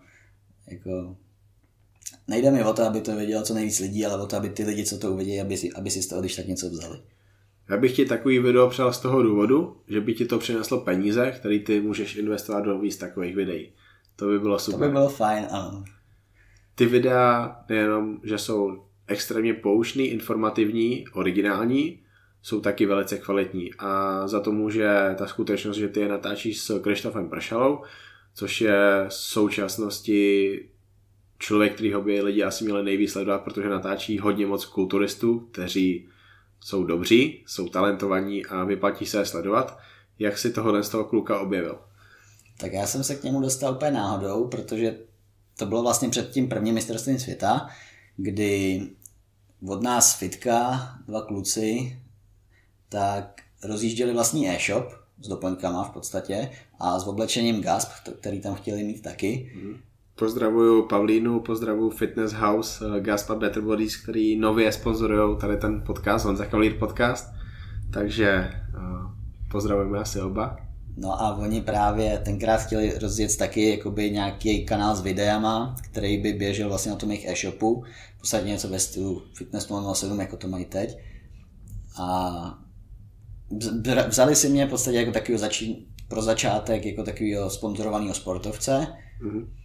Jako, 0.68 1.18
nejde 2.28 2.52
mi 2.52 2.64
o 2.64 2.74
to, 2.74 2.84
aby 2.84 3.02
to 3.02 3.16
vědělo 3.16 3.44
co 3.44 3.54
nejvíc 3.54 3.80
lidí, 3.80 4.06
ale 4.06 4.24
o 4.24 4.28
to, 4.28 4.38
aby 4.38 4.50
ty 4.50 4.64
lidi, 4.64 4.86
co 4.86 4.98
to 4.98 5.12
uvidí, 5.12 5.42
aby 5.42 5.58
si, 5.58 5.72
aby 5.72 5.90
si 5.90 6.02
z 6.02 6.08
toho 6.08 6.22
když 6.22 6.36
tak 6.36 6.48
něco 6.48 6.70
vzali. 6.70 7.00
Já 7.70 7.78
bych 7.78 7.96
ti 7.96 8.06
takový 8.06 8.40
video 8.40 8.70
přál 8.70 8.94
z 8.94 9.00
toho 9.00 9.24
důvodu, 9.24 9.78
že 9.88 10.02
by 10.02 10.14
ti 10.14 10.26
to 10.26 10.40
přineslo 10.40 10.82
peníze, 10.82 11.32
které 11.32 11.60
ty 11.60 11.82
můžeš 11.82 12.16
investovat 12.16 12.62
do 12.62 12.80
víc 12.80 12.98
takových 12.98 13.36
videí. 13.36 13.72
To 14.16 14.28
by 14.28 14.40
bylo 14.40 14.60
super. 14.60 14.80
To 14.80 14.86
by 14.86 14.92
bylo 14.92 15.10
fajn, 15.10 15.48
ano. 15.52 15.84
Ty 16.76 16.86
videa 16.86 17.56
nejenom, 17.70 18.20
že 18.24 18.38
jsou 18.38 18.84
extrémně 19.08 19.54
poučný, 19.54 20.06
informativní, 20.06 21.06
originální, 21.14 22.04
jsou 22.42 22.62
taky 22.62 22.86
velice 22.86 23.18
kvalitní. 23.18 23.70
A 23.80 24.22
za 24.28 24.40
to 24.40 24.52
může 24.52 25.16
ta 25.18 25.28
skutečnost, 25.28 25.78
že 25.78 25.88
ty 25.88 26.00
je 26.00 26.08
natáčíš 26.08 26.62
s 26.62 26.80
Krištofem 26.80 27.30
Pršalou, 27.30 27.82
což 28.34 28.62
je 28.62 29.06
v 29.08 29.14
současnosti 29.14 30.60
člověk, 31.42 31.74
který 31.74 31.94
by 32.04 32.22
lidi 32.22 32.44
asi 32.44 32.64
měli 32.64 32.84
nejvíc 32.84 33.12
sledovat, 33.12 33.44
protože 33.44 33.70
natáčí 33.70 34.20
hodně 34.20 34.48
moc 34.48 34.66
kulturistů, 34.66 35.40
kteří 35.40 36.10
jsou 36.60 36.84
dobří, 36.84 37.44
jsou 37.48 37.70
talentovaní 37.70 38.46
a 38.46 38.64
vyplatí 38.64 39.06
se 39.06 39.18
je 39.18 39.26
sledovat. 39.26 39.80
Jak 40.20 40.38
si 40.38 40.52
tohle 40.52 40.84
z 40.84 40.90
toho 40.90 41.04
kluka 41.04 41.40
objevil? 41.40 41.80
Tak 42.58 42.74
já 42.74 42.88
jsem 42.88 43.04
se 43.04 43.16
k 43.16 43.24
němu 43.24 43.42
dostal 43.42 43.74
úplně 43.74 43.92
náhodou, 43.92 44.48
protože 44.48 44.98
to 45.58 45.66
bylo 45.66 45.82
vlastně 45.84 46.10
před 46.10 46.32
tím 46.32 46.50
prvním 46.50 46.76
mistrovstvím 46.76 47.20
světa, 47.20 47.70
kdy 48.18 48.82
od 49.68 49.82
nás 49.82 50.20
fitka, 50.20 50.90
dva 51.08 51.22
kluci, 51.22 52.00
tak 52.90 53.42
rozjížděli 53.64 54.14
vlastní 54.14 54.50
e-shop 54.50 54.86
s 55.22 55.28
doplňkama 55.28 55.84
v 55.84 55.90
podstatě 55.90 56.50
a 56.80 57.00
s 57.00 57.08
oblečením 57.08 57.62
Gasp, 57.62 57.90
který 58.20 58.42
tam 58.42 58.56
chtěli 58.56 58.84
mít 58.84 59.02
taky. 59.02 59.52
Mm. 59.56 59.78
Pozdravuju 60.22 60.88
Pavlínu, 60.88 61.40
pozdravuju 61.40 61.90
Fitness 61.90 62.34
House, 62.34 62.86
eh, 62.86 63.00
Gaspa 63.02 63.36
Better 63.36 63.64
Bodies, 63.64 63.96
který 63.96 64.38
nově 64.38 64.72
sponzorují 64.72 65.38
tady 65.38 65.58
ten 65.58 65.82
podcast, 65.86 66.26
Honza 66.26 66.46
Kavalír 66.46 66.80
podcast. 66.80 67.34
Takže 67.94 68.50
uh, 68.78 69.12
pozdravujeme 69.52 70.00
asi 70.00 70.22
oba. 70.22 70.58
No 70.98 71.22
a 71.22 71.38
oni 71.38 71.62
právě 71.62 72.18
tenkrát 72.18 72.58
chtěli 72.58 73.00
rozjet 73.00 73.38
taky 73.38 73.70
jakoby 73.70 74.12
nějaký 74.12 74.66
kanál 74.66 74.96
s 74.96 75.02
videama, 75.02 75.76
který 75.82 76.18
by 76.18 76.34
běžel 76.34 76.70
vlastně 76.70 76.92
na 76.92 76.98
tom 76.98 77.12
jejich 77.12 77.28
e-shopu, 77.28 77.84
posadit 78.20 78.48
něco 78.48 78.68
ve 78.68 78.80
stylu 78.80 79.22
Fitness 79.38 79.72
007, 79.94 80.20
jako 80.20 80.38
to 80.38 80.48
mají 80.48 80.66
teď. 80.66 80.98
A 82.02 82.60
vzali 84.08 84.36
si 84.36 84.50
mě 84.50 84.66
v 84.66 84.70
podstatě 84.70 84.98
jako 84.98 85.12
takový 85.12 85.38
začín, 85.38 85.76
pro 86.08 86.22
začátek 86.22 86.86
jako 86.86 87.04
takového 87.04 87.50
sponzorovaného 87.50 88.14
sportovce. 88.14 88.88
Mm-hmm. 89.22 89.61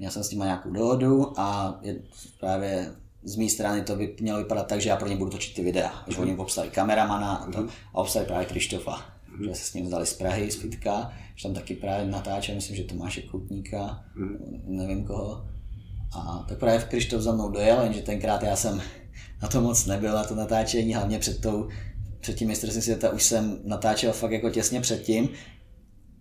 Měl 0.00 0.10
jsem 0.10 0.24
s 0.24 0.30
nimi 0.30 0.44
nějakou 0.44 0.70
dohodu 0.70 1.40
a 1.40 1.78
je, 1.82 1.96
právě 2.40 2.92
z 3.22 3.36
mé 3.36 3.48
strany 3.48 3.82
to 3.82 3.96
by 3.96 4.16
mělo 4.20 4.38
vypadat 4.38 4.66
tak, 4.66 4.80
že 4.80 4.88
já 4.88 4.96
pro 4.96 5.08
ně 5.08 5.16
budu 5.16 5.30
točit 5.30 5.54
ty 5.54 5.64
videa. 5.64 6.04
Že 6.08 6.18
oni 6.18 6.36
obstaví 6.36 6.70
kameramana 6.70 7.34
a, 7.34 7.50
to, 7.50 7.58
mm-hmm. 7.58 7.70
a 7.94 7.98
obstaví 7.98 8.26
právě 8.26 8.46
Krištofa. 8.46 8.92
Mm-hmm. 8.92 9.48
Že 9.48 9.54
se 9.54 9.64
s 9.64 9.74
ním 9.74 9.86
vzali 9.86 10.06
z 10.06 10.12
Prahy, 10.14 10.50
z 10.50 10.56
Fitka, 10.56 11.12
že 11.36 11.42
tam 11.42 11.54
taky 11.54 11.74
právě 11.74 12.06
natáčel, 12.06 12.54
myslím, 12.54 12.76
že 12.76 12.84
Tomáše 12.84 13.22
Koutníka, 13.22 14.04
nevím 14.64 15.04
koho. 15.04 15.44
A 16.12 16.44
tak 16.48 16.58
právě 16.58 16.86
Krištof 16.90 17.22
za 17.22 17.32
mnou 17.32 17.50
dojel, 17.50 17.82
jenže 17.82 18.02
tenkrát 18.02 18.42
já 18.42 18.56
jsem 18.56 18.82
na 19.42 19.48
to 19.48 19.60
moc 19.60 19.86
nebyl, 19.86 20.14
na 20.14 20.24
to 20.24 20.34
natáčení, 20.34 20.94
hlavně 20.94 21.18
před 21.18 21.40
tou 21.40 21.68
před 22.20 22.36
tím 22.36 22.48
mistrovstvím 22.48 22.82
světa 22.82 23.10
už 23.10 23.22
jsem 23.22 23.60
natáčel 23.64 24.12
fakt 24.12 24.32
jako 24.32 24.50
těsně 24.50 24.80
předtím 24.80 25.28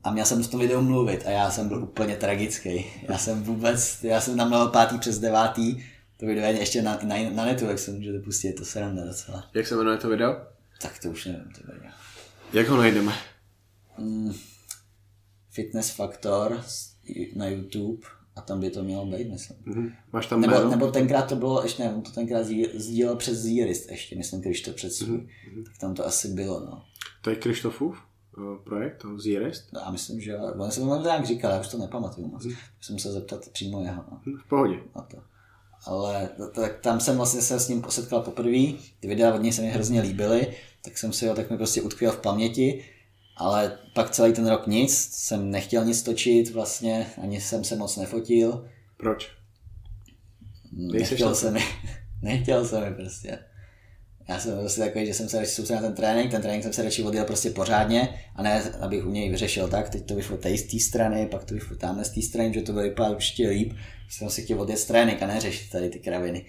a 0.04 0.12
měl 0.12 0.26
jsem 0.26 0.44
v 0.44 0.48
tom 0.48 0.60
videu 0.60 0.82
mluvit 0.82 1.24
a 1.26 1.30
já 1.30 1.52
jsem 1.52 1.68
byl 1.68 1.84
úplně 1.84 2.16
tragický. 2.16 2.86
Já 3.10 3.18
jsem 3.18 3.44
vůbec, 3.44 4.04
já 4.04 4.22
jsem 4.22 4.38
namluvil 4.38 4.68
pátý 4.68 4.98
přes 4.98 5.20
devátý, 5.20 5.84
to 6.18 6.26
video 6.26 6.46
je 6.46 6.60
ještě 6.60 6.82
na, 6.82 7.00
na, 7.04 7.16
na 7.34 7.46
netu, 7.46 7.66
jak 7.66 7.80
se 7.80 7.92
můžete 7.92 8.20
pustit, 8.20 8.54
to 8.54 8.66
se 8.66 8.82
nám 8.82 8.96
docela. 8.96 9.50
Jak 9.54 9.68
se 9.68 9.76
jmenuje 9.76 9.98
to 9.98 10.10
video? 10.10 10.36
Tak 10.82 11.00
to 11.00 11.10
už 11.10 11.26
nevím, 11.26 11.52
to 11.56 11.74
video. 11.74 11.92
Jak 12.54 12.68
ho 12.68 12.78
najdeme? 12.78 13.14
Mm, 13.98 14.34
fitness 15.50 15.90
Factor 15.90 16.64
na 17.36 17.48
YouTube 17.48 18.08
a 18.36 18.42
tam 18.42 18.60
by 18.60 18.70
to 18.70 18.84
mělo 18.84 19.06
být, 19.06 19.30
myslím. 19.32 19.58
Mm-hmm. 19.58 19.94
Máš 20.14 20.28
tam 20.28 20.42
nebo, 20.42 20.70
nebo 20.70 20.92
tenkrát 20.92 21.22
to 21.22 21.36
bylo, 21.36 21.64
ještě 21.64 21.84
nevím, 21.84 22.02
to 22.02 22.12
tenkrát 22.12 22.46
sdílel 22.74 23.16
přes 23.16 23.38
Zírist 23.38 23.92
ještě, 23.92 24.16
myslím, 24.16 24.42
Krištof 24.42 24.76
před 24.76 24.94
svůj. 24.94 25.18
Mm-hmm. 25.18 25.64
Tak 25.64 25.78
tam 25.78 25.94
to 25.94 26.06
asi 26.06 26.28
bylo, 26.28 26.60
no. 26.60 26.84
To 27.22 27.30
je 27.30 27.36
Krištofův 27.36 28.09
projekt, 28.64 28.98
to 29.02 29.20
Zírist? 29.20 29.70
Já 29.74 29.92
myslím, 29.92 30.22
že 30.22 30.32
jo. 30.32 30.54
On 30.60 30.72
jsem 30.72 30.84
mu 30.84 31.02
nějak 31.02 31.26
říkal, 31.26 31.52
já 31.52 31.60
už 31.60 31.68
to 31.68 31.78
nepamatuju 31.78 32.28
moc. 32.28 32.46
Mm-hmm. 32.46 32.58
Musím 32.78 33.00
se 33.00 33.12
zeptat 33.12 33.50
přímo 33.50 33.84
jeho. 33.84 34.04
No. 34.12 34.22
Mhm, 34.26 34.38
v 34.38 34.50
pohodě. 34.50 34.80
Na 34.96 35.02
to. 35.02 35.18
Ale 35.86 36.30
tak 36.54 36.80
tam 36.80 37.00
jsem 37.00 37.18
vlastně 37.18 37.42
se 37.42 37.60
s 37.60 37.68
ním 37.68 37.82
posetkal 37.82 38.22
poprvé, 38.22 38.74
ty 39.00 39.08
videa 39.08 39.34
od 39.34 39.42
něj 39.42 39.54
se 39.54 39.62
mi 39.62 39.68
hrozně 39.68 40.02
líbily, 40.02 40.54
tak 40.84 40.98
jsem 40.98 41.14
si 41.14 41.28
ho 41.28 41.36
tak 41.36 41.50
mi 41.50 41.58
prostě 41.58 41.82
utkvěl 41.82 42.12
v 42.12 42.22
paměti 42.22 42.84
ale 43.40 43.78
pak 43.94 44.10
celý 44.10 44.34
ten 44.34 44.48
rok 44.48 44.68
nic, 44.68 45.10
jsem 45.14 45.52
nechtěl 45.52 45.86
nic 45.86 46.04
točit 46.04 46.54
vlastně, 46.54 47.08
ani 47.22 47.42
jsem 47.42 47.64
se 47.64 47.76
moc 47.76 47.98
nefotil. 47.98 48.70
Proč? 48.98 49.32
Nechtěl 50.72 51.36
jsem 51.36 51.54
mi, 51.54 51.60
nechtěl 52.22 52.66
jsem 52.66 52.84
mi 52.84 52.96
prostě. 52.96 53.40
Já 54.30 54.40
jsem 54.40 54.60
prostě 54.60 54.82
takový, 54.82 55.06
že 55.06 55.14
jsem 55.14 55.30
se 55.30 55.40
radši 55.40 55.52
soustředil 55.52 55.82
na 55.82 55.88
ten 55.88 55.96
trénink, 55.96 56.32
ten 56.32 56.42
trénink 56.42 56.64
jsem 56.64 56.74
se 56.74 56.84
radši 56.84 57.04
odjel 57.04 57.26
prostě 57.26 57.50
pořádně 57.50 58.10
a 58.36 58.44
ne, 58.44 58.64
abych 58.80 59.06
u 59.06 59.12
něj 59.12 59.30
vyřešil 59.30 59.68
tak, 59.68 59.90
teď 59.90 60.06
to 60.06 60.16
vyšlo 60.16 60.38
tady 60.38 60.58
z 60.58 60.64
té 60.64 60.80
strany, 60.80 61.28
pak 61.28 61.44
to 61.44 61.54
vyšlo 61.54 61.76
tamhle 61.76 62.06
z 62.06 62.10
té 62.10 62.22
strany, 62.22 62.54
že 62.54 62.62
to 62.62 62.72
bude 62.72 62.84
vypadat 62.84 63.12
určitě 63.12 63.50
líp, 63.50 63.74
jsem 64.10 64.30
si 64.30 64.42
chtěl 64.42 64.62
odjet 64.62 64.86
trénink 64.88 65.24
a 65.24 65.28
neřešit 65.28 65.72
tady 65.72 65.90
ty 65.90 66.00
kraviny. 66.00 66.46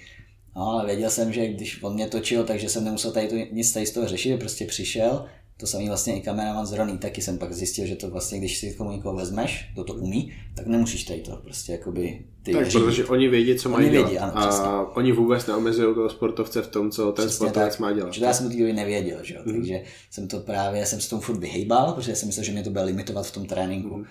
No, 0.57 0.63
ale 0.63 0.87
věděl 0.87 1.11
jsem, 1.11 1.33
že 1.33 1.49
když 1.49 1.83
on 1.83 1.95
mě 1.95 2.07
točil, 2.07 2.45
takže 2.45 2.69
jsem 2.69 2.85
nemusel 2.85 3.13
tady 3.13 3.29
to, 3.29 3.37
nic 3.53 3.73
tady 3.73 3.87
z 3.87 3.93
toho 3.93 4.09
řešit, 4.09 4.39
prostě 4.39 4.65
přišel, 4.67 5.27
to 5.61 5.67
samý 5.67 5.89
vlastně 5.89 6.17
i 6.17 6.21
kameraman 6.21 6.67
z 6.67 6.73
Roný, 6.73 6.99
taky 6.99 7.23
jsem 7.23 7.39
pak 7.39 7.53
zjistil, 7.53 7.87
že 7.87 7.97
to 7.97 8.11
vlastně, 8.11 8.39
když 8.39 8.59
si 8.59 8.75
komu 8.75 8.93
někoho 8.93 9.17
vezmeš, 9.17 9.71
kdo 9.73 9.85
to 9.85 9.95
umí, 9.95 10.33
tak 10.55 10.67
nemusíš 10.67 11.05
tady 11.05 11.21
to 11.21 11.37
prostě 11.37 11.73
jakoby 11.73 12.25
ty 12.43 12.53
Tak, 12.53 12.67
řídit. 12.67 12.85
protože 12.85 13.05
oni 13.05 13.29
vědí, 13.29 13.55
co 13.57 13.69
mají 13.69 13.85
oni 13.85 13.93
dělat. 13.93 14.09
Vědí, 14.09 14.19
ano, 14.19 14.39
a 14.39 14.49
přesně. 14.49 14.67
oni 14.95 15.13
vůbec 15.13 15.47
neomezují 15.47 15.95
toho 15.95 16.11
sportovce 16.11 16.63
v 16.63 16.69
tom, 16.69 16.91
co 16.91 17.13
ten 17.13 17.27
přesně 17.27 17.37
sportovec 17.37 17.73
tak, 17.73 17.81
má 17.81 17.93
dělat. 17.93 18.15
Že 18.15 18.25
já 18.25 18.35
jsem 18.35 18.47
to 18.47 18.51
týdny 18.51 18.73
nevěděl, 18.73 19.19
že 19.23 19.35
jo? 19.35 19.41
Mm. 19.45 19.53
takže 19.53 19.83
jsem 20.11 20.29
to 20.29 20.41
právě, 20.41 20.87
jsem 20.87 21.01
s 21.01 21.09
tom 21.09 21.21
furt 21.21 21.39
vyhejbal, 21.39 21.93
protože 21.93 22.17
jsem 22.17 22.29
myslel, 22.29 22.45
že 22.45 22.53
mě 22.53 22.63
to 22.63 22.71
bude 22.71 22.83
limitovat 22.83 23.27
v 23.27 23.33
tom 23.33 23.47
tréninku 23.47 23.97
mm. 23.97 24.05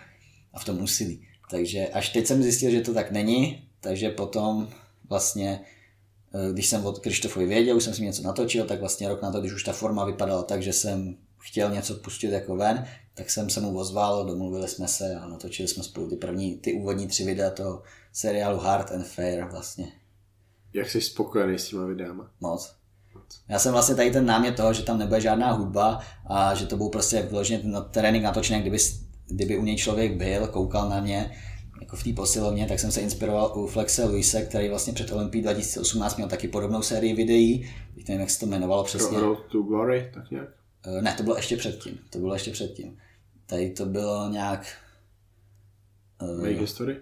a 0.54 0.60
v 0.60 0.66
tom 0.66 0.82
úsilí. 0.82 1.22
Takže 1.52 1.88
až 1.88 2.10
teď 2.10 2.28
jsem 2.28 2.44
zjistil, 2.44 2.72
že 2.72 2.82
to 2.82 2.94
tak 2.94 3.12
není, 3.12 3.64
takže 3.82 4.10
potom 4.10 4.68
vlastně 5.10 5.62
eh, 6.34 6.54
když 6.54 6.68
jsem 6.68 6.86
od 6.86 7.00
Krištofovi 7.00 7.46
věděl, 7.46 7.78
už 7.78 7.84
jsem 7.84 7.94
si 7.94 8.04
něco 8.04 8.24
natočil, 8.24 8.66
tak 8.66 8.80
vlastně 8.80 9.10
rok 9.10 9.22
na 9.22 9.32
to, 9.32 9.40
když 9.40 9.54
už 9.54 9.64
ta 9.64 9.74
forma 9.74 10.06
vypadala 10.06 10.44
tak, 10.44 10.62
že 10.62 10.74
jsem 10.74 11.16
chtěl 11.40 11.72
něco 11.72 11.96
pustit 11.96 12.32
jako 12.32 12.56
ven, 12.56 12.88
tak 13.14 13.30
jsem 13.30 13.50
se 13.50 13.62
mu 13.62 13.78
ozval, 13.78 14.26
domluvili 14.26 14.68
jsme 14.68 14.88
se 14.88 15.16
a 15.16 15.28
natočili 15.28 15.68
jsme 15.68 15.84
spolu 15.84 16.10
ty 16.10 16.16
první, 16.16 16.58
ty 16.58 16.74
úvodní 16.74 17.08
tři 17.08 17.26
videa 17.26 17.50
toho 17.50 17.84
seriálu 18.14 18.60
Hard 18.60 18.92
and 18.92 19.08
Fair 19.08 19.44
vlastně. 19.44 19.92
Jak 20.74 20.90
jsi 20.90 21.02
spokojený 21.02 21.60
s 21.60 21.70
těma 21.70 21.86
videama? 21.86 22.32
Moc. 22.40 22.76
Já 23.48 23.60
jsem 23.60 23.72
vlastně 23.72 23.96
tady 23.96 24.12
ten 24.12 24.26
námět 24.26 24.56
toho, 24.56 24.74
že 24.74 24.84
tam 24.84 25.00
nebude 25.00 25.22
žádná 25.22 25.52
hudba 25.52 26.00
a 26.26 26.56
že 26.56 26.66
to 26.66 26.78
byl 26.78 26.90
prostě 26.90 27.22
vložně 27.22 27.62
na 27.64 27.82
trénink 27.82 28.24
natočený, 28.24 28.62
kdyby, 28.62 28.78
kdyby 29.28 29.58
u 29.58 29.64
něj 29.64 29.78
člověk 29.78 30.18
byl, 30.18 30.48
koukal 30.48 30.90
na 30.90 31.02
mě, 31.02 31.32
jako 31.82 31.96
v 31.96 32.04
té 32.04 32.14
posilovně, 32.14 32.68
tak 32.68 32.80
jsem 32.80 32.92
se 32.92 33.02
inspiroval 33.02 33.52
u 33.56 33.68
Flexe 33.68 34.06
Luise, 34.06 34.42
který 34.42 34.70
vlastně 34.70 34.94
před 34.94 35.12
Olympií 35.12 35.42
2018 35.42 36.16
měl 36.16 36.30
taky 36.30 36.48
podobnou 36.48 36.82
sérii 36.82 37.14
videí, 37.14 37.70
nevím, 38.08 38.22
jak 38.22 38.30
se 38.30 38.40
to 38.40 38.46
jmenovalo 38.46 38.84
přesně. 38.84 39.20
Road 39.20 39.40
to 39.52 39.62
Glory, 39.62 40.12
tak 40.14 40.32
nějak? 40.32 40.59
Eh, 40.86 41.02
ne, 41.02 41.14
to 41.18 41.24
bylo 41.24 41.36
ještě 41.36 41.58
předtím. 41.58 42.00
To 42.10 42.20
bylo 42.20 42.34
ještě 42.34 42.52
předtím. 42.52 42.98
Tady 43.46 43.70
to 43.70 43.86
bylo 43.86 44.30
nějak... 44.30 44.78
Uh, 46.22 46.42
Make 46.42 46.60
history? 46.60 46.98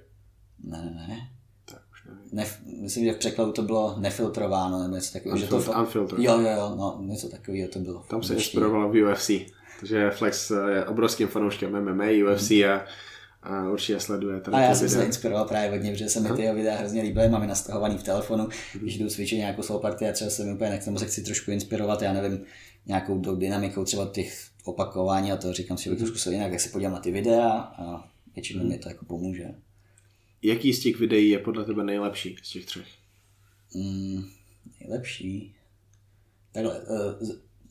Ne, 0.64 0.78
ne, 0.96 1.08
ne. 1.08 1.30
Tak 1.66 1.82
už 1.92 2.04
nevím. 2.06 2.30
Nef, 2.32 2.60
myslím, 2.82 3.06
že 3.06 3.14
v 3.14 3.18
překladu 3.18 3.52
to 3.52 3.62
bylo 3.62 3.96
nefiltrováno 4.00 4.84
nebo 4.84 4.96
něco 4.96 5.14
takového. 5.14 5.38
Unfil- 5.38 5.60
že 5.60 5.66
to, 5.66 5.80
unfiltered. 5.80 6.24
Jo, 6.24 6.40
jo, 6.40 6.50
jo, 6.50 6.76
no, 6.78 7.00
něco 7.02 7.30
takového 7.30 7.70
to 7.70 7.80
bylo. 7.80 8.00
Tam 8.10 8.24
se 8.24 8.34
inspirovala 8.34 8.88
v 8.88 9.04
UFC. 9.04 9.32
Takže 9.80 10.10
Flex 10.12 10.52
je 10.70 10.86
obrovským 10.86 11.28
fanouškem 11.28 11.84
MMA, 11.84 12.06
UFC 12.06 12.50
hmm. 12.50 12.72
a 12.72 12.86
a 13.44 13.70
určitě 13.70 14.00
sleduje 14.00 14.40
tady 14.42 14.58
A 14.58 14.62
já 14.62 14.76
jsem 14.76 14.90
se 14.90 15.06
inspiroval 15.06 15.46
právě 15.46 15.70
hodně, 15.70 15.92
protože 15.92 16.10
se 16.10 16.20
mi 16.20 16.30
ty 16.30 16.52
videa 16.54 16.76
hrozně 16.76 17.02
líbily, 17.02 17.30
mám 17.30 17.42
je 17.42 17.48
nastahovaný 17.48 17.98
v 17.98 18.04
telefonu, 18.04 18.44
mm. 18.44 18.80
když 18.82 18.98
jdu 18.98 19.10
cvičit 19.10 19.38
nějakou 19.38 19.62
svou 19.62 19.80
partii 19.80 20.10
a 20.10 20.14
třeba 20.14 20.30
se 20.30 20.44
mi 20.44 20.54
úplně 20.54 20.70
nechce, 20.70 20.98
se 20.98 21.06
chci 21.06 21.24
trošku 21.24 21.52
inspirovat, 21.52 22.02
já 22.02 22.14
nevím, 22.14 22.46
nějakou 22.88 23.36
dynamikou 23.36 23.84
třeba 23.84 24.10
těch 24.10 24.50
opakování 24.64 25.32
a 25.32 25.38
to 25.38 25.54
říkám 25.54 25.78
si, 25.78 25.84
že 25.84 25.90
bych 25.90 26.24
to 26.24 26.32
jinak, 26.32 26.52
jak 26.52 26.62
se 26.62 26.70
podívám 26.70 26.94
na 26.94 27.00
ty 27.00 27.12
videa 27.12 27.52
a 27.52 28.10
většinou 28.36 28.64
mm. 28.64 28.70
mi 28.70 28.78
to 28.78 28.90
jako 28.90 29.06
pomůže. 29.06 29.56
Jaký 30.42 30.74
z 30.74 30.80
těch 30.80 31.00
videí 31.00 31.30
je 31.30 31.40
podle 31.40 31.66
tebe 31.66 31.84
nejlepší 31.84 32.36
z 32.44 32.52
těch 32.52 32.66
třech? 32.66 32.88
Mm, 33.76 34.24
nejlepší? 34.80 35.56
Takhle, 36.52 36.82
eh, 36.82 37.26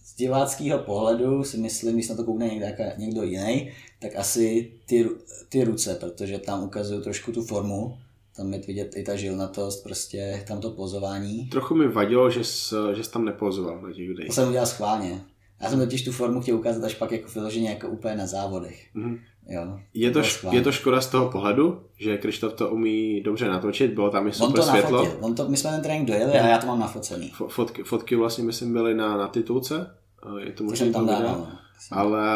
z 0.05 0.17
diváckého 0.17 0.79
pohledu 0.79 1.45
si 1.45 1.59
myslím, 1.59 1.95
když 1.95 2.09
na 2.09 2.17
to 2.17 2.25
koukne 2.25 2.49
někdo, 2.49 2.67
někdo 2.97 3.23
jiný, 3.23 3.73
tak 3.99 4.17
asi 4.17 4.73
ty, 4.87 5.09
ty 5.49 5.65
ruce, 5.65 5.95
protože 5.95 6.39
tam 6.39 6.65
ukazují 6.65 7.03
trošku 7.03 7.33
tu 7.33 7.45
formu, 7.45 7.99
tam 8.37 8.53
je 8.53 8.59
vidět 8.67 8.97
i 8.97 9.03
ta 9.03 9.17
žilnatost, 9.17 9.85
prostě 9.85 10.45
tam 10.49 10.61
to 10.61 10.71
pozování. 10.71 11.47
Trochu 11.47 11.75
mi 11.75 11.89
vadilo, 11.89 12.31
že 12.31 12.45
jsi, 12.45 12.75
že 12.95 13.05
jsi 13.05 13.11
tam 13.11 13.25
nepozoval 13.25 13.81
na 13.83 13.93
těch 13.93 14.09
videích. 14.09 14.29
To 14.29 14.35
jsem 14.35 14.49
udělal 14.49 14.67
schválně. 14.67 15.21
Já 15.63 15.71
jsem 15.71 15.79
totiž 15.79 16.05
tu 16.05 16.13
formu 16.13 16.41
chtěl 16.41 16.57
ukázat 16.57 16.85
až 16.85 16.95
pak 16.95 17.13
jako 17.13 17.31
vyloženě 17.35 17.71
jako 17.71 17.89
úplně 17.89 18.17
na 18.17 18.27
závodech. 18.27 18.87
Mm-hmm. 18.97 19.19
Jo, 19.49 19.79
je, 19.95 20.11
to, 20.11 20.23
je 20.51 20.61
to 20.61 20.73
škoda 20.73 21.01
z 21.01 21.07
toho 21.07 21.31
pohledu, 21.31 21.81
že 21.99 22.19
Krištof 22.19 22.53
to 22.55 22.71
umí 22.71 23.21
dobře 23.21 23.49
natočit, 23.49 23.93
bylo 23.93 24.11
tam 24.11 24.29
i 24.29 24.33
super 24.33 24.49
On 24.49 24.55
to 24.55 24.63
světlo. 24.63 25.07
On 25.21 25.35
to, 25.35 25.49
my 25.49 25.57
jsme 25.57 25.71
ten 25.71 25.83
trénink 25.83 26.09
dojeli 26.09 26.33
a 26.33 26.47
já 26.47 26.59
to 26.59 26.67
mám 26.67 26.81
nafocený. 26.81 27.33
Fotky, 27.49 27.83
fotky 27.85 28.17
vlastně 28.17 28.45
myslím 28.45 28.73
byly 28.73 28.95
na, 28.95 29.17
na 29.17 29.29
titulce 29.29 29.91
Eh, 30.27 30.47
Je 30.47 30.53
to 30.53 30.65
možná 30.65 30.93
tam 30.93 31.07
dával. 31.07 31.39
no. 31.39 31.49
ale, 31.91 32.27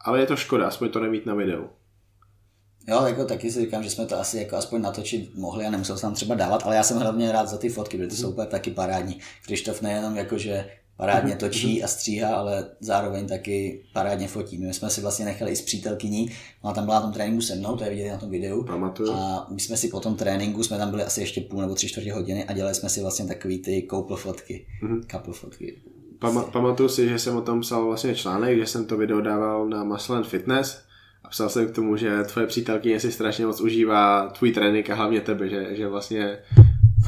ale 0.00 0.20
je 0.20 0.26
to 0.26 0.36
škoda, 0.36 0.66
aspoň 0.66 0.88
to 0.88 1.00
nemít 1.00 1.26
na 1.26 1.34
videu. 1.34 1.64
Jo, 2.88 3.04
jako 3.06 3.24
taky 3.24 3.52
si 3.52 3.60
říkám, 3.60 3.82
že 3.82 3.90
jsme 3.90 4.06
to 4.06 4.20
asi 4.20 4.38
jako 4.38 4.56
aspoň 4.56 4.82
natočit 4.82 5.34
mohli 5.34 5.66
a 5.66 5.70
nemusel 5.70 5.96
jsem 5.96 6.06
tam 6.06 6.14
třeba 6.14 6.34
dávat, 6.34 6.62
ale 6.64 6.76
já 6.76 6.82
jsem 6.82 6.98
hlavně 6.98 7.32
rád 7.32 7.48
za 7.48 7.58
ty 7.58 7.68
fotky, 7.68 7.96
protože 7.96 8.08
to 8.08 8.16
jsou 8.16 8.30
úplně 8.30 8.46
taky 8.46 8.70
parádní. 8.70 9.18
Krištof 9.46 9.82
nejenom 9.82 10.16
jako, 10.16 10.38
že 10.38 10.70
parádně 10.96 11.36
točí 11.36 11.82
a 11.84 11.88
stříhá, 11.88 12.36
ale 12.36 12.66
zároveň 12.80 13.26
taky 13.26 13.84
parádně 13.92 14.28
fotí. 14.28 14.58
My 14.58 14.74
jsme 14.74 14.90
si 14.90 15.00
vlastně 15.00 15.24
nechali 15.24 15.50
i 15.50 15.56
s 15.56 15.62
přítelkyní, 15.62 16.30
ona 16.62 16.74
tam 16.74 16.84
byla 16.84 16.96
na 16.96 17.02
tom 17.02 17.12
tréninku 17.12 17.42
se 17.42 17.54
mnou, 17.54 17.76
to 17.76 17.84
je 17.84 17.90
vidět 17.90 18.10
na 18.10 18.18
tom 18.18 18.30
videu. 18.30 18.64
Pamatuju. 18.64 19.12
A 19.12 19.46
my 19.50 19.60
jsme 19.60 19.76
si 19.76 19.88
po 19.88 20.00
tom 20.00 20.14
tréninku, 20.14 20.62
jsme 20.62 20.78
tam 20.78 20.90
byli 20.90 21.02
asi 21.02 21.20
ještě 21.20 21.40
půl 21.40 21.60
nebo 21.60 21.74
tři 21.74 21.88
čtvrtě 21.88 22.12
hodiny 22.12 22.44
a 22.44 22.52
dělali 22.52 22.74
jsme 22.74 22.88
si 22.88 23.00
vlastně 23.00 23.26
takový 23.26 23.58
ty 23.58 23.86
couple 23.90 24.16
fotky. 24.16 24.66
Couple 25.10 25.34
fotky. 25.34 25.78
Pama- 26.18 26.50
pamatuju 26.50 26.88
si, 26.88 27.08
že 27.08 27.18
jsem 27.18 27.36
o 27.36 27.42
tom 27.42 27.60
psal 27.60 27.86
vlastně 27.86 28.14
článek, 28.14 28.58
že 28.58 28.66
jsem 28.66 28.86
to 28.86 28.96
video 28.96 29.20
dával 29.20 29.68
na 29.68 29.84
Muscle 29.84 30.16
and 30.16 30.26
Fitness 30.26 30.78
a 31.26 31.28
psal 31.28 31.48
jsem 31.48 31.68
k 31.68 31.74
tomu, 31.74 31.96
že 31.96 32.24
tvoje 32.24 32.46
přítelkyně 32.46 33.00
si 33.00 33.12
strašně 33.12 33.46
moc 33.46 33.60
užívá 33.60 34.28
tvůj 34.28 34.52
trénink 34.52 34.90
a 34.90 34.94
hlavně 34.94 35.20
tebe, 35.20 35.48
že, 35.48 35.76
že 35.76 35.88
vlastně 35.88 36.38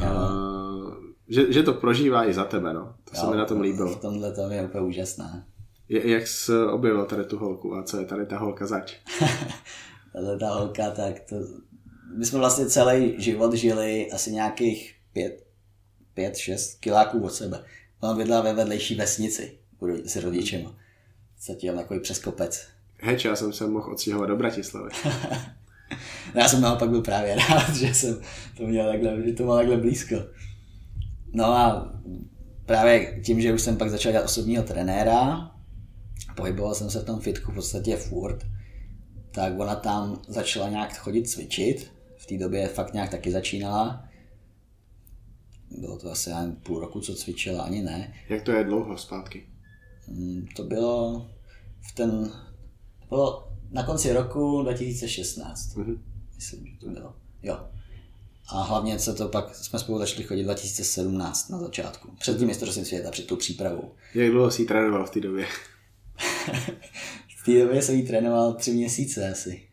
uh, 0.01 0.93
že, 1.27 1.53
že 1.53 1.63
to 1.63 1.73
prožívá 1.73 2.29
i 2.29 2.33
za 2.33 2.43
tebe, 2.43 2.73
no. 2.73 2.95
To 3.09 3.15
se 3.15 3.27
mi 3.27 3.37
na 3.37 3.45
tom 3.45 3.61
líbilo. 3.61 3.95
V 3.95 4.01
tomhle 4.01 4.31
to 4.31 4.49
je 4.49 4.63
úplně 4.63 4.83
úžasné. 4.83 5.45
Je, 5.89 6.11
jak 6.11 6.27
jsi 6.27 6.51
objevil 6.71 7.05
tady 7.05 7.23
tu 7.23 7.37
holku 7.37 7.75
a 7.75 7.83
co 7.83 7.99
je 7.99 8.05
tady 8.05 8.25
ta 8.25 8.37
holka 8.37 8.65
zač? 8.65 8.95
Tahle 10.13 10.37
ta 10.39 10.49
holka, 10.49 10.91
tak 10.91 11.19
to... 11.19 11.35
My 12.17 12.25
jsme 12.25 12.39
vlastně 12.39 12.65
celý 12.65 13.21
život 13.21 13.53
žili 13.53 14.11
asi 14.11 14.31
nějakých 14.31 14.95
pět, 15.13 15.45
pět, 16.13 16.37
šest 16.37 16.79
kiláků 16.79 17.19
od 17.19 17.33
sebe. 17.33 17.63
Ona 17.99 18.13
bydlela 18.13 18.41
ve 18.41 18.53
vedlejší 18.53 18.95
vesnici 18.95 19.59
budu 19.79 19.93
s 20.05 20.15
rodičema. 20.15 20.75
Co 21.39 21.55
jenom 21.61 21.81
takový 21.81 21.99
přes 21.99 22.19
kopec. 22.19 22.67
Heč, 23.01 23.25
já 23.25 23.35
jsem 23.35 23.53
se 23.53 23.67
mohl 23.67 23.91
odstěhovat 23.91 24.29
do 24.29 24.35
Bratislavy. 24.35 24.89
No, 26.35 26.41
já 26.41 26.47
jsem 26.49 26.61
naopak 26.61 26.89
byl 26.89 27.01
právě 27.01 27.35
rád, 27.35 27.69
že 27.75 27.93
jsem 27.93 28.21
to 28.57 28.67
měl 28.67 28.91
takhle, 28.91 29.23
že 29.25 29.33
to 29.33 29.55
takhle 29.55 29.77
blízko. 29.77 30.15
No 31.33 31.45
a 31.45 31.93
právě 32.65 33.21
tím, 33.25 33.41
že 33.41 33.53
už 33.53 33.61
jsem 33.61 33.77
pak 33.77 33.89
začal 33.89 34.11
dělat 34.11 34.25
osobního 34.25 34.63
trenéra, 34.63 35.51
pohyboval 36.35 36.75
jsem 36.75 36.89
se 36.89 36.99
v 36.99 37.05
tom 37.05 37.19
fitku 37.19 37.51
v 37.51 37.55
podstatě 37.55 37.95
furt, 37.95 38.45
tak 39.31 39.59
ona 39.59 39.75
tam 39.75 40.21
začala 40.27 40.69
nějak 40.69 40.97
chodit 40.97 41.29
cvičit. 41.29 41.91
V 42.17 42.25
té 42.25 42.37
době 42.37 42.67
fakt 42.67 42.93
nějak 42.93 43.09
taky 43.09 43.31
začínala. 43.31 44.07
Bylo 45.71 45.97
to 45.97 46.11
asi 46.11 46.29
jen 46.29 46.55
půl 46.55 46.79
roku, 46.79 46.99
co 47.01 47.15
cvičila, 47.15 47.63
ani 47.63 47.81
ne. 47.81 48.13
Jak 48.29 48.43
to 48.43 48.51
je 48.51 48.63
dlouho 48.63 48.97
zpátky? 48.97 49.43
Mm, 50.07 50.45
To 50.55 50.63
bylo 50.63 51.27
v 51.81 51.95
ten, 51.95 52.31
bylo 53.09 53.47
na 53.71 53.83
konci 53.83 54.13
roku 54.13 54.61
2016. 54.61 55.75
Mhm. 55.75 56.03
Myslím, 56.35 56.67
že 56.67 56.73
to 56.79 56.89
bylo. 56.89 57.15
Jo. 57.43 57.59
A 58.49 58.61
hlavně 58.61 58.99
se 58.99 59.13
to 59.13 59.27
pak, 59.27 59.55
jsme 59.55 59.79
spolu 59.79 59.99
začali 59.99 60.23
chodit 60.23 60.43
2017 60.43 61.49
na 61.49 61.59
začátku. 61.59 62.11
Před 62.19 62.37
tím 62.37 62.47
mistrovstvím 62.47 62.85
světa, 62.85 63.11
před 63.11 63.27
tou 63.27 63.35
přípravou. 63.35 63.91
Jak 64.15 64.31
dlouho 64.31 64.51
jsi 64.51 64.65
trénoval 64.65 65.05
v 65.05 65.09
té 65.09 65.19
době? 65.19 65.45
V 67.41 67.45
té 67.45 67.59
době 67.59 67.81
jsem 67.81 67.95
ji 67.95 68.07
trénoval 68.07 68.53
tři 68.53 68.71
měsíce 68.71 69.31
asi. 69.31 69.67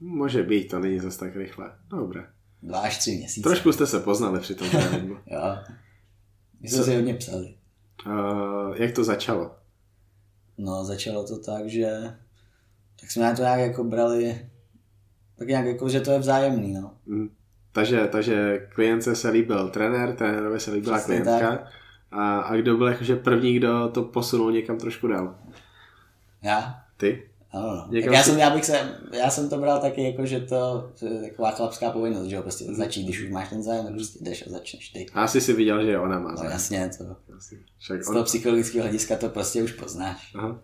Může 0.00 0.42
být, 0.42 0.68
to 0.68 0.78
není 0.78 1.00
zase 1.00 1.18
tak 1.18 1.36
rychle. 1.36 1.72
Dobré. 1.90 2.26
Dva 2.62 2.78
až 2.78 2.98
tři 2.98 3.16
měsíce. 3.16 3.48
Trošku 3.48 3.72
jste 3.72 3.86
se 3.86 4.00
poznali 4.00 4.40
při 4.40 4.54
tom 4.54 4.70
tréninku. 4.70 5.16
Jo. 5.26 5.56
My 6.60 6.68
jsme 6.68 6.84
si 6.84 6.94
hodně 6.94 7.14
psali. 7.14 7.54
Uh, 8.06 8.76
jak 8.76 8.94
to 8.94 9.04
začalo? 9.04 9.56
No, 10.58 10.84
začalo 10.84 11.26
to 11.26 11.38
tak, 11.38 11.68
že 11.68 12.14
tak 13.04 13.10
jsme 13.10 13.22
na 13.22 13.34
to 13.36 13.42
nějak 13.42 13.60
jako 13.60 13.84
brali 13.84 14.46
tak 15.38 15.48
nějak 15.48 15.66
jako, 15.66 15.88
že 15.88 16.00
to 16.00 16.10
je 16.10 16.18
vzájemný, 16.18 16.72
no. 16.72 16.90
Mm. 17.06 17.28
Takže, 17.72 18.08
takže 18.12 18.66
klientce 18.74 19.16
se 19.16 19.30
líbil 19.30 19.68
trenér, 19.68 20.12
trenérovi 20.16 20.60
se 20.60 20.70
líbila 20.72 20.96
Přesně 20.98 21.20
klientka. 21.20 21.68
A, 22.10 22.38
a 22.40 22.56
kdo 22.56 22.76
byl 22.76 22.86
jakože 22.86 23.16
první, 23.16 23.54
kdo 23.54 23.88
to 23.88 24.02
posunul 24.02 24.52
někam 24.52 24.78
trošku 24.78 25.06
dál? 25.08 25.34
Já? 26.42 26.74
Ty? 26.96 27.30
Ano, 27.52 27.74
no. 27.74 27.88
Tak 28.02 28.12
já, 28.12 28.22
jsem, 28.22 28.38
já, 28.38 28.50
bych 28.50 28.64
se, 28.64 28.98
já 29.12 29.30
jsem 29.30 29.48
to 29.48 29.58
bral 29.58 29.80
taky 29.80 30.02
jako, 30.04 30.26
že 30.26 30.40
to 30.40 30.90
že 31.00 31.06
je 31.06 31.28
taková 31.30 31.50
chlapská 31.50 31.90
povinnost, 31.90 32.26
že 32.26 32.36
jo, 32.36 32.42
prostě 32.42 32.64
Mhm. 32.64 32.74
začít, 32.74 33.04
když 33.04 33.20
už 33.22 33.30
máš 33.30 33.48
ten 33.48 33.62
zájem, 33.62 33.84
tak 33.84 33.94
prostě 33.94 34.18
jdeš 34.24 34.46
a 34.46 34.50
začneš 34.50 34.88
ty. 34.88 35.06
A 35.14 35.22
asi 35.22 35.40
si 35.40 35.52
viděl, 35.52 35.84
že 35.84 35.98
ona 35.98 36.18
má 36.18 36.30
No 36.30 36.36
zájem. 36.36 36.52
jasně, 36.52 36.90
to, 36.98 37.16
Asi. 37.36 37.64
Však 37.78 38.04
z 38.04 38.08
on... 38.08 38.14
toho 38.14 38.24
psychologického 38.24 38.82
hlediska 38.82 39.16
to 39.16 39.28
prostě 39.28 39.62
už 39.62 39.72
poznáš. 39.72 40.32
Aha. 40.38 40.58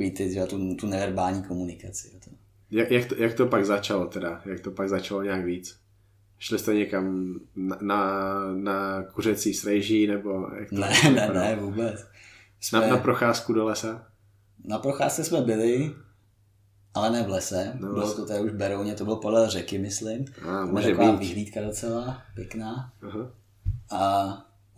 Takový 0.00 0.10
ty, 0.16 0.34
jo, 0.34 0.46
tu, 0.46 0.74
tu 0.74 0.86
neverbální 0.86 1.42
komunikaci. 1.42 2.10
jo, 2.14 2.20
To. 2.24 2.30
Jak, 2.70 2.90
jak, 2.90 3.06
to, 3.06 3.14
jak 3.14 3.34
to 3.34 3.46
pak 3.46 3.66
začalo 3.66 4.06
teda? 4.06 4.42
Jak 4.46 4.60
to 4.60 4.70
pak 4.70 4.88
začalo 4.88 5.22
nějak 5.22 5.44
víc? 5.44 5.80
Šli 6.38 6.58
jste 6.58 6.74
někam 6.74 7.34
na, 7.56 7.76
na, 7.80 8.24
na 8.54 9.02
kuřecí 9.02 9.54
srejží, 9.54 10.06
nebo 10.06 10.46
jak 10.58 10.68
to 10.68 10.74
Ne, 10.74 10.88
ne, 10.88 11.10
vypadalo? 11.10 11.34
ne, 11.34 11.56
vůbec. 11.56 12.06
Jsme, 12.60 12.80
Na, 12.80 12.86
na, 12.86 12.90
na 12.90 12.96
pro... 12.96 13.02
procházku 13.04 13.52
do 13.52 13.64
lesa? 13.64 14.06
na 14.64 14.78
procházce 14.78 15.24
jsme 15.24 15.40
byli, 15.40 15.94
ale 16.94 17.10
ne 17.10 17.22
v 17.22 17.28
lese. 17.28 17.72
V 17.76 17.78
bylo 17.80 18.14
to 18.14 18.26
tady 18.26 18.40
už 18.40 18.52
Berouně, 18.52 18.94
to 18.94 19.04
bylo 19.04 19.16
podle 19.16 19.50
řeky, 19.50 19.78
myslím. 19.78 20.24
A, 20.48 20.64
může 20.66 20.88
taková 20.90 21.12
být. 21.12 21.18
vyhlídka 21.28 21.60
docela 21.62 22.22
pěkná. 22.34 22.92
Aha. 23.02 23.30
A 23.90 24.28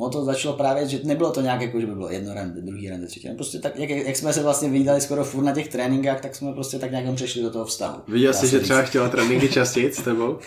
ono 0.02 0.10
to 0.10 0.24
začalo 0.24 0.56
právě, 0.56 0.88
že 0.88 1.00
nebylo 1.04 1.32
to 1.32 1.40
nějak 1.40 1.60
jako, 1.60 1.80
že 1.80 1.86
by 1.86 1.94
bylo 1.94 2.10
jedno 2.10 2.34
rande, 2.34 2.60
druhý 2.60 2.90
rande, 2.90 3.06
třetí 3.06 3.26
rande. 3.26 3.36
Prostě 3.36 3.58
tak, 3.58 3.78
jak, 3.78 3.90
jak, 3.90 4.16
jsme 4.16 4.32
se 4.32 4.42
vlastně 4.42 4.70
vydali 4.70 5.00
skoro 5.00 5.24
furt 5.24 5.44
na 5.44 5.52
těch 5.52 5.68
tréninkách, 5.68 6.20
tak 6.20 6.34
jsme 6.34 6.52
prostě 6.52 6.78
tak 6.78 6.90
nějak 6.90 7.14
přešli 7.14 7.42
do 7.42 7.50
toho 7.50 7.64
vztahu. 7.64 8.02
Viděl 8.08 8.34
jsi, 8.34 8.48
že 8.48 8.58
říct. 8.58 8.64
třeba 8.64 8.82
chtěla 8.82 9.08
tréninky 9.08 9.48
častěji 9.48 9.92
s 9.92 10.02
tebou? 10.02 10.38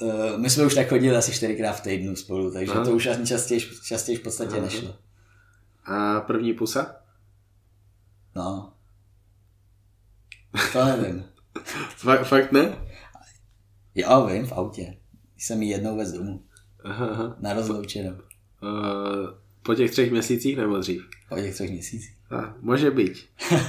Uh, 0.00 0.36
my 0.36 0.50
jsme 0.50 0.66
už 0.66 0.74
tak 0.74 0.88
chodili 0.88 1.16
asi 1.16 1.32
čtyřikrát 1.32 1.72
v 1.72 1.80
týdnu 1.80 2.16
spolu, 2.16 2.52
takže 2.52 2.72
Aha. 2.72 2.84
to 2.84 2.90
už 2.90 3.06
ani 3.06 3.26
častěji, 3.26 3.60
častěji 3.86 4.18
v 4.18 4.22
podstatě 4.22 4.52
Aha. 4.52 4.64
nešlo. 4.64 4.94
A 5.84 6.20
první 6.20 6.52
pusa? 6.52 6.96
No. 8.36 8.72
To 10.72 10.84
nevím. 10.84 11.24
Fakt, 11.96 12.26
fakt 12.26 12.52
ne? 12.52 12.78
Jo, 13.94 14.26
vím, 14.26 14.46
v 14.46 14.52
autě. 14.52 14.96
Jsem 15.36 15.62
ji 15.62 15.70
jednou 15.70 15.96
vez 15.96 16.12
domů. 16.12 16.42
Aha, 16.84 17.06
aha. 17.06 17.36
Na 17.40 17.52
rozloučenou. 17.52 18.27
Uh, 18.62 19.30
po 19.62 19.74
těch 19.74 19.90
třech 19.90 20.10
měsících 20.10 20.56
nebo 20.56 20.78
dřív? 20.78 21.08
Po 21.28 21.36
těch 21.36 21.54
třech 21.54 21.70
měsících. 21.70 22.16
A, 22.30 22.54
může 22.60 22.90
být. 22.90 23.18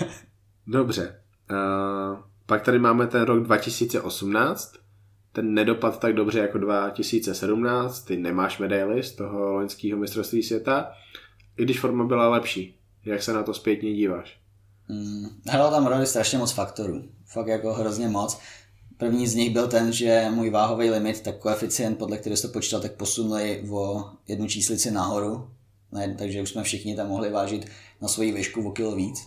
Dobře. 0.67 1.21
Uh, 1.51 2.19
pak 2.45 2.61
tady 2.61 2.79
máme 2.79 3.07
ten 3.07 3.21
rok 3.21 3.43
2018. 3.43 4.73
Ten 5.31 5.53
nedopad 5.53 5.99
tak 5.99 6.13
dobře 6.13 6.39
jako 6.39 6.57
2017. 6.57 8.01
Ty 8.01 8.17
nemáš 8.17 8.59
medaily 8.59 9.03
z 9.03 9.11
toho 9.15 9.53
loňského 9.53 9.99
mistrovství 9.99 10.43
světa. 10.43 10.91
I 11.57 11.63
když 11.63 11.79
forma 11.79 12.05
byla 12.05 12.29
lepší. 12.29 12.79
Jak 13.05 13.23
se 13.23 13.33
na 13.33 13.43
to 13.43 13.53
zpětně 13.53 13.93
díváš? 13.93 14.39
Mm, 14.89 15.29
hralo 15.47 15.71
tam 15.71 15.87
roli 15.87 16.05
strašně 16.05 16.37
moc 16.37 16.51
faktorů. 16.51 17.03
Fakt 17.25 17.47
jako 17.47 17.73
hrozně 17.73 18.07
moc. 18.07 18.39
První 18.99 19.27
z 19.27 19.35
nich 19.35 19.49
byl 19.53 19.67
ten, 19.67 19.93
že 19.93 20.27
můj 20.29 20.49
váhový 20.49 20.89
limit, 20.89 21.21
tak 21.21 21.37
koeficient, 21.37 21.97
podle 21.97 22.17
kterého 22.17 22.37
se 22.37 22.47
to 22.47 22.53
počítal, 22.53 22.81
tak 22.81 22.91
posunuli 22.91 23.63
o 23.69 24.05
jednu 24.27 24.47
číslici 24.47 24.91
nahoru. 24.91 25.49
Ne, 25.91 26.15
takže 26.17 26.41
už 26.41 26.49
jsme 26.49 26.63
všichni 26.63 26.95
tam 26.95 27.07
mohli 27.07 27.29
vážit 27.29 27.65
na 28.01 28.07
svoji 28.07 28.31
výšku 28.31 28.67
o 28.67 28.71
kilo 28.71 28.95
víc. 28.95 29.19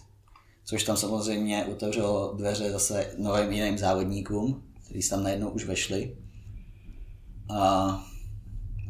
Což 0.65 0.85
tam 0.85 0.97
samozřejmě 0.97 1.65
otevřelo 1.65 2.35
dveře 2.37 2.71
zase 2.71 3.15
novým 3.19 3.53
jiným 3.53 3.79
závodníkům, 3.79 4.63
kteří 4.85 5.09
tam 5.09 5.23
najednou 5.23 5.51
už 5.51 5.65
vešli. 5.65 6.17
A 7.57 8.05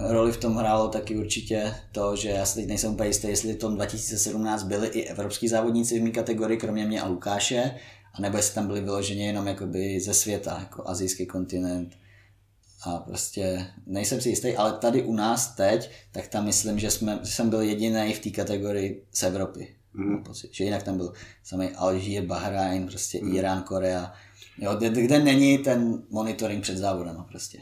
roli 0.01 0.33
v 0.33 0.37
tom 0.37 0.55
hrálo 0.55 0.89
taky 0.89 1.17
určitě 1.17 1.75
to, 1.93 2.17
že 2.17 2.29
já 2.29 2.47
si 2.47 2.55
teď 2.55 2.69
nejsem 2.69 2.93
úplně 2.93 3.09
jistý, 3.09 3.29
jestli 3.29 3.53
v 3.53 3.59
tom 3.59 3.75
2017 3.75 4.63
byli 4.63 4.89
i 4.89 5.05
evropský 5.05 5.49
závodníci 5.49 6.01
v 6.01 6.03
mé 6.03 6.11
kategorii, 6.11 6.59
kromě 6.59 6.87
mě 6.87 7.01
a 7.01 7.09
Lukáše, 7.09 7.75
anebo 8.15 8.37
jestli 8.37 8.55
tam 8.55 8.67
byli 8.67 8.81
vyloženě 8.81 9.27
jenom 9.27 9.47
jakoby 9.47 10.01
ze 10.01 10.15
světa, 10.15 10.57
jako 10.61 10.89
azijský 10.89 11.27
kontinent. 11.27 11.97
A 12.87 12.99
prostě 12.99 13.67
nejsem 13.87 14.21
si 14.21 14.29
jistý, 14.29 14.57
ale 14.57 14.73
tady 14.73 15.03
u 15.03 15.15
nás 15.15 15.55
teď, 15.55 15.91
tak 16.13 16.29
tam 16.29 16.45
myslím, 16.45 16.79
že, 16.79 16.91
jsme, 16.91 17.19
že 17.23 17.31
jsem 17.33 17.51
byl 17.51 17.61
jediný 17.61 18.13
v 18.15 18.19
té 18.19 18.31
kategorii 18.31 19.05
z 19.13 19.23
Evropy. 19.23 19.77
Mám 19.95 20.25
pocit, 20.25 20.55
že 20.55 20.65
jinak 20.65 20.83
tam 20.83 20.97
byl 20.97 21.13
samý 21.45 21.69
Alžír, 21.71 22.23
Bahrajn, 22.27 22.87
prostě 22.87 23.19
Irán, 23.19 23.63
Korea. 23.63 24.13
Jo, 24.59 24.75
kde, 24.77 24.91
kde 25.03 25.19
není 25.19 25.59
ten 25.59 26.03
monitoring 26.11 26.63
před 26.63 26.77
závodem 26.77 27.25
prostě. 27.29 27.59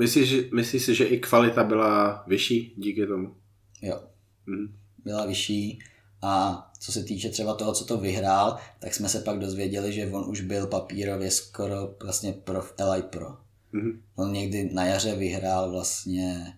Myslíš, 0.00 0.28
že- 0.28 0.42
myslíš 0.54 0.82
si, 0.84 0.94
že 0.94 1.04
i 1.04 1.18
kvalita 1.18 1.64
byla 1.64 2.24
vyšší 2.26 2.74
díky 2.76 3.06
tomu? 3.06 3.34
Jo, 3.82 4.00
Mhm. 4.46 4.76
byla 5.04 5.26
vyšší 5.26 5.78
a 6.22 6.66
co 6.80 6.92
se 6.92 7.02
týče 7.04 7.30
třeba 7.30 7.54
toho, 7.54 7.72
co 7.72 7.84
to 7.84 7.96
vyhrál, 7.96 8.56
tak 8.78 8.94
jsme 8.94 9.08
se 9.08 9.20
pak 9.20 9.38
dozvěděli, 9.38 9.92
že 9.92 10.06
on 10.06 10.30
už 10.30 10.40
byl 10.40 10.66
papírově 10.66 11.30
skoro 11.30 11.94
vlastně 12.02 12.32
pro 12.32 12.62
v 12.62 12.74
LI 12.92 13.02
Pro. 13.02 13.36
Mhm. 13.72 14.02
On 14.16 14.32
někdy 14.32 14.70
na 14.72 14.84
jaře 14.84 15.16
vyhrál 15.16 15.70
vlastně 15.70 16.54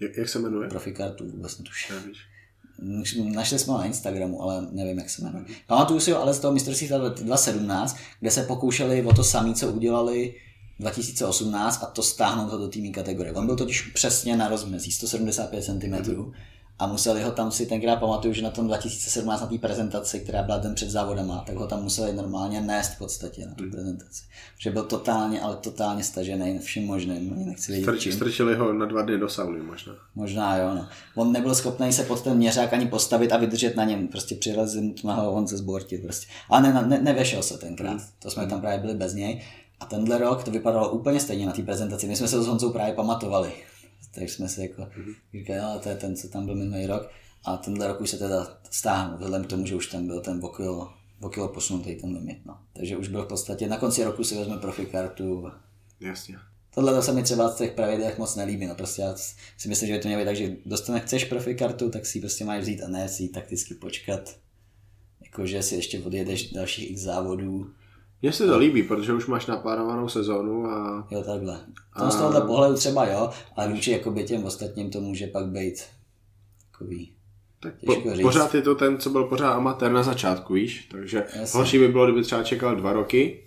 Jak, 0.00 0.16
jak 0.16 0.28
se 0.28 0.38
jmenuje? 0.38 0.68
profi 0.68 0.92
kartu, 0.92 1.30
vůbec 1.30 1.58
netuším. 1.58 1.96
Nevíš. 1.96 2.18
Našli 3.34 3.58
jsme 3.58 3.72
ho 3.72 3.78
na 3.78 3.84
Instagramu, 3.84 4.42
ale 4.42 4.66
nevím, 4.70 4.98
jak 4.98 5.10
se 5.10 5.22
jmenuje. 5.22 5.44
Pamatuju 5.66 6.00
si 6.00 6.10
ho 6.10 6.22
ale 6.22 6.34
z 6.34 6.40
toho 6.40 6.54
mistrovství 6.54 6.88
2017, 6.88 7.96
kde 8.20 8.30
se 8.30 8.42
pokoušeli 8.42 9.02
o 9.02 9.14
to 9.14 9.24
samé, 9.24 9.54
co 9.54 9.72
udělali 9.72 10.34
2018 10.80 11.82
a 11.82 11.86
to 11.86 12.02
stáhnout 12.02 12.52
ho 12.52 12.58
do 12.58 12.68
týmí 12.68 12.92
kategorie. 12.92 13.32
On 13.32 13.46
byl 13.46 13.56
totiž 13.56 13.82
přesně 13.82 14.36
na 14.36 14.48
rozmezí 14.48 14.92
175 14.92 15.64
cm 15.64 16.32
a 16.78 16.86
museli 16.86 17.22
ho 17.22 17.30
tam 17.30 17.50
si 17.50 17.66
tenkrát 17.66 17.96
pamatuju, 17.96 18.34
že 18.34 18.42
na 18.42 18.50
tom 18.50 18.66
2017 18.66 19.40
na 19.40 19.46
té 19.46 19.58
prezentaci, 19.58 20.20
která 20.20 20.42
byla 20.42 20.58
den 20.58 20.74
před 20.74 20.90
závodama, 20.90 21.44
tak 21.46 21.56
ho 21.56 21.66
tam 21.66 21.82
museli 21.82 22.12
normálně 22.12 22.60
nést 22.60 22.94
v 22.94 22.98
podstatě 22.98 23.46
na 23.46 23.54
tu 23.54 23.70
prezentaci. 23.70 24.24
Že 24.58 24.70
byl 24.70 24.82
totálně, 24.82 25.40
ale 25.40 25.56
totálně 25.56 26.04
stažený 26.04 26.58
všem 26.58 26.86
možným. 26.86 27.46
Nechci 27.46 27.72
vědět 27.72 27.84
Strč, 27.84 28.14
strčili 28.14 28.54
ho 28.54 28.72
na 28.72 28.86
dva 28.86 29.02
dny 29.02 29.18
do 29.18 29.28
sauny 29.28 29.62
možná. 29.62 29.92
Možná 30.14 30.56
jo, 30.56 30.74
no. 30.74 30.88
On 31.14 31.32
nebyl 31.32 31.54
schopný 31.54 31.92
se 31.92 32.04
pod 32.04 32.22
ten 32.22 32.36
měřák 32.36 32.72
ani 32.72 32.86
postavit 32.86 33.32
a 33.32 33.36
vydržet 33.36 33.76
na 33.76 33.84
něm. 33.84 34.08
Prostě 34.08 34.34
přirazil 34.34 34.82
ho 35.04 35.32
on 35.32 35.46
se 35.46 35.56
zbortit 35.56 36.02
prostě. 36.02 36.26
Ale 36.48 36.62
ne, 36.62 36.82
ne, 36.86 36.98
nevešel 37.02 37.42
se 37.42 37.58
tenkrát. 37.58 37.90
Hmm. 37.90 38.00
To 38.18 38.30
jsme 38.30 38.46
tam 38.46 38.60
právě 38.60 38.78
byli 38.78 38.94
bez 38.94 39.14
něj. 39.14 39.42
A 39.80 39.86
tenhle 39.86 40.18
rok 40.18 40.44
to 40.44 40.50
vypadalo 40.50 40.90
úplně 40.90 41.20
stejně 41.20 41.46
na 41.46 41.52
té 41.52 41.62
prezentaci. 41.62 42.06
My 42.06 42.16
jsme 42.16 42.28
se 42.28 42.42
s 42.42 42.46
Honzou 42.46 42.72
právě 42.72 42.94
pamatovali 42.94 43.52
tak 44.14 44.30
jsme 44.30 44.48
si 44.48 44.62
jako 44.62 44.82
mm-hmm. 44.82 45.14
říkali, 45.32 45.58
no, 45.58 45.78
to 45.78 45.88
je 45.88 45.96
ten, 45.96 46.16
co 46.16 46.28
tam 46.28 46.46
byl 46.46 46.54
minulý 46.54 46.86
rok. 46.86 47.10
A 47.44 47.56
tenhle 47.56 47.88
rok 47.88 48.00
už 48.00 48.10
se 48.10 48.18
teda 48.18 48.58
stáhnul, 48.70 49.18
vzhledem 49.18 49.44
k 49.44 49.50
tomu, 49.50 49.66
že 49.66 49.74
už 49.74 49.86
tam 49.86 50.06
byl 50.06 50.20
ten 50.20 50.40
vokil, 50.40 50.88
vokil 51.20 51.48
posunutý 51.48 51.94
ten 51.94 52.12
limit. 52.12 52.38
No. 52.46 52.58
Takže 52.72 52.96
už 52.96 53.08
byl 53.08 53.24
v 53.24 53.28
podstatě, 53.28 53.68
na 53.68 53.76
konci 53.76 54.04
roku 54.04 54.24
si 54.24 54.36
vezme 54.36 54.58
profikartu. 54.58 55.50
Jasně. 56.00 56.36
Tohle 56.74 56.94
to 56.94 57.02
se 57.02 57.12
mi 57.12 57.22
třeba 57.22 57.50
v 57.50 57.58
těch 57.58 57.72
pravidlech 57.72 58.18
moc 58.18 58.36
nelíbí. 58.36 58.66
No 58.66 58.74
prostě 58.74 59.02
já 59.02 59.14
si 59.56 59.68
myslím, 59.68 59.88
že 59.88 59.98
to 59.98 60.08
mělo 60.08 60.22
být 60.22 60.26
tak, 60.26 60.36
že 60.36 60.56
dostane, 60.66 61.00
chceš 61.00 61.24
profikartu, 61.24 61.90
tak 61.90 62.06
si 62.06 62.18
ji 62.18 62.22
prostě 62.22 62.44
máš 62.44 62.62
vzít 62.62 62.82
a 62.82 62.88
ne 62.88 63.08
si 63.08 63.22
ji 63.22 63.28
takticky 63.28 63.74
počkat. 63.74 64.36
Jakože 65.24 65.62
si 65.62 65.74
ještě 65.74 66.00
odjedeš 66.00 66.50
dalších 66.50 66.90
x 66.90 67.00
závodů 67.00 67.74
mně 68.24 68.32
se 68.32 68.46
to 68.46 68.58
líbí, 68.58 68.82
protože 68.82 69.12
už 69.12 69.26
máš 69.26 69.46
naplánovanou 69.46 70.08
sezónu 70.08 70.66
a... 70.66 71.06
Jo, 71.10 71.22
takhle. 71.22 71.60
To 71.98 72.04
a... 72.04 72.10
z 72.10 72.16
tohohle 72.16 72.40
pohledu 72.40 72.74
třeba 72.74 73.06
jo, 73.06 73.30
ale 73.56 73.68
vůči 73.68 73.90
jakoby 73.90 74.24
těm 74.24 74.44
ostatním 74.44 74.90
to 74.90 75.00
může 75.00 75.26
pak 75.26 75.46
být 75.46 75.82
takový 76.70 77.12
tak 77.64 77.74
po, 77.86 77.96
pořád 78.22 78.54
je 78.54 78.62
to 78.62 78.74
ten, 78.74 78.98
co 78.98 79.10
byl 79.10 79.24
pořád 79.24 79.52
amatér 79.52 79.92
na 79.92 80.02
začátku, 80.02 80.54
víš? 80.54 80.88
Takže 80.90 81.24
horší 81.52 81.78
by 81.78 81.88
bylo, 81.88 82.04
kdyby 82.06 82.22
třeba 82.22 82.42
čekal 82.42 82.76
dva 82.76 82.92
roky, 82.92 83.40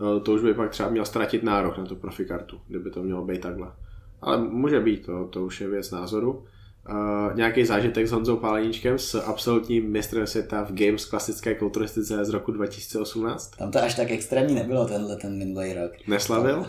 no, 0.00 0.20
to 0.20 0.32
už 0.32 0.42
by 0.42 0.54
pak 0.54 0.70
třeba 0.70 0.88
měl 0.88 1.04
ztratit 1.04 1.42
nárok 1.42 1.78
na 1.78 1.86
tu 1.86 1.96
profikartu, 1.96 2.60
kdyby 2.68 2.90
to 2.90 3.02
mělo 3.02 3.24
být 3.24 3.40
takhle. 3.40 3.72
Ale 4.20 4.38
může 4.38 4.80
být, 4.80 5.06
to, 5.06 5.24
to 5.24 5.44
už 5.44 5.60
je 5.60 5.68
věc 5.68 5.90
názoru. 5.90 6.44
Uh, 6.90 7.36
nějaký 7.36 7.64
zážitek 7.64 8.06
s 8.06 8.12
Honzou 8.12 8.36
Páleníčkem 8.36 8.98
s 8.98 9.14
absolutním 9.14 9.92
mistrem 9.92 10.26
světa 10.26 10.64
v 10.64 10.72
Games 10.72 11.04
klasické 11.04 11.54
kulturistice 11.54 12.24
z 12.24 12.28
roku 12.28 12.52
2018? 12.52 13.56
Tam 13.56 13.70
to 13.70 13.82
až 13.82 13.94
tak 13.94 14.10
extrémní 14.10 14.54
nebylo 14.54 14.84
tenhle 14.86 15.16
ten 15.16 15.38
minulý 15.38 15.72
rok. 15.72 15.92
Neslavil? 16.06 16.66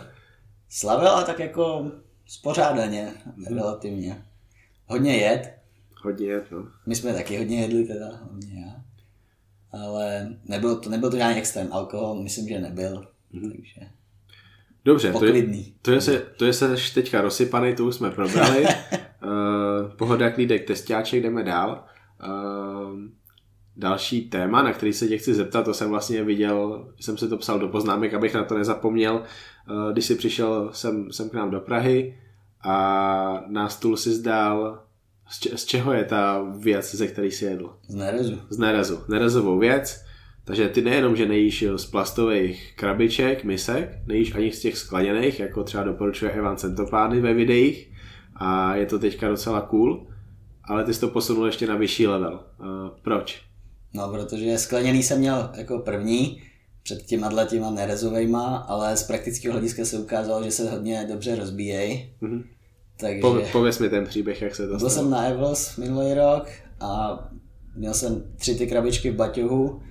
Slavil, 0.69 1.07
ale 1.07 1.25
tak 1.25 1.39
jako 1.39 1.91
spořádaně, 2.25 3.13
mm-hmm. 3.37 3.55
relativně. 3.55 4.25
Hodně 4.85 5.17
jed. 5.17 5.53
Hodně 6.03 6.27
jed, 6.27 6.51
no. 6.51 6.67
My 6.85 6.95
jsme 6.95 7.13
taky 7.13 7.37
hodně 7.37 7.61
jedli 7.61 7.83
teda, 7.83 8.19
hodně 8.31 8.65
já. 8.65 8.75
Ale 9.79 10.35
nebyl 10.45 10.75
to, 10.75 10.89
nebyl 10.89 11.11
to 11.11 11.17
žádný 11.17 11.37
extrém. 11.37 11.67
Alkohol 11.71 12.23
myslím, 12.23 12.47
že 12.47 12.59
nebyl, 12.59 13.07
mm-hmm. 13.33 13.51
takže... 13.51 13.91
Dobře, 14.85 15.13
to 15.13 15.25
je, 15.25 15.45
to 15.81 15.91
je, 15.91 16.01
se, 16.01 16.19
to 16.19 16.45
je 16.45 16.53
se 16.53 16.75
teďka 16.93 17.21
rozsypaný, 17.21 17.75
to 17.75 17.85
už 17.85 17.95
jsme 17.95 18.11
probrali. 18.11 18.65
Pohoda, 19.97 20.29
klídek, 20.29 20.67
testiáček, 20.67 21.23
jdeme 21.23 21.43
dál. 21.43 21.83
Uh, 22.25 22.99
další 23.77 24.29
téma, 24.29 24.63
na 24.63 24.73
který 24.73 24.93
se 24.93 25.07
tě 25.07 25.17
chci 25.17 25.33
zeptat, 25.33 25.63
to 25.63 25.73
jsem 25.73 25.89
vlastně 25.89 26.23
viděl, 26.23 26.87
jsem 26.99 27.17
si 27.17 27.27
to 27.27 27.37
psal 27.37 27.59
do 27.59 27.67
poznámek, 27.67 28.13
abych 28.13 28.33
na 28.33 28.43
to 28.43 28.57
nezapomněl, 28.57 29.15
uh, 29.15 29.91
když 29.91 30.05
jsi 30.05 30.15
přišel 30.15 30.69
sem, 30.73 31.11
sem 31.11 31.29
k 31.29 31.33
nám 31.33 31.51
do 31.51 31.59
Prahy 31.59 32.17
a 32.63 33.43
na 33.47 33.69
stůl 33.69 33.97
si 33.97 34.11
zdál, 34.11 34.83
z, 35.29 35.39
če, 35.39 35.57
z 35.57 35.65
čeho 35.65 35.93
je 35.93 36.03
ta 36.03 36.45
věc, 36.59 36.95
ze 36.95 37.07
který 37.07 37.31
jsi 37.31 37.45
jedl? 37.45 37.73
Z 37.87 37.95
nerezu. 37.95 38.41
Z 38.49 38.57
nerezu. 38.57 38.99
Nerezovou 39.09 39.59
věc. 39.59 40.03
Takže 40.45 40.69
ty 40.69 40.81
nejenom, 40.81 41.15
že 41.15 41.25
nejíš 41.25 41.65
z 41.75 41.85
plastových 41.85 42.73
krabiček, 42.75 43.43
misek, 43.43 43.89
nejíš 44.07 44.35
ani 44.35 44.51
z 44.51 44.59
těch 44.59 44.77
skleněných, 44.77 45.39
jako 45.39 45.63
třeba 45.63 45.83
doporučuje 45.83 46.31
Evan 46.31 46.57
Centopány 46.57 47.21
ve 47.21 47.33
videích, 47.33 47.92
a 48.35 48.75
je 48.75 48.85
to 48.85 48.99
teďka 48.99 49.29
docela 49.29 49.61
cool, 49.61 50.07
ale 50.63 50.83
ty 50.83 50.93
jsi 50.93 50.99
to 50.99 51.07
posunul 51.07 51.45
ještě 51.45 51.67
na 51.67 51.75
vyšší 51.75 52.07
level. 52.07 52.39
Uh, 52.59 52.67
proč? 53.01 53.41
No, 53.93 54.09
protože 54.09 54.57
skleněný 54.57 55.03
jsem 55.03 55.19
měl 55.19 55.49
jako 55.57 55.79
první, 55.79 56.41
před 56.83 57.03
těma 57.03 57.45
těma 57.45 57.69
nerezovejma, 57.69 58.57
ale 58.57 58.97
z 58.97 59.03
praktického 59.03 59.51
hlediska 59.51 59.85
se 59.85 59.97
ukázalo, 59.97 60.43
že 60.43 60.51
se 60.51 60.71
hodně 60.71 61.05
dobře 61.09 61.35
rozbíjejí. 61.35 62.13
Mm-hmm. 62.21 62.43
Takže... 62.99 63.21
Po, 63.21 63.37
pověz 63.51 63.79
mi 63.79 63.89
ten 63.89 64.05
příběh, 64.05 64.41
jak 64.41 64.55
se 64.55 64.67
to 64.67 64.77
Byl 64.77 64.89
jsem 64.89 65.09
na 65.09 65.23
Evlos 65.23 65.77
minulý 65.77 66.13
rok 66.13 66.47
a 66.79 67.19
měl 67.75 67.93
jsem 67.93 68.23
tři 68.35 68.55
ty 68.55 68.67
krabičky 68.67 69.11
v 69.11 69.15
baťohu. 69.15 69.81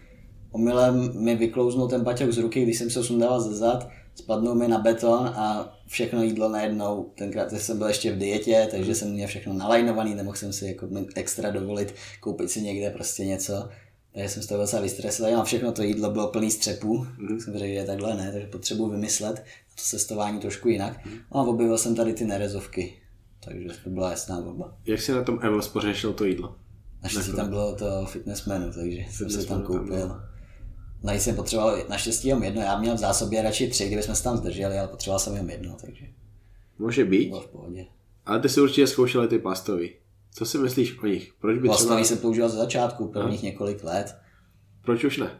Omylem 0.50 1.22
mi 1.24 1.36
vyklouznul 1.36 1.88
ten 1.88 2.02
baťoh 2.04 2.32
z 2.32 2.38
ruky, 2.38 2.62
když 2.62 2.78
jsem 2.78 2.90
se 2.90 3.04
sundával 3.04 3.40
ze 3.40 3.54
zad 3.54 3.88
spadnou 4.14 4.54
mi 4.54 4.68
na 4.68 4.78
beton 4.78 5.26
a 5.26 5.78
všechno 5.86 6.22
jídlo 6.22 6.48
najednou, 6.48 7.12
tenkrát 7.14 7.52
jsem 7.52 7.78
byl 7.78 7.86
ještě 7.86 8.12
v 8.12 8.18
dietě, 8.18 8.68
takže 8.70 8.94
jsem 8.94 9.10
měl 9.10 9.28
všechno 9.28 9.52
nalajnovaný, 9.52 10.14
nemohl 10.14 10.36
jsem 10.36 10.52
si 10.52 10.66
jako 10.66 10.88
extra 11.14 11.50
dovolit 11.50 11.94
koupit 12.20 12.50
si 12.50 12.62
někde 12.62 12.90
prostě 12.90 13.24
něco. 13.24 13.68
Takže 14.14 14.28
jsem 14.28 14.42
z 14.42 14.46
toho 14.46 14.60
docela 14.60 14.82
vystresovaný 14.82 15.34
a 15.34 15.44
všechno 15.44 15.72
to 15.72 15.82
jídlo 15.82 16.10
bylo 16.10 16.28
plný 16.28 16.50
střepů. 16.50 16.98
Mm-hmm. 16.98 17.38
Jsem 17.38 17.58
řekl, 17.58 17.74
že 17.74 17.84
takhle 17.84 18.16
ne, 18.16 18.32
takže 18.32 18.46
potřebuji 18.46 18.90
vymyslet 18.90 19.44
to 19.74 19.82
cestování 19.82 20.40
trošku 20.40 20.68
jinak. 20.68 21.06
Mm-hmm. 21.06 21.20
No 21.34 21.40
a 21.40 21.42
objevil 21.42 21.78
jsem 21.78 21.94
tady 21.94 22.14
ty 22.14 22.24
nerezovky, 22.24 23.02
takže 23.44 23.68
to 23.84 23.90
byla 23.90 24.10
jasná 24.10 24.40
volba. 24.40 24.76
Jak 24.86 25.00
si 25.00 25.12
na 25.12 25.22
tom 25.22 25.38
Evos 25.42 25.68
pořešil 25.68 26.12
to 26.12 26.24
jídlo? 26.24 26.56
Naštěstí 27.02 27.32
tam 27.32 27.48
bylo 27.48 27.74
to 27.74 28.06
fitness 28.06 28.46
menu, 28.46 28.72
takže 28.72 28.98
jsem 29.10 29.30
si 29.30 29.46
tam 29.46 29.62
koupil. 29.62 30.08
Tam 30.08 30.31
No, 31.02 31.12
jsem 31.12 31.36
potřeboval 31.36 31.78
naštěstí 31.88 32.28
jenom 32.28 32.42
jedno, 32.42 32.60
já 32.60 32.78
měl 32.78 32.94
v 32.94 32.98
zásobě 32.98 33.42
radši 33.42 33.68
tři, 33.68 33.86
kdyby 33.86 34.02
jsme 34.02 34.14
se 34.14 34.22
tam 34.22 34.36
zdrželi, 34.36 34.78
ale 34.78 34.88
potřeboval 34.88 35.18
jsem 35.18 35.32
jenom 35.32 35.50
jedno, 35.50 35.76
takže... 35.80 36.06
Může 36.78 37.04
být. 37.04 37.28
Bylo 37.28 37.40
v 37.40 37.48
pohodě. 37.48 37.86
Ale 38.26 38.40
ty 38.40 38.48
si 38.48 38.60
určitě 38.60 38.86
zkoušel 38.86 39.28
ty 39.28 39.38
plastový. 39.38 39.90
Co 40.34 40.46
si 40.46 40.58
myslíš 40.58 41.02
o 41.02 41.06
nich? 41.06 41.32
Proč 41.40 41.58
by 41.58 41.68
Plastový 41.68 41.88
třeba... 41.88 42.04
jsem 42.04 42.18
používal 42.18 42.48
za 42.48 42.56
začátku, 42.56 43.08
prvních 43.08 43.42
no. 43.42 43.46
několik 43.46 43.84
let. 43.84 44.16
Proč 44.84 45.04
už 45.04 45.18
ne? 45.18 45.30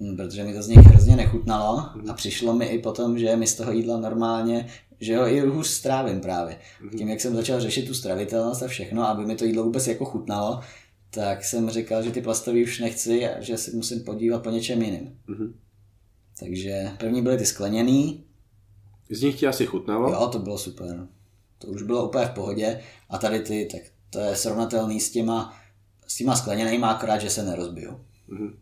Hm, 0.00 0.16
protože 0.16 0.44
mi 0.44 0.54
to 0.54 0.62
z 0.62 0.68
nich 0.68 0.78
hrozně 0.78 1.16
nechutnalo 1.16 1.90
mm. 1.94 2.10
a 2.10 2.14
přišlo 2.14 2.54
mi 2.54 2.66
i 2.66 2.78
potom, 2.78 3.18
že 3.18 3.36
mi 3.36 3.46
z 3.46 3.54
toho 3.54 3.72
jídla 3.72 4.00
normálně, 4.00 4.66
že 5.00 5.16
ho 5.16 5.26
i 5.26 5.40
hůř 5.40 5.66
strávím 5.66 6.20
právě. 6.20 6.58
Mm. 6.82 6.98
Tím, 6.98 7.08
jak 7.08 7.20
jsem 7.20 7.36
začal 7.36 7.60
řešit 7.60 7.86
tu 7.86 7.94
stravitelnost 7.94 8.62
a 8.62 8.66
všechno, 8.66 9.08
aby 9.08 9.26
mi 9.26 9.36
to 9.36 9.44
jídlo 9.44 9.64
vůbec 9.64 9.86
jako 9.86 10.04
chutnalo, 10.04 10.60
tak 11.14 11.44
jsem 11.44 11.70
říkal, 11.70 12.02
že 12.02 12.10
ty 12.10 12.22
plastový 12.22 12.64
už 12.64 12.78
nechci 12.78 13.28
a 13.28 13.40
že 13.40 13.56
si 13.56 13.76
musím 13.76 14.04
podívat 14.04 14.42
po 14.42 14.50
něčem 14.50 14.82
jiném. 14.82 15.16
Mm-hmm. 15.28 15.52
Takže 16.40 16.90
první 16.98 17.22
byly 17.22 17.38
ty 17.38 17.46
skleněný. 17.46 18.24
Z 19.10 19.22
nich 19.22 19.38
ti 19.38 19.46
asi 19.46 19.66
chutnalo? 19.66 20.10
Jo, 20.12 20.28
to 20.32 20.38
bylo 20.38 20.58
super. 20.58 21.08
To 21.58 21.66
už 21.66 21.82
bylo 21.82 22.08
úplně 22.08 22.26
v 22.26 22.30
pohodě. 22.30 22.80
A 23.10 23.18
tady 23.18 23.40
ty, 23.40 23.68
tak 23.72 23.82
to 24.10 24.18
je 24.18 24.36
srovnatelný 24.36 25.00
s 25.00 25.10
těma, 25.10 25.56
s 26.06 26.16
těma 26.16 26.36
skleněnýma, 26.36 26.90
akorát, 26.90 27.18
že 27.18 27.30
se 27.30 27.42
nerozbijou. 27.42 28.00
Mm-hmm. 28.28 28.54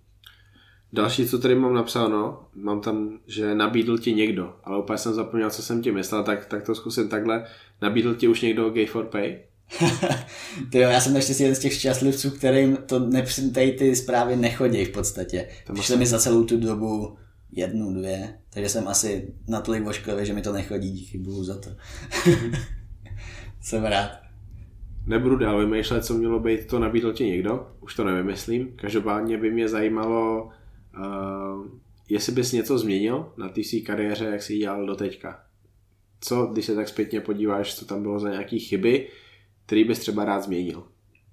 Další, 0.93 1.29
co 1.29 1.39
tady 1.39 1.55
mám 1.55 1.75
napsáno, 1.75 2.49
mám 2.55 2.81
tam, 2.81 3.19
že 3.27 3.55
nabídl 3.55 3.99
ti 3.99 4.13
někdo, 4.13 4.57
ale 4.65 4.79
úplně 4.79 4.99
jsem 4.99 5.15
zapomněl, 5.15 5.51
co 5.51 5.63
jsem 5.63 5.83
ti 5.83 5.93
myslel, 5.93 6.25
tak, 6.25 6.47
tak 6.47 6.67
to 6.67 6.75
zkusím 6.75 7.09
takhle. 7.09 7.47
Nabídl 7.83 8.15
ti 8.15 8.29
už 8.29 8.41
někdo 8.41 8.71
Gay 8.71 8.87
for 8.87 9.07
Pay? 9.07 9.39
to 10.73 10.79
jo, 10.79 10.89
já 10.91 11.01
jsem 11.01 11.15
naštěstí 11.15 11.43
jeden 11.43 11.57
z 11.57 11.59
těch 11.59 11.75
šťastlivců, 11.75 12.31
kterým 12.31 12.77
to 12.77 12.99
nepřintají 12.99 13.73
ty 13.73 13.97
zprávy 13.97 14.37
nechodí 14.37 14.85
v 14.85 14.91
podstatě. 14.91 15.49
Přišli 15.75 15.97
mi 15.97 16.07
za 16.07 16.19
celou 16.19 16.45
tu 16.45 16.61
dobu 16.61 17.17
jednu, 17.53 17.95
dvě, 17.95 18.39
takže 18.51 18.69
jsem 18.69 18.89
asi 18.89 19.35
natolik 19.49 19.85
vošklivý, 19.85 20.27
že 20.27 20.33
mi 20.33 20.43
to 20.43 20.53
nechodí, 20.53 20.91
díky 20.91 21.19
bohu 21.19 21.45
za 21.45 21.59
to. 21.59 21.71
jsem 23.61 23.85
rád. 23.85 24.11
Nebudu 25.07 25.37
dál 25.37 25.59
vymýšlet, 25.59 26.05
co 26.05 26.15
mělo 26.15 26.41
být, 26.41 26.67
to 26.67 26.79
nabídl 26.79 27.13
ti 27.13 27.25
někdo, 27.25 27.69
už 27.81 27.95
to 27.95 28.05
nevymyslím. 28.05 28.73
Každopádně 28.77 29.39
by 29.39 29.51
mě 29.51 29.69
zajímalo, 29.69 30.51
uh, 30.99 31.67
jestli 32.09 32.33
bys 32.33 32.53
něco 32.53 32.79
změnil 32.79 33.33
na 33.37 33.49
té 33.49 33.65
své 33.65 33.81
kariéře, 33.81 34.25
jak 34.25 34.43
jsi 34.43 34.53
ji 34.53 34.59
dělal 34.59 34.87
do 34.87 34.97
teďka. 34.97 35.43
Co, 36.21 36.47
když 36.47 36.65
se 36.65 36.75
tak 36.75 36.89
zpětně 36.89 37.21
podíváš, 37.21 37.75
co 37.75 37.85
tam 37.85 38.03
bylo 38.03 38.19
za 38.19 38.31
nějaké 38.31 38.59
chyby, 38.59 39.09
který 39.71 39.85
bys 39.85 39.99
třeba 39.99 40.25
rád 40.25 40.45
změnil? 40.45 40.83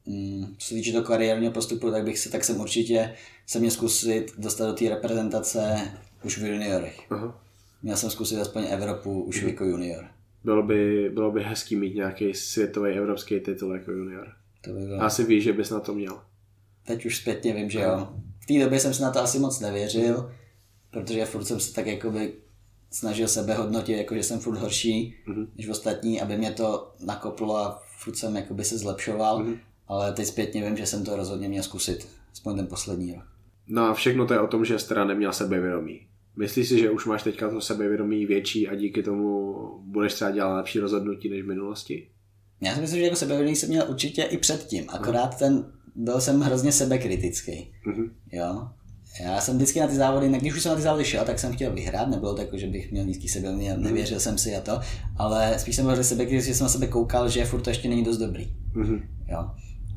Mm, 0.06 0.56
co 0.58 0.68
se 0.68 0.74
týče 0.74 0.92
toho 0.92 1.04
kariérního 1.04 1.52
postupu, 1.52 1.92
tak 1.92 2.04
bych 2.04 2.20
se, 2.20 2.30
tak 2.30 2.44
jsem 2.44 2.60
určitě 2.60 3.14
se 3.46 3.60
měl 3.60 3.72
zkusit 3.72 4.34
dostat 4.38 4.66
do 4.66 4.74
té 4.74 4.90
reprezentace 4.90 5.78
už 6.24 6.38
v 6.38 6.46
juniorech. 6.46 7.12
Aha. 7.12 7.42
Měl 7.84 7.98
jsem 7.98 8.10
zkusit 8.10 8.40
aspoň 8.40 8.64
Evropu 8.70 9.22
už 9.24 9.40
mhm. 9.42 9.50
jako 9.50 9.66
junior. 9.66 10.08
Bylo 10.44 10.64
by, 10.64 11.10
bylo 11.14 11.32
by 11.32 11.44
hezký 11.44 11.76
mít 11.76 11.96
nějaký 11.96 12.34
světový 12.34 12.92
evropský 12.92 13.40
titul 13.40 13.74
jako 13.74 13.92
junior. 13.92 14.28
To 14.62 14.74
by 14.74 14.80
bylo... 14.80 15.02
Asi 15.02 15.24
víš, 15.24 15.44
že 15.44 15.54
bys 15.54 15.70
na 15.70 15.80
to 15.80 15.94
měl. 15.94 16.22
Teď 16.86 17.06
už 17.06 17.18
zpětně 17.18 17.54
vím, 17.54 17.70
že 17.70 17.80
jo. 17.80 18.10
V 18.40 18.46
té 18.46 18.64
době 18.64 18.80
jsem 18.80 18.94
si 18.94 19.02
na 19.02 19.12
to 19.12 19.20
asi 19.20 19.40
moc 19.40 19.60
nevěřil, 19.60 20.32
protože 20.92 21.26
furt 21.26 21.46
jsem 21.46 21.60
se 21.60 21.74
tak 21.74 21.88
jakoby 21.88 22.34
snažil 22.92 23.28
sebe 23.28 23.54
hodnotit, 23.54 23.98
jako 23.98 24.16
že 24.16 24.24
jsem 24.24 24.40
furt 24.40 24.58
horší 24.58 25.16
mm-hmm. 25.28 25.48
než 25.58 25.70
ostatní, 25.70 26.22
aby 26.22 26.38
mě 26.38 26.52
to 26.52 26.94
nakoplo 27.06 27.58
a 27.58 27.87
furt 27.98 28.16
jsem 28.16 28.36
jakoby 28.36 28.64
se 28.64 28.78
zlepšoval, 28.78 29.44
mm-hmm. 29.44 29.58
ale 29.88 30.14
teď 30.14 30.26
zpětně 30.26 30.66
vím, 30.66 30.78
že 30.78 30.86
jsem 30.86 31.06
to 31.06 31.16
rozhodně 31.16 31.50
měl 31.50 31.64
zkusit, 31.64 32.08
aspoň 32.32 32.56
ten 32.56 32.68
poslední 32.68 33.14
rok. 33.14 33.24
No 33.68 33.84
a 33.84 33.94
všechno 33.94 34.26
to 34.26 34.34
je 34.34 34.40
o 34.40 34.48
tom, 34.48 34.66
že 34.66 34.80
jsi 34.80 34.88
teda 34.88 35.06
neměl 35.06 35.34
sebevědomí. 35.34 36.08
Myslíš 36.36 36.68
si, 36.68 36.80
že 36.80 36.92
už 36.92 37.06
máš 37.06 37.24
teďka 37.24 37.50
to 37.50 37.62
sebevědomí 37.62 38.26
větší 38.26 38.68
a 38.68 38.76
díky 38.76 39.04
tomu 39.04 39.54
budeš 39.84 40.14
třeba 40.14 40.32
dělat 40.32 40.56
lepší 40.56 40.80
rozhodnutí 40.80 41.30
než 41.30 41.44
v 41.44 41.48
minulosti? 41.48 42.10
Já 42.62 42.76
si 42.76 42.82
myslím, 42.82 43.00
že 43.00 43.04
jako 43.04 43.16
sebevědomí 43.16 43.56
jsem 43.56 43.70
měl 43.70 43.86
určitě 43.90 44.24
i 44.24 44.38
předtím, 44.38 44.86
akorát 44.88 45.32
mm. 45.32 45.38
ten, 45.40 45.74
byl 45.96 46.22
jsem 46.22 46.40
hrozně 46.40 46.72
sebekritický. 46.72 47.74
Mm-hmm. 47.88 48.10
Jo? 48.32 48.70
Já 49.24 49.42
jsem 49.42 49.56
vždycky 49.56 49.80
na 49.80 49.88
ty 49.88 49.96
závody, 49.96 50.30
když 50.30 50.54
už 50.54 50.64
jsem 50.64 50.70
na 50.70 50.76
ty 50.76 50.82
závody 50.82 51.06
šel, 51.06 51.26
tak 51.26 51.40
jsem 51.40 51.54
chtěl 51.54 51.74
vyhrát, 51.74 52.10
nebylo 52.10 52.36
to 52.36 52.42
jako, 52.42 52.58
že 52.58 52.68
bych 52.68 52.92
měl 52.92 53.06
nízký 53.06 53.28
sebevědomí, 53.28 53.70
mm. 53.70 53.84
nevěřil 53.84 54.20
jsem 54.20 54.38
si 54.38 54.56
a 54.56 54.62
to, 54.62 54.80
ale 55.18 55.60
spíš 55.60 55.76
jsem 55.76 55.86
byl 55.86 56.04
sebekritický, 56.04 56.52
že 56.52 56.58
jsem 56.58 56.66
na 56.66 56.70
sebe 56.70 56.88
koukal, 56.88 57.30
že 57.30 57.46
furt 57.46 57.62
to 57.62 57.70
ještě 57.70 57.90
není 57.90 58.04
dost 58.04 58.18
dobrý. 58.18 58.48
Mm-hmm. 58.76 59.02
Jo? 59.28 59.50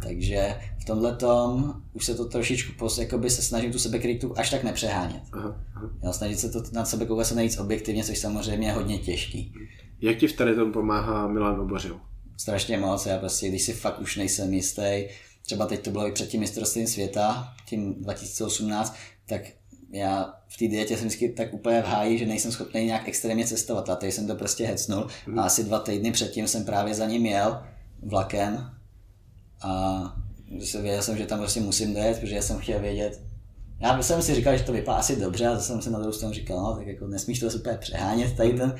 Takže 0.02 0.54
v 0.82 0.84
tomhle 0.84 1.16
tom 1.16 1.74
už 1.92 2.04
se 2.04 2.14
to 2.14 2.24
trošičku 2.24 2.72
pos, 2.78 2.98
jakoby 2.98 3.30
se 3.30 3.42
snažím 3.42 3.72
tu 3.72 3.78
sebekritiku 3.78 4.38
až 4.38 4.50
tak 4.50 4.64
nepřehánět. 4.64 5.22
Aha, 5.32 5.56
aha. 5.76 5.90
Jo, 6.04 6.12
snažit 6.12 6.38
se 6.38 6.50
to 6.50 6.62
na 6.72 6.84
sebe 6.84 7.06
koukat 7.06 7.26
se 7.26 7.34
nejvíc 7.34 7.58
objektivně, 7.58 8.04
což 8.04 8.18
samozřejmě 8.18 8.68
je 8.68 8.72
hodně 8.72 8.98
těžký. 8.98 9.52
Jak 10.00 10.16
ti 10.16 10.26
v 10.26 10.32
tady 10.32 10.54
tom 10.54 10.72
pomáhá 10.72 11.28
Milan 11.28 11.60
Obořil? 11.60 12.00
Strašně 12.36 12.78
moc, 12.78 13.06
já 13.06 13.18
prostě, 13.18 13.48
když 13.48 13.62
si 13.62 13.72
fakt 13.72 14.00
už 14.00 14.16
nejsem 14.16 14.54
jistý, 14.54 15.04
třeba 15.50 15.66
teď 15.66 15.84
to 15.84 15.90
bylo 15.90 16.08
i 16.08 16.12
před 16.12 16.28
tím 16.28 16.40
mistrovstvím 16.40 16.86
světa, 16.86 17.54
tím 17.66 17.94
2018, 17.94 18.94
tak 19.26 19.42
já 19.92 20.34
v 20.48 20.56
té 20.58 20.68
dietě 20.68 20.96
jsem 20.96 21.06
vždycky 21.06 21.28
tak 21.28 21.54
úplně 21.54 21.82
v 21.82 21.86
háji, 21.86 22.18
že 22.18 22.26
nejsem 22.26 22.52
schopný 22.52 22.84
nějak 22.86 23.08
extrémně 23.08 23.46
cestovat. 23.46 23.88
A 23.90 23.96
teď 23.96 24.14
jsem 24.14 24.26
to 24.26 24.34
prostě 24.34 24.66
hecnul 24.66 25.06
mm. 25.26 25.38
a 25.38 25.42
asi 25.42 25.64
dva 25.64 25.78
týdny 25.78 26.12
předtím 26.12 26.48
jsem 26.48 26.64
právě 26.64 26.94
za 26.94 27.06
ním 27.06 27.26
jel 27.26 27.62
vlakem 28.02 28.70
a 29.62 30.02
věděl 30.80 31.02
jsem, 31.02 31.16
že 31.16 31.26
tam 31.26 31.38
prostě 31.38 31.60
musím 31.60 31.94
dojet, 31.94 32.20
protože 32.20 32.34
já 32.34 32.42
jsem 32.42 32.58
chtěl 32.58 32.80
vědět, 32.80 33.20
já 33.80 34.02
jsem 34.02 34.22
si 34.22 34.34
říkal, 34.34 34.56
že 34.56 34.64
to 34.64 34.72
vypadá 34.72 34.98
asi 34.98 35.16
dobře, 35.16 35.46
a 35.46 35.54
zase 35.54 35.66
jsem 35.66 35.82
si 35.82 35.90
na 35.90 35.98
druhou 35.98 36.12
stranu 36.12 36.34
říkal, 36.34 36.62
no, 36.62 36.76
tak 36.76 36.86
jako 36.86 37.06
nesmíš 37.06 37.40
to 37.40 37.50
super 37.50 37.78
přehánět, 37.78 38.36
tady 38.36 38.52
ten, 38.52 38.76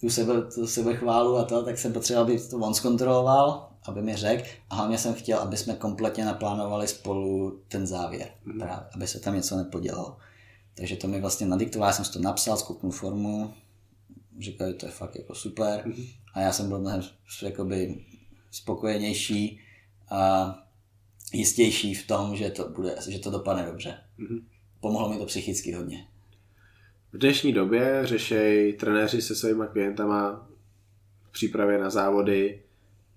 tu, 0.00 0.10
sebe, 0.10 0.34
tu 0.54 0.66
sebechválu 0.66 1.36
a 1.36 1.44
to, 1.44 1.62
tak 1.62 1.78
jsem 1.78 1.92
potřeboval, 1.92 2.24
aby 2.24 2.40
to 2.40 2.58
on 2.58 2.74
zkontroloval, 2.74 3.68
aby 3.88 4.02
mi 4.02 4.16
řekl 4.16 4.42
a 4.70 4.74
hlavně 4.74 4.98
jsem 4.98 5.14
chtěl, 5.14 5.38
aby 5.38 5.56
jsme 5.56 5.74
kompletně 5.74 6.24
naplánovali 6.24 6.88
spolu 6.88 7.60
ten 7.68 7.86
závěr, 7.86 8.28
mm. 8.44 8.58
právě, 8.58 8.86
aby 8.94 9.06
se 9.06 9.20
tam 9.20 9.34
něco 9.34 9.56
nepodělalo. 9.56 10.16
Takže 10.74 10.96
to 10.96 11.08
mi 11.08 11.20
vlastně 11.20 11.46
nadiktoval, 11.46 11.88
já 11.88 11.92
jsem 11.92 12.04
si 12.04 12.12
to 12.12 12.18
napsal, 12.18 12.56
skupnu 12.56 12.90
formu, 12.90 13.54
říkali, 14.38 14.74
to 14.74 14.86
je 14.86 14.92
fakt 14.92 15.16
jako 15.16 15.34
super 15.34 15.82
mm. 15.86 16.04
a 16.34 16.40
já 16.40 16.52
jsem 16.52 16.68
byl 16.68 16.78
mnohem 16.78 17.02
jakoby 17.42 18.04
spokojenější 18.50 19.60
a 20.10 20.54
jistější 21.32 21.94
v 21.94 22.06
tom, 22.06 22.36
že 22.36 22.50
to, 22.50 22.68
bude, 22.68 22.96
že 23.08 23.18
to 23.18 23.30
dopadne 23.30 23.66
dobře. 23.66 23.98
Mm-hmm. 24.18 24.42
Pomohlo 24.80 25.08
mi 25.08 25.18
to 25.18 25.26
psychicky 25.26 25.72
hodně. 25.72 26.06
V 27.12 27.18
dnešní 27.18 27.52
době 27.52 28.00
řešejí 28.04 28.72
trenéři 28.72 29.22
se 29.22 29.36
svými 29.36 29.64
klientama 29.72 30.48
v 31.22 31.32
přípravě 31.32 31.78
na 31.78 31.90
závody 31.90 32.62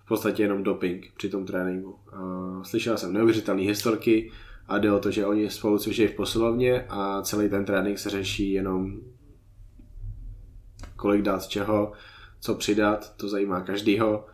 podstatě 0.10 0.44
jenom 0.44 0.64
doping 0.64 1.06
při 1.18 1.30
tom 1.30 1.46
tréninku. 1.46 2.00
Slyšel 2.64 2.98
jsem 2.98 3.14
neuvěřitelné 3.14 3.62
historky 3.62 4.32
a 4.68 4.78
jde 4.78 4.92
o 4.92 5.00
to, 5.00 5.12
že 5.12 5.26
oni 5.26 5.50
spolu 5.50 5.78
cvičí 5.78 6.08
v 6.08 6.16
posilovně 6.16 6.86
a 6.90 7.22
celý 7.22 7.50
ten 7.50 7.66
trénink 7.66 8.00
se 8.00 8.10
řeší 8.10 8.52
jenom 8.52 9.00
kolik 10.96 11.22
dát 11.22 11.44
z 11.44 11.48
čeho, 11.48 11.92
co 12.40 12.56
přidat, 12.56 13.18
to 13.18 13.30
zajímá 13.30 13.62
každýho 13.62 14.26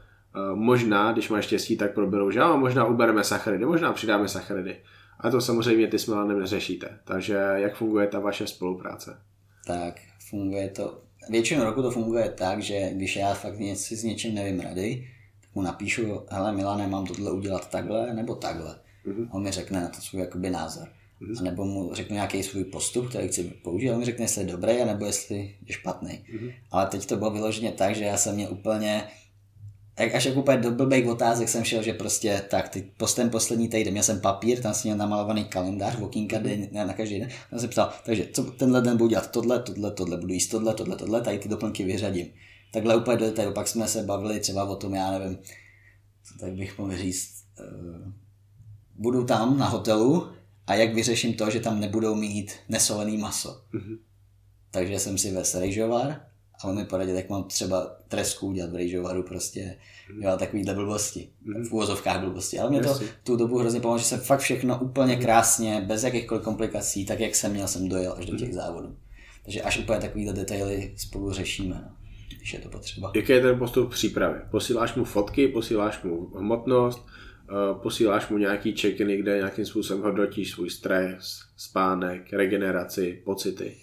možná, 0.53 1.11
když 1.11 1.29
máš 1.29 1.45
štěstí, 1.45 1.77
tak 1.77 1.93
proberou, 1.93 2.31
že 2.31 2.39
jo, 2.39 2.57
možná 2.57 2.85
ubereme 2.85 3.23
sacharidy, 3.23 3.65
možná 3.65 3.93
přidáme 3.93 4.27
sacharidy. 4.27 4.77
A 5.19 5.29
to 5.29 5.41
samozřejmě 5.41 5.87
ty 5.87 5.99
s 5.99 6.07
Milanem 6.07 6.39
neřešíte. 6.39 6.99
Takže 7.05 7.33
jak 7.55 7.75
funguje 7.75 8.07
ta 8.07 8.19
vaše 8.19 8.47
spolupráce? 8.47 9.21
Tak, 9.67 9.95
funguje 10.29 10.69
to, 10.69 11.01
většinu 11.29 11.63
roku 11.63 11.81
to 11.81 11.91
funguje 11.91 12.29
tak, 12.29 12.61
že 12.61 12.89
když 12.93 13.15
já 13.15 13.33
fakt 13.33 13.59
něco 13.59 13.95
s 13.95 14.03
něčím 14.03 14.35
nevím 14.35 14.59
rady, 14.59 15.07
mu 15.55 15.61
napíšu, 15.61 16.21
hele 16.29 16.53
Milane, 16.53 16.87
mám 16.87 17.05
tohle 17.05 17.31
udělat 17.31 17.69
takhle 17.69 18.13
nebo 18.13 18.35
takhle. 18.35 18.75
Mm-hmm. 19.05 19.27
On 19.31 19.43
mi 19.43 19.51
řekne 19.51 19.81
na 19.81 19.87
to 19.87 20.01
svůj 20.01 20.21
jakoby 20.21 20.49
názor. 20.49 20.87
Mm-hmm. 21.21 21.39
A 21.39 21.43
nebo 21.43 21.65
mu 21.65 21.93
řeknu 21.93 22.13
nějaký 22.13 22.43
svůj 22.43 22.63
postup, 22.63 23.09
který 23.09 23.27
chci 23.27 23.43
použít, 23.43 23.89
a 23.89 23.93
on 23.93 23.99
mi 23.99 24.05
řekne, 24.05 24.23
jestli 24.23 24.41
je 24.41 24.47
dobrý, 24.47 24.85
nebo 24.85 25.05
jestli 25.05 25.55
je 25.65 25.73
špatný. 25.73 26.09
Mm-hmm. 26.09 26.53
Ale 26.71 26.87
teď 26.87 27.05
to 27.05 27.17
bylo 27.17 27.31
vyloženě 27.31 27.71
tak, 27.71 27.95
že 27.95 28.03
já 28.03 28.17
jsem 28.17 28.35
měl 28.35 28.47
úplně 28.51 29.07
jak 29.99 30.15
až 30.15 30.25
jak 30.25 30.37
úplně 30.37 30.57
do 30.57 30.71
blbých 30.71 31.07
otázek 31.07 31.49
jsem 31.49 31.63
šel, 31.63 31.83
že 31.83 31.93
prostě 31.93 32.41
tak, 32.49 32.69
teď 32.69 32.85
ten 33.15 33.29
poslední 33.29 33.67
týden, 33.67 33.91
měl 33.91 34.03
jsem 34.03 34.21
papír, 34.21 34.61
tam 34.61 34.73
jsem 34.73 34.81
měl 34.83 34.97
namalovaný 34.97 35.45
kalendář, 35.45 36.01
okýnka 36.01 36.37
den, 36.37 36.67
ne, 36.71 36.85
na 36.85 36.93
každý 36.93 37.19
den, 37.19 37.29
tam 37.49 37.59
jsem 37.59 37.69
psal, 37.69 37.93
takže 38.05 38.27
co 38.33 38.43
tenhle 38.43 38.81
den 38.81 38.97
budu 38.97 39.09
dělat 39.09 39.31
tohle, 39.31 39.59
tohle, 39.59 39.91
tohle, 39.91 40.17
budu 40.17 40.33
jíst 40.33 40.47
tohle, 40.47 40.73
tohle, 40.73 40.95
tohle, 40.95 41.21
tady 41.21 41.39
ty 41.39 41.49
doplňky 41.49 41.83
vyřadím. 41.83 42.27
Takhle 42.75 42.95
úplně 42.95 43.17
do 43.17 43.25
detailu, 43.25 43.53
pak 43.53 43.67
jsme 43.67 43.87
se 43.87 44.03
bavili 44.03 44.39
třeba 44.39 44.63
o 44.63 44.75
tom, 44.75 44.95
já 44.95 45.11
nevím, 45.11 45.37
co 46.23 46.39
tak 46.39 46.53
bych 46.53 46.77
mohl 46.77 46.97
říct, 46.97 47.31
uh, 47.59 48.11
budu 48.95 49.25
tam 49.25 49.57
na 49.57 49.69
hotelu 49.69 50.31
a 50.67 50.75
jak 50.75 50.93
vyřeším 50.93 51.33
to, 51.33 51.49
že 51.49 51.59
tam 51.59 51.79
nebudou 51.79 52.15
mít 52.15 52.51
nesolený 52.69 53.17
maso. 53.17 53.61
Mm-hmm. 53.73 53.97
Takže 54.71 54.99
jsem 54.99 55.17
si 55.17 55.31
ves 55.31 55.55
rejžovar, 55.55 56.21
a 56.61 56.67
on 56.67 56.75
mi 56.75 56.85
poradil, 56.85 57.15
jak 57.15 57.29
mám 57.29 57.43
třeba 57.43 57.95
tresku 58.07 58.47
udělat 58.47 58.71
v 58.71 58.75
rejžovaru 58.75 59.23
prostě, 59.23 59.77
mm. 60.13 60.23
jo, 60.23 60.37
takovýhle 60.37 60.73
blbosti, 60.73 61.29
mm. 61.41 61.65
v 61.65 61.71
úvozovkách 61.71 62.19
blbosti. 62.19 62.59
Ale 62.59 62.69
mě 62.69 62.79
to 62.79 62.99
tu 63.23 63.35
dobu 63.35 63.57
hrozně 63.57 63.79
pomohlo, 63.79 63.99
že 63.99 64.05
jsem 64.05 64.19
fakt 64.19 64.39
všechno 64.39 64.79
úplně 64.79 65.15
krásně, 65.15 65.81
bez 65.87 66.03
jakýchkoliv 66.03 66.43
komplikací, 66.43 67.05
tak 67.05 67.19
jak 67.19 67.35
jsem 67.35 67.51
měl, 67.51 67.67
jsem 67.67 67.89
dojel 67.89 68.15
až 68.17 68.25
do 68.25 68.37
těch 68.37 68.53
závodů. 68.53 68.97
Takže 69.43 69.61
až 69.61 69.79
úplně 69.79 69.99
takovýhle 69.99 70.33
detaily 70.33 70.93
spolu 70.97 71.31
řešíme, 71.31 71.75
no, 71.75 72.04
když 72.45 72.53
je 72.53 72.59
to 72.59 72.69
potřeba. 72.69 73.11
Jaký 73.15 73.31
je 73.31 73.41
ten 73.41 73.59
postup 73.59 73.91
přípravy? 73.91 74.39
Posíláš 74.51 74.95
mu 74.95 75.03
fotky, 75.03 75.47
posíláš 75.47 76.03
mu 76.03 76.27
hmotnost, 76.37 77.05
eh, 77.49 77.79
posíláš 77.83 78.29
mu 78.29 78.37
nějaký 78.37 78.77
check-in, 78.77 79.07
kde 79.07 79.37
nějakým 79.37 79.65
způsobem 79.65 80.03
hodnotíš 80.03 80.51
svůj 80.51 80.69
stres, 80.69 81.39
spánek, 81.57 82.33
regeneraci, 82.33 83.21
pocity? 83.25 83.75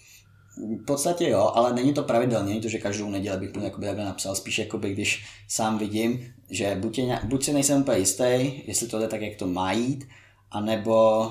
V 0.57 0.85
podstatě 0.85 1.29
jo, 1.29 1.51
ale 1.55 1.73
není 1.73 1.93
to 1.93 2.03
pravidelně, 2.03 2.49
není 2.49 2.61
to, 2.61 2.69
že 2.69 2.77
každou 2.77 3.09
neděli 3.09 3.37
bych 3.37 3.55
mu 3.55 3.63
jakoby 3.63 3.85
takhle 3.85 4.05
napsal, 4.05 4.35
spíš 4.35 4.59
jakoby, 4.59 4.93
když 4.93 5.25
sám 5.47 5.77
vidím, 5.77 6.33
že 6.49 6.77
buď, 6.79 6.97
je, 6.97 7.19
buď 7.23 7.43
si 7.43 7.53
nejsem 7.53 7.81
úplně 7.81 7.97
jistý, 7.97 8.61
jestli 8.67 8.87
to 8.87 8.99
jde 8.99 9.07
tak, 9.07 9.21
jak 9.21 9.35
to 9.35 9.47
má 9.47 9.71
jít, 9.71 10.07
anebo 10.51 11.27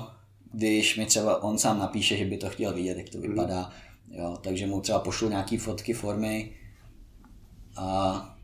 když 0.51 0.97
mi 0.97 1.05
třeba 1.05 1.43
on 1.43 1.57
sám 1.57 1.79
napíše, 1.79 2.17
že 2.17 2.25
by 2.25 2.37
to 2.37 2.49
chtěl 2.49 2.73
vidět, 2.73 2.97
jak 2.97 3.09
to 3.09 3.17
mhm. 3.17 3.29
vypadá, 3.29 3.69
jo, 4.11 4.37
takže 4.43 4.67
mu 4.67 4.81
třeba 4.81 4.99
pošlu 4.99 5.29
nějaký 5.29 5.57
fotky, 5.57 5.93
formy 5.93 6.62
a 7.77 8.35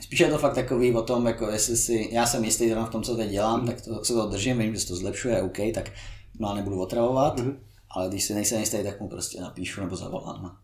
spíš 0.00 0.20
je 0.20 0.30
to 0.30 0.38
fakt 0.38 0.54
takový 0.54 0.94
o 0.94 1.02
tom, 1.02 1.26
jako 1.26 1.50
jestli 1.50 1.76
si, 1.76 2.08
já 2.12 2.26
jsem 2.26 2.44
jistý 2.44 2.74
v 2.74 2.88
tom, 2.88 3.02
co 3.02 3.16
teď 3.16 3.30
dělám, 3.30 3.60
mm. 3.60 3.66
tak 3.66 3.80
to, 3.80 4.04
se 4.04 4.12
to 4.12 4.26
držím, 4.26 4.58
vím, 4.58 4.74
že 4.74 4.80
se 4.80 4.88
to 4.88 4.96
zlepšuje, 4.96 5.42
OK, 5.42 5.58
tak 5.74 5.90
má 6.38 6.54
nebudu 6.54 6.80
otravovat. 6.80 7.40
Mm 7.40 7.58
ale 7.96 8.08
když 8.08 8.24
si 8.24 8.34
nejsem 8.34 8.60
jistý, 8.60 8.84
tak 8.84 9.00
mu 9.00 9.08
prostě 9.08 9.40
napíšu 9.40 9.80
nebo 9.80 9.96
zavolám 9.96 10.46
a 10.46 10.56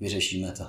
vyřešíme 0.00 0.52
to. 0.52 0.64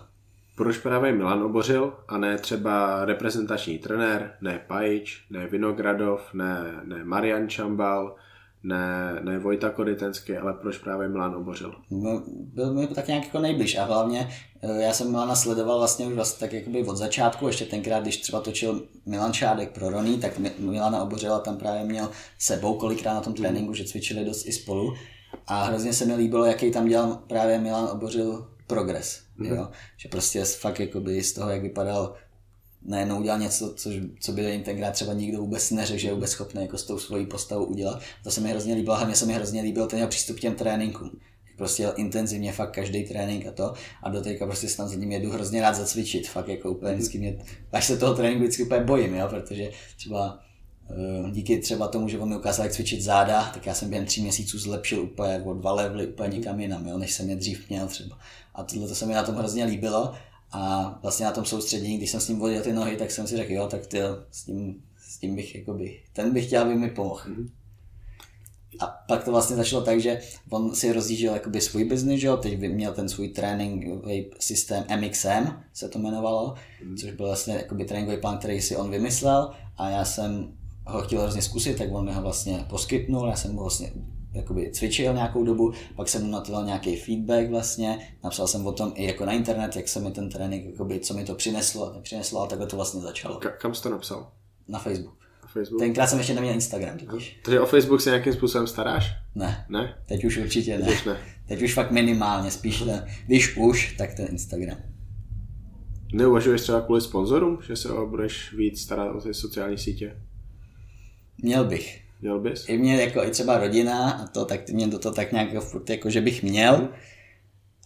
Proč 0.56 0.77
právě 0.77 1.11
Milan 1.11 1.44
obořil 1.44 1.94
a 2.07 2.18
ne 2.18 2.38
třeba 2.38 3.06
reprezentační 3.06 3.77
trenér, 3.77 4.38
ne 4.41 4.64
Pajič, 4.68 5.26
ne 5.30 5.48
Vinogradov, 5.48 6.34
ne, 6.34 6.81
ne 6.84 7.03
Marian 7.03 7.49
Čambal, 7.49 8.15
ne, 8.64 9.19
ne 9.22 9.40
Vojta 9.40 9.69
Koditenský, 9.69 10.38
ale 10.38 10.53
proč 10.53 10.77
právě 10.77 11.07
Milan 11.07 11.35
obořil? 11.35 11.76
No, 11.91 12.23
byl 12.27 12.73
mi 12.73 12.88
tak 12.88 13.07
nějak 13.07 13.23
jako 13.23 13.40
nejbliž 13.40 13.77
a 13.77 13.85
hlavně 13.85 14.30
eh, 14.61 14.81
já 14.81 14.94
jsem 14.94 15.11
Milana 15.11 15.35
sledoval 15.35 15.77
vlastně 15.77 16.06
už 16.06 16.14
vlastně 16.14 16.48
tak 16.48 16.53
jakoby 16.53 16.84
od 16.84 16.98
začátku, 16.98 17.48
ještě 17.48 17.65
tenkrát, 17.65 18.03
když 18.03 18.18
třeba 18.18 18.41
točil 18.41 18.84
Milan 19.06 19.34
Šádek 19.34 19.72
pro 19.72 19.90
Roný, 19.90 20.18
tak 20.18 20.31
Milana 20.60 21.03
obořila 21.03 21.40
tam 21.40 21.57
právě 21.57 21.84
měl 21.84 22.10
sebou 22.40 22.73
kolikrát 22.73 23.14
na 23.14 23.22
tom 23.22 23.34
tréninku, 23.34 23.73
že 23.73 23.84
cvičili 23.84 24.26
dost 24.26 24.45
i 24.45 24.52
spolu 24.52 24.94
a 25.48 25.64
hrozně 25.64 25.94
se 25.94 26.06
mi 26.06 26.15
líbilo, 26.15 26.45
jaký 26.45 26.72
tam 26.72 26.88
dělal 26.88 27.19
právě 27.27 27.60
Milan 27.60 27.90
Obořil 27.91 28.48
progres. 28.68 29.22
Mm-hmm. 29.40 29.56
Jo? 29.56 29.68
Že 29.98 30.10
prostě 30.10 30.44
fakt 30.44 30.80
jakoby 30.80 31.23
z 31.23 31.34
toho, 31.34 31.49
jak 31.49 31.61
vypadal, 31.61 32.15
najednou 32.85 33.19
udělal 33.19 33.39
něco, 33.39 33.73
co, 33.73 33.89
co 34.19 34.31
by 34.31 34.41
jim 34.41 34.64
tenkrát 34.64 34.91
třeba 34.91 35.14
nikdo 35.14 35.38
vůbec 35.38 35.72
neřekl, 35.72 35.99
že 35.99 36.07
je 36.07 36.14
vůbec 36.14 36.31
schopný 36.31 36.61
jako 36.61 36.77
s 36.77 36.84
tou 36.84 36.99
svojí 36.99 37.26
postavou 37.26 37.65
udělat. 37.65 38.01
To 38.23 38.31
se 38.31 38.41
mi 38.41 38.49
hrozně 38.49 38.76
líbilo, 38.76 38.95
hlavně 38.95 39.15
se 39.15 39.26
mi 39.26 39.34
hrozně 39.34 39.61
líbil 39.61 39.88
ten 39.88 39.99
jeho 39.99 40.10
přístup 40.10 40.38
k 40.38 40.39
těm 40.39 40.55
tréninkům. 40.55 41.11
Prostě 41.57 41.91
intenzivně 41.95 42.51
fakt 42.51 42.72
každý 42.72 43.03
trénink 43.03 43.47
a 43.47 43.51
to. 43.51 43.73
A 44.03 44.10
do 44.10 44.22
teďka 44.22 44.45
prostě 44.45 44.69
snad 44.69 44.88
za 44.88 44.95
ním 44.95 45.11
jedu 45.11 45.31
hrozně 45.31 45.61
rád 45.61 45.76
zacvičit. 45.76 46.30
Fakt 46.30 46.47
jako 46.47 46.72
úplně 46.72 46.93
vždycky 46.93 47.18
mě, 47.18 47.38
až 47.72 47.85
se 47.85 47.97
toho 47.97 48.14
tréninku 48.14 48.43
vždycky 48.43 48.64
úplně 48.64 48.81
bojím, 48.81 49.15
jo? 49.15 49.27
protože 49.30 49.72
třeba 49.97 50.39
Eh, 50.89 51.31
díky 51.31 51.60
třeba 51.60 51.88
tomu, 51.88 52.07
že 52.10 52.19
on 52.19 52.30
mi 52.30 52.35
ukázal, 52.35 52.65
jak 52.65 52.73
cvičit 52.73 53.01
záda, 53.01 53.51
tak 53.53 53.65
já 53.65 53.73
jsem 53.73 53.89
během 53.89 54.05
tří 54.05 54.22
měsíců 54.22 54.60
zlepšil 54.60 55.01
úplně 55.01 55.41
o 55.45 55.53
dva 55.53 55.72
levely 55.72 56.07
úplně 56.07 56.38
někam 56.38 56.60
jinam, 56.60 56.88
jo, 56.88 56.97
než 56.97 57.14
jsem 57.14 57.30
je 57.30 57.35
dřív 57.35 57.69
měl 57.69 57.88
třeba. 57.88 58.18
A 58.55 58.64
tohle 58.64 58.88
to 58.88 58.95
se 58.95 59.05
mi 59.05 59.14
na 59.14 59.23
tom 59.23 59.35
hrozně 59.35 59.65
líbilo. 59.65 60.14
A 60.53 60.99
vlastně 61.01 61.25
na 61.25 61.31
tom 61.31 61.45
soustředění, 61.45 61.97
když 61.97 62.11
jsem 62.11 62.19
s 62.19 62.27
ním 62.27 62.39
vodil 62.39 62.61
ty 62.61 62.73
nohy, 62.73 62.97
tak 62.97 63.11
jsem 63.11 63.27
si 63.27 63.38
řekl, 63.38 63.51
jo, 63.51 63.67
tak 63.67 63.88
ty, 63.88 63.99
s 64.31 64.45
tím, 64.45 64.84
s 64.97 65.17
tím 65.17 65.35
bych, 65.35 65.55
jakoby, 65.55 65.99
ten 66.13 66.34
bych 66.34 66.45
chtěl, 66.45 66.61
aby 66.61 66.75
mi 66.75 66.89
pomohl. 66.89 67.21
Mm-hmm. 67.21 67.49
A 68.80 68.88
pak 69.07 69.23
to 69.23 69.31
vlastně 69.31 69.55
začalo 69.55 69.81
tak, 69.84 70.01
že 70.01 70.21
on 70.49 70.75
si 70.75 70.93
rozjížděl 70.93 71.34
jakoby 71.34 71.61
svůj 71.61 71.84
business, 71.84 72.21
že 72.21 72.27
jo? 72.27 72.38
teď 72.38 72.59
měl 72.59 72.93
ten 72.93 73.09
svůj 73.09 73.27
tréninkový 73.27 74.25
systém 74.39 74.84
MXM, 74.99 75.47
se 75.73 75.89
to 75.89 75.99
jmenovalo, 75.99 76.55
mm. 76.84 76.97
což 76.97 77.11
byl 77.11 77.25
vlastně 77.25 77.53
jakoby 77.53 77.85
tréninkový 77.85 78.17
plán, 78.17 78.38
který 78.38 78.61
si 78.61 78.75
on 78.75 78.91
vymyslel 78.91 79.53
a 79.77 79.89
já 79.89 80.05
jsem 80.05 80.53
ho 80.85 81.01
chtěl 81.01 81.21
hrozně 81.21 81.41
zkusit, 81.41 81.77
tak 81.77 81.93
on 81.93 82.05
mi 82.05 82.13
ho 82.13 82.21
vlastně 82.21 82.65
poskytnul, 82.69 83.27
já 83.27 83.35
jsem 83.35 83.55
ho 83.55 83.61
vlastně 83.61 83.91
jakoby 84.34 84.72
cvičil 84.72 85.14
nějakou 85.14 85.43
dobu, 85.43 85.73
pak 85.95 86.10
jsem 86.10 86.23
mu 86.26 86.31
natil 86.31 86.65
nějaký 86.65 86.95
feedback 86.95 87.49
vlastně, 87.49 88.15
napsal 88.23 88.47
jsem 88.47 88.68
o 88.68 88.72
tom 88.72 88.91
i 88.95 89.05
jako 89.05 89.26
na 89.26 89.31
internet, 89.31 89.76
jak 89.76 89.88
se 89.88 89.99
mi 89.99 90.11
ten 90.11 90.30
trénink, 90.30 90.65
jakoby, 90.65 90.99
co 90.99 91.14
mi 91.14 91.23
to 91.23 91.35
přineslo, 91.35 91.93
nepřineslo 91.93 92.41
a 92.41 92.47
takhle 92.47 92.68
to 92.68 92.76
vlastně 92.76 93.01
začalo. 93.01 93.39
Ka- 93.39 93.57
kam 93.57 93.76
jsi 93.76 93.84
to 93.84 93.89
napsal? 93.89 94.31
Na 94.68 94.80
Facebook. 94.80 95.18
Na 95.43 95.47
Facebook? 95.47 95.80
Tenkrát 95.80 96.07
jsem 96.07 96.18
ještě 96.18 96.34
neměl 96.34 96.53
Instagram, 96.53 96.97
totiž. 96.97 97.39
Takže 97.45 97.60
o 97.60 97.65
Facebook 97.65 98.01
se 98.01 98.10
nějakým 98.10 98.34
způsobem 98.34 98.68
staráš? 98.68 99.11
Ne. 99.35 99.65
Ne? 99.69 99.97
Teď 100.05 100.26
už 100.26 100.38
určitě 100.38 100.77
ne. 100.77 100.85
Teď 100.85 101.05
ne. 101.05 101.18
Teď 101.47 101.61
už 101.61 101.73
fakt 101.73 101.91
minimálně, 101.91 102.51
spíš 102.51 102.80
ten, 102.81 103.07
když 103.26 103.57
už, 103.57 103.95
tak 103.97 104.14
ten 104.14 104.27
Instagram. 104.31 104.77
Neuvažuješ 106.14 106.61
třeba 106.61 106.81
kvůli 106.81 107.01
sponzorům, 107.01 107.60
že 107.68 107.76
se 107.76 107.89
budeš 108.10 108.53
víc 108.53 108.81
starat 108.81 109.15
o 109.15 109.22
ty 109.22 109.34
sociální 109.34 109.77
sítě? 109.77 110.18
Měl 111.38 111.65
bych. 111.65 112.02
Měl 112.23 112.39
bys? 112.39 112.69
I 112.69 112.77
mě 112.77 113.01
jako 113.01 113.23
i 113.23 113.31
třeba 113.31 113.57
rodina 113.57 114.11
a 114.11 114.27
to, 114.27 114.45
tak 114.45 114.69
mě 114.69 114.87
do 114.87 114.99
toho 114.99 115.15
tak 115.15 115.31
nějak 115.31 115.63
furt 115.63 115.89
jako, 115.89 116.09
že 116.09 116.21
bych 116.21 116.43
měl. 116.43 116.89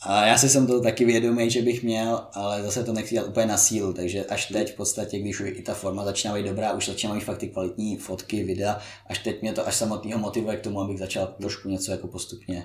A 0.01 0.25
já 0.25 0.37
si 0.37 0.49
jsem 0.49 0.67
to 0.67 0.81
taky 0.81 1.05
vědomý, 1.05 1.49
že 1.49 1.61
bych 1.61 1.83
měl, 1.83 2.27
ale 2.33 2.63
zase 2.63 2.83
to 2.83 2.93
nechci 2.93 3.15
dělat 3.15 3.27
úplně 3.27 3.45
na 3.45 3.57
sílu, 3.57 3.93
takže 3.93 4.25
až 4.25 4.45
teď 4.45 4.73
v 4.73 4.75
podstatě, 4.75 5.19
když 5.19 5.39
už 5.39 5.49
i 5.49 5.61
ta 5.61 5.73
forma 5.73 6.05
začíná 6.05 6.33
být 6.33 6.45
dobrá, 6.45 6.73
už 6.73 6.87
začíná 6.87 7.13
mít 7.13 7.23
fakt 7.23 7.37
ty 7.37 7.47
kvalitní 7.47 7.97
fotky, 7.97 8.43
videa, 8.43 8.79
až 9.07 9.19
teď 9.19 9.41
mě 9.41 9.53
to 9.53 9.67
až 9.67 9.75
samotného 9.75 10.19
motivuje 10.19 10.57
k 10.57 10.61
tomu, 10.61 10.81
abych 10.81 10.99
začal 10.99 11.27
trošku 11.27 11.69
něco 11.69 11.91
jako 11.91 12.07
postupně. 12.07 12.63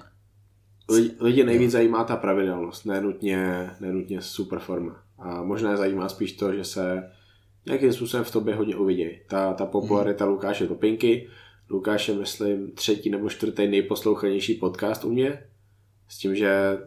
Lidi, 1.20 1.44
nejvíc 1.44 1.70
zajímá 1.70 2.04
ta 2.04 2.16
pravidelnost, 2.16 2.86
nenutně, 2.86 3.70
nenutně 3.80 4.22
super 4.22 4.58
forma. 4.58 5.02
A 5.18 5.42
možná 5.42 5.70
je 5.70 5.76
zajímá 5.76 6.08
spíš 6.08 6.32
to, 6.32 6.52
že 6.52 6.64
se 6.64 7.10
nějakým 7.66 7.92
způsobem 7.92 8.24
v 8.24 8.30
tobě 8.30 8.54
hodně 8.54 8.76
uvidějí. 8.76 9.20
Ta, 9.28 9.52
ta 9.52 9.66
popularita 9.66 10.24
hmm. 10.24 10.34
Lukáše 10.34 10.66
Topinky, 10.66 11.28
Lukáš 11.72 12.08
je, 12.08 12.14
myslím, 12.14 12.70
třetí 12.70 13.10
nebo 13.10 13.28
čtvrtý 13.28 13.68
nejposlouchanější 13.68 14.54
podcast 14.54 15.04
u 15.04 15.10
mě, 15.12 15.44
s 16.08 16.18
tím, 16.18 16.36
že 16.36 16.78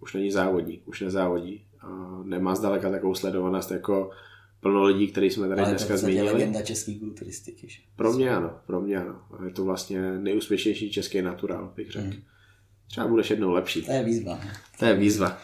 už 0.00 0.14
není 0.14 0.30
závodník, 0.30 0.88
už 0.88 1.00
nezávodí. 1.00 1.66
A 1.80 2.20
nemá 2.24 2.54
zdaleka 2.54 2.90
takovou 2.90 3.14
sledovanost 3.14 3.70
jako 3.70 4.10
plno 4.60 4.84
lidí, 4.84 5.08
který 5.08 5.30
jsme 5.30 5.48
tady 5.48 5.60
Ale 5.60 5.70
dneska 5.70 5.96
zmínili. 5.96 6.26
je 6.26 6.32
legenda 6.32 6.62
české 6.62 6.94
kulturistiky. 6.94 7.68
Že? 7.68 7.78
Pro 7.96 8.12
mě 8.12 8.30
ano, 8.30 8.50
pro 8.66 8.80
mě 8.80 8.96
ano. 8.96 9.20
Je 9.44 9.52
to 9.52 9.64
vlastně 9.64 10.18
nejúspěšnější 10.18 10.90
český 10.90 11.22
naturál, 11.22 11.72
bych 11.76 11.90
řekl. 11.90 12.06
Hmm. 12.06 12.22
Třeba 12.86 13.08
budeš 13.08 13.30
jednou 13.30 13.50
lepší. 13.50 13.82
To 13.82 13.92
je 13.92 14.04
výzva. 14.04 14.40
To 14.78 14.84
je 14.84 14.94
výzva. 14.94 15.38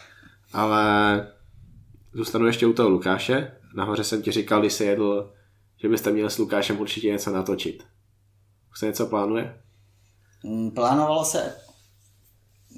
Ale 0.53 1.27
zůstanu 2.13 2.47
ještě 2.47 2.67
u 2.67 2.73
toho 2.73 2.89
Lukáše. 2.89 3.53
Nahoře 3.75 4.05
jsem 4.05 4.23
ti 4.23 4.31
říkal, 4.31 4.61
když 4.61 4.73
jsi 4.73 4.85
jedl, 4.85 5.33
že 5.77 5.89
byste 5.89 6.13
měli 6.13 6.31
s 6.31 6.39
Lukášem 6.39 6.81
určitě 6.81 7.09
něco 7.09 7.33
natočit. 7.33 7.83
Už 8.73 8.79
se 8.79 8.87
něco 8.87 9.07
plánuje? 9.07 9.55
Mm, 10.45 10.71
Plánovalo 10.71 11.25
se, 11.25 11.57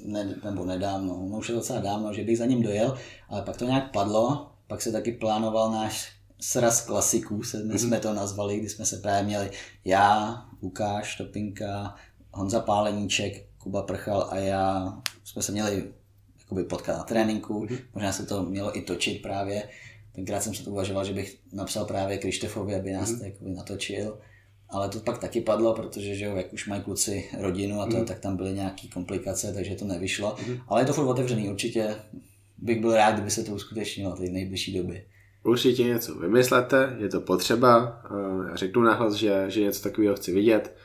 ne, 0.05 0.35
nebo 0.43 0.65
nedávno, 0.65 1.27
no 1.29 1.37
už 1.37 1.49
je 1.49 1.55
docela 1.55 1.79
dávno, 1.79 2.13
že 2.13 2.23
bych 2.23 2.37
za 2.37 2.45
ním 2.45 2.63
dojel, 2.63 2.97
ale 3.29 3.41
pak 3.41 3.57
to 3.57 3.65
nějak 3.65 3.91
padlo, 3.91 4.51
pak 4.67 4.81
se 4.81 4.91
taky 4.91 5.11
plánoval 5.11 5.71
náš 5.71 6.11
sraz 6.39 6.81
klasiků, 6.81 7.43
se, 7.43 7.63
my 7.63 7.79
jsme 7.79 7.99
to 7.99 8.13
nazvali, 8.13 8.59
kdy 8.59 8.69
jsme 8.69 8.85
se 8.85 8.97
právě 8.97 9.23
měli 9.23 9.51
já, 9.85 10.41
Lukáš, 10.61 11.15
Topinka, 11.15 11.95
Honza 12.31 12.59
Páleníček, 12.59 13.45
Kuba 13.57 13.83
Prchal 13.83 14.27
a 14.31 14.37
já, 14.37 14.93
jsme 15.23 15.41
se 15.41 15.51
měli 15.51 15.93
jakoby 16.39 16.63
potkat 16.63 16.97
na 16.97 17.03
tréninku, 17.03 17.67
možná 17.93 18.11
se 18.11 18.25
to 18.25 18.43
mělo 18.43 18.77
i 18.77 18.81
točit 18.81 19.21
právě, 19.21 19.69
tenkrát 20.15 20.43
jsem 20.43 20.53
se 20.55 20.63
to 20.63 20.71
uvažoval, 20.71 21.05
že 21.05 21.13
bych 21.13 21.39
napsal 21.53 21.85
právě 21.85 22.17
Krištofovi, 22.17 22.75
aby 22.75 22.91
nás 22.91 23.11
to 23.11 23.25
jakoby 23.25 23.51
natočil, 23.51 24.19
ale 24.69 24.89
to 24.89 24.99
pak 24.99 25.17
taky 25.17 25.41
padlo, 25.41 25.73
protože 25.73 26.15
že 26.15 26.25
jo, 26.25 26.35
jak 26.35 26.53
už 26.53 26.67
mají 26.67 26.81
kluci 26.81 27.29
rodinu 27.39 27.81
a 27.81 27.85
to, 27.87 28.03
tak 28.05 28.19
tam 28.19 28.37
byly 28.37 28.53
nějaké 28.53 28.87
komplikace, 28.87 29.53
takže 29.53 29.75
to 29.75 29.85
nevyšlo. 29.85 30.35
Ale 30.67 30.81
je 30.81 30.85
to 30.85 30.93
furt 30.93 31.05
otevřený, 31.07 31.49
určitě 31.49 31.95
bych 32.57 32.81
byl 32.81 32.95
rád, 32.95 33.11
kdyby 33.11 33.31
se 33.31 33.43
to 33.43 33.51
uskutečnilo 33.51 34.15
v 34.15 34.19
nejbližší 34.19 34.77
době. 34.77 35.05
Určitě 35.43 35.83
něco 35.83 36.15
vymyslete, 36.15 36.95
je 36.99 37.09
to 37.09 37.21
potřeba. 37.21 38.01
Eh, 38.05 38.49
Já 38.49 38.55
řeknu 38.55 38.81
nahlas, 38.81 39.13
že, 39.13 39.45
že 39.47 39.61
něco 39.61 39.81
takového 39.83 40.15
chci 40.15 40.33
vidět. 40.33 40.75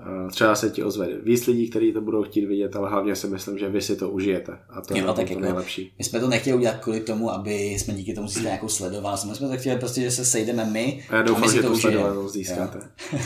Eh, 0.00 0.30
Třeba 0.30 0.54
se 0.54 0.70
ti 0.70 0.82
ozve 0.82 1.08
víc 1.22 1.46
lidí, 1.46 1.70
kteří 1.70 1.92
to 1.92 2.00
budou 2.00 2.22
chtít 2.22 2.46
vidět, 2.46 2.76
ale 2.76 2.90
hlavně 2.90 3.16
si 3.16 3.26
myslím, 3.26 3.58
že 3.58 3.68
vy 3.68 3.82
si 3.82 3.96
to 3.96 4.10
užijete. 4.10 4.58
A 4.68 4.80
to 4.80 4.94
je 4.94 5.00
Jo, 5.00 5.06
na 5.06 5.12
tak 5.12 5.16
tom 5.16 5.26
to 5.26 5.32
jako- 5.32 5.44
nejlepší. 5.44 5.92
My 5.98 6.04
jsme 6.04 6.20
to 6.20 6.28
nechtěli 6.28 6.56
udělat 6.56 6.76
kvůli 6.76 7.00
tomu, 7.00 7.30
aby 7.30 7.54
jsme 7.54 7.94
díky 7.94 8.14
tomu 8.14 8.26
získali 8.28 8.46
nějakou 8.46 8.68
sledovanost. 8.68 9.24
My 9.24 9.34
jsme 9.34 9.48
to 9.48 9.56
chtěli 9.56 9.78
prostě, 9.78 10.00
že 10.00 10.10
se 10.10 10.24
sejdeme 10.24 10.64
my 10.64 11.04
A 11.10 11.14
já 11.16 11.22
my 11.22 11.28
doufám, 11.28 11.48
si 11.48 11.56
že 11.56 11.62
to 11.62 11.68
tu 11.68 11.76
sledovanost 11.78 12.34
získáte. 12.34 12.80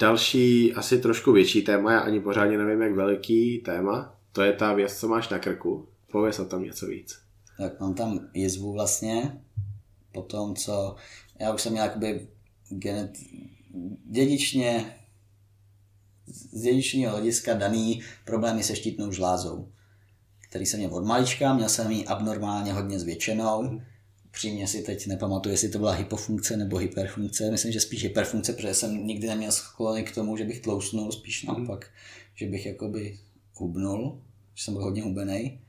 Další, 0.00 0.72
asi 0.74 0.98
trošku 0.98 1.32
větší 1.32 1.62
téma, 1.62 1.92
já 1.92 1.98
ani 2.00 2.20
pořádně 2.20 2.58
nevím, 2.58 2.82
jak 2.82 2.92
veliký 2.94 3.58
téma, 3.58 4.14
to 4.32 4.42
je 4.42 4.52
ta 4.52 4.72
věc, 4.74 4.98
co 4.98 5.08
máš 5.08 5.28
na 5.28 5.38
krku. 5.38 5.88
Pověz 6.12 6.38
o 6.38 6.44
tom 6.44 6.62
něco 6.62 6.86
víc. 6.86 7.18
Tak 7.58 7.80
mám 7.80 7.94
tam 7.94 8.20
jizvu 8.34 8.72
vlastně, 8.72 9.40
po 10.14 10.22
tom, 10.22 10.54
co 10.54 10.96
já 11.40 11.54
už 11.54 11.62
jsem 11.62 11.72
měl 11.72 11.84
jakoby 11.84 12.26
genet, 12.68 13.10
dědičně, 14.10 14.94
z 16.26 16.62
dědičního 16.62 17.10
hlediska 17.10 17.54
daný 17.54 18.02
problémy 18.24 18.62
se 18.62 18.76
štítnou 18.76 19.12
žlázou, 19.12 19.68
který 20.48 20.66
jsem 20.66 20.80
měl 20.80 20.94
od 20.94 21.04
malička, 21.04 21.54
měl 21.54 21.68
jsem 21.68 21.90
ji 21.90 22.06
abnormálně 22.06 22.72
hodně 22.72 23.00
zvětšenou, 23.00 23.80
Přímě 24.32 24.68
si 24.68 24.82
teď 24.82 25.06
nepamatuju, 25.06 25.52
jestli 25.52 25.68
to 25.68 25.78
byla 25.78 25.92
hypofunkce 25.92 26.56
nebo 26.56 26.76
hyperfunkce. 26.76 27.50
Myslím, 27.50 27.72
že 27.72 27.80
spíš 27.80 28.02
hyperfunkce, 28.02 28.52
protože 28.52 28.74
jsem 28.74 29.06
nikdy 29.06 29.28
neměl 29.28 29.52
sklony 29.52 30.02
k 30.02 30.14
tomu, 30.14 30.36
že 30.36 30.44
bych 30.44 30.60
tlousnul, 30.60 31.12
spíš 31.12 31.42
naopak, 31.42 31.90
že 32.34 32.46
bych 32.46 32.66
jakoby 32.66 33.18
hubnul, 33.54 34.22
že 34.54 34.64
jsem 34.64 34.74
byl 34.74 34.82
hodně 34.82 35.02
hubený. 35.02 35.60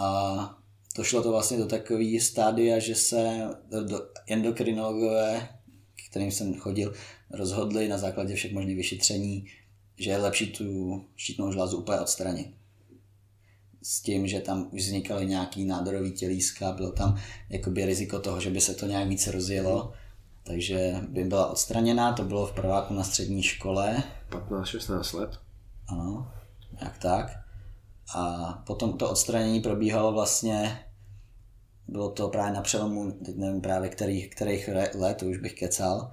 A 0.00 0.58
to 0.94 1.04
šlo 1.04 1.22
to 1.22 1.30
vlastně 1.30 1.58
do 1.58 1.66
takový 1.66 2.20
stádia, 2.20 2.78
že 2.78 2.94
se 2.94 3.48
do, 3.70 3.84
do 3.84 4.00
endokrinologové, 4.28 5.48
kterým 6.10 6.30
jsem 6.30 6.54
chodil, 6.54 6.94
rozhodli 7.30 7.88
na 7.88 7.98
základě 7.98 8.34
všech 8.34 8.52
možných 8.52 8.76
vyšetření, 8.76 9.46
že 9.96 10.10
je 10.10 10.16
lepší 10.16 10.46
tu 10.46 11.04
štítnou 11.16 11.52
žlázu 11.52 11.78
úplně 11.78 12.00
odstranit. 12.00 12.54
S 13.82 14.00
tím, 14.00 14.28
že 14.28 14.40
tam 14.40 14.68
už 14.72 14.80
vznikaly 14.80 15.26
nějaký 15.26 15.64
nádorový 15.64 16.12
tělíska, 16.12 16.72
bylo 16.72 16.92
tam 16.92 17.18
jakoby 17.50 17.86
riziko 17.86 18.18
toho, 18.18 18.40
že 18.40 18.50
by 18.50 18.60
se 18.60 18.74
to 18.74 18.86
nějak 18.86 19.08
více 19.08 19.30
rozjelo, 19.30 19.92
takže 20.42 20.94
by 21.08 21.24
byla 21.24 21.50
odstraněná, 21.50 22.12
to 22.12 22.24
bylo 22.24 22.46
v 22.46 22.52
prváku 22.52 22.94
na 22.94 23.04
střední 23.04 23.42
škole, 23.42 24.02
15-16 24.30 25.18
let. 25.18 25.38
ano, 25.88 26.32
jak 26.82 26.98
tak. 26.98 27.38
A 28.14 28.52
potom 28.66 28.98
to 28.98 29.10
odstranění 29.10 29.60
probíhalo 29.60 30.12
vlastně, 30.12 30.78
bylo 31.88 32.10
to 32.10 32.28
právě 32.28 32.52
na 32.52 32.62
přelomu, 32.62 33.12
teď 33.12 33.36
nevím 33.36 33.60
právě 33.60 33.88
kterých, 33.88 34.30
kterých 34.30 34.70
let, 34.94 35.16
to 35.16 35.26
už 35.26 35.36
bych 35.36 35.54
kecal, 35.54 36.12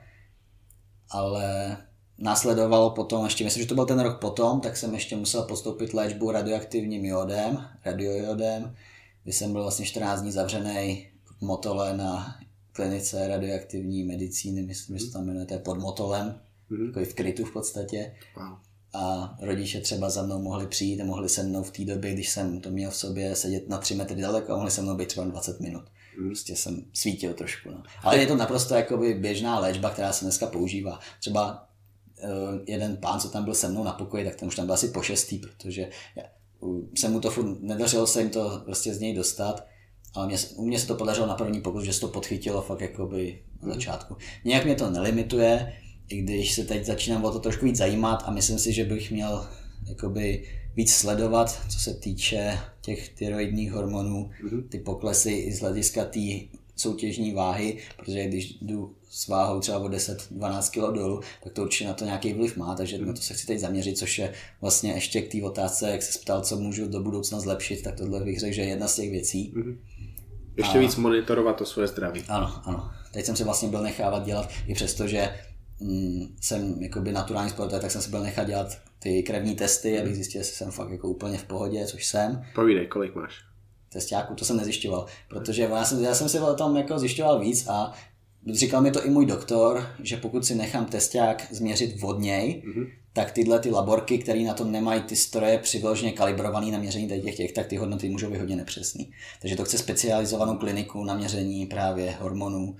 ale 1.15 1.77
následovalo 2.17 2.89
potom, 2.89 3.25
ještě 3.25 3.43
myslím, 3.43 3.63
že 3.63 3.69
to 3.69 3.75
byl 3.75 3.85
ten 3.85 3.99
rok 3.99 4.19
potom, 4.21 4.59
tak 4.61 4.77
jsem 4.77 4.93
ještě 4.93 5.15
musel 5.15 5.43
podstoupit 5.43 5.93
léčbu 5.93 6.31
radioaktivním 6.31 7.05
jodem, 7.05 7.65
radiojodem, 7.85 8.75
kdy 9.23 9.33
jsem 9.33 9.51
byl 9.51 9.61
vlastně 9.61 9.85
14 9.85 10.21
dní 10.21 10.31
zavřený 10.31 11.07
v 11.25 11.41
Motole 11.41 11.97
na 11.97 12.35
klinice 12.71 13.27
radioaktivní 13.27 14.03
medicíny, 14.03 14.61
myslím, 14.61 14.97
že 14.97 15.05
se 15.05 15.11
tam 15.11 15.25
jmenuje, 15.25 15.45
to 15.45 15.53
je 15.53 15.59
pod 15.59 15.77
Motolem, 15.79 16.39
Mhm. 16.69 16.87
takový 16.87 17.05
v 17.05 17.13
krytu 17.13 17.45
v 17.45 17.53
podstatě 17.53 18.15
Wow. 18.37 18.57
a 18.93 19.35
rodiče 19.41 19.81
třeba 19.81 20.09
za 20.09 20.23
mnou 20.23 20.41
mohli 20.41 20.67
přijít 20.67 21.01
a 21.01 21.05
mohli 21.05 21.29
se 21.29 21.43
mnou 21.43 21.63
v 21.63 21.71
té 21.71 21.85
době, 21.85 22.13
když 22.13 22.29
jsem 22.29 22.61
to 22.61 22.69
měl 22.69 22.91
v 22.91 22.95
sobě, 22.95 23.35
sedět 23.35 23.69
na 23.69 23.77
3 23.77 23.95
metry 23.95 24.21
daleko 24.21 24.53
a 24.53 24.55
mohli 24.55 24.71
se 24.71 24.81
mnou 24.81 24.95
být 24.95 25.07
třeba 25.07 25.25
20 25.25 25.59
minut. 25.59 25.83
Prostě 26.15 26.55
jsem 26.55 26.85
svítil 26.93 27.33
trošku. 27.33 27.71
No. 27.71 27.83
Ale 28.03 28.17
je 28.17 28.27
to 28.27 28.35
naprosto 28.35 28.75
jakoby 28.75 29.13
běžná 29.13 29.59
léčba, 29.59 29.89
která 29.89 30.13
se 30.13 30.25
dneska 30.25 30.47
používá. 30.47 30.99
Třeba 31.19 31.67
uh, 32.23 32.59
jeden 32.65 32.97
pán, 32.97 33.19
co 33.19 33.29
tam 33.29 33.43
byl 33.43 33.53
se 33.53 33.67
mnou 33.67 33.83
na 33.83 33.93
pokoji, 33.93 34.25
tak 34.25 34.35
ten 34.35 34.47
už 34.47 34.55
tam 34.55 34.65
byl 34.65 34.73
asi 34.73 34.87
po 34.87 35.01
šestý, 35.01 35.37
protože 35.37 35.89
se 36.95 37.09
mu 37.09 37.19
to 37.19 37.31
furt, 37.31 37.61
nedařilo 37.61 38.07
se 38.07 38.21
jim 38.21 38.29
to 38.29 38.61
prostě 38.65 38.93
z 38.93 38.99
něj 38.99 39.15
dostat, 39.15 39.67
ale 40.13 40.27
mě, 40.27 40.37
u 40.55 40.65
mě 40.65 40.79
se 40.79 40.87
to 40.87 40.95
podařilo 40.95 41.27
na 41.27 41.35
první 41.35 41.61
pokus, 41.61 41.83
že 41.83 41.93
se 41.93 42.01
to 42.01 42.07
podchytilo 42.07 42.61
fakt 42.61 42.81
jakoby 42.81 43.43
na 43.61 43.73
začátku. 43.73 44.17
Nějak 44.45 44.65
mě 44.65 44.75
to 44.75 44.89
nelimituje, 44.89 45.73
i 46.09 46.21
když 46.21 46.53
se 46.53 46.63
teď 46.63 46.85
začínám 46.85 47.25
o 47.25 47.31
to 47.31 47.39
trošku 47.39 47.65
víc 47.65 47.77
zajímat 47.77 48.23
a 48.25 48.31
myslím 48.31 48.59
si, 48.59 48.73
že 48.73 48.85
bych 48.85 49.11
měl 49.11 49.47
jakoby 49.87 50.47
víc 50.75 50.93
sledovat, 50.93 51.59
co 51.69 51.79
se 51.79 51.93
týče 51.93 52.59
těch 52.81 53.09
tyroidních 53.09 53.71
hormonů, 53.71 54.29
mm-hmm. 54.43 54.67
ty 54.69 54.79
poklesy 54.79 55.31
i 55.31 55.53
z 55.53 55.61
hlediska 55.61 56.05
té 56.05 56.19
soutěžní 56.75 57.33
váhy, 57.33 57.77
protože 57.97 58.25
když 58.25 58.57
jdu 58.61 58.95
s 59.09 59.27
váhou 59.27 59.59
třeba 59.59 59.77
o 59.77 59.87
10-12 59.87 60.69
kg 60.69 60.95
dolů, 60.95 61.21
tak 61.43 61.53
to 61.53 61.61
určitě 61.61 61.87
na 61.87 61.93
to 61.93 62.05
nějaký 62.05 62.33
vliv 62.33 62.57
má, 62.57 62.75
takže 62.75 62.97
mm. 62.97 63.07
na 63.07 63.13
to 63.13 63.21
se 63.21 63.33
chci 63.33 63.47
teď 63.47 63.59
zaměřit, 63.59 63.97
což 63.97 64.19
je 64.19 64.33
vlastně 64.61 64.91
ještě 64.91 65.21
k 65.21 65.31
té 65.31 65.43
otázce, 65.43 65.89
jak 65.89 66.01
se 66.01 66.19
ptal, 66.19 66.41
co 66.41 66.57
můžu 66.57 66.87
do 66.87 66.99
budoucna 66.99 67.39
zlepšit, 67.39 67.83
tak 67.83 67.95
tohle 67.95 68.23
bych 68.23 68.39
řekl, 68.39 68.53
že 68.53 68.61
je 68.61 68.67
jedna 68.67 68.87
z 68.87 68.95
těch 68.95 69.11
věcí. 69.11 69.53
Mm. 69.55 69.79
Ještě 70.57 70.77
a... 70.77 70.81
víc 70.81 70.95
monitorovat 70.95 71.55
to 71.55 71.65
svoje 71.65 71.87
zdraví. 71.87 72.23
Ano, 72.27 72.61
ano. 72.65 72.91
Teď 73.11 73.25
jsem 73.25 73.35
se 73.35 73.43
vlastně 73.43 73.69
byl 73.69 73.83
nechávat 73.83 74.25
dělat, 74.25 74.49
i 74.67 74.73
přesto, 74.73 75.07
že 75.07 75.29
jsem 76.41 76.83
jakoby 76.83 77.11
naturální 77.11 77.49
sportovec, 77.49 77.81
tak 77.81 77.91
jsem 77.91 78.01
se 78.01 78.09
byl 78.09 78.23
nechat 78.23 78.47
dělat 78.47 78.77
ty 78.99 79.23
krevní 79.23 79.55
testy, 79.55 79.99
abych 79.99 80.15
zjistil, 80.15 80.39
jestli 80.39 80.55
jsem 80.55 80.71
fakt 80.71 80.91
jako 80.91 81.07
úplně 81.07 81.37
v 81.37 81.43
pohodě, 81.43 81.85
což 81.85 82.05
jsem. 82.05 82.45
Povídej, 82.55 82.87
kolik 82.87 83.15
máš? 83.15 83.33
Testiáku, 83.89 84.35
to 84.35 84.45
jsem 84.45 84.57
nezjišťoval, 84.57 85.05
protože 85.29 85.61
já 85.61 85.85
jsem, 85.85 86.03
já 86.03 86.15
jsem 86.15 86.29
si 86.29 86.39
o 86.39 86.53
tom 86.53 86.77
jako 86.77 86.99
zjišťoval 86.99 87.39
víc 87.39 87.67
a 87.67 87.93
říkal 88.53 88.81
mi 88.81 88.91
to 88.91 89.05
i 89.05 89.09
můj 89.09 89.25
doktor, 89.25 89.87
že 90.03 90.17
pokud 90.17 90.45
si 90.45 90.55
nechám 90.55 90.85
testiák 90.85 91.47
změřit 91.51 91.99
vodněj, 91.99 92.63
mm-hmm. 92.65 92.91
tak 93.13 93.31
tyhle 93.31 93.59
ty 93.59 93.71
laborky, 93.71 94.17
které 94.17 94.39
na 94.39 94.53
tom 94.53 94.71
nemají 94.71 95.01
ty 95.01 95.15
stroje 95.15 95.57
přiloženě 95.57 96.11
kalibrované 96.11 96.71
na 96.71 96.77
měření 96.77 97.07
těch, 97.07 97.35
těch, 97.35 97.51
tak 97.51 97.67
ty 97.67 97.77
hodnoty 97.77 98.09
můžou 98.09 98.29
být 98.29 98.37
hodně 98.37 98.55
nepřesný. 98.55 99.11
Takže 99.41 99.55
to 99.55 99.65
chce 99.65 99.77
specializovanou 99.77 100.57
kliniku 100.57 101.03
na 101.03 101.15
měření 101.15 101.65
právě 101.65 102.11
hormonů, 102.11 102.75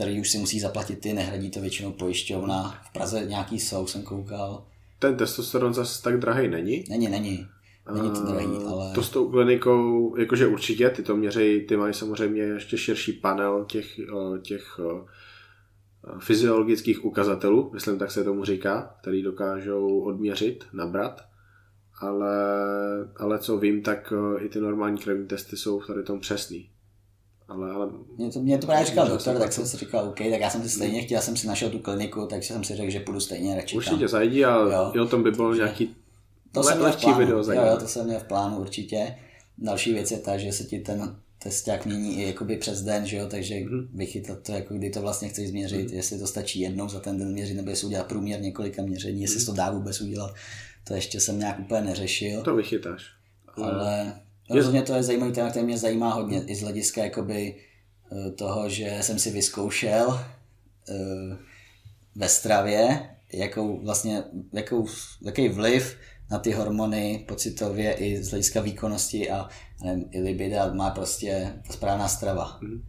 který 0.00 0.20
už 0.20 0.30
si 0.30 0.38
musí 0.38 0.60
zaplatit 0.60 1.00
ty, 1.00 1.12
nehradí 1.12 1.50
to 1.50 1.60
většinou 1.60 1.92
pojišťovna. 1.92 2.82
V 2.88 2.92
Praze 2.92 3.24
nějaký 3.26 3.58
jsou, 3.60 3.86
jsem 3.86 4.02
koukal. 4.02 4.64
Ten 4.98 5.16
testosteron 5.16 5.74
zase 5.74 6.02
tak 6.02 6.20
drahý 6.20 6.48
není? 6.48 6.84
Není, 6.88 7.08
není. 7.08 7.46
Není 7.94 8.10
to 8.10 8.20
drahý, 8.20 8.46
ale... 8.46 8.92
To 8.94 9.02
s 9.02 9.10
tou 9.10 9.30
klinikou, 9.30 10.16
jakože 10.16 10.46
určitě, 10.46 10.90
ty 10.90 11.02
to 11.02 11.16
měřejí, 11.16 11.66
ty 11.66 11.76
mají 11.76 11.94
samozřejmě 11.94 12.42
ještě 12.42 12.78
širší 12.78 13.12
panel 13.12 13.64
těch, 13.64 14.00
těch 14.42 14.80
fyziologických 16.18 17.04
ukazatelů, 17.04 17.70
myslím, 17.74 17.98
tak 17.98 18.10
se 18.10 18.24
tomu 18.24 18.44
říká, 18.44 18.96
který 19.00 19.22
dokážou 19.22 20.00
odměřit, 20.00 20.64
nabrat. 20.72 21.24
Ale, 22.00 22.34
ale 23.16 23.38
co 23.38 23.58
vím, 23.58 23.82
tak 23.82 24.12
i 24.38 24.48
ty 24.48 24.60
normální 24.60 24.98
krevní 24.98 25.26
testy 25.26 25.56
jsou 25.56 25.80
tady 25.80 26.02
tom 26.02 26.20
přesný. 26.20 26.70
Ale, 27.50 27.70
ale... 27.70 27.88
Mě 28.16 28.30
to, 28.30 28.40
mě 28.40 28.58
to 28.58 28.66
právě 28.66 28.86
říkal 28.86 29.08
doktor, 29.08 29.38
tak 29.38 29.52
jsem 29.52 29.66
si 29.66 29.76
říkal, 29.76 30.08
OK, 30.08 30.18
tak 30.18 30.40
já 30.40 30.50
jsem 30.50 30.62
si 30.62 30.68
stejně 30.68 31.02
chtěl, 31.02 31.16
já 31.16 31.22
jsem 31.22 31.36
si 31.36 31.46
našel 31.46 31.70
tu 31.70 31.78
kliniku, 31.78 32.26
takže 32.26 32.54
jsem 32.54 32.64
si 32.64 32.74
řekl, 32.74 32.90
že 32.90 33.00
půjdu 33.00 33.20
stejně 33.20 33.56
radši 33.56 33.76
Určitě 33.76 34.08
zajdi 34.08 34.44
a 34.44 34.56
jo. 34.94 35.04
o 35.04 35.06
tom 35.06 35.22
by 35.22 35.30
bylo 35.30 35.54
nějaký 35.54 35.96
to 36.52 36.62
v 36.62 36.96
plánu. 37.00 37.18
video 37.18 37.38
jo, 37.38 37.66
jo, 37.66 37.76
to 37.80 37.88
jsem 37.88 38.06
měl 38.06 38.18
v 38.18 38.24
plánu 38.24 38.58
určitě. 38.58 39.16
Další 39.58 39.92
věc 39.92 40.10
je 40.10 40.18
ta, 40.18 40.38
že 40.38 40.52
se 40.52 40.64
ti 40.64 40.78
ten 40.78 41.16
testák 41.38 41.86
mění 41.86 42.18
i 42.18 42.26
jakoby 42.26 42.56
přes 42.56 42.82
den, 42.82 43.06
že 43.06 43.16
jo, 43.16 43.26
takže 43.30 43.54
mm-hmm. 43.54 43.88
vychytat 43.94 44.42
to, 44.42 44.52
jako 44.52 44.74
kdy 44.74 44.90
to 44.90 45.00
vlastně 45.00 45.28
chceš 45.28 45.48
změřit, 45.48 45.90
mm-hmm. 45.90 45.94
jestli 45.94 46.18
to 46.18 46.26
stačí 46.26 46.60
jednou 46.60 46.88
za 46.88 47.00
ten 47.00 47.18
den 47.18 47.32
měřit, 47.32 47.54
nebo 47.54 47.70
jestli 47.70 47.86
udělat 47.86 48.06
průměr 48.06 48.40
několika 48.40 48.82
měření, 48.82 49.22
jestli 49.22 49.44
to 49.44 49.52
dá 49.52 49.70
vůbec 49.70 50.00
udělat, 50.00 50.34
to 50.84 50.94
ještě 50.94 51.20
jsem 51.20 51.38
nějak 51.38 51.60
úplně 51.60 51.80
neřešil. 51.80 52.42
To 52.42 52.56
vychytáš. 52.56 53.02
Ale 53.56 54.20
rozhodně 54.50 54.82
to 54.82 54.94
je 54.94 55.02
zajímavý 55.02 55.32
téma, 55.32 55.50
který 55.50 55.64
mě 55.64 55.78
zajímá 55.78 56.14
hodně, 56.14 56.42
i 56.46 56.54
z 56.54 56.62
hlediska 56.62 57.04
jakoby 57.04 57.54
eh, 57.56 58.30
toho, 58.30 58.68
že 58.68 58.98
jsem 59.00 59.18
si 59.18 59.30
vyzkoušel 59.30 60.08
uh, 60.08 61.36
ve 62.14 62.28
stravě, 62.28 63.10
jakou 63.32 63.84
vlastně, 63.84 64.22
jakou, 64.52 64.86
jaký 65.22 65.48
vliv 65.48 65.96
na 66.30 66.38
ty 66.38 66.52
hormony 66.52 67.24
pocitově 67.28 67.92
i 67.92 68.22
z 68.22 68.30
hlediska 68.30 68.60
výkonnosti 68.60 69.30
a 69.30 69.48
nevím, 69.84 70.08
i 70.10 70.20
libida 70.20 70.72
má 70.72 70.90
prostě 70.90 71.52
ta 71.66 71.72
správná 71.72 72.08
strava. 72.08 72.58
Mm. 72.62 72.82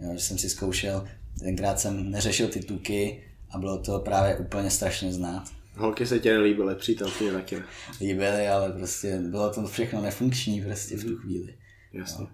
Jo, 0.00 0.10
že 0.14 0.20
jsem 0.20 0.38
si 0.38 0.50
zkoušel, 0.50 1.04
tenkrát 1.38 1.80
jsem 1.80 2.10
neřešil 2.10 2.48
ty 2.48 2.60
tuky 2.60 3.24
a 3.50 3.58
bylo 3.58 3.78
to 3.78 3.98
právě 3.98 4.36
úplně 4.36 4.70
strašně 4.70 5.12
znát. 5.12 5.44
Holky 5.76 6.06
se 6.06 6.18
tě 6.18 6.32
nelíbily, 6.32 6.74
přítelkyně 6.74 7.32
taky. 7.32 7.62
Líbily, 8.00 8.48
ale 8.48 8.72
prostě 8.72 9.18
bylo 9.18 9.50
to 9.50 9.66
všechno 9.66 10.02
nefunkční 10.02 10.62
prostě 10.62 10.96
v 10.96 11.04
tu 11.04 11.10
mhm. 11.10 11.18
chvíli. 11.18 11.58
Jasně. 11.92 12.22
Jo 12.22 12.28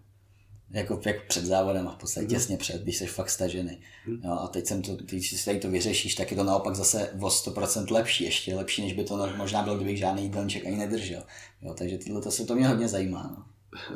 jako, 0.71 1.01
jako 1.07 1.21
před 1.29 1.45
závodem 1.45 1.89
a 1.89 1.93
v 1.93 1.97
podstatě 1.97 2.27
mm. 2.27 2.31
těsně 2.31 2.57
před, 2.57 2.83
když 2.83 2.97
jsi 2.97 3.07
fakt 3.07 3.31
stažený. 3.31 3.81
Mm. 4.07 4.21
Jo, 4.25 4.33
a 4.33 4.49
teď, 4.49 4.67
jsem 4.67 4.83
to, 4.83 4.97
když 4.97 5.31
si 5.31 5.45
tady 5.45 5.59
to 5.59 5.71
vyřešíš, 5.71 6.15
tak 6.15 6.31
je 6.31 6.37
to 6.37 6.45
naopak 6.45 6.75
zase 6.75 7.11
o 7.21 7.29
100% 7.29 7.95
lepší, 7.95 8.25
ještě 8.25 8.57
lepší, 8.57 8.83
než 8.83 8.93
by 8.93 9.05
to 9.05 9.29
možná 9.37 9.63
bylo, 9.63 9.77
kdybych 9.77 9.99
žádný 9.99 10.23
jídelníček 10.23 10.67
ani 10.67 10.77
nedržel. 10.77 11.23
Jo, 11.63 11.75
takže 11.75 11.99
tohle 11.99 12.23
to 12.23 12.31
se 12.31 12.45
to 12.45 12.55
mě 12.55 12.69
hodně 12.69 12.89
zajímá. 12.89 13.37
No. 13.37 13.45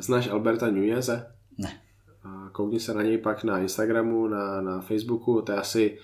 Znáš 0.01 0.27
Alberta 0.27 0.71
Nuneze? 0.71 1.31
Ne. 1.57 1.81
Koukni 2.51 2.79
se 2.79 2.93
na 2.93 3.01
něj 3.01 3.17
pak 3.17 3.43
na 3.43 3.59
Instagramu, 3.59 4.27
na, 4.27 4.61
na 4.61 4.81
Facebooku, 4.81 5.41
to 5.41 5.51
je 5.51 5.57
asi 5.57 5.97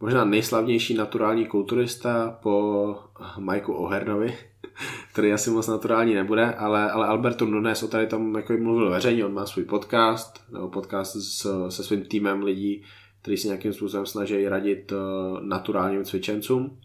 možná 0.00 0.24
nejslavnější 0.24 0.94
naturální 0.94 1.46
kulturista 1.46 2.38
po 2.42 2.96
Mikeu 3.38 3.72
O'Hernovi, 3.72 4.36
který 5.12 5.32
asi 5.32 5.50
moc 5.50 5.66
naturální 5.66 6.14
nebude, 6.14 6.54
ale, 6.54 6.90
ale 6.90 7.06
Alberto 7.06 7.44
Nunes 7.46 7.82
o 7.82 7.88
tady 7.88 8.06
tom 8.06 8.34
jako 8.36 8.52
mluvil 8.52 8.90
veřejně, 8.90 9.24
on 9.24 9.34
má 9.34 9.46
svůj 9.46 9.64
podcast, 9.64 10.44
nebo 10.52 10.68
podcast 10.68 11.16
s, 11.16 11.68
se 11.68 11.84
svým 11.84 12.04
týmem 12.04 12.42
lidí, 12.42 12.84
který 13.22 13.36
se 13.36 13.48
nějakým 13.48 13.72
způsobem 13.72 14.06
snaží 14.06 14.48
radit 14.48 14.92
uh, 14.92 14.98
naturálním 15.40 16.04
cvičencům. 16.04 16.78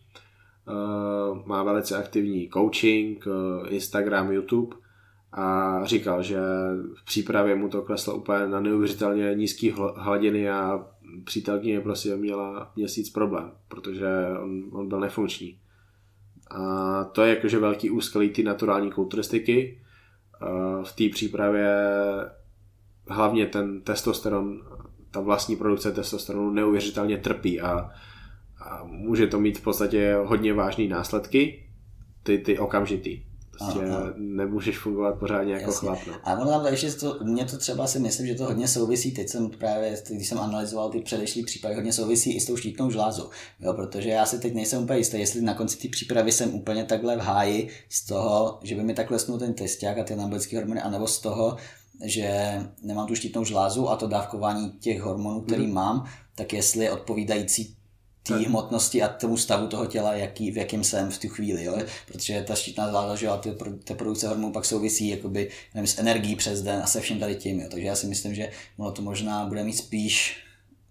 Uh, 0.68 1.46
má 1.46 1.64
velice 1.64 1.98
aktivní 1.98 2.50
coaching, 2.54 3.26
uh, 3.28 3.34
Instagram, 3.74 4.32
YouTube 4.32 4.76
a 5.34 5.80
říkal, 5.86 6.24
že 6.24 6.40
v 6.96 7.06
přípravě 7.06 7.56
mu 7.56 7.70
to 7.70 7.82
kleslo 7.82 8.16
úplně 8.16 8.48
na 8.48 8.60
neuvěřitelně 8.60 9.36
nízký 9.36 9.74
hladiny 9.96 10.50
a 10.50 10.86
přítelkyně 11.24 11.82
prostě 11.82 12.16
měla 12.16 12.72
měsíc 12.76 13.10
problém, 13.10 13.52
protože 13.68 14.08
on, 14.44 14.64
on 14.72 14.90
byl 14.90 15.00
nefunkční. 15.00 15.60
A 16.52 17.04
to 17.04 17.22
je 17.22 17.36
jakože 17.36 17.60
velký 17.60 17.90
úskalí 17.90 18.30
ty 18.30 18.44
naturální 18.44 18.92
kulturistiky. 18.92 19.82
V 20.84 20.96
té 20.96 21.10
přípravě 21.10 21.78
hlavně 23.08 23.46
ten 23.46 23.82
testosteron, 23.82 24.62
ta 25.12 25.20
vlastní 25.20 25.56
produkce 25.56 25.92
testosteronu 25.92 26.50
neuvěřitelně 26.50 27.18
trpí 27.18 27.62
a, 27.62 27.90
a 28.66 28.84
může 28.84 29.28
to 29.28 29.40
mít 29.40 29.58
v 29.58 29.64
podstatě 29.64 30.16
hodně 30.24 30.54
vážné 30.54 30.88
následky, 30.88 31.70
ty, 32.24 32.38
ty 32.38 32.60
okamžitý. 32.60 33.33
Prostě 33.58 33.80
ano. 33.80 33.98
nemůžeš 34.18 34.78
fungovat 34.78 35.20
pořádně 35.20 35.54
jako 35.54 35.72
Jasně. 35.72 35.88
chlap. 35.88 36.00
No. 36.08 36.14
A 36.24 36.36
možná 36.36 36.70
ještě 36.70 36.92
to, 36.92 37.20
mě 37.24 37.46
to 37.46 37.58
třeba 37.58 37.88
si 37.88 38.00
myslím, 38.00 38.28
že 38.28 38.36
to 38.36 38.46
hodně 38.46 38.68
souvisí, 38.68 39.12
teď 39.12 39.30
jsem 39.30 39.50
právě, 39.50 39.98
když 40.10 40.28
jsem 40.28 40.40
analyzoval 40.40 40.90
ty 40.90 41.00
předešlý 41.00 41.44
případy, 41.44 41.76
hodně 41.76 41.94
souvisí 41.94 42.36
i 42.36 42.40
s 42.40 42.46
tou 42.46 42.58
štítnou 42.58 42.92
žlázou, 42.92 43.30
jo, 43.60 43.74
protože 43.74 44.10
já 44.10 44.26
si 44.26 44.40
teď 44.40 44.54
nejsem 44.54 44.84
úplně 44.84 45.00
jistý, 45.00 45.20
jestli 45.20 45.42
na 45.42 45.54
konci 45.54 45.78
té 45.78 45.88
přípravy 45.88 46.32
jsem 46.32 46.54
úplně 46.54 46.84
takhle 46.84 47.18
v 47.18 47.20
háji 47.20 47.70
z 47.90 48.06
toho, 48.06 48.60
že 48.64 48.76
by 48.76 48.84
mi 48.84 48.94
takhle 48.94 49.20
snul 49.20 49.40
ten 49.40 49.54
testák 49.54 49.98
a 49.98 50.04
ty 50.04 50.14
anabolické 50.14 50.58
hormony, 50.58 50.82
anebo 50.82 51.08
z 51.08 51.20
toho, 51.20 51.58
že 52.04 52.60
nemám 52.82 53.08
tu 53.08 53.16
štítnou 53.16 53.44
žlázu 53.44 53.90
a 53.90 53.96
to 53.96 54.08
dávkování 54.08 54.72
těch 54.72 55.02
hormonů, 55.02 55.42
který 55.42 55.64
hmm. 55.64 55.74
mám, 55.74 56.06
tak 56.36 56.54
jestli 56.54 56.84
je 56.86 56.92
odpovídající 56.92 57.76
té 58.24 58.36
hmotnosti 58.36 59.04
a 59.04 59.08
tomu 59.08 59.38
stavu 59.38 59.68
toho 59.68 59.86
těla, 59.86 60.14
jaký, 60.14 60.52
v 60.52 60.58
jakém 60.58 60.84
jsem 60.84 61.12
v 61.12 61.18
tu 61.18 61.28
chvíli, 61.28 61.64
jo? 61.64 61.78
protože 62.08 62.44
ta 62.48 62.56
štítná 62.56 62.92
záda, 62.92 63.16
že 63.16 63.28
a 63.28 63.38
ty, 63.38 63.56
ty 63.84 63.94
produkce 63.94 64.28
hormonů 64.28 64.54
pak 64.54 64.66
souvisí 64.66 65.10
jakoby, 65.10 65.50
nevím, 65.76 65.88
s 65.88 66.00
energií 66.00 66.36
přes 66.36 66.62
den 66.62 66.80
a 66.84 66.88
se 66.88 67.02
vším 67.02 67.20
tady 67.20 67.36
tím, 67.36 67.60
jo? 67.60 67.68
takže 67.72 67.88
já 67.88 67.96
si 67.96 68.08
myslím, 68.08 68.36
že 68.36 68.50
ono 68.78 68.92
to 68.92 69.02
možná 69.02 69.46
bude 69.46 69.64
mít 69.64 69.78
spíš 69.78 70.44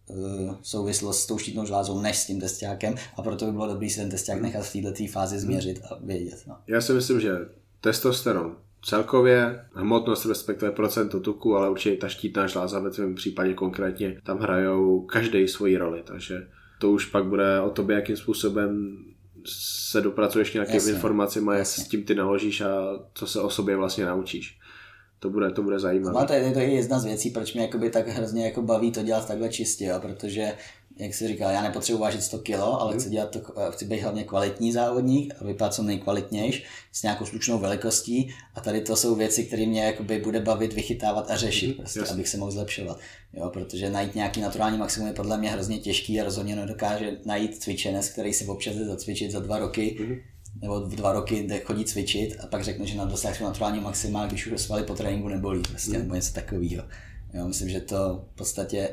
uh, 0.06 0.54
souvislost 0.62 1.20
s 1.20 1.26
tou 1.26 1.38
štítnou 1.38 1.66
žlázou 1.66 2.00
než 2.00 2.16
s 2.16 2.26
tím 2.26 2.40
testiákem 2.40 2.94
a 3.16 3.22
proto 3.22 3.46
by 3.46 3.52
bylo 3.52 3.66
dobré 3.66 3.90
si 3.90 3.96
ten 4.00 4.10
testiák 4.10 4.38
hmm. 4.38 4.46
nechat 4.46 4.64
v 4.64 4.82
této 4.82 5.12
fázi 5.12 5.36
hmm. 5.36 5.44
změřit 5.44 5.80
a 5.90 5.98
vědět. 6.00 6.42
No. 6.46 6.56
Já 6.66 6.80
si 6.80 6.92
myslím, 6.92 7.20
že 7.20 7.32
testosteron 7.80 8.56
celkově, 8.84 9.64
hmotnost 9.74 10.26
respektive 10.26 10.72
procento 10.72 11.20
tuku, 11.20 11.56
ale 11.56 11.70
určitě 11.70 11.96
ta 11.96 12.08
štítná 12.08 12.46
žláza 12.46 12.78
ve 12.78 12.90
tvém 12.90 13.14
případě 13.14 13.54
konkrétně 13.54 14.20
tam 14.22 14.38
hrajou 14.38 15.00
každý 15.00 15.48
svoji 15.48 15.76
roli, 15.76 16.02
takže 16.06 16.46
to 16.82 16.90
už 16.90 17.06
pak 17.06 17.24
bude 17.24 17.60
o 17.60 17.70
tobě, 17.70 17.96
jakým 17.96 18.16
způsobem 18.16 18.98
se 19.90 20.00
dopracuješ 20.00 20.52
nějakým 20.52 20.74
jasně, 20.74 20.92
informacím 20.92 21.48
a 21.48 21.54
jak 21.54 21.66
s 21.66 21.88
tím 21.88 22.04
ty 22.04 22.14
naložíš 22.14 22.60
a 22.60 22.98
co 23.14 23.26
se 23.26 23.40
o 23.40 23.50
sobě 23.50 23.76
vlastně 23.76 24.06
naučíš. 24.06 24.58
To 25.18 25.30
bude, 25.30 25.50
to 25.50 25.62
bude 25.62 25.78
zajímavé. 25.78 26.20
No, 26.20 26.26
to, 26.26 26.32
je, 26.32 26.52
to 26.52 26.58
je 26.58 26.70
jedna 26.70 26.98
z 26.98 27.04
věcí, 27.04 27.30
proč 27.30 27.54
mě 27.54 27.62
jakoby 27.62 27.90
tak 27.90 28.08
hrozně 28.08 28.44
jako 28.44 28.62
baví 28.62 28.92
to 28.92 29.02
dělat 29.02 29.28
takhle 29.28 29.48
čistě, 29.48 29.84
jo, 29.84 30.00
protože 30.00 30.52
jak 31.02 31.14
se 31.14 31.28
říká, 31.28 31.50
já 31.50 31.62
nepotřebuji 31.62 31.98
vážit 31.98 32.22
100 32.22 32.38
kg, 32.38 32.50
ale 32.50 32.94
chci, 32.94 33.10
dělat 33.10 33.30
to, 33.30 33.40
chci 33.70 33.84
být 33.84 34.00
hlavně 34.00 34.24
kvalitní 34.24 34.72
závodník 34.72 35.34
a 35.40 35.44
vypadat 35.44 35.74
co 35.74 35.82
nejkvalitnější 35.82 36.64
s 36.92 37.02
nějakou 37.02 37.26
slušnou 37.26 37.58
velikostí 37.58 38.34
a 38.54 38.60
tady 38.60 38.80
to 38.80 38.96
jsou 38.96 39.14
věci, 39.14 39.44
které 39.44 39.66
mě 39.66 39.84
jakoby 39.84 40.18
bude 40.18 40.40
bavit, 40.40 40.72
vychytávat 40.72 41.30
a 41.30 41.36
řešit, 41.36 41.68
mm, 41.68 41.74
prostě, 41.74 42.00
abych 42.00 42.28
se 42.28 42.36
mohl 42.36 42.50
zlepšovat. 42.50 42.98
Jo, 43.32 43.50
protože 43.50 43.90
najít 43.90 44.14
nějaký 44.14 44.40
naturální 44.40 44.78
maximum 44.78 45.08
je 45.08 45.14
podle 45.14 45.38
mě 45.38 45.50
hrozně 45.50 45.78
těžký 45.78 46.20
a 46.20 46.24
rozhodně 46.24 46.56
nedokáže 46.56 47.16
najít 47.24 47.62
cvičenec, 47.62 48.08
který 48.08 48.32
si 48.32 48.46
občas 48.46 48.74
jde 48.74 48.84
zacvičit 48.84 49.30
za 49.30 49.40
dva 49.40 49.58
roky, 49.58 49.96
mm 50.00 50.16
nebo 50.60 50.80
v 50.80 50.94
dva 50.94 51.12
roky 51.12 51.42
jde 51.42 51.60
chodit 51.60 51.88
cvičit 51.88 52.36
a 52.40 52.46
pak 52.46 52.64
řekne, 52.64 52.86
že 52.86 52.98
na 52.98 53.04
dosáhnu 53.04 53.46
naturální 53.46 53.80
maxima, 53.80 54.26
když 54.26 54.46
už 54.46 54.60
svaly 54.60 54.82
po 54.82 54.94
tréninku 54.94 55.28
nebolí, 55.28 55.62
prostě, 55.62 55.92
mm. 55.92 55.98
nebo 55.98 56.14
něco 56.14 56.32
takového. 56.32 56.84
Jo, 57.34 57.48
myslím, 57.48 57.68
že 57.68 57.80
to 57.80 58.24
v 58.32 58.36
podstatě 58.36 58.88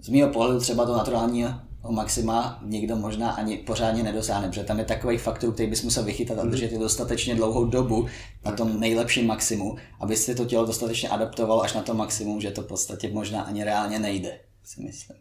z 0.00 0.08
mého 0.08 0.28
pohledu 0.28 0.60
třeba 0.60 0.86
to 0.86 0.96
naturálního 0.96 1.50
maxima 1.90 2.60
nikdo 2.62 2.96
možná 2.96 3.30
ani 3.30 3.56
pořádně 3.56 4.02
nedosáhne, 4.02 4.48
protože 4.48 4.64
tam 4.64 4.78
je 4.78 4.84
takový 4.84 5.18
faktor, 5.18 5.52
který 5.52 5.70
bys 5.70 5.82
musel 5.82 6.04
vychytat 6.04 6.38
a 6.38 6.42
mhm. 6.42 6.50
držet 6.50 6.72
je 6.72 6.78
dostatečně 6.78 7.34
dlouhou 7.34 7.64
dobu 7.64 8.06
na 8.44 8.52
tom 8.52 8.80
nejlepším 8.80 9.26
maximu, 9.26 9.76
aby 10.00 10.16
si 10.16 10.34
to 10.34 10.44
tělo 10.44 10.66
dostatečně 10.66 11.08
adaptovalo 11.08 11.62
až 11.62 11.74
na 11.74 11.82
to 11.82 11.94
maximum, 11.94 12.40
že 12.40 12.50
to 12.50 12.62
v 12.62 12.66
podstatě 12.66 13.10
možná 13.12 13.42
ani 13.42 13.64
reálně 13.64 13.98
nejde, 13.98 14.40
si 14.64 14.82
myslím. 14.82 15.18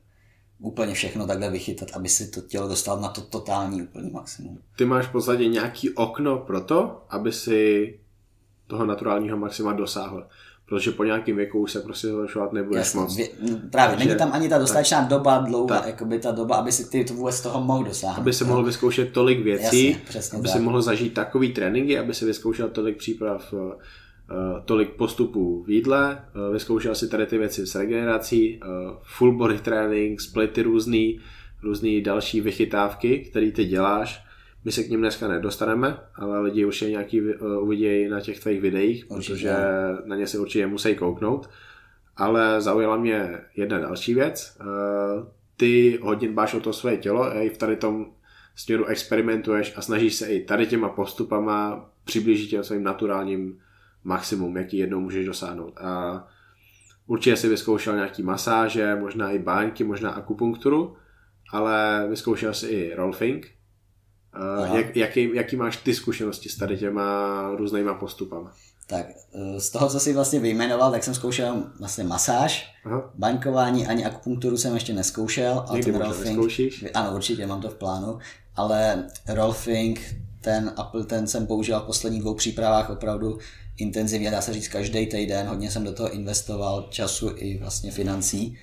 Úplně 0.60 0.94
všechno 0.94 1.28
takhle 1.28 1.50
vychytat, 1.52 1.90
aby 1.94 2.10
si 2.10 2.28
to 2.28 2.42
tělo 2.42 2.68
dostalo 2.68 3.02
na 3.02 3.10
to 3.10 3.22
totální 3.22 3.82
úplný 3.82 4.10
maximum. 4.12 4.60
Ty 4.78 4.86
máš 4.86 5.08
v 5.08 5.12
podstatě 5.12 5.48
nějaký 5.48 5.90
okno 5.90 6.38
pro 6.38 6.62
to, 6.62 7.06
aby 7.10 7.32
si 7.32 8.00
toho 8.68 8.86
naturálního 8.86 9.38
maxima 9.38 9.74
dosáhl 9.74 10.28
protože 10.66 10.92
po 10.92 11.04
nějakém 11.04 11.36
věku 11.36 11.60
už 11.60 11.72
se 11.72 11.80
prostě 11.80 12.08
zlepšovat 12.08 12.54
nebudeš 12.54 12.80
Jasně, 12.80 13.00
moc. 13.00 13.16
Vě, 13.16 13.28
právě, 13.72 13.96
Takže, 13.96 14.10
není 14.10 14.20
tam 14.20 14.30
ani 14.34 14.50
ta 14.50 14.58
dostatečná 14.58 15.00
tak, 15.00 15.10
doba 15.10 15.38
dlouhá, 15.38 15.88
jako 15.88 16.06
by 16.06 16.20
ta 16.20 16.32
doba, 16.32 16.56
aby 16.56 16.72
si 16.72 16.90
ty 16.90 17.04
to 17.04 17.14
vůbec 17.14 17.42
toho 17.42 17.64
mohl 17.64 17.84
dosáhnout. 17.84 18.22
Aby 18.22 18.34
se 18.34 18.46
mohl 18.46 18.64
vyzkoušet 18.64 19.12
tolik 19.12 19.44
věcí, 19.44 19.88
Jasně, 19.88 20.02
přesně 20.10 20.38
aby 20.38 20.48
tak. 20.48 20.58
si 20.58 20.64
mohl 20.64 20.82
zažít 20.82 21.14
takový 21.14 21.54
tréninky, 21.54 22.00
aby 22.00 22.14
si 22.14 22.26
vyzkoušel 22.26 22.70
tolik 22.70 22.98
příprav, 22.98 23.54
uh, 23.54 23.60
tolik 24.66 24.90
postupů 24.90 25.64
v 25.64 25.70
jídle, 25.70 26.26
uh, 26.48 26.54
vyzkoušel 26.54 26.96
si 26.96 27.08
tady 27.08 27.26
ty 27.26 27.38
věci 27.38 27.68
s 27.68 27.76
regenerací, 27.76 28.60
full 29.04 29.38
body 29.38 29.60
training, 29.60 30.22
splity 30.22 30.62
různý, 30.62 31.20
různý 31.64 32.02
další 32.02 32.42
vychytávky, 32.42 33.20
které 33.20 33.52
ty 33.52 33.66
děláš 33.66 34.25
my 34.66 34.72
se 34.72 34.84
k 34.84 34.90
ním 34.90 35.00
dneska 35.00 35.28
nedostaneme, 35.28 35.98
ale 36.16 36.40
lidi 36.40 36.66
už 36.66 36.82
je 36.82 36.90
nějaký 36.90 37.22
uh, 37.22 37.64
uvidějí 37.64 38.10
na 38.10 38.22
těch 38.22 38.40
tvých 38.40 38.62
videích, 38.62 39.06
určitě. 39.12 39.34
protože 39.34 39.56
na 40.06 40.16
ně 40.16 40.28
se 40.28 40.40
určitě 40.40 40.68
musí 40.68 40.96
kouknout. 40.96 41.50
Ale 42.18 42.62
zaujala 42.62 42.98
mě 42.98 43.42
jedna 43.56 43.80
další 43.80 44.14
věc. 44.14 44.58
Uh, 44.60 45.28
ty 45.58 46.00
hodně 46.02 46.28
dbáš 46.28 46.54
o 46.54 46.60
to 46.60 46.74
své 46.74 46.98
tělo 46.98 47.24
a 47.24 47.34
i 47.34 47.50
v 47.50 47.58
tady 47.58 47.76
tom 47.76 48.06
směru 48.56 48.86
experimentuješ 48.86 49.74
a 49.76 49.82
snažíš 49.82 50.16
se 50.16 50.26
i 50.26 50.46
tady 50.46 50.68
těma 50.68 50.90
postupama 50.90 51.90
přiblížit 52.04 52.50
těm 52.50 52.64
svým 52.64 52.84
naturálním 52.84 53.60
maximum, 54.04 54.58
jaký 54.58 54.78
jednou 54.78 55.00
můžeš 55.00 55.26
dosáhnout. 55.26 55.74
A 55.78 56.28
určitě 57.08 57.36
si 57.36 57.50
vyzkoušel 57.50 57.96
nějaký 57.96 58.24
masáže, 58.24 58.96
možná 58.96 59.32
i 59.32 59.40
báňky, 59.40 59.84
možná 59.84 60.12
akupunkturu, 60.12 60.96
ale 61.52 62.06
vyzkoušel 62.10 62.54
si 62.54 62.68
i 62.68 62.96
rolfing, 62.96 63.55
jak, 64.74 64.96
jaký, 64.96 65.30
jaký 65.34 65.56
máš 65.56 65.78
ty 65.78 65.94
zkušenosti 65.94 66.50
s 66.50 66.58
tady 66.58 66.78
těma 66.78 67.50
různýma 67.58 67.94
postupama? 67.94 68.52
Tak 68.88 69.06
eh, 69.34 69.60
z 69.60 69.70
toho, 69.70 69.90
co 69.90 70.00
jsi 70.00 70.14
vlastně 70.14 70.40
vyjmenoval, 70.40 70.92
tak 70.92 71.04
jsem 71.04 71.14
zkoušel 71.14 71.64
vlastně 71.80 72.04
masáž, 72.04 72.74
Aha. 72.86 73.12
baňkování, 73.16 73.88
ani 73.88 74.06
akupunkturu 74.06 74.58
jsem 74.58 74.74
ještě 74.74 74.94
neskoušel. 74.94 75.66
Někdy 75.74 75.92
ten 75.92 76.02
rolfing, 76.02 76.40
Ano, 76.94 77.16
určitě, 77.16 77.48
mám 77.48 77.62
to 77.62 77.70
v 77.70 77.76
plánu, 77.76 78.20
ale 78.56 79.08
rolfing, 79.28 80.16
ten 80.42 80.74
Apple, 80.78 81.04
ten 81.04 81.28
jsem 81.28 81.48
používal 81.48 81.82
v 81.82 81.86
posledních 81.86 82.22
dvou 82.22 82.34
přípravách 82.34 82.90
opravdu 82.90 83.38
intenzivně, 83.78 84.32
dá 84.32 84.42
se 84.42 84.54
říct 84.54 84.68
každý 84.68 85.06
týden, 85.06 85.48
hodně 85.48 85.72
jsem 85.72 85.84
do 85.84 85.94
toho 85.94 86.12
investoval 86.12 86.88
času 86.90 87.32
i 87.36 87.58
vlastně 87.58 87.92
financí 87.92 88.58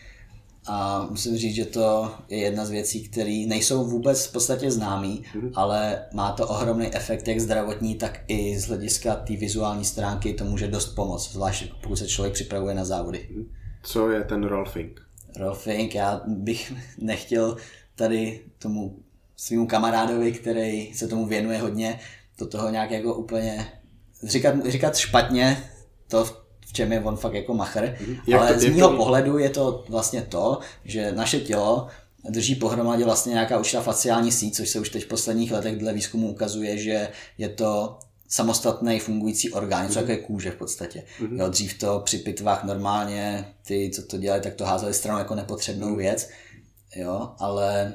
a 0.66 1.06
musím 1.10 1.36
říct, 1.36 1.54
že 1.54 1.64
to 1.64 2.14
je 2.28 2.38
jedna 2.38 2.64
z 2.64 2.70
věcí, 2.70 3.08
které 3.08 3.44
nejsou 3.46 3.84
vůbec 3.84 4.26
v 4.26 4.32
podstatě 4.32 4.70
známý, 4.70 5.24
mm-hmm. 5.34 5.50
ale 5.54 6.04
má 6.14 6.32
to 6.32 6.48
ohromný 6.48 6.94
efekt 6.94 7.28
jak 7.28 7.40
zdravotní, 7.40 7.94
tak 7.94 8.20
i 8.28 8.58
z 8.58 8.68
hlediska 8.68 9.14
té 9.14 9.36
vizuální 9.36 9.84
stránky 9.84 10.34
to 10.34 10.44
může 10.44 10.68
dost 10.68 10.86
pomoct, 10.86 11.32
zvlášť 11.32 11.72
pokud 11.82 11.96
se 11.96 12.06
člověk 12.06 12.34
připravuje 12.34 12.74
na 12.74 12.84
závody. 12.84 13.28
Mhm. 13.30 13.44
Co 13.82 14.10
je 14.10 14.24
ten 14.24 14.44
rolfing? 14.44 15.00
Rolfing, 15.36 15.94
já 15.94 16.22
bych 16.26 16.72
nechtěl 16.98 17.56
tady 17.94 18.40
tomu 18.58 18.98
svýmu 19.36 19.66
kamarádovi, 19.66 20.32
který 20.32 20.94
se 20.94 21.08
tomu 21.08 21.26
věnuje 21.26 21.58
hodně, 21.58 22.00
do 22.38 22.46
toho 22.46 22.70
nějak 22.70 22.90
jako 22.90 23.14
úplně 23.14 23.72
říkat, 24.22 24.66
říkat 24.66 24.96
špatně, 24.96 25.64
to 26.08 26.24
v 26.24 26.41
čem 26.72 26.92
je 26.92 27.00
on 27.00 27.16
fakt 27.16 27.34
jako 27.34 27.54
machr. 27.54 27.96
Jak 28.26 28.40
Ale 28.40 28.54
to, 28.54 28.60
z 28.60 28.64
mého 28.64 28.90
to... 28.90 28.96
pohledu 28.96 29.38
je 29.38 29.50
to 29.50 29.84
vlastně 29.88 30.22
to, 30.22 30.58
že 30.84 31.12
naše 31.12 31.40
tělo 31.40 31.88
drží 32.30 32.54
pohromadě 32.54 33.04
vlastně 33.04 33.32
nějaká 33.32 33.58
určitá 33.58 33.82
faciální 33.82 34.32
síť, 34.32 34.56
což 34.56 34.68
se 34.68 34.80
už 34.80 34.88
teď 34.88 35.04
v 35.04 35.08
posledních 35.08 35.52
letech 35.52 35.76
dle 35.76 35.92
výzkumu 35.92 36.30
ukazuje, 36.30 36.78
že 36.78 37.08
je 37.38 37.48
to 37.48 37.98
samostatný 38.28 38.98
fungující 38.98 39.52
orgán, 39.52 39.82
něco 39.82 39.98
mm-hmm. 39.98 40.02
jako 40.02 40.12
je 40.12 40.18
kůže 40.18 40.50
v 40.50 40.56
podstatě. 40.56 41.02
Mm-hmm. 41.20 41.40
Jo, 41.40 41.48
dřív 41.48 41.78
to 41.78 42.00
při 42.04 42.18
pitvách 42.18 42.64
normálně, 42.64 43.54
ty, 43.66 43.90
co 43.94 44.02
to 44.02 44.18
dělali, 44.18 44.40
tak 44.42 44.54
to 44.54 44.64
házeli 44.64 44.94
stranou 44.94 45.18
jako 45.18 45.34
nepotřebnou 45.34 45.88
mm-hmm. 45.88 45.96
věc, 45.96 46.28
jo, 46.96 47.30
ale 47.38 47.92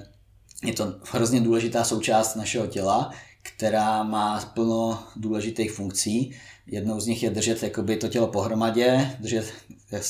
je 0.64 0.74
to 0.74 0.94
hrozně 1.12 1.42
důležitá 1.42 1.84
součást 1.84 2.36
našeho 2.36 2.68
těla, 2.68 3.12
která 3.44 4.04
má 4.04 4.52
plno 4.54 5.04
důležitých 5.16 5.72
funkcí 5.72 6.36
Jednou 6.68 7.00
z 7.00 7.08
nich 7.08 7.24
je 7.24 7.30
držet 7.30 7.64
jakoby, 7.64 7.98
to 7.98 8.08
tělo 8.08 8.28
pohromadě, 8.28 9.16
držet 9.20 9.54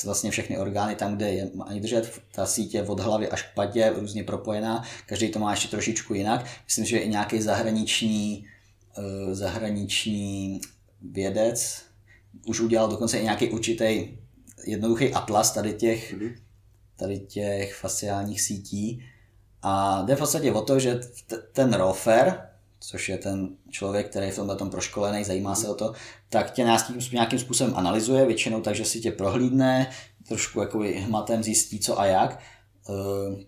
vlastně 0.04 0.30
všechny 0.30 0.58
orgány 0.58 0.94
tam, 0.94 1.16
kde 1.16 1.32
je, 1.32 1.50
ani 1.66 1.80
držet 1.80 2.20
ta 2.32 2.46
sítě 2.46 2.82
od 2.82 3.00
hlavy 3.00 3.28
až 3.28 3.42
k 3.42 3.54
padě, 3.54 3.92
různě 3.96 4.24
propojená, 4.24 4.84
každý 5.06 5.28
to 5.28 5.38
má 5.38 5.50
ještě 5.50 5.68
trošičku 5.68 6.14
jinak. 6.14 6.46
Myslím, 6.64 6.84
že 6.84 6.98
i 6.98 7.08
nějaký 7.08 7.42
zahraniční, 7.42 8.46
uh, 8.98 9.34
zahraniční 9.34 10.60
vědec 11.02 11.82
už 12.46 12.60
udělal 12.60 12.88
dokonce 12.88 13.18
i 13.18 13.22
nějaký 13.22 13.48
určitý 13.48 14.08
jednoduchý 14.66 15.12
atlas 15.14 15.50
tady 15.52 15.72
těch, 15.72 16.12
mhm. 16.12 16.34
tady 16.96 17.18
těch 17.18 17.74
fasciálních 17.74 18.40
sítí. 18.40 19.04
A 19.62 20.02
jde 20.02 20.16
v 20.16 20.18
podstatě 20.18 20.52
o 20.52 20.62
to, 20.62 20.78
že 20.78 21.00
ten 21.52 21.72
rofer, 21.74 22.47
což 22.80 23.08
je 23.08 23.18
ten 23.18 23.48
člověk, 23.70 24.10
který 24.10 24.26
je 24.26 24.32
v 24.32 24.36
tomhle 24.36 24.56
tom 24.56 24.70
proškolený, 24.70 25.24
zajímá 25.24 25.54
se 25.54 25.68
o 25.68 25.74
to, 25.74 25.92
tak 26.28 26.50
tě 26.50 26.64
nějakým 27.12 27.38
způsobem 27.38 27.72
analyzuje, 27.76 28.26
většinou 28.26 28.60
takže 28.60 28.84
si 28.84 29.00
tě 29.00 29.12
prohlídne, 29.12 29.90
trošku 30.28 30.60
jakoby 30.60 30.92
hmatem 30.92 31.42
zjistí 31.42 31.80
co 31.80 32.00
a 32.00 32.06
jak. 32.06 32.40
Eh, 32.90 33.44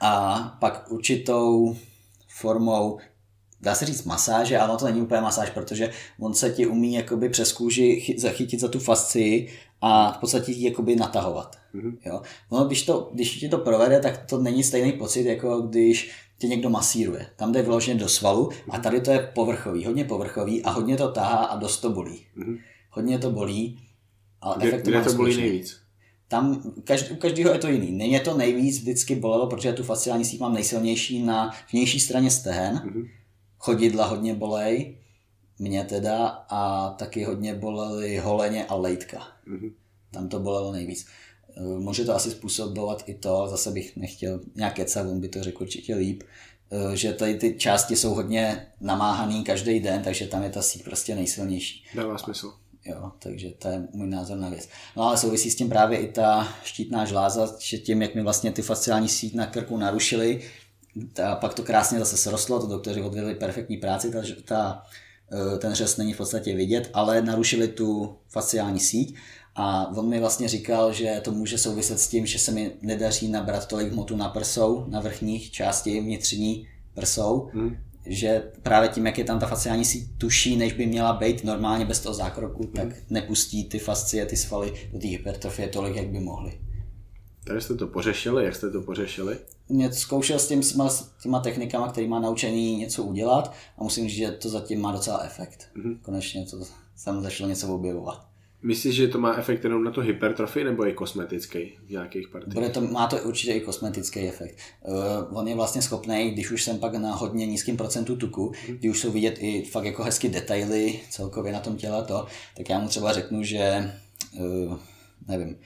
a 0.00 0.38
pak 0.60 0.90
určitou 0.90 1.76
formou 2.28 2.98
dá 3.60 3.74
se 3.74 3.86
říct 3.86 4.04
masáže, 4.04 4.58
ale 4.58 4.78
to 4.78 4.84
není 4.84 5.00
úplně 5.00 5.20
masáž, 5.20 5.50
protože 5.50 5.90
on 6.20 6.34
se 6.34 6.50
ti 6.50 6.66
umí 6.66 6.94
jakoby 6.94 7.28
přes 7.28 7.52
kůži 7.52 8.16
zachytit 8.18 8.60
za 8.60 8.68
tu 8.68 8.78
fascii 8.78 9.48
a 9.80 10.12
v 10.12 10.18
podstatě 10.18 10.52
ji 10.52 10.64
jakoby 10.64 10.96
natahovat. 10.96 11.56
Mm-hmm. 11.74 11.96
Jo? 12.06 12.22
No, 12.52 12.64
když, 12.64 12.82
to, 12.82 13.10
když 13.14 13.38
ti 13.38 13.48
to 13.48 13.58
provede, 13.58 14.00
tak 14.00 14.26
to 14.26 14.38
není 14.38 14.62
stejný 14.62 14.92
pocit, 14.92 15.26
jako 15.26 15.60
když 15.60 16.10
tě 16.38 16.48
někdo 16.48 16.70
masíruje. 16.70 17.26
Tam 17.36 17.52
jde 17.52 17.62
vyloženě 17.62 18.00
do 18.00 18.08
svalu 18.08 18.50
a 18.70 18.78
tady 18.78 19.00
to 19.00 19.10
je 19.10 19.30
povrchový, 19.34 19.84
hodně 19.84 20.04
povrchový 20.04 20.62
a 20.62 20.70
hodně 20.70 20.96
to 20.96 21.12
tahá 21.12 21.36
a 21.36 21.56
dost 21.56 21.80
to 21.80 21.90
bolí. 21.90 22.26
Mm-hmm. 22.38 22.58
Hodně 22.90 23.18
to 23.18 23.30
bolí, 23.30 23.78
ale 24.40 24.56
kde, 24.58 24.68
efekt 24.68 24.86
kde 24.86 25.04
to 25.04 25.12
bolí 25.12 25.36
nejvíc? 25.36 25.80
Tam 26.28 26.62
každý, 26.84 27.10
u 27.10 27.16
každého 27.16 27.52
je 27.52 27.58
to 27.58 27.68
jiný. 27.68 27.92
Není 27.92 28.20
to 28.20 28.36
nejvíc 28.36 28.78
vždycky 28.78 29.14
bolelo, 29.14 29.46
protože 29.46 29.72
tu 29.72 29.82
fasciální 29.82 30.24
síť 30.24 30.40
mám 30.40 30.54
nejsilnější 30.54 31.22
na 31.22 31.50
vnější 31.72 32.00
straně 32.00 32.30
stehen. 32.30 32.76
Mm-hmm. 32.76 33.08
Chodidla 33.58 34.06
hodně 34.06 34.34
bolej, 34.34 34.96
mě 35.60 35.84
teda, 35.84 36.26
a 36.48 36.90
taky 36.90 37.24
hodně 37.24 37.54
bolely 37.54 38.18
holeně 38.18 38.66
a 38.66 38.74
lejtka. 38.74 39.18
Mm-hmm. 39.48 39.72
Tam 40.10 40.28
to 40.28 40.40
bolelo 40.40 40.72
nejvíc. 40.72 41.06
Eh, 41.56 41.60
může 41.62 42.04
to 42.04 42.14
asi 42.14 42.30
způsobovat 42.30 43.02
i 43.06 43.14
to, 43.14 43.46
zase 43.50 43.70
bych 43.70 43.96
nechtěl 43.96 44.40
nějak 44.54 44.74
kecat, 44.74 45.06
on 45.06 45.20
by 45.20 45.28
to 45.28 45.42
řekl 45.42 45.62
určitě 45.62 45.94
líp, 45.94 46.22
eh, 46.72 46.96
že 46.96 47.12
tady 47.12 47.34
ty 47.34 47.54
části 47.58 47.96
jsou 47.96 48.14
hodně 48.14 48.66
namáhaný 48.80 49.44
každý 49.44 49.80
den, 49.80 50.02
takže 50.02 50.26
tam 50.26 50.42
je 50.42 50.50
ta 50.50 50.62
síť 50.62 50.84
prostě 50.84 51.14
nejsilnější. 51.14 51.84
Dává 51.94 52.18
smysl. 52.18 52.52
Jo, 52.84 53.12
takže 53.18 53.50
to 53.50 53.68
je 53.68 53.88
můj 53.92 54.06
názor 54.06 54.38
na 54.38 54.48
věc. 54.48 54.68
No 54.96 55.02
ale 55.02 55.16
souvisí 55.16 55.50
s 55.50 55.56
tím 55.56 55.68
právě 55.68 55.98
i 55.98 56.12
ta 56.12 56.48
štítná 56.64 57.04
žláza, 57.04 57.56
že 57.58 57.78
tím, 57.78 58.02
jak 58.02 58.14
mi 58.14 58.22
vlastně 58.22 58.52
ty 58.52 58.62
fasciální 58.62 59.08
síť 59.08 59.34
na 59.34 59.46
krku 59.46 59.76
narušily, 59.76 60.42
a 61.24 61.36
pak 61.36 61.54
to 61.54 61.62
krásně 61.62 61.98
zase 61.98 62.16
srostlo, 62.16 62.60
to 62.60 62.66
doktoři 62.66 63.02
odvedli 63.02 63.34
perfektní 63.34 63.76
práci, 63.76 64.10
ta, 64.10 64.22
ta, 64.44 64.82
eh, 64.82 65.09
ten 65.58 65.74
řez 65.74 65.96
není 65.96 66.12
v 66.12 66.16
podstatě 66.16 66.56
vidět, 66.56 66.90
ale 66.92 67.22
narušili 67.22 67.68
tu 67.68 68.16
fasciální 68.28 68.80
síť 68.80 69.16
A 69.54 69.92
on 69.96 70.08
mi 70.08 70.20
vlastně 70.20 70.48
říkal, 70.48 70.92
že 70.92 71.20
to 71.24 71.32
může 71.32 71.58
souviset 71.58 72.00
s 72.00 72.08
tím, 72.08 72.26
že 72.26 72.38
se 72.38 72.52
mi 72.52 72.72
nedaří 72.82 73.28
nabrat 73.28 73.68
tolik 73.68 73.92
hmotu 73.92 74.16
na 74.16 74.28
prsou, 74.28 74.84
na 74.88 75.00
vrchních 75.00 75.50
části 75.50 76.00
vnitřní 76.00 76.68
prsou, 76.94 77.50
hmm. 77.52 77.76
že 78.06 78.42
právě 78.62 78.88
tím, 78.88 79.06
jak 79.06 79.18
je 79.18 79.24
tam 79.24 79.38
ta 79.38 79.46
fasciální 79.46 79.84
síť 79.84 80.18
tuší, 80.18 80.56
než 80.56 80.72
by 80.72 80.86
měla 80.86 81.12
být 81.12 81.44
normálně 81.44 81.84
bez 81.84 82.00
toho 82.00 82.14
zákroku, 82.14 82.62
hmm. 82.62 82.72
tak 82.72 82.88
nepustí 83.10 83.64
ty 83.64 83.78
fascie, 83.78 84.26
ty 84.26 84.36
svaly 84.36 84.72
do 84.92 84.98
té 84.98 85.06
hypertrofie 85.06 85.68
tolik, 85.68 85.96
jak 85.96 86.06
by 86.06 86.20
mohly. 86.20 86.60
Tady 87.44 87.60
jste 87.60 87.74
to 87.74 87.86
pořešili, 87.86 88.44
jak 88.44 88.54
jste 88.54 88.70
to 88.70 88.82
pořešili? 88.82 89.38
Mě 89.70 89.92
zkoušel 89.92 90.38
s, 90.38 90.48
tím, 90.48 90.62
s 90.62 91.10
těma 91.22 91.40
technikama, 91.40 91.88
který 91.88 92.08
má 92.08 92.20
naučený 92.20 92.76
něco 92.76 93.02
udělat 93.02 93.54
a 93.78 93.82
musím 93.82 94.08
říct, 94.08 94.16
že 94.16 94.30
to 94.30 94.48
zatím 94.48 94.80
má 94.80 94.92
docela 94.92 95.18
efekt. 95.18 95.68
Mm-hmm. 95.76 95.98
Konečně 96.02 96.46
to 96.46 96.56
tam 97.04 97.22
začalo 97.22 97.48
něco 97.48 97.74
objevovat. 97.74 98.30
Myslíš, 98.62 98.94
že 98.94 99.08
to 99.08 99.18
má 99.18 99.34
efekt 99.34 99.64
jenom 99.64 99.84
na 99.84 99.90
to 99.90 100.00
hypertrofii 100.00 100.64
nebo 100.64 100.86
i 100.86 100.92
kosmetický 100.92 101.72
v 101.86 101.90
nějakých 101.90 102.28
partiích? 102.28 102.54
Bude 102.54 102.68
to, 102.68 102.80
má 102.80 103.06
to 103.06 103.16
určitě 103.16 103.52
i 103.52 103.60
kosmetický 103.60 104.20
efekt. 104.20 104.58
Uh, 104.88 105.38
on 105.38 105.48
je 105.48 105.54
vlastně 105.54 105.82
schopný, 105.82 106.30
když 106.30 106.50
už 106.50 106.64
jsem 106.64 106.78
pak 106.78 106.94
na 106.94 107.14
hodně 107.14 107.46
nízkém 107.46 107.76
procentu 107.76 108.16
tuku, 108.16 108.52
mm. 108.68 108.76
kdy 108.76 108.90
už 108.90 109.00
jsou 109.00 109.12
vidět 109.12 109.36
i 109.38 109.64
fakt 109.64 109.84
jako 109.84 110.02
hezky 110.02 110.28
detaily 110.28 111.00
celkově 111.10 111.52
na 111.52 111.60
tom 111.60 111.76
těle 111.76 112.04
to, 112.04 112.26
tak 112.56 112.70
já 112.70 112.78
mu 112.78 112.88
třeba 112.88 113.12
řeknu, 113.12 113.42
že 113.42 113.92
uh, 114.38 114.78
nevím, 115.28 115.58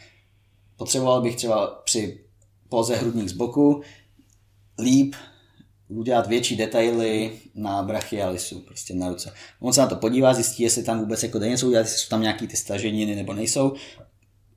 potřeboval 0.77 1.23
bych 1.23 1.37
třeba 1.37 1.67
při 1.85 2.24
poze 2.75 2.97
hrudník 2.97 3.29
z 3.29 3.33
boku 3.33 3.83
líp 4.83 5.15
udělat 5.89 6.27
větší 6.27 6.57
detaily 6.57 7.33
na 7.55 7.83
brachialisu, 7.83 8.61
prostě 8.61 8.95
na 8.95 9.09
ruce. 9.09 9.33
On 9.61 9.73
se 9.73 9.81
na 9.81 9.87
to 9.87 9.97
podívá, 9.97 10.35
zjistí, 10.35 10.63
jestli 10.63 10.83
tam 10.83 11.01
vůbec 11.01 11.23
jako 11.23 11.39
jde 11.39 11.49
něco 11.49 11.67
udělat, 11.67 11.81
jestli 11.81 11.99
jsou 11.99 12.09
tam 12.09 12.23
nějaký 12.23 12.47
ty 12.47 12.57
staženiny 12.57 13.15
nebo 13.17 13.33
nejsou. 13.35 13.73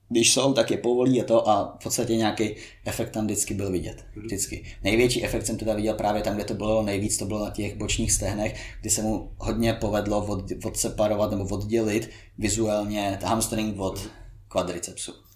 Když 0.10 0.34
jsou, 0.34 0.54
tak 0.54 0.72
je 0.72 0.78
povolí 0.78 1.22
a 1.22 1.26
to 1.26 1.50
a 1.50 1.78
v 1.80 1.84
podstatě 1.84 2.16
nějaký 2.16 2.56
efekt 2.86 3.10
tam 3.10 3.26
vždycky 3.26 3.54
byl 3.54 3.72
vidět. 3.72 4.06
Vždycky. 4.16 4.66
Největší 4.84 5.24
efekt 5.24 5.46
jsem 5.46 5.58
teda 5.58 5.74
viděl 5.74 5.94
právě 5.94 6.22
tam, 6.22 6.36
kde 6.36 6.44
to 6.44 6.54
bylo 6.54 6.84
nejvíc, 6.84 7.18
to 7.18 7.26
bylo 7.26 7.46
na 7.46 7.52
těch 7.52 7.78
bočních 7.78 8.12
stehnech, 8.12 8.62
kdy 8.82 8.90
se 8.90 9.02
mu 9.02 9.32
hodně 9.38 9.74
povedlo 9.74 10.26
od, 10.26 10.52
odseparovat 10.66 11.32
nebo 11.32 11.56
oddělit 11.56 12.10
vizuálně 12.38 13.20
hamstring 13.24 13.80
od 13.80 14.10
kvadricepsu. 14.48 15.27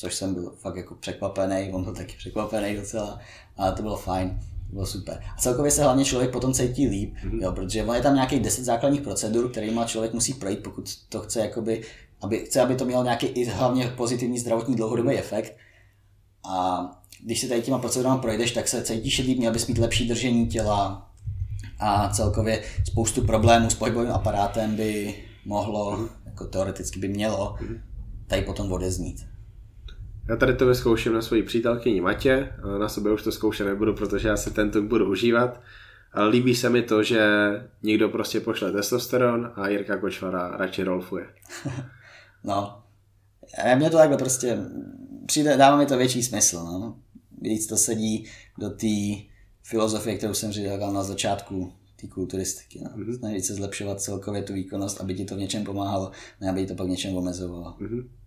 Což 0.00 0.14
jsem 0.14 0.34
byl 0.34 0.52
fakt 0.58 0.76
jako 0.76 0.94
překvapený, 0.94 1.72
on 1.72 1.84
byl 1.84 1.94
taky 1.94 2.16
překvapený 2.16 2.76
docela 2.76 3.18
a 3.56 3.70
to 3.70 3.82
bylo 3.82 3.96
fajn 3.96 4.40
bylo 4.72 4.86
super. 4.86 5.22
A 5.36 5.40
celkově 5.40 5.70
se 5.70 5.82
hlavně 5.82 6.04
člověk 6.04 6.32
potom 6.32 6.54
cítí 6.54 6.88
líp, 6.88 7.14
mm-hmm. 7.14 7.42
jo, 7.42 7.52
protože 7.52 7.78
je 7.78 8.02
tam 8.02 8.14
nějakých 8.14 8.40
10 8.40 8.64
základních 8.64 9.02
procedur, 9.02 9.52
má 9.74 9.84
člověk 9.84 10.14
musí 10.14 10.34
projít, 10.34 10.62
pokud 10.62 10.96
to 11.08 11.20
chce, 11.20 11.40
jakoby, 11.40 11.82
aby, 12.20 12.38
chce, 12.38 12.60
aby 12.60 12.74
to 12.74 12.84
mělo 12.84 13.04
nějaký 13.04 13.26
i 13.26 13.44
hlavně 13.44 13.86
pozitivní 13.96 14.38
zdravotní 14.38 14.76
dlouhodobý 14.76 15.16
efekt. 15.16 15.56
A 16.44 16.84
když 17.24 17.40
si 17.40 17.48
tady 17.48 17.62
těma 17.62 17.78
procedurami 17.78 18.20
projdeš, 18.20 18.52
tak 18.52 18.68
se 18.68 18.82
cítíš 18.82 19.18
líp, 19.18 19.38
měl 19.38 19.52
bys 19.52 19.66
mít 19.66 19.78
lepší 19.78 20.08
držení 20.08 20.46
těla 20.46 21.10
a 21.78 22.08
celkově 22.08 22.62
spoustu 22.90 23.26
problémů 23.26 23.70
s 23.70 23.74
pohybovým 23.74 24.12
aparátem 24.12 24.76
by 24.76 25.14
mohlo, 25.44 25.96
mm-hmm. 25.96 26.08
jako 26.24 26.44
teoreticky 26.44 27.00
by 27.00 27.08
mělo, 27.08 27.56
mm-hmm. 27.60 27.80
tady 28.26 28.42
potom 28.42 28.72
odeznít. 28.72 29.29
Já 30.30 30.36
tady 30.36 30.54
to 30.54 30.66
vyzkouším 30.66 31.12
na 31.12 31.22
svoji 31.22 31.42
přítelkyni 31.42 32.00
Matě, 32.00 32.52
na 32.78 32.88
sebe 32.88 33.12
už 33.12 33.22
to 33.22 33.32
zkoušet 33.32 33.64
nebudu, 33.64 33.94
protože 33.94 34.28
já 34.28 34.36
si 34.36 34.50
ten 34.50 34.70
tuk 34.70 34.84
budu 34.84 35.10
užívat. 35.10 35.60
Ale 36.12 36.28
líbí 36.28 36.54
se 36.54 36.70
mi 36.70 36.82
to, 36.82 37.02
že 37.02 37.28
někdo 37.82 38.08
prostě 38.08 38.40
pošle 38.40 38.72
testosteron 38.72 39.52
a 39.54 39.68
Jirka 39.68 39.96
Kočvara 39.96 40.56
radši 40.56 40.82
rolfuje. 40.82 41.26
no, 42.44 42.82
a 43.64 43.74
mně 43.76 43.90
to 43.90 43.96
takhle 43.96 44.18
prostě 44.18 44.58
přijde, 45.26 45.56
dává 45.56 45.76
mi 45.76 45.86
to 45.86 45.96
větší 45.96 46.22
smysl. 46.22 46.56
No. 46.56 46.98
Víc 47.40 47.66
to 47.66 47.76
sedí 47.76 48.26
do 48.58 48.70
té 48.70 49.26
filozofie, 49.62 50.16
kterou 50.16 50.34
jsem 50.34 50.52
říkal 50.52 50.92
na 50.92 51.02
začátku 51.02 51.72
té 52.00 52.06
kulturistiky. 52.06 52.80
No. 52.84 52.90
Mm-hmm. 52.90 53.18
Snažit 53.18 53.44
se 53.44 53.54
zlepšovat 53.54 54.00
celkově 54.00 54.42
tu 54.42 54.52
výkonnost, 54.52 55.00
aby 55.00 55.14
ti 55.14 55.24
to 55.24 55.34
v 55.34 55.38
něčem 55.38 55.64
pomáhalo, 55.64 56.10
ne 56.40 56.50
aby 56.50 56.60
ti 56.60 56.66
to 56.66 56.74
pak 56.74 56.88
něčem 56.88 57.16
omezovalo. 57.16 57.76
Mm-hmm. 57.80 58.19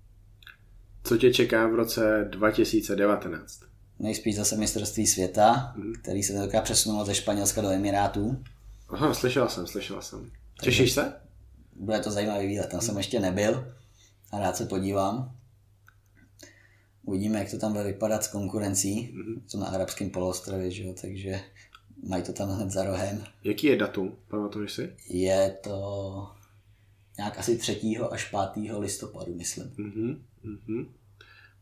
Co 1.03 1.17
tě 1.17 1.33
čeká 1.33 1.67
v 1.67 1.75
roce 1.75 2.27
2019? 2.29 3.59
Nejspíš 3.99 4.35
zase 4.35 4.57
mistrovství 4.57 5.07
světa, 5.07 5.51
hmm. 5.51 5.93
který 5.93 6.23
se 6.23 6.33
tentokrát 6.33 6.61
přesunul 6.61 7.05
ze 7.05 7.15
Španělska 7.15 7.61
do 7.61 7.69
Emirátů. 7.69 8.43
Aha, 8.89 9.13
slyšel 9.13 9.49
jsem, 9.49 9.67
slyšel 9.67 10.01
jsem. 10.01 10.31
Těšíš 10.61 10.91
se? 10.91 11.13
Bude 11.75 11.99
to 11.99 12.11
zajímavý 12.11 12.47
výlet, 12.47 12.69
tam 12.69 12.79
hmm. 12.79 12.87
jsem 12.87 12.97
ještě 12.97 13.19
nebyl 13.19 13.73
a 14.31 14.39
rád 14.39 14.57
se 14.57 14.65
podívám. 14.65 15.35
Uvidíme, 17.03 17.39
jak 17.39 17.51
to 17.51 17.57
tam 17.57 17.71
bude 17.71 17.83
vypadat 17.83 18.23
s 18.23 18.27
konkurencí, 18.27 19.01
hmm. 19.01 19.43
co 19.47 19.57
na 19.57 19.65
arabském 19.65 20.09
poloostrově, 20.09 20.71
že 20.71 20.83
jo? 20.83 20.95
takže 21.01 21.39
mají 22.03 22.23
to 22.23 22.33
tam 22.33 22.49
hned 22.49 22.71
za 22.71 22.83
rohem. 22.83 23.23
Jaký 23.43 23.67
je 23.67 23.77
datum, 23.77 24.15
pamatuješ 24.27 24.71
si? 24.71 24.93
Je 25.09 25.57
to 25.63 26.27
nějak 27.17 27.39
asi 27.39 27.57
3. 27.57 27.97
až 28.11 28.35
5. 28.53 28.73
listopadu, 28.79 29.35
myslím. 29.35 29.65
Mm-hmm. 29.65 30.17
Mm-hmm. 30.45 30.87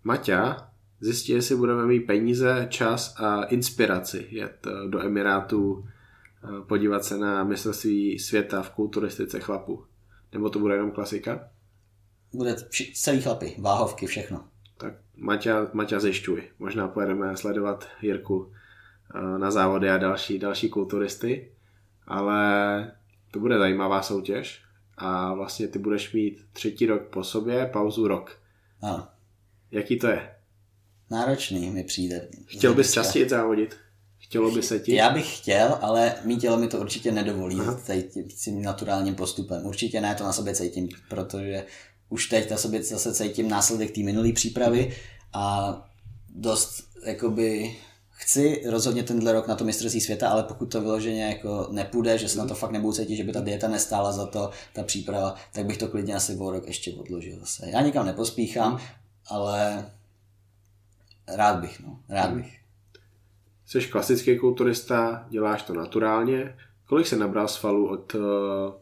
Maťa 0.03 0.71
zjistí, 0.99 1.31
jestli 1.31 1.55
budeme 1.55 1.85
mít 1.85 1.99
peníze, 1.99 2.67
čas 2.69 3.15
a 3.17 3.43
inspiraci 3.43 4.27
jet 4.31 4.67
eh, 4.67 4.89
do 4.89 5.01
Emirátů, 5.01 5.85
eh, 5.85 6.47
podívat 6.67 7.03
se 7.05 7.17
na 7.17 7.43
mistrovství 7.43 8.19
světa 8.19 8.61
v 8.61 8.69
kulturistice 8.69 9.39
chlapu. 9.39 9.85
Nebo 10.33 10.49
to 10.49 10.59
bude 10.59 10.75
jenom 10.75 10.91
klasika? 10.91 11.49
Bude 12.33 12.55
vši- 12.69 12.93
celý 12.95 13.21
chlapy, 13.21 13.55
váhovky, 13.59 14.05
všechno. 14.05 14.43
Tak 14.77 14.93
Maťa, 15.15 15.67
Maťa 15.73 15.99
zjišťuj. 15.99 16.43
Možná 16.59 16.87
pojedeme 16.87 17.37
sledovat 17.37 17.87
Jirku 18.01 18.51
eh, 19.15 19.39
na 19.39 19.51
závody 19.51 19.89
a 19.89 19.97
další, 19.97 20.39
další 20.39 20.69
kulturisty, 20.69 21.51
ale 22.07 22.91
to 23.31 23.39
bude 23.39 23.57
zajímavá 23.57 24.01
soutěž 24.01 24.63
a 24.97 25.33
vlastně 25.33 25.67
ty 25.67 25.79
budeš 25.79 26.13
mít 26.13 26.45
třetí 26.53 26.85
rok 26.85 27.01
po 27.01 27.23
sobě, 27.23 27.69
pauzu 27.73 28.07
rok. 28.07 28.40
Ano. 28.81 29.07
Jaký 29.71 29.99
to 29.99 30.07
je? 30.07 30.35
Náročný 31.09 31.69
mi 31.69 31.83
přijde. 31.83 32.27
Chtěl 32.45 32.73
bys 32.73 32.93
častěji 32.93 33.29
závodit? 33.29 33.75
Chtělo 34.19 34.51
by 34.51 34.63
se 34.63 34.79
ti? 34.79 34.95
Já 34.95 35.09
bych 35.09 35.37
chtěl, 35.37 35.77
ale 35.81 36.15
mý 36.23 36.37
tělo 36.37 36.57
mi 36.57 36.67
to 36.67 36.79
určitě 36.79 37.11
nedovolí 37.11 37.59
tím 38.43 38.61
naturálním 38.61 39.15
postupem. 39.15 39.65
Určitě 39.65 40.01
ne, 40.01 40.15
to 40.15 40.23
na 40.23 40.33
sobě 40.33 40.55
cítím, 40.55 40.89
protože 41.09 41.65
už 42.09 42.27
teď 42.27 42.51
na 42.51 42.57
sobě 42.57 42.83
zase 42.83 43.13
cítím 43.13 43.49
následek 43.49 43.91
té 43.91 44.01
minulé 44.01 44.31
přípravy 44.31 44.97
a 45.33 45.75
dost 46.29 46.83
jakoby 47.05 47.75
chci 48.21 48.63
rozhodně 48.69 49.03
tenhle 49.03 49.33
rok 49.33 49.47
na 49.47 49.55
to 49.55 49.63
mistrovství 49.63 50.01
světa, 50.01 50.29
ale 50.29 50.43
pokud 50.43 50.65
to 50.65 50.81
vyloženě 50.81 51.25
jako 51.25 51.67
nepůjde, 51.71 52.17
že 52.17 52.29
se 52.29 52.37
na 52.37 52.47
to 52.47 52.55
fakt 52.55 52.71
nebudu 52.71 52.93
cítit, 52.93 53.15
že 53.15 53.23
by 53.23 53.31
ta 53.31 53.41
dieta 53.41 53.67
nestála 53.67 54.11
za 54.11 54.25
to, 54.25 54.49
ta 54.73 54.83
příprava, 54.83 55.35
tak 55.53 55.65
bych 55.65 55.77
to 55.77 55.87
klidně 55.87 56.15
asi 56.15 56.35
o 56.35 56.51
rok 56.51 56.67
ještě 56.67 56.93
odložil 56.93 57.39
zase. 57.39 57.69
Já 57.69 57.81
nikam 57.81 58.05
nepospíchám, 58.05 58.79
ale 59.27 59.91
rád 61.35 61.59
bych, 61.59 61.79
no, 61.79 61.99
rád 62.09 62.29
hmm. 62.29 62.41
bych. 62.41 62.59
Jsi 63.65 63.81
klasický 63.81 64.37
kulturista, 64.37 65.27
děláš 65.29 65.63
to 65.63 65.73
naturálně. 65.73 66.55
Kolik 66.85 67.07
se 67.07 67.15
nabral 67.15 67.47
svalů 67.47 67.89
od, 67.89 68.15
eh, 68.15 68.73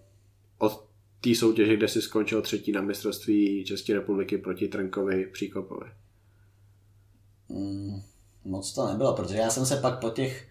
od 0.57 0.85
té 1.21 1.35
soutěže, 1.35 1.77
kde 1.77 1.87
jsi 1.87 2.01
skončil 2.01 2.41
třetí 2.41 2.71
na 2.71 2.81
mistrovství 2.81 3.65
České 3.65 3.93
republiky 3.93 4.37
proti 4.37 4.67
Trnkovi 4.67 5.25
Příkopovi? 5.25 5.91
Mm, 7.49 8.01
moc 8.45 8.73
to 8.73 8.87
nebylo, 8.87 9.13
protože 9.13 9.37
já 9.37 9.49
jsem 9.49 9.65
se 9.65 9.77
pak 9.77 9.99
po 9.99 10.09
těch, 10.09 10.47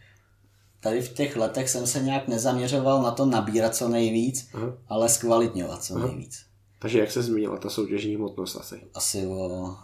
tady 0.80 1.02
v 1.02 1.12
těch 1.12 1.36
letech 1.36 1.68
jsem 1.68 1.86
se 1.86 2.00
nějak 2.00 2.28
nezaměřoval 2.28 3.02
na 3.02 3.10
to 3.10 3.26
nabírat 3.26 3.76
co 3.76 3.88
nejvíc, 3.88 4.48
Aha. 4.54 4.72
ale 4.88 5.08
zkvalitňovat 5.08 5.84
co 5.84 5.96
Aha. 5.96 6.06
nejvíc. 6.06 6.48
Takže 6.78 6.98
jak 6.98 7.10
se 7.10 7.22
změnila 7.22 7.56
ta 7.56 7.70
soutěžní 7.70 8.16
hmotnost 8.16 8.56
asi? 8.56 8.80
Asi 8.94 9.26
o... 9.26 9.76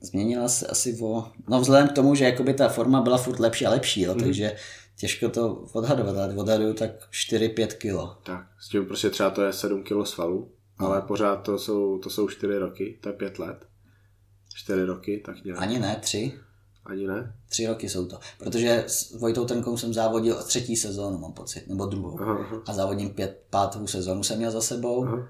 Změnila 0.00 0.48
se 0.48 0.66
asi 0.66 0.98
o... 1.02 1.32
No 1.48 1.60
vzhledem 1.60 1.88
k 1.88 1.92
tomu, 1.92 2.14
že 2.14 2.24
jakoby 2.24 2.54
ta 2.54 2.68
forma 2.68 3.00
byla 3.00 3.18
furt 3.18 3.40
lepší 3.40 3.66
a 3.66 3.70
lepší, 3.70 4.00
jo, 4.00 4.14
mm. 4.14 4.20
takže 4.20 4.56
těžko 4.96 5.28
to 5.28 5.54
odhadovat, 5.72 6.16
ale 6.16 6.34
odhaduju 6.34 6.74
tak 6.74 6.90
4-5 7.10 7.66
kilo. 7.66 8.18
Tak, 8.22 8.46
s 8.60 8.68
tím 8.68 8.86
prostě 8.86 9.10
třeba 9.10 9.30
to 9.30 9.42
je 9.42 9.52
7 9.52 9.82
kilo 9.82 10.06
svalů, 10.06 10.52
no. 10.80 10.86
ale 10.86 11.02
pořád 11.02 11.36
to 11.36 11.58
jsou, 11.58 11.98
to 11.98 12.10
jsou 12.10 12.28
4 12.28 12.58
roky, 12.58 12.98
to 13.02 13.08
je 13.08 13.12
5 13.12 13.38
let. 13.38 13.66
4 14.54 14.84
roky, 14.84 15.22
tak 15.24 15.44
nějak. 15.44 15.62
Ani 15.62 15.78
ne, 15.78 15.98
3. 16.00 16.32
Ani 16.88 17.06
ne? 17.06 17.34
Tři 17.48 17.66
roky 17.66 17.88
jsou 17.88 18.06
to. 18.06 18.18
Protože 18.38 18.84
s 18.86 19.18
Vojtou 19.18 19.44
Trnkou 19.44 19.76
jsem 19.76 19.94
závodil 19.94 20.34
třetí 20.34 20.76
sezónu, 20.76 21.18
mám 21.18 21.32
pocit, 21.32 21.68
nebo 21.68 21.86
druhou. 21.86 22.20
Aha, 22.20 22.38
aha. 22.40 22.62
A 22.66 22.72
závodím 22.72 23.10
pět, 23.10 23.42
pátou 23.50 23.86
sezónu 23.86 24.22
jsem 24.22 24.38
měl 24.38 24.50
za 24.50 24.60
sebou. 24.60 25.04
Aha. 25.04 25.28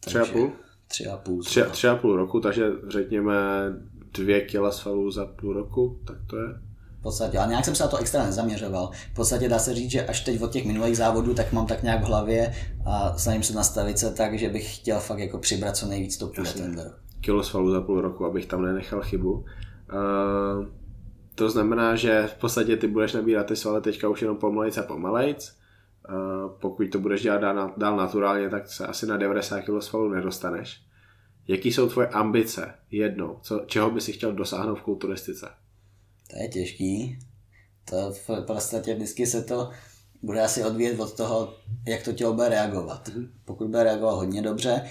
Tři 0.00 0.18
a 0.18 0.24
půl? 0.24 0.52
Tři 0.88 1.06
a 1.06 1.16
půl. 1.16 1.42
Tři, 1.42 1.62
tři 1.70 1.88
a 1.88 1.96
půl 1.96 2.16
roku, 2.16 2.40
takže 2.40 2.70
řekněme 2.88 3.34
dvě 4.14 4.40
kila 4.40 4.72
svalů 4.72 5.10
za 5.10 5.26
půl 5.26 5.52
roku, 5.52 5.98
tak 6.06 6.16
to 6.26 6.36
je 6.36 6.44
v 6.98 7.02
podstatě, 7.02 7.38
ale 7.38 7.48
nějak 7.48 7.64
jsem 7.64 7.74
se 7.74 7.82
na 7.82 7.88
to 7.88 7.96
extra 7.96 8.24
nezaměřoval. 8.24 8.90
V 9.12 9.14
podstatě 9.14 9.48
dá 9.48 9.58
se 9.58 9.74
říct, 9.74 9.90
že 9.90 10.06
až 10.06 10.20
teď 10.20 10.42
od 10.42 10.52
těch 10.52 10.66
minulých 10.66 10.96
závodů, 10.96 11.34
tak 11.34 11.52
mám 11.52 11.66
tak 11.66 11.82
nějak 11.82 12.00
v 12.00 12.06
hlavě 12.06 12.54
a 12.86 13.18
snažím 13.18 13.42
se 13.42 13.54
nastavit 13.54 13.98
se 13.98 14.10
tak, 14.10 14.38
že 14.38 14.48
bych 14.48 14.76
chtěl 14.76 15.00
fakt 15.00 15.18
jako 15.18 15.38
přibrat 15.38 15.76
co 15.76 15.86
nejvíc 15.86 16.16
to 16.16 16.26
půjde 16.26 16.82
rok. 16.84 17.00
kilo 17.20 17.42
svalů 17.42 17.70
za 17.70 17.80
půl 17.80 18.00
roku, 18.00 18.24
abych 18.24 18.46
tam 18.46 18.62
nenechal 18.62 19.02
chybu. 19.02 19.32
Uh, 19.32 20.66
to 21.40 21.50
znamená, 21.50 21.96
že 21.96 22.26
v 22.26 22.34
podstatě 22.34 22.76
ty 22.76 22.86
budeš 22.86 23.12
nabírat 23.12 23.46
ty 23.46 23.56
svaly 23.56 23.80
teďka 23.80 24.08
už 24.08 24.22
jenom 24.22 24.36
pomalejc 24.36 24.78
a 24.78 24.82
pomalejc. 24.82 25.56
Pokud 26.60 26.90
to 26.92 26.98
budeš 26.98 27.22
dělat 27.22 27.38
dál, 27.38 27.74
dál 27.76 27.96
naturálně, 27.96 28.48
tak 28.50 28.68
se 28.68 28.86
asi 28.86 29.06
na 29.06 29.16
90 29.16 29.60
kg 29.60 29.82
svalů 29.82 30.08
nedostaneš. 30.08 30.82
Jaký 31.48 31.72
jsou 31.72 31.88
tvoje 31.88 32.08
ambice 32.08 32.74
jednou? 32.90 33.38
Co, 33.42 33.62
čeho 33.66 33.90
by 33.90 34.00
si 34.00 34.12
chtěl 34.12 34.32
dosáhnout 34.32 34.74
v 34.74 34.82
kulturistice? 34.82 35.48
To 36.30 36.36
je 36.42 36.48
těžký. 36.48 37.18
To 37.90 38.12
v 38.12 38.46
podstatě 38.46 38.94
vždycky 38.94 39.26
se 39.26 39.42
to 39.42 39.70
bude 40.22 40.40
asi 40.40 40.64
odvíjet 40.64 41.00
od 41.00 41.16
toho, 41.16 41.54
jak 41.88 42.02
to 42.02 42.12
tělo 42.12 42.32
bude 42.32 42.48
reagovat. 42.48 43.08
Mm-hmm. 43.08 43.28
Pokud 43.44 43.66
bude 43.66 43.84
reagovat 43.84 44.14
hodně 44.14 44.42
dobře, 44.42 44.82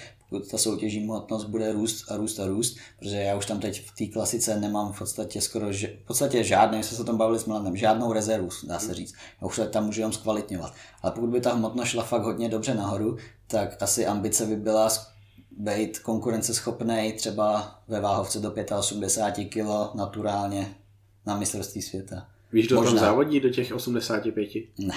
ta 0.50 0.58
soutěžní 0.58 1.00
hmotnost 1.00 1.44
bude 1.44 1.72
růst 1.72 2.10
a 2.10 2.16
růst 2.16 2.40
a 2.40 2.46
růst, 2.46 2.76
protože 2.98 3.16
já 3.16 3.36
už 3.36 3.46
tam 3.46 3.60
teď 3.60 3.86
v 3.86 3.96
té 3.98 4.06
klasice 4.06 4.60
nemám 4.60 4.92
v 4.92 4.98
podstatě 4.98 5.40
skoro, 5.40 5.66
v 5.68 6.06
podstatě 6.06 6.44
žádný, 6.44 6.82
jsme 6.82 6.96
se 6.96 7.02
o 7.02 7.06
tom 7.06 7.16
bavili 7.16 7.38
s 7.38 7.44
Milanem, 7.44 7.76
žádnou 7.76 8.12
rezervu, 8.12 8.48
dá 8.64 8.78
se 8.78 8.94
říct. 8.94 9.14
Já 9.40 9.46
už 9.46 9.60
tam 9.70 9.86
můžu 9.86 10.00
jenom 10.00 10.12
zkvalitňovat. 10.12 10.74
Ale 11.02 11.12
pokud 11.12 11.30
by 11.30 11.40
ta 11.40 11.54
hmotnost 11.54 11.88
šla 11.88 12.02
fakt 12.02 12.22
hodně 12.22 12.48
dobře 12.48 12.74
nahoru, 12.74 13.16
tak 13.46 13.82
asi 13.82 14.06
ambice 14.06 14.46
by 14.46 14.56
byla 14.56 14.88
být 15.50 15.98
konkurenceschopný 15.98 17.12
třeba 17.16 17.78
ve 17.88 18.00
váhovce 18.00 18.40
do 18.40 18.54
85 18.78 19.44
kg 19.44 19.94
naturálně 19.94 20.74
na 21.26 21.36
mistrovství 21.36 21.82
světa. 21.82 22.26
Víš, 22.52 22.66
kdo 22.66 22.82
tam 22.82 22.98
závodí 22.98 23.40
do 23.40 23.48
těch 23.48 23.72
85? 23.72 24.48
Ne, 24.78 24.94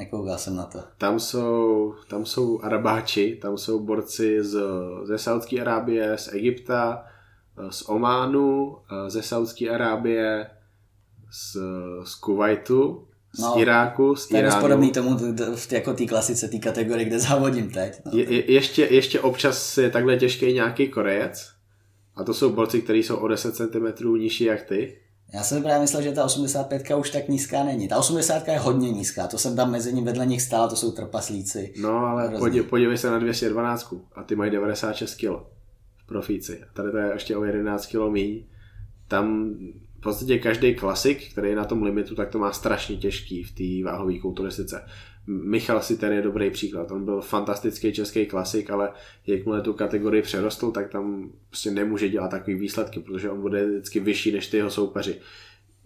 nekoukal 0.00 0.38
jsem 0.38 0.56
na 0.56 0.64
to. 0.64 0.82
Tam 0.98 1.20
jsou, 1.20 1.94
tam 2.08 2.26
jsou 2.26 2.60
Arabáči, 2.60 3.38
tam 3.42 3.58
jsou 3.58 3.80
borci 3.84 4.44
z, 4.44 4.60
ze 5.04 5.18
Saudské 5.18 5.60
Arábie, 5.60 6.18
z 6.18 6.32
Egypta, 6.32 7.04
z 7.70 7.88
Ománu, 7.88 8.76
ze 9.08 9.22
Saudské 9.22 9.68
Arábie, 9.68 10.50
z, 11.32 11.56
z 12.04 12.14
Kuwaitu, 12.14 13.06
z 13.32 13.40
no, 13.40 13.60
Iráku, 13.60 14.16
z 14.16 14.30
Iránu. 14.30 14.50
To 14.50 14.56
je 14.56 14.60
podobný 14.60 14.92
tomu 14.92 15.18
jako 15.70 15.94
té 15.94 16.06
klasice, 16.06 16.48
té 16.48 16.58
kategorie, 16.58 17.04
kde 17.04 17.18
závodím 17.18 17.70
teď. 17.70 17.92
No. 18.04 18.12
Je, 18.14 18.32
je, 18.32 18.52
ještě, 18.52 18.84
ještě 18.90 19.20
občas 19.20 19.78
je 19.78 19.90
takhle 19.90 20.16
těžký 20.16 20.52
nějaký 20.52 20.88
Korejec, 20.88 21.50
a 22.16 22.24
to 22.24 22.34
jsou 22.34 22.52
borci, 22.52 22.82
kteří 22.82 23.02
jsou 23.02 23.16
o 23.16 23.28
10 23.28 23.56
cm 23.56 24.16
nižší 24.18 24.44
jak 24.44 24.62
ty. 24.62 24.98
Já 25.32 25.42
jsem 25.42 25.62
právě 25.62 25.80
myslel, 25.80 26.02
že 26.02 26.12
ta 26.12 26.24
85 26.24 26.96
už 26.96 27.10
tak 27.10 27.28
nízká 27.28 27.64
není. 27.64 27.88
Ta 27.88 27.96
80 27.96 28.48
je 28.48 28.58
hodně 28.58 28.90
nízká, 28.90 29.26
to 29.26 29.38
jsem 29.38 29.56
tam 29.56 29.70
mezi 29.70 29.92
ním 29.92 30.04
vedle 30.04 30.26
nich 30.26 30.42
stál, 30.42 30.68
to 30.68 30.76
jsou 30.76 30.92
trpaslíci. 30.92 31.74
No 31.80 31.98
ale 31.98 32.30
podívej, 32.38 32.68
podívej 32.68 32.98
se 32.98 33.10
na 33.10 33.18
212 33.18 33.94
a 34.14 34.22
ty 34.22 34.36
mají 34.36 34.50
96 34.50 35.14
kg 35.14 35.30
v 35.96 36.06
profíci. 36.06 36.60
A 36.62 36.66
tady 36.72 36.90
to 36.90 36.98
je 36.98 37.12
ještě 37.12 37.36
o 37.36 37.44
11 37.44 37.86
kg 37.86 38.10
míň. 38.10 38.44
Tam 39.08 39.54
v 39.98 40.02
podstatě 40.02 40.38
každý 40.38 40.74
klasik, 40.74 41.32
který 41.32 41.48
je 41.48 41.56
na 41.56 41.64
tom 41.64 41.82
limitu, 41.82 42.14
tak 42.14 42.30
to 42.30 42.38
má 42.38 42.52
strašně 42.52 42.96
těžký 42.96 43.42
v 43.44 43.52
té 43.54 43.90
váhové 43.90 44.18
kulturistice. 44.18 44.84
Michal 45.26 45.82
si 45.82 45.96
ten 45.96 46.12
je 46.12 46.22
dobrý 46.22 46.50
příklad. 46.50 46.90
On 46.90 47.04
byl 47.04 47.20
fantastický 47.20 47.92
český 47.92 48.26
klasik, 48.26 48.70
ale 48.70 48.92
jakmile 49.26 49.60
tu 49.60 49.72
kategorii 49.72 50.22
přerostl, 50.22 50.70
tak 50.70 50.90
tam 50.90 51.32
prostě 51.48 51.70
nemůže 51.70 52.08
dělat 52.08 52.28
takový 52.28 52.56
výsledky, 52.56 53.00
protože 53.00 53.30
on 53.30 53.40
bude 53.40 53.66
vždycky 53.66 54.00
vyšší 54.00 54.32
než 54.32 54.46
ty 54.46 54.56
jeho 54.56 54.70
soupeři. 54.70 55.20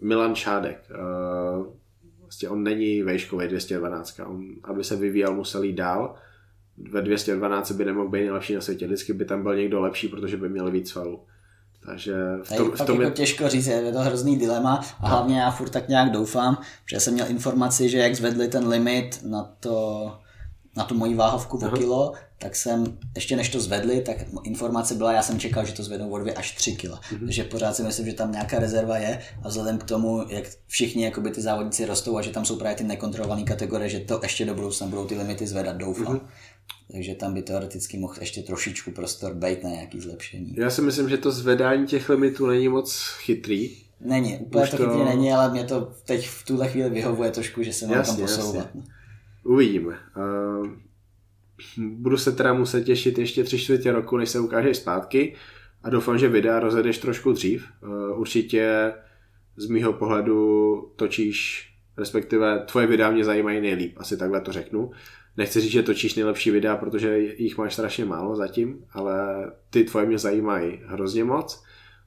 Milan 0.01 0.35
Šádek, 0.35 0.89
uh, 0.89 1.65
vlastně 2.21 2.49
on 2.49 2.63
není 2.63 3.03
vejškový 3.03 3.47
212. 3.47 4.19
On, 4.25 4.55
aby 4.63 4.83
se 4.83 4.95
vyvíjel, 4.95 5.33
musel 5.33 5.63
jít 5.63 5.73
dál. 5.73 6.15
Ve 6.77 7.01
212 7.01 7.71
by 7.71 7.85
nemohl 7.85 8.09
být 8.09 8.19
nejlepší 8.19 8.55
na 8.55 8.61
světě. 8.61 8.85
Vždycky 8.85 9.13
by 9.13 9.25
tam 9.25 9.43
byl 9.43 9.55
někdo 9.55 9.81
lepší, 9.81 10.07
protože 10.07 10.37
by 10.37 10.49
měl 10.49 10.71
víc 10.71 10.89
svalů. 10.89 11.19
Takže 11.85 12.13
v 12.43 12.57
tom, 12.57 12.71
v 12.71 12.77
tom 12.77 13.01
jako 13.01 13.01
je... 13.01 13.11
těžko 13.11 13.49
říct, 13.49 13.67
je 13.67 13.91
to 13.91 13.99
hrozný 13.99 14.37
dilema 14.37 14.85
a 14.99 15.07
hlavně 15.07 15.39
já 15.39 15.51
furt 15.51 15.69
tak 15.69 15.87
nějak 15.87 16.11
doufám, 16.11 16.57
že 16.85 16.99
jsem 16.99 17.13
měl 17.13 17.29
informaci, 17.29 17.89
že 17.89 17.97
jak 17.97 18.15
zvedli 18.15 18.47
ten 18.47 18.67
limit 18.67 19.19
na 19.23 19.43
to, 19.59 20.11
na 20.75 20.83
tu 20.83 20.95
moji 20.95 21.15
váhovku 21.15 21.57
o 21.57 21.69
kilo, 21.69 22.13
tak 22.37 22.55
jsem, 22.55 22.97
ještě 23.15 23.35
než 23.35 23.49
to 23.49 23.59
zvedli, 23.59 24.01
tak 24.01 24.17
informace 24.43 24.95
byla, 24.95 25.13
já 25.13 25.21
jsem 25.21 25.39
čekal, 25.39 25.65
že 25.65 25.73
to 25.73 25.83
zvednou 25.83 26.09
o 26.09 26.19
2 26.19 26.33
až 26.35 26.51
3 26.51 26.75
kilo. 26.75 26.95
Mm-hmm. 26.95 27.25
Takže 27.25 27.43
pořád 27.43 27.75
si 27.75 27.83
myslím, 27.83 28.05
že 28.05 28.13
tam 28.13 28.31
nějaká 28.31 28.59
rezerva 28.59 28.97
je 28.97 29.21
a 29.43 29.47
vzhledem 29.47 29.77
k 29.77 29.83
tomu, 29.83 30.25
jak 30.29 30.43
všichni 30.67 31.03
jakoby, 31.03 31.31
ty 31.31 31.41
závodníci 31.41 31.85
rostou 31.85 32.17
a 32.17 32.21
že 32.21 32.29
tam 32.29 32.45
jsou 32.45 32.55
právě 32.55 32.75
ty 32.75 32.83
nekontrolované 32.83 33.43
kategorie, 33.43 33.89
že 33.89 33.99
to 33.99 34.19
ještě 34.23 34.45
do 34.45 34.55
budoucna 34.55 34.87
budou 34.87 35.05
ty 35.05 35.17
limity 35.17 35.47
zvedat, 35.47 35.75
doufám. 35.75 36.15
Mm-hmm. 36.15 36.27
Takže 36.91 37.15
tam 37.15 37.33
by 37.33 37.41
teoreticky 37.41 37.97
mohl 37.97 38.15
ještě 38.19 38.41
trošičku 38.41 38.91
prostor 38.91 39.33
být 39.33 39.63
na 39.63 39.69
nějaký 39.69 39.99
zlepšení. 39.99 40.55
Já 40.57 40.69
si 40.69 40.81
myslím, 40.81 41.09
že 41.09 41.17
to 41.17 41.31
zvedání 41.31 41.87
těch 41.87 42.09
limitů 42.09 42.47
není 42.47 42.69
moc 42.69 43.15
chytrý. 43.17 43.77
Není, 44.01 44.37
úplně 44.37 44.63
Už 44.63 44.69
to 44.69 44.77
chytrý 44.77 44.97
to... 44.97 45.05
není, 45.05 45.31
ale 45.33 45.51
mě 45.51 45.63
to 45.63 45.93
teď 46.05 46.27
v 46.27 46.45
tuhle 46.45 46.67
chvíli 46.67 46.89
vyhovuje 46.89 47.31
trošku, 47.31 47.63
že 47.63 47.73
se 47.73 47.87
mám 47.87 48.05
tam 48.05 48.17
posouvat. 48.17 48.65
Jasně. 48.65 48.83
Uvidíme. 49.43 49.99
Uh, 50.17 50.67
budu 51.77 52.17
se 52.17 52.31
teda 52.31 52.53
muset 52.53 52.83
těšit 52.83 53.17
ještě 53.17 53.43
tři 53.43 53.59
čtvrtě 53.59 53.91
roku, 53.91 54.17
než 54.17 54.29
se 54.29 54.39
ukážeš 54.39 54.77
zpátky 54.77 55.35
a 55.83 55.89
doufám, 55.89 56.17
že 56.17 56.27
videa 56.27 56.59
rozjedeš 56.59 56.97
trošku 56.97 57.31
dřív. 57.31 57.67
Uh, 57.83 58.19
určitě 58.19 58.93
z 59.57 59.67
mýho 59.67 59.93
pohledu 59.93 60.75
točíš, 60.95 61.69
respektive 61.97 62.59
tvoje 62.59 62.87
videa 62.87 63.11
mě 63.11 63.23
zajímají 63.23 63.61
nejlíp, 63.61 63.97
asi 63.97 64.17
takhle 64.17 64.41
to 64.41 64.51
řeknu. 64.51 64.91
Nechci 65.37 65.61
říct, 65.61 65.71
že 65.71 65.83
točíš 65.83 66.15
nejlepší 66.15 66.51
videa, 66.51 66.77
protože 66.77 67.19
jich 67.19 67.57
máš 67.57 67.73
strašně 67.73 68.05
málo 68.05 68.35
zatím, 68.35 68.85
ale 68.91 69.15
ty 69.69 69.83
tvoje 69.83 70.05
mě 70.05 70.17
zajímají 70.17 70.81
hrozně 70.85 71.23
moc, 71.23 71.63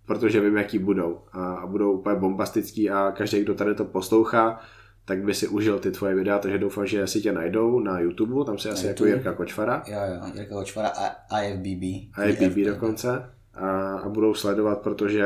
protože 0.07 0.41
vím, 0.41 0.57
jaký 0.57 0.79
budou 0.79 1.21
a 1.33 1.67
budou 1.67 1.93
úplně 1.93 2.17
bombastický 2.17 2.91
a 2.91 3.13
každý, 3.17 3.41
kdo 3.41 3.55
tady 3.55 3.75
to 3.75 3.85
poslouchá, 3.85 4.61
tak 5.05 5.25
by 5.25 5.35
si 5.35 5.49
užil 5.49 5.79
ty 5.79 5.91
tvoje 5.91 6.15
videa, 6.15 6.39
takže 6.39 6.59
doufám, 6.59 6.87
že 6.87 7.07
si 7.07 7.21
tě 7.21 7.33
najdou 7.33 7.81
na 7.81 8.01
YouTube, 8.01 8.45
tam 8.45 8.59
si 8.59 8.69
asi 8.69 8.87
jako 8.87 9.07
Jirka 9.07 9.33
Kočvara. 9.33 9.83
Jo, 9.87 9.99
jo, 10.15 10.33
Jirka 10.35 10.55
Kočvara 10.55 10.93
a 11.31 11.41
IFBB. 11.41 11.83
IFBB 12.29 12.57
dokonce. 12.65 13.31
A, 13.55 13.99
a 13.99 14.09
budou 14.09 14.35
sledovat, 14.35 14.81
protože 14.81 15.25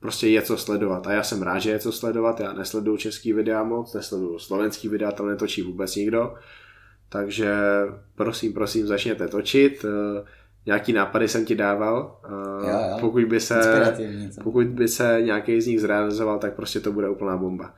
prostě 0.00 0.28
je 0.28 0.42
co 0.42 0.56
sledovat. 0.56 1.06
A 1.06 1.12
já 1.12 1.22
jsem 1.22 1.42
rád, 1.42 1.58
že 1.58 1.70
je 1.70 1.78
co 1.78 1.92
sledovat. 1.92 2.40
Já 2.40 2.52
nesleduju 2.52 2.96
český 2.96 3.32
videa 3.32 3.64
moc, 3.64 3.94
nesleduju 3.94 4.38
slovenský 4.38 4.88
videa, 4.88 5.12
tam 5.12 5.28
netočí 5.28 5.62
vůbec 5.62 5.96
nikdo. 5.96 6.34
Takže 7.08 7.54
prosím, 8.14 8.52
prosím, 8.52 8.86
začněte 8.86 9.28
točit. 9.28 9.84
Eh, 9.84 10.24
nějaký 10.66 10.92
nápady 10.92 11.28
jsem 11.28 11.44
ti 11.44 11.54
dával. 11.54 12.20
Eh, 12.24 12.70
jo, 12.70 12.78
jo. 12.90 12.96
Pokud, 13.00 13.24
by 13.24 13.40
se, 13.40 13.94
pokud 14.44 14.66
by 14.66 14.88
se 14.88 15.18
nějaký 15.22 15.60
z 15.60 15.66
nich 15.66 15.80
zrealizoval, 15.80 16.38
tak 16.38 16.54
prostě 16.54 16.80
to 16.80 16.92
bude 16.92 17.08
úplná 17.08 17.36
bomba. 17.36 17.74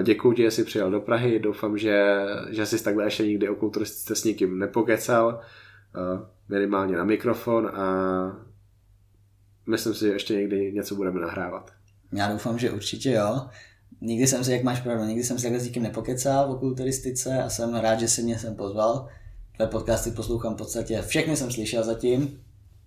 Eh, 0.00 0.02
Děkuji 0.02 0.32
ti, 0.32 0.42
že 0.42 0.50
jsi 0.50 0.64
přijel 0.64 0.90
do 0.90 1.00
Prahy. 1.00 1.38
Doufám, 1.38 1.78
že, 1.78 2.26
že 2.50 2.66
jsi 2.66 2.84
takhle 2.84 3.04
ještě 3.04 3.26
nikdy 3.26 3.48
o 3.48 3.54
kulturistice 3.54 4.14
s 4.14 4.24
nikým 4.24 4.58
nepokecal. 4.58 5.40
Minimálně 6.48 6.96
na 6.96 7.04
mikrofon 7.04 7.66
a 7.74 7.86
myslím 9.66 9.94
si, 9.94 10.04
že 10.04 10.12
ještě 10.12 10.34
někdy 10.34 10.72
něco 10.72 10.94
budeme 10.94 11.20
nahrávat. 11.20 11.70
Já 12.12 12.32
doufám, 12.32 12.58
že 12.58 12.70
určitě 12.70 13.10
jo 13.10 13.48
nikdy 14.00 14.26
jsem 14.26 14.44
si, 14.44 14.52
jak 14.52 14.62
máš 14.62 14.80
pravdu, 14.80 15.04
nikdy 15.04 15.24
jsem 15.24 15.38
si 15.38 15.42
takhle 15.42 15.60
s 15.60 15.64
nikým 15.64 15.82
nepokecal 15.82 16.52
o 16.52 16.58
kulturistice 16.58 17.42
a 17.42 17.50
jsem 17.50 17.74
rád, 17.74 18.00
že 18.00 18.08
si 18.08 18.22
mě 18.22 18.38
sem 18.38 18.54
pozval. 18.54 19.08
Tvé 19.56 19.66
podcasty 19.66 20.10
poslouchám 20.10 20.54
v 20.54 20.56
podstatě, 20.56 21.02
všechny 21.02 21.36
jsem 21.36 21.50
slyšel 21.50 21.84
zatím. 21.84 22.40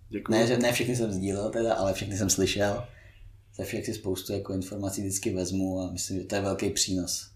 Děkuji. 0.10 0.32
Ne, 0.32 0.48
že 0.48 0.58
ne 0.58 0.72
všechny 0.72 0.96
jsem 0.96 1.12
sdílel 1.12 1.50
teda, 1.50 1.74
ale 1.74 1.94
všechny 1.94 2.18
jsem 2.18 2.30
slyšel. 2.30 2.84
Ze 3.56 3.64
všech 3.64 3.86
si 3.86 3.94
spoustu 3.94 4.34
jako 4.34 4.54
informací 4.54 5.02
vždycky 5.02 5.34
vezmu 5.34 5.82
a 5.82 5.92
myslím, 5.92 6.20
že 6.20 6.26
to 6.26 6.36
je 6.36 6.42
velký 6.42 6.70
přínos. 6.70 7.28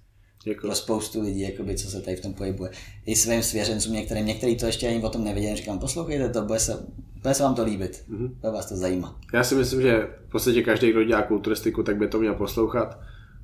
Děkuji. 0.44 0.62
Pro 0.62 0.76
spoustu 0.76 1.22
lidí, 1.22 1.40
jakoby, 1.40 1.76
co 1.76 1.90
se 1.90 2.02
tady 2.02 2.18
v 2.18 2.22
tom 2.22 2.34
pohybuje. 2.34 2.72
I 3.06 3.16
svým 3.16 3.44
svěřencům 3.44 3.94
některým, 3.94 4.26
některý 4.26 4.56
to 4.56 4.66
ještě 4.66 4.88
ani 4.88 5.04
o 5.04 5.10
tom 5.10 5.24
nevěděli, 5.24 5.56
říkám, 5.56 5.80
poslouchejte 5.80 6.30
to, 6.30 6.42
bude 6.42 6.60
se, 6.60 6.86
bude 7.22 7.34
se 7.34 7.44
vám 7.44 7.56
to 7.56 7.64
líbit, 7.64 8.04
mm-hmm. 8.10 8.28
bude 8.28 8.52
vás 8.52 8.66
to 8.66 8.78
zajímat. 8.78 9.16
Já 9.34 9.44
si 9.44 9.56
myslím, 9.56 9.82
že 9.82 10.08
v 10.28 10.32
podstatě 10.32 10.62
každý, 10.62 10.92
kdo 10.92 11.04
dělá 11.04 11.22
kulturistiku, 11.22 11.84
tak 11.84 11.98
by 11.98 12.08
to 12.08 12.20
měl 12.20 12.36
poslouchat 12.36 13.00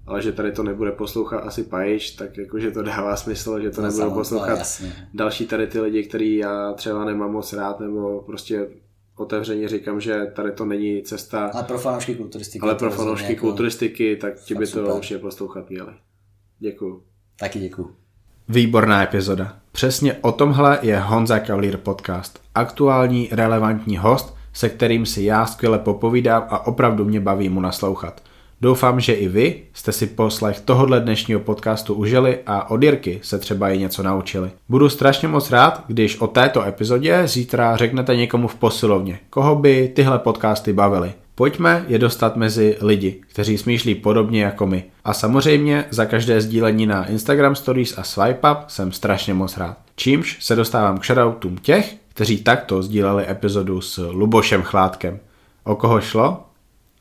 ale 0.08 0.22
že 0.22 0.32
tady 0.32 0.52
to 0.52 0.64
nebude 0.64 0.92
poslouchat 0.92 1.38
asi 1.38 1.64
Pajič, 1.64 2.12
tak 2.12 2.38
jakože 2.38 2.72
to 2.72 2.84
dává 2.84 3.16
smysl, 3.16 3.60
že 3.60 3.70
to 3.70 3.82
no, 3.82 3.88
nebudou 3.88 4.12
poslouchat 4.12 4.58
jasně. 4.58 4.94
další 5.14 5.48
tady 5.48 5.68
ty 5.68 5.80
lidi, 5.80 6.04
který 6.04 6.38
já 6.38 6.74
třeba 6.74 7.06
nemám 7.06 7.32
moc 7.32 7.54
rád, 7.54 7.80
nebo 7.80 8.22
prostě 8.22 8.68
otevřeně 9.18 9.68
říkám, 9.68 10.02
že 10.02 10.32
tady 10.36 10.52
to 10.52 10.66
není 10.66 11.02
cesta. 11.02 11.50
Ale 11.54 11.64
pro 11.64 11.78
fanoušky 11.78 12.16
kulturistiky. 12.16 12.64
Ale 12.64 12.76
pro 12.76 12.92
fanoušky 12.92 13.34
jako... 13.34 13.42
kulturistiky, 13.42 14.16
tak 14.16 14.34
ti 14.40 14.56
by 14.56 14.68
to 14.68 14.96
určitě 14.96 15.18
poslouchat 15.18 15.70
měli. 15.70 15.92
Děkuju. 16.60 17.04
Taky 17.40 17.60
děkuju. 17.60 17.96
Výborná 18.50 19.04
epizoda. 19.04 19.58
Přesně 19.72 20.14
o 20.22 20.32
tomhle 20.32 20.80
je 20.82 21.00
Honza 21.00 21.40
Cavalier 21.40 21.78
podcast. 21.78 22.40
Aktuální, 22.56 23.30
relevantní 23.32 23.98
host, 23.98 24.36
se 24.54 24.70
kterým 24.70 25.06
si 25.06 25.24
já 25.24 25.46
skvěle 25.46 25.80
popovídám 25.80 26.44
a 26.50 26.68
opravdu 26.68 27.06
mě 27.06 27.20
baví 27.20 27.50
mu 27.50 27.62
naslouchat. 27.62 28.22
Doufám, 28.62 29.00
že 29.00 29.14
i 29.14 29.28
vy 29.28 29.64
jste 29.74 29.92
si 29.92 30.08
poslech 30.08 30.60
tohohle 30.60 31.00
dnešního 31.00 31.40
podcastu 31.40 31.94
užili 31.94 32.40
a 32.46 32.70
od 32.70 32.84
Jirky 32.84 33.20
se 33.24 33.40
třeba 33.40 33.70
i 33.70 33.78
něco 33.78 34.04
naučili. 34.04 34.52
Budu 34.70 34.90
strašně 34.90 35.28
moc 35.28 35.52
rád, 35.52 35.84
když 35.88 36.20
o 36.20 36.28
této 36.28 36.64
epizodě 36.64 37.22
zítra 37.26 37.78
řeknete 37.78 38.16
někomu 38.16 38.48
v 38.48 38.56
posilovně, 38.56 39.20
koho 39.30 39.56
by 39.56 39.92
tyhle 39.96 40.20
podcasty 40.20 40.74
bavily. 40.74 41.14
Pojďme 41.36 41.86
je 41.88 42.00
dostat 42.00 42.36
mezi 42.36 42.78
lidi, 42.82 43.22
kteří 43.30 43.58
smýšlí 43.58 43.96
podobně 43.96 44.44
jako 44.44 44.68
my. 44.68 44.84
A 45.06 45.14
samozřejmě 45.14 45.86
za 45.90 46.06
každé 46.06 46.42
sdílení 46.42 46.86
na 46.86 47.06
Instagram 47.06 47.56
Stories 47.56 47.98
a 47.98 48.04
Swipe 48.04 48.52
Up 48.52 48.58
jsem 48.68 48.92
strašně 48.92 49.34
moc 49.34 49.58
rád. 49.58 49.78
Čímž 49.96 50.38
se 50.40 50.56
dostávám 50.56 50.98
k 50.98 51.06
shoutoutům 51.06 51.58
těch, 51.58 51.96
kteří 52.08 52.44
takto 52.44 52.82
sdíleli 52.82 53.30
epizodu 53.30 53.82
s 53.82 54.10
Lubošem 54.12 54.62
Chládkem. 54.62 55.20
O 55.64 55.76
koho 55.76 56.02
šlo? 56.02 56.44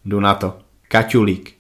Jdu 0.05 0.21
na 0.21 0.35
to. 0.35 0.66
Kaťulík, 0.89 1.55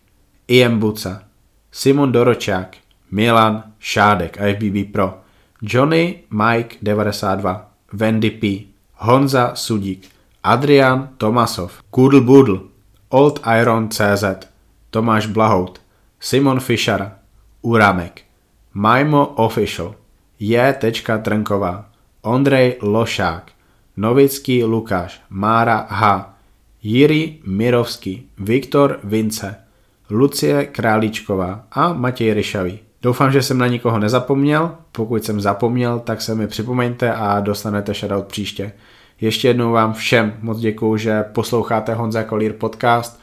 Ian 0.48 0.78
Buca, 0.78 1.22
Simon 1.70 2.12
Doročák, 2.12 2.76
Milan 3.10 3.72
Šádek 3.78 4.38
IFBB 4.40 4.92
Pro, 4.92 5.20
Johnny 5.62 6.24
Mike 6.30 6.76
92, 6.82 7.66
Wendy 7.92 8.30
P, 8.30 8.66
Honza 8.94 9.54
Sudík, 9.54 10.08
Adrian 10.42 11.08
Tomasov, 11.16 11.72
Kudl 11.90 12.20
Budl, 12.20 12.70
Old 13.08 13.40
Iron 13.60 13.88
CZ, 13.88 14.24
Tomáš 14.90 15.26
Blahout, 15.26 15.80
Simon 16.20 16.60
Fischer, 16.60 17.12
Uramek, 17.62 18.24
Majmo 18.74 19.26
Official, 19.26 19.94
J. 20.38 20.74
Trnková, 21.22 21.88
Ondrej 22.22 22.78
Lošák, 22.82 23.52
Novický 23.96 24.64
Lukáš, 24.64 25.20
Mára 25.30 25.86
H., 25.90 26.35
Jiri 26.88 27.38
Mirovský, 27.46 28.28
Viktor 28.38 29.00
Vince, 29.04 29.56
Lucie 30.10 30.66
Králíčková 30.66 31.66
a 31.72 31.92
Matěj 31.92 32.34
Ryšavý. 32.34 32.78
Doufám, 33.02 33.32
že 33.32 33.42
jsem 33.42 33.58
na 33.58 33.66
nikoho 33.66 33.98
nezapomněl, 33.98 34.70
pokud 34.92 35.24
jsem 35.24 35.40
zapomněl, 35.40 35.98
tak 35.98 36.22
se 36.22 36.34
mi 36.34 36.46
připomeňte 36.46 37.12
a 37.12 37.40
dostanete 37.40 37.94
shoutout 37.94 38.26
příště. 38.26 38.72
Ještě 39.20 39.48
jednou 39.48 39.72
vám 39.72 39.92
všem 39.92 40.32
moc 40.40 40.58
děkuju, 40.58 40.96
že 40.96 41.22
posloucháte 41.22 41.94
Honza 41.94 42.22
Kolír 42.22 42.52
podcast. 42.52 43.20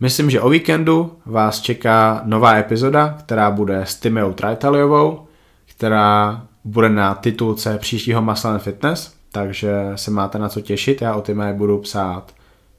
Myslím, 0.00 0.30
že 0.30 0.40
o 0.40 0.48
víkendu 0.48 1.12
vás 1.26 1.60
čeká 1.60 2.22
nová 2.24 2.56
epizoda, 2.56 3.16
která 3.18 3.50
bude 3.50 3.80
s 3.80 3.94
Timeou 3.94 4.32
Trajtaliovou, 4.32 5.26
která 5.66 6.42
bude 6.64 6.88
na 6.88 7.14
titulce 7.14 7.78
příštího 7.78 8.22
Muscle 8.22 8.58
Fitness, 8.58 9.14
takže 9.32 9.72
se 9.94 10.10
máte 10.10 10.38
na 10.38 10.48
co 10.48 10.60
těšit. 10.60 11.02
Já 11.02 11.14
o 11.14 11.20
Time 11.20 11.54
budu 11.54 11.78
psát 11.78 12.37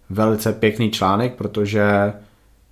velice 0.10 0.54
pěkný 0.54 0.92
článek, 0.92 1.34
protože 1.34 2.14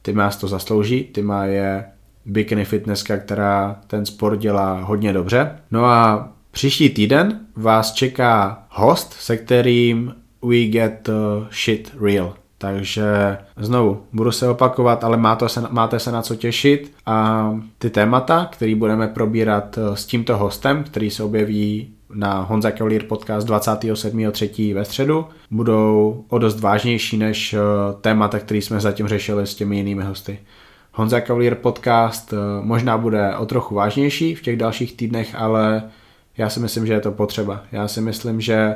Tima 0.01 0.30
to 0.30 0.47
zaslouží. 0.47 1.03
Tima 1.03 1.45
je 1.45 1.85
bikini 2.26 2.65
fitnesska, 2.65 3.18
která 3.18 3.80
ten 3.88 4.05
sport 4.05 4.39
dělá 4.39 4.81
hodně 4.81 5.14
dobře. 5.14 5.51
No 5.72 5.85
a 5.85 6.30
příští 6.51 6.89
týden 6.89 7.39
vás 7.55 7.93
čeká 7.93 8.64
host, 8.69 9.14
se 9.14 9.38
kterým 9.38 10.15
we 10.41 10.65
get 10.65 11.09
shit 11.51 11.95
real. 12.01 12.34
Takže 12.57 13.38
znovu, 13.57 14.03
budu 14.14 14.31
se 14.31 14.49
opakovat, 14.49 15.03
ale 15.03 15.18
máte 15.18 15.49
se, 15.49 15.64
máte 15.69 15.99
se 15.99 16.11
na 16.11 16.22
co 16.22 16.35
těšit 16.35 16.93
a 17.05 17.51
ty 17.77 17.89
témata, 17.89 18.49
které 18.51 18.76
budeme 18.76 19.07
probírat 19.07 19.80
s 19.93 20.05
tímto 20.05 20.38
hostem, 20.38 20.84
který 20.84 21.09
se 21.09 21.23
objeví 21.23 21.93
na 22.13 22.41
Honza 22.41 22.71
Cavalier 22.71 23.03
podcast 23.03 23.47
27.3. 23.47 24.75
ve 24.75 24.85
středu 24.85 25.25
budou 25.51 26.23
o 26.29 26.38
dost 26.38 26.59
vážnější 26.59 27.17
než 27.17 27.53
eh, 27.53 27.59
témata, 28.01 28.39
které 28.39 28.57
jsme 28.57 28.79
zatím 28.79 29.07
řešili 29.07 29.47
s 29.47 29.55
těmi 29.55 29.77
jinými 29.77 30.03
hosty. 30.03 30.39
Honza 30.93 31.21
Cavalier 31.21 31.55
podcast 31.55 32.34
eh, 32.34 32.38
možná 32.61 32.97
bude 32.97 33.35
o 33.35 33.45
trochu 33.45 33.75
vážnější 33.75 34.35
v 34.35 34.41
těch 34.41 34.57
dalších 34.57 34.97
týdnech, 34.97 35.35
ale 35.35 35.84
já 36.38 36.49
si 36.49 36.59
myslím, 36.59 36.88
že 36.88 36.93
je 36.93 36.99
to 36.99 37.11
potřeba. 37.11 37.63
Já 37.71 37.88
si 37.88 38.01
myslím, 38.01 38.41
že 38.41 38.75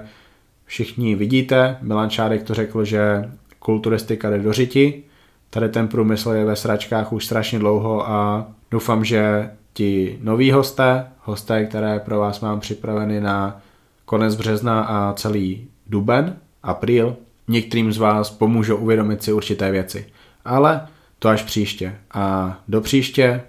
všichni 0.65 1.15
vidíte, 1.15 1.77
Milan 1.81 2.09
Šádek 2.09 2.43
to 2.43 2.53
řekl, 2.53 2.85
že 2.85 3.31
kulturistika 3.59 4.29
jde 4.29 4.39
do 4.39 4.53
řiti, 4.53 5.03
tady 5.49 5.69
ten 5.69 5.87
průmysl 5.87 6.29
je 6.31 6.45
ve 6.45 6.55
sračkách 6.55 7.13
už 7.13 7.25
strašně 7.25 7.59
dlouho 7.59 8.09
a 8.09 8.47
doufám, 8.71 9.05
že 9.05 9.49
ti 9.73 10.19
noví 10.21 10.51
hosté, 10.51 11.07
hosté, 11.19 11.65
které 11.65 11.99
pro 11.99 12.19
vás 12.19 12.39
mám 12.39 12.59
připraveny 12.59 13.21
na 13.21 13.61
konec 14.05 14.35
března 14.35 14.81
a 14.81 15.13
celý 15.13 15.67
duben, 15.87 16.35
apríl, 16.63 17.15
některým 17.47 17.93
z 17.93 17.97
vás 17.97 18.29
pomůžou 18.29 18.77
uvědomit 18.77 19.23
si 19.23 19.33
určité 19.33 19.71
věci. 19.71 20.05
Ale 20.45 20.87
to 21.19 21.29
až 21.29 21.43
příště. 21.43 21.95
A 22.13 22.57
do 22.67 22.81
příště 22.81 23.41